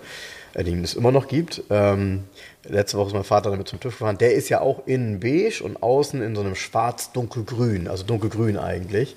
äh, 0.56 0.64
den 0.64 0.84
es 0.84 0.95
immer 0.95 1.11
noch 1.11 1.28
gibt. 1.28 1.61
Ähm, 1.70 2.24
letzte 2.65 2.98
Woche 2.98 3.07
ist 3.07 3.14
mein 3.14 3.23
Vater 3.23 3.52
damit 3.52 3.68
zum 3.68 3.80
TÜV 3.80 3.98
gefahren. 3.98 4.18
Der 4.18 4.34
ist 4.34 4.49
ja 4.49 4.61
auch 4.61 4.88
innen 4.88 5.19
beige 5.19 5.61
und 5.64 5.81
außen 5.84 6.22
in 6.22 6.35
so 6.35 6.41
einem 6.41 6.56
schwarz-dunkelgrün, 6.56 7.88
also 7.88 8.03
dunkelgrün 8.03 8.57
eigentlich. 8.57 9.15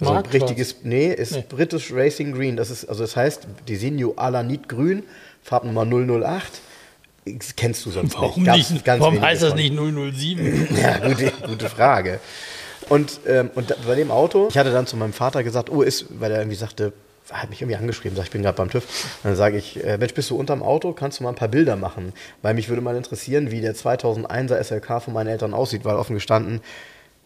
Also 0.00 0.12
ein 0.12 0.26
richtiges, 0.26 0.76
nee, 0.82 1.12
ist 1.12 1.32
Nee. 1.32 1.44
British 1.48 1.92
Racing 1.92 2.32
Green. 2.32 2.56
Das 2.56 2.70
ist, 2.70 2.84
also 2.84 3.02
das 3.02 3.16
heißt, 3.16 3.46
Designo 3.68 4.14
Alanit 4.16 4.68
Grün, 4.68 5.02
Farbnummer 5.42 5.84
008. 5.84 6.60
Das 7.24 7.56
Kennst 7.56 7.84
du 7.84 7.90
sonst 7.90 8.14
Warum, 8.14 8.42
nicht? 8.42 8.46
Gab's 8.46 8.70
nicht, 8.70 8.84
ganz 8.84 9.00
warum 9.00 9.20
heißt 9.20 9.42
das 9.42 9.54
nicht 9.54 9.74
007? 9.74 10.68
Ja, 10.80 10.98
gute, 10.98 11.32
gute 11.46 11.68
Frage. 11.68 12.20
Und, 12.88 13.20
ähm, 13.26 13.50
und 13.54 13.74
bei 13.86 13.94
dem 13.96 14.10
Auto, 14.10 14.48
ich 14.48 14.56
hatte 14.56 14.72
dann 14.72 14.86
zu 14.86 14.96
meinem 14.96 15.12
Vater 15.12 15.42
gesagt, 15.44 15.68
oh, 15.68 15.82
ist, 15.82 16.06
weil 16.20 16.30
er 16.30 16.38
irgendwie 16.38 16.56
sagte, 16.56 16.92
hat 17.32 17.50
mich 17.50 17.60
irgendwie 17.60 17.76
angeschrieben, 17.76 18.16
sag, 18.16 18.24
ich 18.24 18.30
bin 18.30 18.42
gerade 18.42 18.56
beim 18.56 18.70
TÜV. 18.70 18.84
Dann 19.22 19.36
sage 19.36 19.56
ich, 19.56 19.84
äh, 19.84 19.98
Mensch, 19.98 20.14
bist 20.14 20.30
du 20.30 20.36
unterm 20.36 20.62
Auto? 20.62 20.92
Kannst 20.92 21.20
du 21.20 21.24
mal 21.24 21.30
ein 21.30 21.34
paar 21.34 21.48
Bilder 21.48 21.76
machen? 21.76 22.12
Weil 22.42 22.54
mich 22.54 22.68
würde 22.68 22.82
mal 22.82 22.96
interessieren, 22.96 23.50
wie 23.50 23.60
der 23.60 23.74
2001er 23.74 24.62
SLK 24.62 25.02
von 25.02 25.12
meinen 25.14 25.28
Eltern 25.28 25.54
aussieht, 25.54 25.84
weil 25.84 25.96
offen 25.96 26.14
gestanden, 26.14 26.60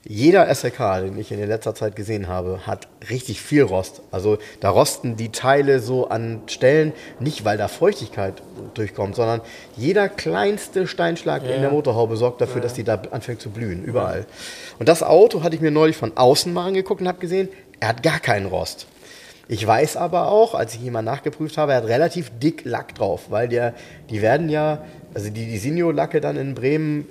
jeder 0.05 0.53
SLK, 0.53 1.03
den 1.03 1.19
ich 1.19 1.31
in 1.31 1.39
der 1.39 1.47
letzter 1.47 1.77
Zeit 1.77 1.95
gesehen 1.95 2.27
habe, 2.27 2.66
hat 2.66 2.89
richtig 3.09 3.41
viel 3.41 3.62
Rost. 3.62 4.03
Also 4.11 4.39
da 4.59 4.70
rosten 4.70 5.16
die 5.16 5.31
Teile 5.31 5.79
so 5.79 6.09
an 6.09 6.43
Stellen, 6.47 6.93
nicht 7.20 7.45
weil 7.45 7.57
da 7.57 7.69
Feuchtigkeit 7.69 8.43
durchkommt, 8.74 9.15
sondern 9.15 9.43
jeder 9.77 10.09
kleinste 10.09 10.89
Steinschlag 10.89 11.45
in 11.45 11.62
der 11.62 11.70
Motorhaube 11.70 12.16
sorgt 12.16 12.41
dafür, 12.41 12.61
dass 12.61 12.74
die 12.74 12.83
da 12.83 13.01
anfängt 13.12 13.41
zu 13.41 13.51
blühen, 13.51 13.85
überall. 13.85 14.27
Und 14.81 14.89
das 14.89 15.05
Auto 15.05 15.45
hatte 15.45 15.55
ich 15.55 15.61
mir 15.61 15.70
neulich 15.70 15.97
von 15.97 16.16
außen 16.16 16.53
mal 16.53 16.66
angeguckt 16.66 17.01
und 17.01 17.07
habe 17.07 17.19
gesehen, 17.19 17.49
er 17.79 17.89
hat 17.89 18.03
gar 18.03 18.19
keinen 18.19 18.47
Rost. 18.47 18.89
Ich 19.48 19.66
weiß 19.66 19.97
aber 19.97 20.31
auch, 20.31 20.55
als 20.55 20.74
ich 20.74 20.82
ihn 20.82 20.93
mal 20.93 21.02
nachgeprüft 21.02 21.59
habe, 21.59 21.73
er 21.73 21.78
hat 21.78 21.89
relativ 21.89 22.31
dick 22.39 22.64
Lack 22.64 22.94
drauf, 22.94 23.27
weil 23.31 23.48
der, 23.48 23.74
die 24.10 24.23
werden 24.23 24.48
ja, 24.48 24.85
also 25.14 25.31
die 25.31 25.47
Disinio-Lacke 25.47 26.20
dann 26.20 26.36
in 26.36 26.55
Bremen, 26.55 27.09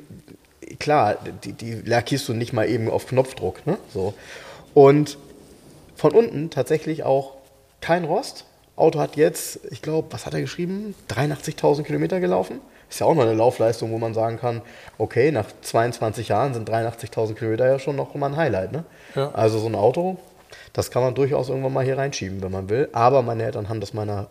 klar, 0.79 1.17
die, 1.43 1.53
die 1.53 1.73
lackierst 1.73 2.27
du 2.27 2.33
nicht 2.33 2.53
mal 2.53 2.67
eben 2.67 2.89
auf 2.89 3.07
Knopfdruck, 3.07 3.65
ne? 3.67 3.77
So. 3.93 4.13
Und 4.73 5.17
von 5.95 6.13
unten 6.13 6.49
tatsächlich 6.49 7.03
auch 7.03 7.33
kein 7.81 8.05
Rost. 8.05 8.45
Auto 8.75 8.99
hat 8.99 9.17
jetzt, 9.17 9.59
ich 9.69 9.81
glaube, 9.81 10.07
was 10.11 10.25
hat 10.25 10.33
er 10.33 10.41
geschrieben? 10.41 10.95
83.000 11.09 11.83
Kilometer 11.83 12.19
gelaufen. 12.19 12.61
Ist 12.89 12.99
ja 12.99 13.05
auch 13.05 13.13
noch 13.13 13.23
eine 13.23 13.33
Laufleistung, 13.33 13.91
wo 13.91 13.97
man 13.97 14.13
sagen 14.13 14.37
kann, 14.37 14.61
okay, 14.97 15.31
nach 15.31 15.45
22 15.61 16.29
Jahren 16.29 16.53
sind 16.53 16.69
83.000 16.69 17.35
Kilometer 17.35 17.67
ja 17.67 17.79
schon 17.79 17.95
noch 17.95 18.15
mal 18.15 18.27
ein 18.27 18.37
Highlight. 18.37 18.71
Ne? 18.71 18.83
Ja. 19.15 19.31
Also 19.31 19.59
so 19.59 19.67
ein 19.67 19.75
Auto, 19.75 20.17
das 20.73 20.91
kann 20.91 21.01
man 21.01 21.15
durchaus 21.15 21.49
irgendwann 21.49 21.73
mal 21.73 21.83
hier 21.83 21.97
reinschieben, 21.97 22.41
wenn 22.41 22.51
man 22.51 22.69
will. 22.69 22.89
Aber 22.93 23.21
meine 23.21 23.43
Eltern 23.43 23.69
haben 23.69 23.79
das 23.79 23.93
meiner 23.93 24.27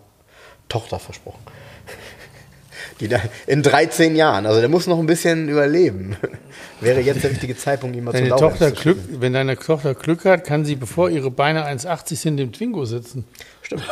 Tochter 0.69 0.99
versprochen. 0.99 1.41
Die 3.01 3.09
da 3.09 3.21
in 3.47 3.62
13 3.62 4.17
Jahren, 4.17 4.47
also 4.47 4.61
der 4.61 4.69
muss 4.69 4.87
noch 4.87 4.99
ein 4.99 5.07
bisschen 5.07 5.49
überleben. 5.49 6.17
Wäre 6.81 7.01
jetzt 7.01 7.23
der 7.23 7.31
richtige 7.31 7.57
Zeitpunkt, 7.57 7.97
ihn 7.97 8.05
mal 8.05 8.12
Deine 8.12 8.29
zum 8.29 8.39
Laufen 8.39 8.59
Tochter 8.59 8.75
zu 8.75 8.83
Glück, 8.83 8.99
wenn 9.21 9.33
deine 9.33 9.57
Tochter 9.57 9.95
Glück 9.95 10.25
hat, 10.25 10.45
kann 10.45 10.65
sie, 10.65 10.77
bevor 10.77 11.11
ihre 11.11 11.31
Beine 11.31 11.67
1,80 11.67 12.17
sind, 12.17 12.41
im 12.41 12.53
Twingo 12.53 12.85
sitzen. 12.85 13.25
Stimmt. 13.62 13.85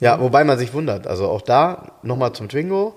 Ja, 0.00 0.20
wobei 0.20 0.44
man 0.44 0.58
sich 0.58 0.72
wundert. 0.72 1.06
Also 1.06 1.28
auch 1.28 1.42
da 1.42 1.92
nochmal 2.02 2.32
zum 2.32 2.48
Twingo. 2.48 2.94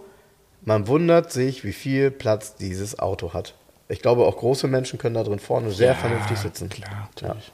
Man 0.63 0.87
wundert 0.87 1.31
sich, 1.31 1.63
wie 1.63 1.73
viel 1.73 2.11
Platz 2.11 2.55
dieses 2.55 2.99
Auto 2.99 3.33
hat. 3.33 3.55
Ich 3.89 4.01
glaube, 4.01 4.25
auch 4.25 4.37
große 4.37 4.67
Menschen 4.67 4.99
können 4.99 5.15
da 5.15 5.23
drin 5.23 5.39
vorne 5.39 5.71
sehr 5.71 5.95
vernünftig 5.95 6.37
sitzen. 6.37 6.69
Klar, 6.69 7.09
natürlich. 7.15 7.47
Ja. 7.47 7.53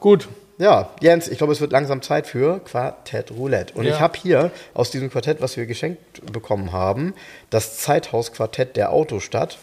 Gut. 0.00 0.28
Ja, 0.58 0.90
Jens, 1.00 1.26
ich 1.28 1.38
glaube, 1.38 1.54
es 1.54 1.60
wird 1.62 1.72
langsam 1.72 2.02
Zeit 2.02 2.26
für 2.26 2.58
Quartett 2.60 3.30
Roulette. 3.30 3.72
Und 3.74 3.84
Ja. 3.86 3.94
ich 3.94 4.00
habe 4.00 4.18
hier 4.18 4.50
aus 4.74 4.90
diesem 4.90 5.10
Quartett, 5.10 5.40
was 5.40 5.56
wir 5.56 5.64
geschenkt 5.64 6.00
bekommen 6.32 6.72
haben, 6.72 7.14
das 7.48 7.78
Zeithaus-Quartett 7.78 8.76
der 8.76 8.92
Autostadt. 8.92 9.56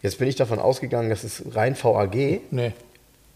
Jetzt 0.00 0.18
bin 0.18 0.28
ich 0.28 0.36
davon 0.36 0.60
ausgegangen, 0.60 1.10
das 1.10 1.24
ist 1.24 1.42
rein 1.56 1.76
VAG. 1.80 2.40
Nee, 2.50 2.72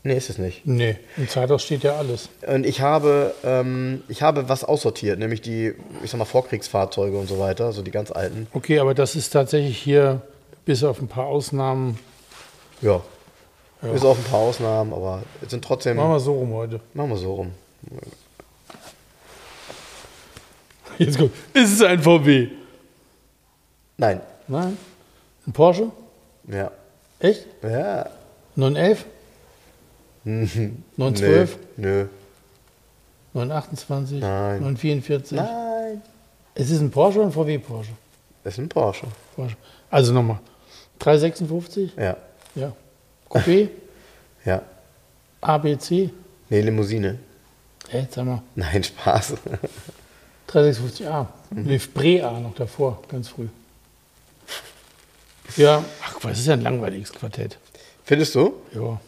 Nee, 0.05 0.17
ist 0.17 0.31
es 0.31 0.39
nicht. 0.39 0.65
nee. 0.65 0.97
Im 1.17 1.29
Zeithaus 1.29 1.65
steht 1.65 1.83
ja 1.83 1.97
alles. 1.97 2.29
Und 2.47 2.65
ich 2.65 2.81
habe, 2.83 3.35
ähm, 3.43 4.05
ich 4.07 4.23
habe 4.23 4.49
was 4.49 4.63
aussortiert, 4.63 5.19
nämlich 5.19 5.41
die, 5.41 5.75
ich 6.05 6.11
sag 6.13 6.19
mal, 6.19 6.25
Vorkriegsfahrzeuge 6.25 7.19
und 7.19 7.27
so 7.27 7.41
weiter, 7.41 7.73
so 7.73 7.83
die 7.83 7.91
ganz 7.91 8.13
alten. 8.13 8.47
Okay, 8.53 8.79
aber 8.79 8.95
das 8.95 9.17
ist 9.17 9.31
tatsächlich 9.31 9.77
hier, 9.77 10.23
bis 10.65 10.85
auf 10.85 11.01
ein 11.01 11.09
paar 11.09 11.27
Ausnahmen, 11.27 11.99
Ja. 12.81 13.01
Bis 13.81 14.05
auf 14.05 14.19
ein 14.19 14.25
paar 14.25 14.41
Ausnahmen, 14.41 14.93
aber 14.93 15.23
es 15.43 15.51
sind 15.51 15.65
trotzdem. 15.65 15.97
machen 15.97 16.11
wir 16.11 16.21
so 16.21 16.35
rum 16.35 16.53
heute. 16.55 16.81
machen 16.95 17.11
wir 17.11 17.17
so 17.17 17.35
rum. 17.35 17.53
Jetzt 20.99 21.17
kommt, 21.17 21.33
ist 21.55 21.75
es 21.75 21.83
ein 21.83 22.03
VW? 22.03 22.49
Nein. 23.97 24.21
Nein? 24.49 24.77
Ein 25.47 25.53
Porsche? 25.53 25.93
Ja. 26.49 26.73
Echt? 27.21 27.47
Ja. 27.63 28.07
911? 28.57 29.05
912? 30.25 31.59
Nö. 31.77 32.05
Nö. 32.05 32.07
928? 33.35 34.21
Nein. 34.21 34.61
944? 34.61 35.37
Nein. 35.39 36.03
Es 36.55 36.71
ist 36.71 36.81
ein 36.81 36.91
Porsche 36.91 37.19
oder 37.19 37.29
ein 37.29 37.33
VW 37.33 37.59
Porsche? 37.59 37.93
Das 38.43 38.55
ist 38.55 38.59
ein 38.59 38.69
Porsche. 38.69 39.07
Porsche. 39.37 39.57
Also 39.91 40.13
nochmal. 40.13 40.41
356? 40.99 41.93
Ja. 41.97 42.17
Ja. 42.57 42.73
Coupé? 43.29 43.69
Ja. 44.45 44.63
ABC? 45.41 46.11
Nee, 46.49 46.61
Limousine. 46.61 47.19
Hä, 47.89 48.01
jetzt 48.01 48.17
haben 48.17 48.29
wir 48.29 48.43
Nein, 48.55 48.83
Spaß. 48.85 49.35
356A. 50.49 51.27
Mhm. 51.51 51.63
Nee, 51.63 51.79
Bre-A 51.79 52.41
noch 52.41 52.55
davor, 52.55 53.03
ganz 53.09 53.29
früh. 53.29 53.49
Ja, 55.57 55.85
ach, 56.03 56.17
was 56.23 56.39
ist 56.39 56.47
ja 56.47 56.55
ein 56.55 56.63
langweiliges 56.63 57.13
Quartett. 57.13 57.59
Findest 58.05 58.35
du? 58.35 58.55
Ja. 58.75 59.01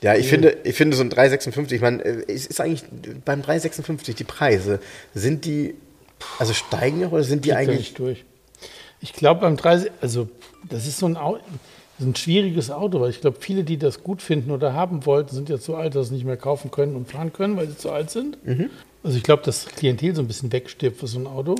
Ja, 0.00 0.14
ich 0.14 0.28
finde, 0.28 0.56
ich 0.64 0.74
finde 0.74 0.96
so 0.96 1.02
ein 1.02 1.10
356, 1.10 1.76
ich 1.76 1.82
meine, 1.82 2.02
äh, 2.02 2.32
es 2.32 2.46
ist 2.46 2.60
eigentlich 2.60 2.84
beim 3.24 3.42
356 3.42 4.14
die 4.14 4.24
Preise, 4.24 4.80
sind 5.14 5.44
die, 5.44 5.74
also 6.38 6.54
steigen 6.54 7.00
noch 7.00 7.12
oder 7.12 7.24
sind 7.24 7.44
die 7.44 7.50
er 7.50 7.58
eigentlich, 7.58 7.92
durch. 7.92 8.24
Ich 9.00 9.12
glaube 9.12 9.42
beim 9.42 9.58
30, 9.58 9.90
also 10.00 10.28
das 10.64 10.86
ist 10.86 10.98
so 10.98 11.06
ein, 11.06 11.14
das 11.14 11.40
ist 11.98 12.04
ein 12.06 12.14
schwieriges 12.16 12.70
Auto, 12.70 13.00
weil 13.00 13.10
ich 13.10 13.20
glaube, 13.20 13.38
viele, 13.40 13.64
die 13.64 13.76
das 13.78 14.02
gut 14.04 14.20
finden 14.22 14.50
oder 14.50 14.72
haben 14.74 15.06
wollten, 15.06 15.34
sind 15.34 15.48
jetzt 15.48 15.64
so 15.64 15.76
alt, 15.76 15.94
dass 15.94 16.08
sie 16.08 16.14
nicht 16.14 16.24
mehr 16.26 16.36
kaufen 16.36 16.70
können 16.70 16.94
und 16.96 17.10
fahren 17.10 17.32
können, 17.32 17.56
weil 17.56 17.68
sie 17.68 17.76
zu 17.78 17.90
alt 17.90 18.10
sind. 18.10 18.44
Mhm. 18.46 18.70
Also 19.02 19.16
ich 19.16 19.22
glaube, 19.22 19.42
das 19.44 19.66
Klientel 19.66 20.14
so 20.14 20.20
ein 20.22 20.26
bisschen 20.28 20.52
wegstirbt 20.52 20.98
für 20.98 21.06
so 21.06 21.18
ein 21.18 21.26
Auto. 21.26 21.54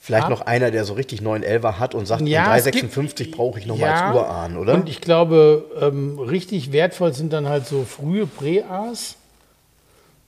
vielleicht 0.00 0.26
Ah. 0.26 0.28
noch 0.30 0.42
einer, 0.42 0.70
der 0.70 0.84
so 0.84 0.92
richtig 0.92 1.22
911er 1.22 1.78
hat 1.78 1.94
und 1.94 2.04
sagt, 2.06 2.28
Ja, 2.28 2.50
ein 2.50 2.58
es 2.58 2.64
gibt- 2.66 2.74
356 2.94 3.30
brauche 3.30 3.58
ich 3.58 3.64
noch 3.64 3.78
mal 3.78 3.86
Ja, 3.86 4.08
als 4.10 4.14
Urahn, 4.16 4.56
oder? 4.58 4.74
Und 4.74 4.86
ich 4.90 5.00
glaube, 5.00 5.64
ähm, 5.80 6.18
richtig 6.18 6.72
wertvoll 6.72 7.14
sind 7.14 7.32
dann 7.32 7.48
halt 7.48 7.66
so 7.66 7.84
frühe 7.84 8.26
Pre-As 8.26 9.16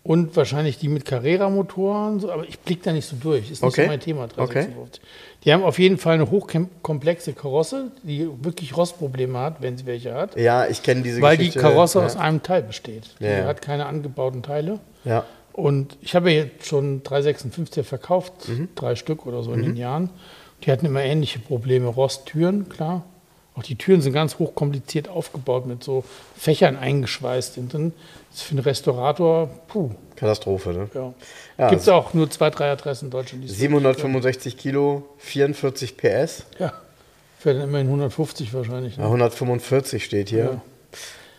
und 0.02 0.34
wahrscheinlich 0.34 0.78
die 0.78 0.88
mit 0.88 1.04
Carrera-Motoren. 1.04 2.20
So, 2.20 2.32
aber 2.32 2.48
ich 2.48 2.58
blicke 2.60 2.84
da 2.84 2.92
nicht 2.92 3.06
so 3.06 3.16
durch. 3.20 3.50
Ist 3.50 3.62
nicht 3.62 3.64
Okay. 3.64 3.82
so 3.82 3.88
mein 3.88 4.00
Thema. 4.00 4.26
356. 4.28 5.02
Die 5.46 5.52
haben 5.52 5.62
auf 5.62 5.78
jeden 5.78 5.96
Fall 5.96 6.14
eine 6.14 6.28
hochkomplexe 6.30 7.32
Karosse, 7.32 7.92
die 8.02 8.28
wirklich 8.44 8.76
Rostprobleme 8.76 9.38
hat, 9.38 9.62
wenn 9.62 9.78
sie 9.78 9.86
welche 9.86 10.12
hat. 10.12 10.36
ja, 10.36 10.66
ich 10.66 10.82
kenne 10.82 11.02
diese 11.02 11.22
Weil 11.22 11.36
die 11.36 11.46
Geschichte. 11.46 11.60
Karosse 11.60 12.00
ja. 12.00 12.04
aus 12.04 12.16
einem 12.16 12.42
Teil 12.42 12.62
besteht. 12.62 13.04
Die 13.20 13.24
Ja, 13.24 13.44
hat 13.44 13.62
keine 13.62 13.86
angebauten 13.86 14.42
Teile. 14.42 14.80
Ja. 15.04 15.24
Und 15.52 15.96
ich 16.02 16.14
habe 16.14 16.30
ja 16.32 16.42
jetzt 16.42 16.66
schon 16.66 17.02
356er 17.04 17.84
verkauft, 17.84 18.48
Mhm. 18.48 18.68
drei 18.74 18.96
Stück 18.96 19.24
oder 19.24 19.42
so 19.42 19.52
in 19.54 19.62
den 19.62 19.76
Jahren. 19.76 20.10
Die 20.64 20.70
hatten 20.72 20.84
immer 20.84 21.02
ähnliche 21.02 21.38
Probleme. 21.38 21.86
Rosttüren, 21.88 22.68
klar. 22.68 23.04
Auch 23.56 23.62
die 23.62 23.76
Türen 23.76 24.02
sind 24.02 24.12
ganz 24.12 24.38
hochkompliziert 24.38 25.08
aufgebaut 25.08 25.66
mit 25.66 25.82
so 25.82 26.04
Fächern 26.36 26.76
eingeschweißt. 26.76 27.54
hinten. 27.54 27.70
drin. 27.70 27.92
Das 28.30 28.40
ist 28.40 28.46
für 28.46 28.50
einen 28.52 28.60
Restaurator, 28.60 29.48
puh, 29.68 29.90
Katastrophe, 30.14 30.70
ne? 30.70 30.88
ja. 30.94 31.14
Ja, 31.58 31.68
Gibt 31.70 31.80
es 31.82 31.88
auch 31.88 32.12
nur 32.14 32.28
zwei, 32.30 32.50
drei 32.50 32.70
Adressen 32.70 33.06
in 33.06 33.10
Deutschland. 33.10 33.42
die 33.44 33.48
es 33.48 33.56
765 33.58 34.56
Kilo, 34.58 35.04
44 35.18 35.96
PS, 35.96 36.44
Ja, 36.58 36.72
für 37.38 37.54
dann 37.54 37.62
immerhin 37.62 37.86
150 37.86 38.52
wahrscheinlich. 38.52 38.96
ja, 38.96 39.02
Ne? 39.02 39.06
145 39.08 40.04
steht 40.04 40.28
hier. 40.28 40.60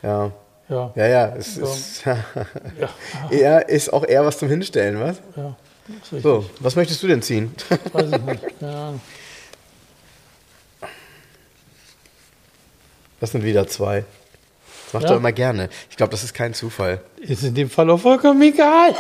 Ja. 0.02 0.31
Ja, 0.69 0.91
Ja, 0.95 1.07
ja, 1.07 1.35
es 1.35 1.56
So. 1.56 1.64
ist, 1.65 2.03
ja, 2.06 2.19
eher, 3.31 3.69
ist 3.69 3.94
auch 3.94 4.03
eher 4.06 4.26
was 4.26 4.38
zum 4.39 4.49
Hinstellen, 4.49 4.99
was? 4.99 5.22
ja. 5.35 5.56
So, 6.22 6.44
was 6.60 6.76
möchtest 6.76 7.02
du 7.03 7.07
denn 7.07 7.22
ziehen? 7.22 7.53
Weiß 7.94 8.11
ich 8.11 8.22
nicht. 8.22 8.60
Keine 8.60 8.76
Ahnung. 8.76 9.02
Das 13.19 13.31
sind 13.31 13.44
wieder 13.44 13.68
zwei. 13.68 14.06
Das 14.85 14.94
macht 14.94 15.03
Ja. 15.06 15.11
er 15.11 15.18
immer 15.18 15.31
gerne. 15.31 15.69
Ich 15.89 15.98
glaube, 15.98 16.11
das 16.11 16.23
ist 16.23 16.34
kein 16.34 16.53
Zufall. 16.53 17.02
Ist 17.19 17.44
in 17.44 17.53
dem 17.56 17.69
Fall 17.69 17.89
auch 17.89 17.99
vollkommen 17.99 18.41
egal. 18.41 18.94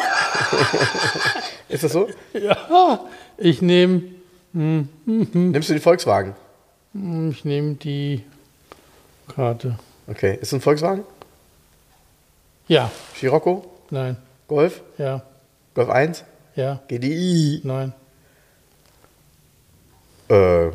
Ist 1.69 1.83
das 1.83 1.91
so? 1.93 2.07
Ja, 2.33 2.99
ich 3.37 3.61
nehme 3.61 4.03
Nimmst 4.53 5.69
du 5.69 5.73
die 5.73 5.79
Volkswagen? 5.79 6.33
ich 6.93 7.45
nehme 7.45 7.75
die 7.75 8.23
Karte. 9.35 9.77
Okay. 10.07 10.33
Ist 10.35 10.47
es 10.47 10.53
ein 10.53 10.61
Volkswagen? 10.61 11.03
Ja, 12.67 12.89
Scirocco? 13.15 13.69
nein, 13.91 14.17
Golf? 14.47 14.81
ja, 14.97 15.21
Golf 15.75 15.89
1? 15.89 16.23
ja, 16.55 16.79
GDI? 16.87 17.61
nein. 17.63 17.93
Äh, 20.29 20.69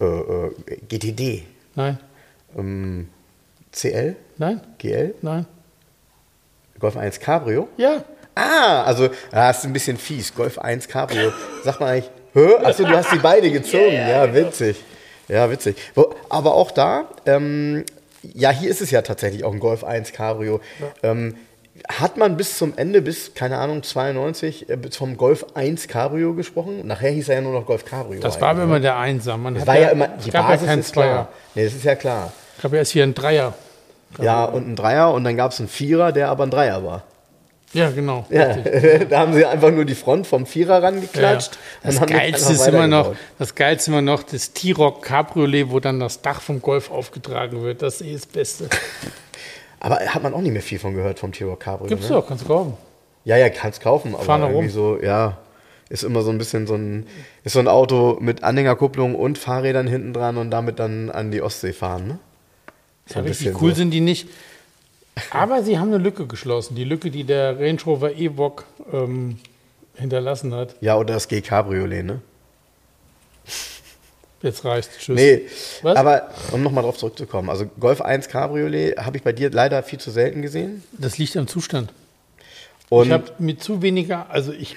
äh, 0.00 0.04
äh, 0.04 0.50
GTD? 0.88 1.44
Nein, 1.74 1.98
Ähm, 2.56 3.08
CL? 3.72 4.16
nein, 4.38 4.60
GL? 4.78 5.14
nein. 5.22 5.46
Golf 6.78 6.96
1 6.96 7.18
Cabrio? 7.20 7.68
Ja, 7.76 8.02
Ah, 8.40 8.84
also, 8.84 9.08
ah, 9.32 9.50
ist 9.50 9.64
ein 9.64 9.72
bisschen 9.72 9.96
fies. 9.96 10.32
Golf 10.32 10.60
1 10.60 10.86
Cabrio. 10.86 11.32
Sagt 11.64 11.80
man 11.80 11.88
eigentlich, 11.88 12.10
hä? 12.34 12.54
Achso, 12.62 12.84
du 12.84 12.96
hast 12.96 13.10
die 13.12 13.18
beide 13.18 13.50
gezogen. 13.50 13.92
Ja, 13.94 14.32
witzig. 14.32 14.80
Ja, 15.26 15.50
witzig. 15.50 15.76
Aber 16.28 16.54
auch 16.54 16.70
da, 16.70 17.08
ähm, 17.26 17.84
ja, 18.22 18.50
hier 18.50 18.70
ist 18.70 18.80
es 18.80 18.92
ja 18.92 19.02
tatsächlich 19.02 19.42
auch 19.42 19.52
ein 19.52 19.58
Golf 19.58 19.82
1 19.82 20.12
Cabrio. 20.12 20.60
Ähm, 21.02 21.34
hat 21.88 22.16
man 22.16 22.36
bis 22.36 22.58
zum 22.58 22.74
Ende, 22.76 23.02
bis, 23.02 23.34
keine 23.34 23.58
Ahnung, 23.58 23.82
92, 23.82 24.68
äh, 24.68 24.78
vom 24.90 25.16
Golf 25.16 25.46
1 25.54 25.88
Cabrio 25.88 26.34
gesprochen? 26.34 26.86
Nachher 26.86 27.10
hieß 27.10 27.28
er 27.28 27.36
ja 27.36 27.40
nur 27.40 27.52
noch 27.52 27.66
Golf 27.66 27.84
Cabrio. 27.84 28.20
das 28.20 28.40
war 28.40 28.52
immer 28.52 28.66
ne? 28.66 28.80
der 28.80 28.96
Einsam. 28.96 29.42
Man 29.42 29.54
Das 29.54 29.66
war 29.66 29.78
ja 29.78 29.88
immer, 29.88 30.08
die 30.08 30.30
Basis 30.30 30.66
ja 30.66 30.74
ist 30.74 30.92
klar. 30.92 31.28
Nee, 31.54 31.64
das 31.64 31.74
ist 31.74 31.84
ja 31.84 31.94
klar. 31.94 32.32
Ich 32.58 32.64
habe 32.64 32.76
erst 32.76 32.92
hier 32.92 33.02
einen 33.02 33.14
Dreier. 33.14 33.54
Ja, 34.20 34.44
und 34.44 34.68
ein 34.68 34.76
Dreier 34.76 35.12
und 35.12 35.24
dann 35.24 35.36
gab 35.36 35.52
es 35.52 35.58
einen 35.58 35.68
Vierer, 35.68 36.12
der 36.12 36.28
aber 36.28 36.44
ein 36.44 36.50
Dreier 36.50 36.82
war. 36.82 37.04
Ja, 37.74 37.90
genau. 37.90 38.24
Ja, 38.30 38.56
da 39.10 39.20
haben 39.20 39.34
sie 39.34 39.44
einfach 39.44 39.70
nur 39.70 39.84
die 39.84 39.94
Front 39.94 40.26
vom 40.26 40.46
Vierer 40.46 40.82
rangeklatscht. 40.82 41.58
Ja. 41.84 41.90
Das 41.90 42.06
Geilste 42.06 42.52
ist 42.54 42.66
immer 42.66 42.86
noch, 42.86 43.14
das 43.38 43.54
Geilste 43.54 43.90
immer 43.90 44.00
noch 44.00 44.22
das 44.22 44.52
T-Rock 44.54 45.02
Cabriolet, 45.02 45.70
wo 45.70 45.78
dann 45.78 46.00
das 46.00 46.22
Dach 46.22 46.40
vom 46.40 46.62
Golf 46.62 46.90
aufgetragen 46.90 47.62
wird. 47.62 47.82
Das 47.82 48.00
ist 48.00 48.06
eh 48.06 48.12
das 48.14 48.26
Beste. 48.26 48.68
Aber 49.80 49.96
hat 49.96 50.22
man 50.22 50.34
auch 50.34 50.40
nicht 50.40 50.52
mehr 50.52 50.62
viel 50.62 50.78
von 50.78 50.94
gehört 50.94 51.18
vom 51.18 51.32
T-Rock 51.32 51.60
Cabrio. 51.60 51.88
Gibt's 51.88 52.08
ne? 52.08 52.16
doch, 52.16 52.26
kannst 52.26 52.44
du 52.44 52.48
kaufen. 52.48 52.74
Ja, 53.24 53.36
ja, 53.36 53.48
kannst 53.48 53.80
kaufen, 53.80 54.14
aber 54.14 54.24
Fahr 54.24 54.38
da 54.38 54.48
irgendwie 54.48 54.68
so, 54.70 54.98
ja, 55.00 55.38
ist 55.88 56.02
immer 56.02 56.22
so 56.22 56.30
ein 56.30 56.38
bisschen 56.38 56.66
so 56.66 56.74
ein, 56.74 57.06
ist 57.44 57.52
so 57.52 57.58
ein 57.58 57.68
Auto 57.68 58.18
mit 58.20 58.42
Anhängerkupplung 58.42 59.14
und 59.14 59.38
Fahrrädern 59.38 59.86
hinten 59.86 60.12
dran 60.12 60.36
und 60.36 60.50
damit 60.50 60.78
dann 60.78 61.10
an 61.10 61.30
die 61.30 61.42
Ostsee 61.42 61.72
fahren, 61.72 62.06
ne? 62.08 62.18
So 63.06 63.14
Ja, 63.14 63.20
ein 63.20 63.26
richtig 63.26 63.48
bisschen 63.48 63.62
cool 63.62 63.70
so. 63.70 63.76
sind 63.76 63.90
die 63.90 64.00
nicht. 64.00 64.28
Aber 65.30 65.62
sie 65.62 65.78
haben 65.78 65.88
eine 65.88 65.98
Lücke 65.98 66.26
geschlossen. 66.26 66.74
Die 66.76 66.84
Lücke, 66.84 67.10
die 67.10 67.24
der 67.24 67.58
Range 67.58 67.80
Rover 67.84 68.12
Evoque 68.12 68.64
ähm, 68.92 69.38
hinterlassen 69.96 70.54
hat. 70.54 70.76
Ja, 70.80 70.96
oder 70.96 71.14
das 71.14 71.26
G-Cabriolet, 71.28 72.04
ne? 72.04 72.20
Jetzt 74.42 74.64
reicht 74.64 74.90
Tschüss. 74.98 75.16
Nee, 75.16 75.42
Was? 75.82 75.96
aber 75.96 76.28
um 76.52 76.62
nochmal 76.62 76.84
drauf 76.84 76.96
zurückzukommen, 76.96 77.50
also 77.50 77.66
Golf 77.80 78.00
1 78.00 78.28
Cabriolet 78.28 78.96
habe 78.98 79.16
ich 79.16 79.22
bei 79.24 79.32
dir 79.32 79.50
leider 79.50 79.82
viel 79.82 79.98
zu 79.98 80.10
selten 80.10 80.42
gesehen. 80.42 80.84
Das 80.92 81.18
liegt 81.18 81.36
am 81.36 81.48
Zustand. 81.48 81.92
Und 82.88 83.06
ich 83.08 83.12
habe 83.12 83.24
mir 83.38 83.58
zu 83.58 83.82
weniger, 83.82 84.30
also 84.30 84.52
ich, 84.52 84.76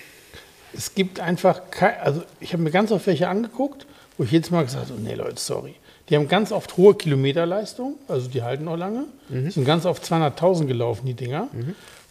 es 0.74 0.96
gibt 0.96 1.20
einfach, 1.20 1.62
kei- 1.72 2.00
also 2.00 2.24
ich 2.40 2.54
habe 2.54 2.64
mir 2.64 2.72
ganz 2.72 2.92
oft 2.92 3.06
welche 3.08 3.28
angeguckt, 3.30 3.86
wo 4.18 4.24
ich 4.24 4.32
jedes 4.32 4.50
Mal 4.52 4.66
gesagt 4.66 4.90
habe, 4.90 5.00
nee 5.00 5.14
Leute, 5.14 5.40
sorry. 5.40 5.76
Die 6.10 6.16
haben 6.18 6.28
ganz 6.28 6.52
oft 6.52 6.76
hohe 6.76 6.96
Kilometerleistung, 6.96 7.96
also 8.08 8.28
die 8.28 8.42
halten 8.44 8.68
auch 8.68 8.76
lange, 8.76 9.06
Mhm. 9.30 9.52
sind 9.52 9.64
ganz 9.66 9.86
oft 9.86 10.04
200.000 10.04 10.66
gelaufen, 10.66 11.06
die 11.06 11.14
Dinger. 11.14 11.48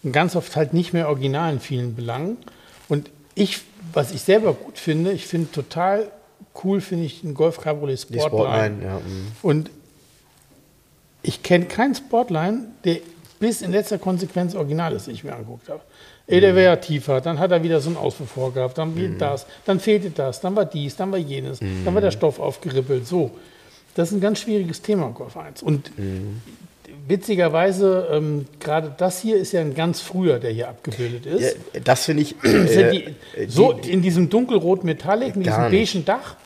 Und 0.03 0.13
ganz 0.13 0.37
oft 0.37 0.55
halt 0.57 0.73
nicht 0.73 0.93
mehr 0.95 1.09
original 1.09 1.53
in 1.53 1.61
vielen 1.61 1.95
Belangen. 1.97 2.39
Und 2.89 3.11
ich, 3.35 3.61
was 3.93 4.13
ich 4.13 4.23
selber 4.23 4.55
gut 4.55 4.79
finde, 4.79 5.13
ich 5.13 5.27
finde 5.27 5.51
total 5.51 6.11
cool, 6.65 6.81
finde 6.81 7.07
ich 7.07 7.25
einen 7.25 7.35
Golf 7.35 7.61
Cabriolet 7.61 8.09
die 8.09 8.21
Sportline. 8.21 8.77
Sportline, 8.77 8.85
ja. 8.85 8.99
mm. 8.99 9.33
Und 9.43 9.71
ich 11.23 11.43
kenne 11.43 11.67
keinen 11.67 11.95
Sportline, 11.95 12.67
der 12.85 12.99
bis 13.39 13.63
in 13.63 13.73
letzter 13.73 13.99
Konsequenz 13.99 14.55
original 14.55 14.93
ist, 14.93 15.07
den 15.07 15.15
ich 15.15 15.25
mir 15.25 15.35
angeguckt 15.35 15.69
habe. 15.69 15.81
Ey, 16.27 16.41
der 16.41 16.55
wäre 16.55 16.67
ja 16.67 16.77
tiefer, 16.77 17.21
dann 17.21 17.41
hat 17.41 17.51
er 17.51 17.63
wieder 17.63 17.81
so 17.81 17.89
einen 17.89 17.97
Auspuff 17.97 18.31
vorgehabt, 18.31 18.79
dann 18.79 18.95
wieder 18.95 19.15
das, 19.19 19.47
dann 19.65 19.81
fehlte 19.81 20.11
das, 20.11 20.41
dann 20.41 20.55
war 20.55 20.65
dies, 20.65 20.95
dann 20.95 21.11
war 21.11 21.19
jenes, 21.19 21.59
dann 21.59 21.93
war 21.93 22.01
der 22.01 22.13
Stoff 22.13 22.39
aufgerippelt. 22.39 23.07
So, 23.07 23.33
das 23.95 24.11
ist 24.11 24.19
ein 24.19 24.21
ganz 24.21 24.39
schwieriges 24.41 24.81
Thema 24.81 25.07
im 25.07 25.15
Golf 25.15 25.37
1. 25.37 25.63
Und 25.63 25.91
witzigerweise, 27.09 28.09
ähm, 28.13 28.47
gerade 28.59 28.93
das 28.97 29.21
hier 29.21 29.37
ist 29.37 29.53
ja 29.53 29.61
ein 29.61 29.75
ganz 29.75 30.01
früher, 30.01 30.39
der 30.39 30.51
hier 30.53 30.69
abgebildet 30.69 31.27
ist. 31.27 31.57
ja 31.75 31.81
das 31.85 32.05
finde 32.05 32.23
ich. 32.23 32.35
Äh, 32.45 32.91
die, 32.91 33.05
die- 33.37 33.51
so 33.51 33.73
in 33.73 34.03
diesem 34.03 34.29
dunkelrot 34.29 34.85
Metallic, 34.85 35.37
mit 35.37 35.47
diesem 35.47 35.63
beigen 35.71 36.05
Dach. 36.05 36.37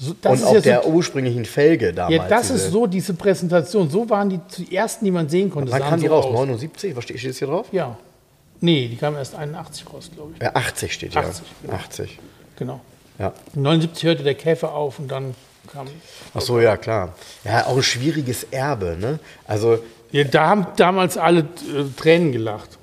So, 0.00 0.14
das 0.20 0.30
und 0.32 0.38
ist 0.38 0.44
auch 0.44 0.54
ja 0.54 0.60
so 0.60 0.64
der 0.64 0.86
ursprünglichen 0.86 1.44
Felge 1.44 1.92
damals. 1.92 2.14
ja, 2.16 2.28
das 2.28 2.42
diese- 2.48 2.54
ist 2.54 2.70
so 2.70 2.86
diese 2.86 3.14
Präsentation. 3.14 3.90
So 3.90 4.08
waren 4.08 4.30
die 4.30 4.40
die 4.56 4.74
ersten, 4.76 5.04
die 5.04 5.10
man 5.10 5.28
sehen 5.28 5.50
konnte. 5.50 5.72
Wann 5.72 5.80
kam 5.82 6.00
die 6.00 6.06
so 6.06 6.14
raus? 6.14 6.26
aus. 6.26 6.32
79? 6.34 6.94
Was 6.96 7.04
steht, 7.04 7.18
steht 7.18 7.30
das 7.30 7.38
hier 7.38 7.48
drauf? 7.48 7.66
Ja. 7.72 7.98
Nee, 8.60 8.88
die 8.88 8.96
kam 8.96 9.14
erst 9.16 9.34
81 9.34 9.84
raus, 9.92 10.10
glaube 10.14 10.32
ich. 10.36 10.42
Ja, 10.42 10.50
80 10.54 10.92
steht 10.92 11.12
hier. 11.12 11.20
80, 11.22 11.44
genau. 11.62 11.74
80. 11.74 12.18
Genau. 12.56 12.80
Ja. 13.18 13.32
79 13.54 14.04
hörte 14.04 14.22
der 14.22 14.34
Käfer 14.34 14.72
auf 14.74 14.98
und 14.98 15.08
dann 15.10 15.34
kam. 15.72 15.86
Ach 16.34 16.40
so, 16.40 16.60
ja, 16.60 16.76
klar. 16.76 17.14
Ja, 17.44 17.66
auch 17.66 17.76
ein 17.76 17.82
schwieriges 17.82 18.44
Erbe, 18.50 18.96
ne? 18.98 19.18
Also, 19.46 19.78
Ja, 20.10 20.24
da 20.24 20.46
haben 20.48 20.66
damals 20.76 21.16
alle 21.18 21.40
äh, 21.40 21.44
Tränen 21.96 22.32
gelacht. 22.32 22.78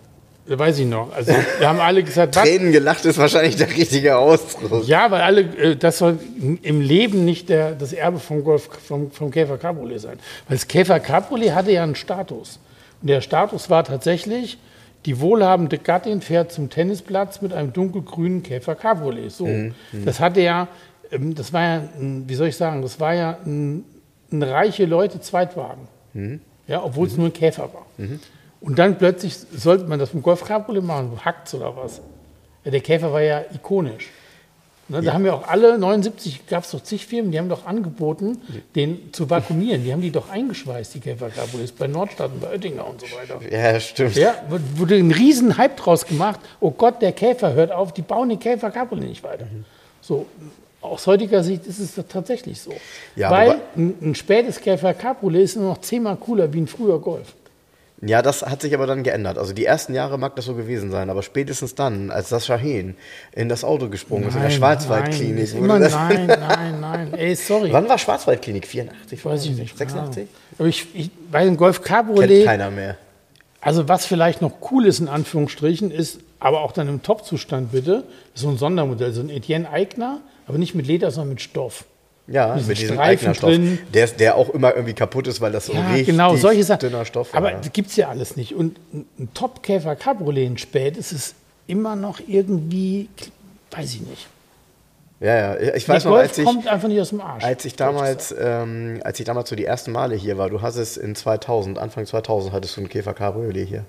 Weiß 0.48 0.78
ich 0.78 0.86
noch. 0.86 1.12
Also, 1.14 1.34
da 1.60 1.70
haben 1.70 1.80
alle 1.80 2.04
gesagt, 2.04 2.36
was? 2.36 2.44
Tränen 2.44 2.72
gelacht 2.72 3.04
ist 3.06 3.18
wahrscheinlich 3.18 3.56
der 3.56 3.70
richtige 3.70 4.18
Ausdruck. 4.18 4.88
Ja, 4.88 5.10
weil 5.10 5.22
alle, 5.22 5.42
äh, 5.42 5.76
das 5.76 5.98
soll 5.98 6.20
im 6.62 6.82
Leben 6.82 7.26
nicht 7.26 7.50
der, 7.50 7.72
das 7.72 7.94
Erbe 7.94 8.20
vom 8.20 8.44
Golf, 8.44 8.70
vom, 8.88 9.12
vom 9.12 9.32
Käfer 9.32 9.58
Cabriolet 9.58 10.00
sein. 10.02 10.20
Weil 10.48 10.58
das 10.58 10.68
Käfer 10.68 11.00
Cabriolet 11.00 11.56
hatte 11.56 11.72
ja 11.72 11.84
einen 11.84 11.96
Status. 11.96 12.60
Und 13.02 13.10
der 13.10 13.22
Status 13.22 13.70
war 13.72 13.84
tatsächlich, 13.84 14.60
die 15.06 15.20
wohlhabende 15.20 15.78
Gattin 15.78 16.22
fährt 16.22 16.52
zum 16.52 16.70
Tennisplatz 16.70 17.42
mit 17.42 17.54
einem 17.54 17.74
dunkelgrünen 17.74 18.42
Käfer 18.44 18.76
Cabriolet. 18.76 19.32
So. 19.32 19.48
Das 20.04 20.20
hatte 20.20 20.42
ja, 20.42 20.68
das 21.12 21.54
war 21.54 21.62
ja, 21.62 21.84
ein, 22.00 22.24
wie 22.28 22.36
soll 22.36 22.48
ich 22.48 22.58
sagen, 22.58 22.82
das 22.82 23.00
war 23.00 23.14
ja 23.14 23.38
ein, 23.46 23.84
ein 24.32 24.44
reiche 24.44 24.86
Leute 24.86 25.20
Zweitwagen. 25.22 25.88
Ja, 26.68 26.84
obwohl 26.84 27.08
es 27.08 27.18
nur 27.18 27.28
ein 27.28 27.34
Käfer 27.34 27.70
war. 27.74 27.86
Und 28.62 28.80
dann 28.80 28.98
plötzlich 28.98 29.36
sollte 29.36 29.86
man 29.86 30.00
das 30.00 30.14
mit 30.14 30.24
Golf 30.24 30.44
Cabriolet 30.44 30.84
machen, 30.84 31.12
hackt's 31.24 31.54
oder 31.54 31.76
was? 31.76 32.02
Ja, 32.64 32.72
der 32.72 32.82
Käfer 32.82 33.14
war 33.14 33.22
ja 33.22 33.44
ikonisch. 33.54 34.10
Ne, 34.88 35.02
Da 35.02 35.14
haben 35.14 35.26
ja 35.26 35.34
auch 35.34 35.48
alle, 35.48 35.78
79 35.78 36.46
gab 36.48 36.64
es 36.64 36.72
doch 36.72 36.82
zig 36.82 37.08
Firmen, 37.08 37.32
die 37.32 37.40
haben 37.40 37.50
doch 37.50 37.66
angeboten, 37.66 38.40
den 38.76 39.12
zu 39.14 39.30
vakuumieren. 39.30 39.84
Die 39.84 39.92
haben 39.92 40.02
die 40.02 40.12
doch 40.12 40.30
eingeschweißt, 40.30 40.94
die 40.94 41.00
Käfer 41.00 41.30
Cabriolets, 41.30 41.72
bei 41.72 41.88
Nordstadt 41.88 42.32
und 42.32 42.42
bei 42.42 42.52
Oettinger 42.52 42.88
und 42.88 43.02
so 43.02 43.08
weiter. 43.08 43.40
Ja, 43.52 43.80
stimmt. 43.80 44.16
Ja, 44.16 44.36
wurde 44.76 44.96
ein 44.96 45.12
riesen 45.12 45.58
Hype 45.58 45.78
draus 45.78 46.06
gemacht. 46.06 46.40
Oh 46.60 46.72
Gott, 46.72 47.02
der 47.02 47.14
Käfer 47.14 47.54
hört 47.54 47.72
auf, 47.72 47.94
die 47.94 48.04
bauen 48.04 48.30
den 48.30 48.40
Käfer 48.40 48.70
Cabriolet 48.70 49.10
nicht 49.10 49.24
weiter. 49.24 49.48
So, 50.02 50.28
aus 50.86 51.08
heutiger 51.08 51.44
Sicht 51.44 51.66
ist 51.66 51.80
es 51.80 51.96
doch 51.96 52.06
tatsächlich 52.08 52.62
so. 52.62 52.74
Ja, 53.16 53.30
Weil 53.32 53.62
ein, 53.76 53.96
ein 54.02 54.16
spätes 54.16 54.60
Käfer 54.60 54.94
Cabriolet 54.94 55.44
ist 55.44 55.56
nur 55.56 55.70
noch 55.70 55.82
zehnmal 55.82 56.16
cooler 56.18 56.52
wie 56.54 56.62
ein 56.62 56.68
früher 56.68 57.00
Golf. 57.00 57.34
Ja, 58.02 58.22
das 58.22 58.44
hat 58.44 58.62
sich 58.62 58.74
aber 58.74 58.88
dann 58.88 59.04
geändert. 59.04 59.38
Also 59.38 59.54
die 59.54 59.66
ersten 59.66 59.94
Jahre 59.94 60.20
mag 60.20 60.36
das 60.36 60.46
so 60.46 60.54
gewesen 60.54 60.92
sein, 60.92 61.10
aber 61.10 61.24
spätestens 61.24 61.76
dann, 61.76 62.12
als 62.12 62.30
das 62.30 62.46
Shaheen 62.46 62.96
in 63.32 63.50
das 63.50 63.64
Auto 63.64 63.90
gesprungen 63.90 64.28
ist, 64.28 64.36
in 64.36 64.42
der 64.42 64.50
Schwarzwaldklinik. 64.50 65.60
Nein, 65.62 65.80
nein, 65.80 66.26
nein, 66.28 66.80
nein. 66.82 67.14
Ey, 67.18 67.36
sorry. 67.36 67.72
Wann 67.72 67.88
war 67.88 67.98
Schwarzwaldklinik? 67.98 68.68
84? 68.68 69.26
Weiß 69.26 69.46
ich 69.46 69.58
nicht. 69.58 69.78
86? 69.78 70.28
Aber 70.60 70.68
ich, 70.68 70.88
ich, 70.94 71.10
bei 71.32 71.46
dem 71.46 71.58
Golf 71.58 71.82
Kennt 71.82 71.88
Cabriolet, 71.88 72.46
keiner 72.46 72.70
mehr. 72.70 72.98
also 73.62 73.88
was 73.88 74.06
vielleicht 74.06 74.42
noch 74.42 74.52
cool 74.72 74.86
ist, 74.86 75.00
in 75.00 75.08
Anführungsstrichen, 75.08 75.90
ist, 75.90 76.20
aber 76.40 76.62
auch 76.62 76.74
dann 76.74 76.90
im 76.90 77.02
Top-Zustand 77.02 77.72
bitte, 77.72 78.04
ist 78.36 78.42
so 78.42 78.50
ein 78.50 78.58
Sondermodell, 78.58 79.14
so 79.14 79.22
ein 79.22 79.30
Etienne 79.30 79.70
Eigner, 79.70 80.20
aber 80.48 80.58
nicht 80.58 80.76
mit 80.76 80.88
Leder, 80.88 81.12
sondern 81.12 81.30
mit 81.30 81.42
Stoff. 81.42 81.86
Ja, 82.28 82.56
mit 82.56 82.78
diesem 82.80 82.96
Streifen 82.96 83.34
drin. 83.34 83.80
Der, 83.94 84.06
ist, 84.06 84.20
der 84.20 84.36
auch 84.36 84.50
immer 84.50 84.74
irgendwie 84.74 84.96
kaputt 84.96 85.28
ist, 85.28 85.42
weil 85.42 85.52
das 85.52 85.68
so 85.68 85.74
Ja, 85.74 85.88
richtig 85.90 86.08
genau, 86.08 86.36
solche 86.36 86.64
Sachen. 86.64 86.80
dünner 86.80 87.06
Stoff 87.06 87.36
aber 87.36 87.52
war. 87.54 87.60
das 87.62 87.72
gibt 87.72 87.92
es 87.92 87.96
ja 87.98 88.10
alles 88.10 88.36
nicht. 88.36 88.56
Und 88.56 88.80
ein, 88.94 89.06
ein 89.20 89.30
Top-Käfer 89.36 89.96
Cabriolet 89.96 90.48
in 90.48 90.58
Spät 90.58 90.98
ist 90.98 91.12
es 91.12 91.36
immer 91.68 91.96
noch 91.96 92.20
irgendwie, 92.28 93.10
weiß 93.72 93.94
ich 93.94 94.02
nicht. 94.02 94.28
Ja, 95.20 95.56
ja. 95.56 95.74
Ich 95.76 95.86
Der 95.86 95.96
weiß 95.96 96.06
noch, 96.06 96.12
Golf 96.14 96.30
als 96.30 96.38
ich, 96.40 96.46
kommt 96.46 96.68
einfach 96.68 96.88
nicht 96.88 97.00
aus 97.00 97.10
dem 97.10 97.22
Arsch. 97.22 97.44
als 97.44 97.64
ich 97.64 97.76
damals, 97.76 98.36
ähm, 98.38 99.02
als 99.04 99.20
ich 99.20 99.26
damals 99.26 99.50
so 99.50 99.56
die 99.56 99.66
ersten 99.66 99.92
Male 99.92 100.16
hier 100.16 100.38
war, 100.40 100.50
du 100.50 100.62
hast 100.64 100.78
es 100.78 100.98
in 100.98 101.14
2000, 101.16 101.78
Anfang 101.78 102.06
2000 102.08 102.54
hattest 102.54 102.76
du 102.76 102.82
einen 102.82 102.90
Käfer 102.90 103.14
Cabriolet 103.14 103.68
hier. 103.68 103.86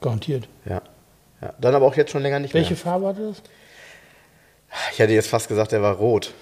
Garantiert. 0.00 0.48
Ja. 0.64 0.80
ja. 1.42 1.52
Dann 1.60 1.74
aber 1.74 1.86
auch 1.86 1.96
jetzt 1.96 2.12
schon 2.12 2.22
länger 2.22 2.38
nicht 2.38 2.54
Welche 2.54 2.70
mehr. 2.74 2.78
Farbe 2.78 3.08
hatte 3.08 3.26
das? 3.28 3.42
Ich 4.92 4.98
hätte 4.98 5.12
jetzt 5.12 5.28
fast 5.28 5.48
gesagt, 5.48 5.72
der 5.72 5.82
war 5.82 5.94
rot. 5.96 6.32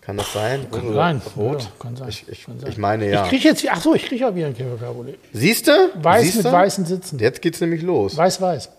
Kann 0.00 0.16
das 0.16 0.32
sein? 0.32 0.66
Kann 0.70 0.80
Rot- 0.86 0.94
sein. 0.94 1.22
Rot? 1.36 1.62
Ja, 1.62 1.68
kann 1.78 1.96
sein. 1.96 2.08
Ich, 2.08 2.28
ich, 2.28 2.44
Kann 2.46 2.58
sein. 2.58 2.70
ich 2.70 2.78
meine 2.78 3.10
ja. 3.10 3.24
Ich 3.24 3.28
kriege 3.28 3.48
jetzt, 3.48 3.66
ach 3.70 3.80
so, 3.80 3.94
ich 3.94 4.06
kriege 4.06 4.26
auch 4.26 4.34
wieder 4.34 4.46
ein 4.46 4.56
Käfer 4.56 4.76
Cabriolet. 4.78 5.18
Siehst 5.32 5.66
du? 5.68 5.72
Weiß 5.96 6.22
Siehst 6.22 6.36
mit 6.44 6.44
weißen 6.52 6.86
Sitzen. 6.86 7.18
Jetzt 7.18 7.42
geht's 7.42 7.60
nämlich 7.60 7.82
los. 7.82 8.16
Weiß-Weiß. 8.16 8.70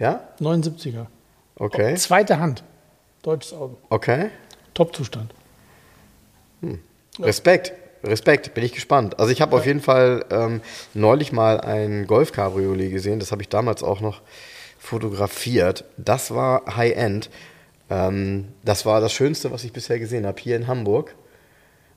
Ja? 0.00 0.28
79er. 0.40 1.06
Okay. 1.56 1.94
Zweite 1.94 2.38
Hand. 2.40 2.64
Deutsches 3.22 3.52
Auto. 3.52 3.78
Okay. 3.88 4.30
Top-Zustand. 4.74 5.32
Respekt. 7.20 7.72
Respekt, 8.04 8.54
bin 8.54 8.62
ich 8.64 8.72
gespannt. 8.72 9.18
Also 9.18 9.32
ich 9.32 9.40
habe 9.40 9.56
auf 9.56 9.66
jeden 9.66 9.80
Fall 9.80 10.24
ähm, 10.30 10.60
neulich 10.94 11.32
mal 11.32 11.60
ein 11.60 12.06
Golf-Cabriolet 12.06 12.92
gesehen, 12.92 13.18
das 13.18 13.32
habe 13.32 13.42
ich 13.42 13.48
damals 13.48 13.82
auch 13.82 14.00
noch 14.00 14.22
fotografiert. 14.78 15.84
Das 15.96 16.32
war 16.32 16.76
High-End. 16.76 17.28
Ähm, 17.90 18.48
das 18.64 18.86
war 18.86 19.00
das 19.00 19.12
Schönste, 19.12 19.50
was 19.50 19.64
ich 19.64 19.72
bisher 19.72 19.98
gesehen 19.98 20.26
habe, 20.26 20.40
hier 20.40 20.56
in 20.56 20.66
Hamburg. 20.66 21.14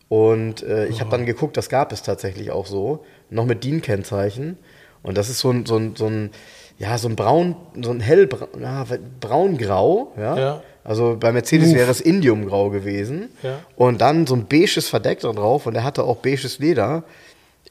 Und 0.09 0.63
äh, 0.63 0.87
ich 0.87 0.99
habe 0.99 1.09
dann 1.09 1.25
geguckt, 1.25 1.55
das 1.55 1.69
gab 1.69 1.93
es 1.93 2.03
tatsächlich 2.03 2.51
auch 2.51 2.65
so, 2.65 3.05
noch 3.29 3.45
mit 3.45 3.63
DIN-Kennzeichen. 3.63 4.57
Und 5.03 5.17
das 5.17 5.29
ist 5.29 5.39
so 5.39 5.51
ein, 5.51 5.65
so 5.65 5.77
ein, 5.77 5.95
so 5.95 6.07
ein, 6.07 6.31
ja, 6.77 6.97
so 6.97 7.07
ein 7.07 7.15
braun, 7.15 7.55
so 7.81 7.91
ein 7.91 7.99
hellbraun, 7.99 8.61
ja, 8.61 8.85
braungrau, 9.19 10.13
ja. 10.17 10.37
Ja. 10.37 10.63
Also 10.83 11.15
bei 11.19 11.31
Mercedes 11.31 11.69
Uff. 11.69 11.75
wäre 11.75 11.91
es 11.91 12.01
Indiumgrau 12.01 12.71
gewesen. 12.71 13.29
Ja. 13.43 13.59
Und 13.75 14.01
dann 14.01 14.25
so 14.25 14.35
ein 14.35 14.47
beiges 14.47 14.89
Verdeck 14.89 15.19
da 15.19 15.31
drauf 15.31 15.67
und 15.67 15.75
der 15.75 15.83
hatte 15.83 16.03
auch 16.03 16.17
beiges 16.17 16.59
Leder. 16.59 17.03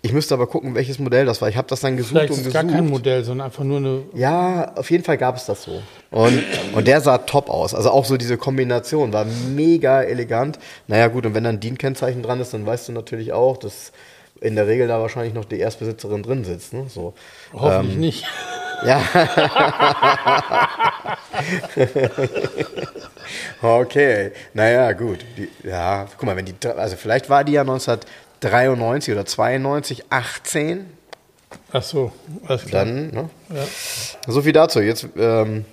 Ich 0.03 0.13
müsste 0.15 0.33
aber 0.33 0.47
gucken, 0.47 0.75
welches 0.75 0.99
Modell 0.99 1.27
das 1.27 1.43
war. 1.43 1.51
Ich 1.51 1.57
habe 1.59 1.69
das 1.69 1.81
dann 1.81 1.97
gesucht 1.97 2.13
Vielleicht 2.13 2.31
und 2.31 2.41
ist 2.41 2.47
es 2.47 2.53
gesucht. 2.53 2.69
gar 2.69 2.75
kein 2.75 2.89
Modell, 2.89 3.23
sondern 3.23 3.47
einfach 3.47 3.65
nur 3.65 3.77
eine. 3.79 4.03
Ja, 4.15 4.73
auf 4.77 4.91
jeden 4.91 5.05
Fall 5.05 5.19
gab 5.19 5.37
es 5.37 5.45
das 5.45 5.63
so. 5.65 5.83
Und, 6.11 6.43
und 6.73 6.89
der 6.89 7.03
sah 7.03 7.19
top 7.19 7.51
aus. 7.51 7.75
Also 7.75 7.91
auch 7.91 8.07
so 8.07 8.17
diese 8.17 8.39
Kombination 8.39 9.13
war 9.13 9.27
mega 9.55 10.03
elegant. 10.03 10.59
Naja, 10.87 11.09
gut, 11.09 11.27
und 11.27 11.35
wenn 11.35 11.45
dann 11.45 11.61
DIN-Kennzeichen 11.61 12.23
dran 12.23 12.41
ist, 12.41 12.55
dann 12.55 12.65
weißt 12.65 12.89
du 12.89 12.93
natürlich 12.93 13.35
auch, 13.35 13.59
dass 13.59 13.93
in 14.41 14.57
der 14.57 14.67
Regel 14.67 14.89
da 14.89 15.01
wahrscheinlich 15.01 15.35
noch 15.35 15.45
die 15.45 15.59
Erstbesitzerin 15.59 16.23
drin 16.23 16.45
sitzt. 16.45 16.73
Ne? 16.73 16.87
So. 16.89 17.13
Hoffentlich 17.53 17.99
nicht. 17.99 18.25
Ja. 18.87 19.03
okay. 23.81 24.33
Naja, 24.55 24.93
gut. 24.93 25.19
Die, 25.37 25.51
ja, 25.69 26.07
guck 26.17 26.25
mal, 26.25 26.37
wenn 26.37 26.47
die, 26.47 26.55
also 26.67 26.97
vielleicht 26.97 27.29
war 27.29 27.45
die 27.45 27.53
ja 27.53 27.65
1993 28.43 29.15
oder 29.15 29.27
92, 29.27 30.05
18, 30.11 30.87
Ach 31.73 31.83
so, 31.83 32.13
alles 32.47 32.65
klar. 32.65 32.85
dann, 32.85 33.11
ne? 33.11 33.31
Ja. 33.55 33.65
So 34.33 34.43
viel 34.43 34.53
dazu. 34.53 34.81
Jetzt 34.81 35.07
ähm, 35.17 35.65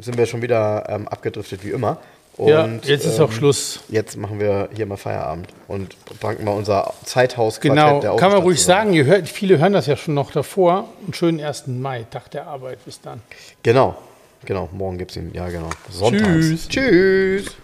sind 0.00 0.18
wir 0.18 0.26
schon 0.26 0.42
wieder 0.42 0.84
ähm, 0.88 1.08
abgedriftet 1.08 1.64
wie 1.64 1.70
immer. 1.70 1.98
Und, 2.36 2.48
ja, 2.48 2.66
jetzt 2.82 3.06
ist 3.06 3.18
ähm, 3.18 3.26
auch 3.26 3.32
Schluss. 3.32 3.80
Jetzt 3.88 4.16
machen 4.16 4.40
wir 4.40 4.68
hier 4.74 4.86
mal 4.86 4.96
Feierabend 4.96 5.46
und 5.68 5.96
packen 6.18 6.44
mal 6.44 6.50
unser 6.52 6.92
Zeithaus 7.04 7.60
Genau, 7.60 8.00
der 8.00 8.16
kann 8.16 8.32
man 8.32 8.42
ruhig 8.42 8.58
zusammen. 8.58 8.86
sagen. 8.88 8.92
Ihr 8.94 9.04
hört, 9.04 9.28
viele 9.28 9.58
hören 9.58 9.72
das 9.72 9.86
ja 9.86 9.96
schon 9.96 10.14
noch 10.14 10.32
davor. 10.32 10.88
Einen 11.04 11.14
schönen 11.14 11.40
1. 11.40 11.68
Mai, 11.68 12.06
Tag 12.10 12.30
der 12.32 12.48
Arbeit. 12.48 12.84
Bis 12.84 13.00
dann. 13.00 13.22
Genau, 13.62 13.96
genau. 14.44 14.68
Morgen 14.72 14.98
gibt 14.98 15.12
es 15.12 15.16
ihn. 15.16 15.30
Ja, 15.32 15.48
genau. 15.48 15.70
Sonntags. 15.90 16.68
Tschüss. 16.68 16.68
Tschüss. 16.68 17.63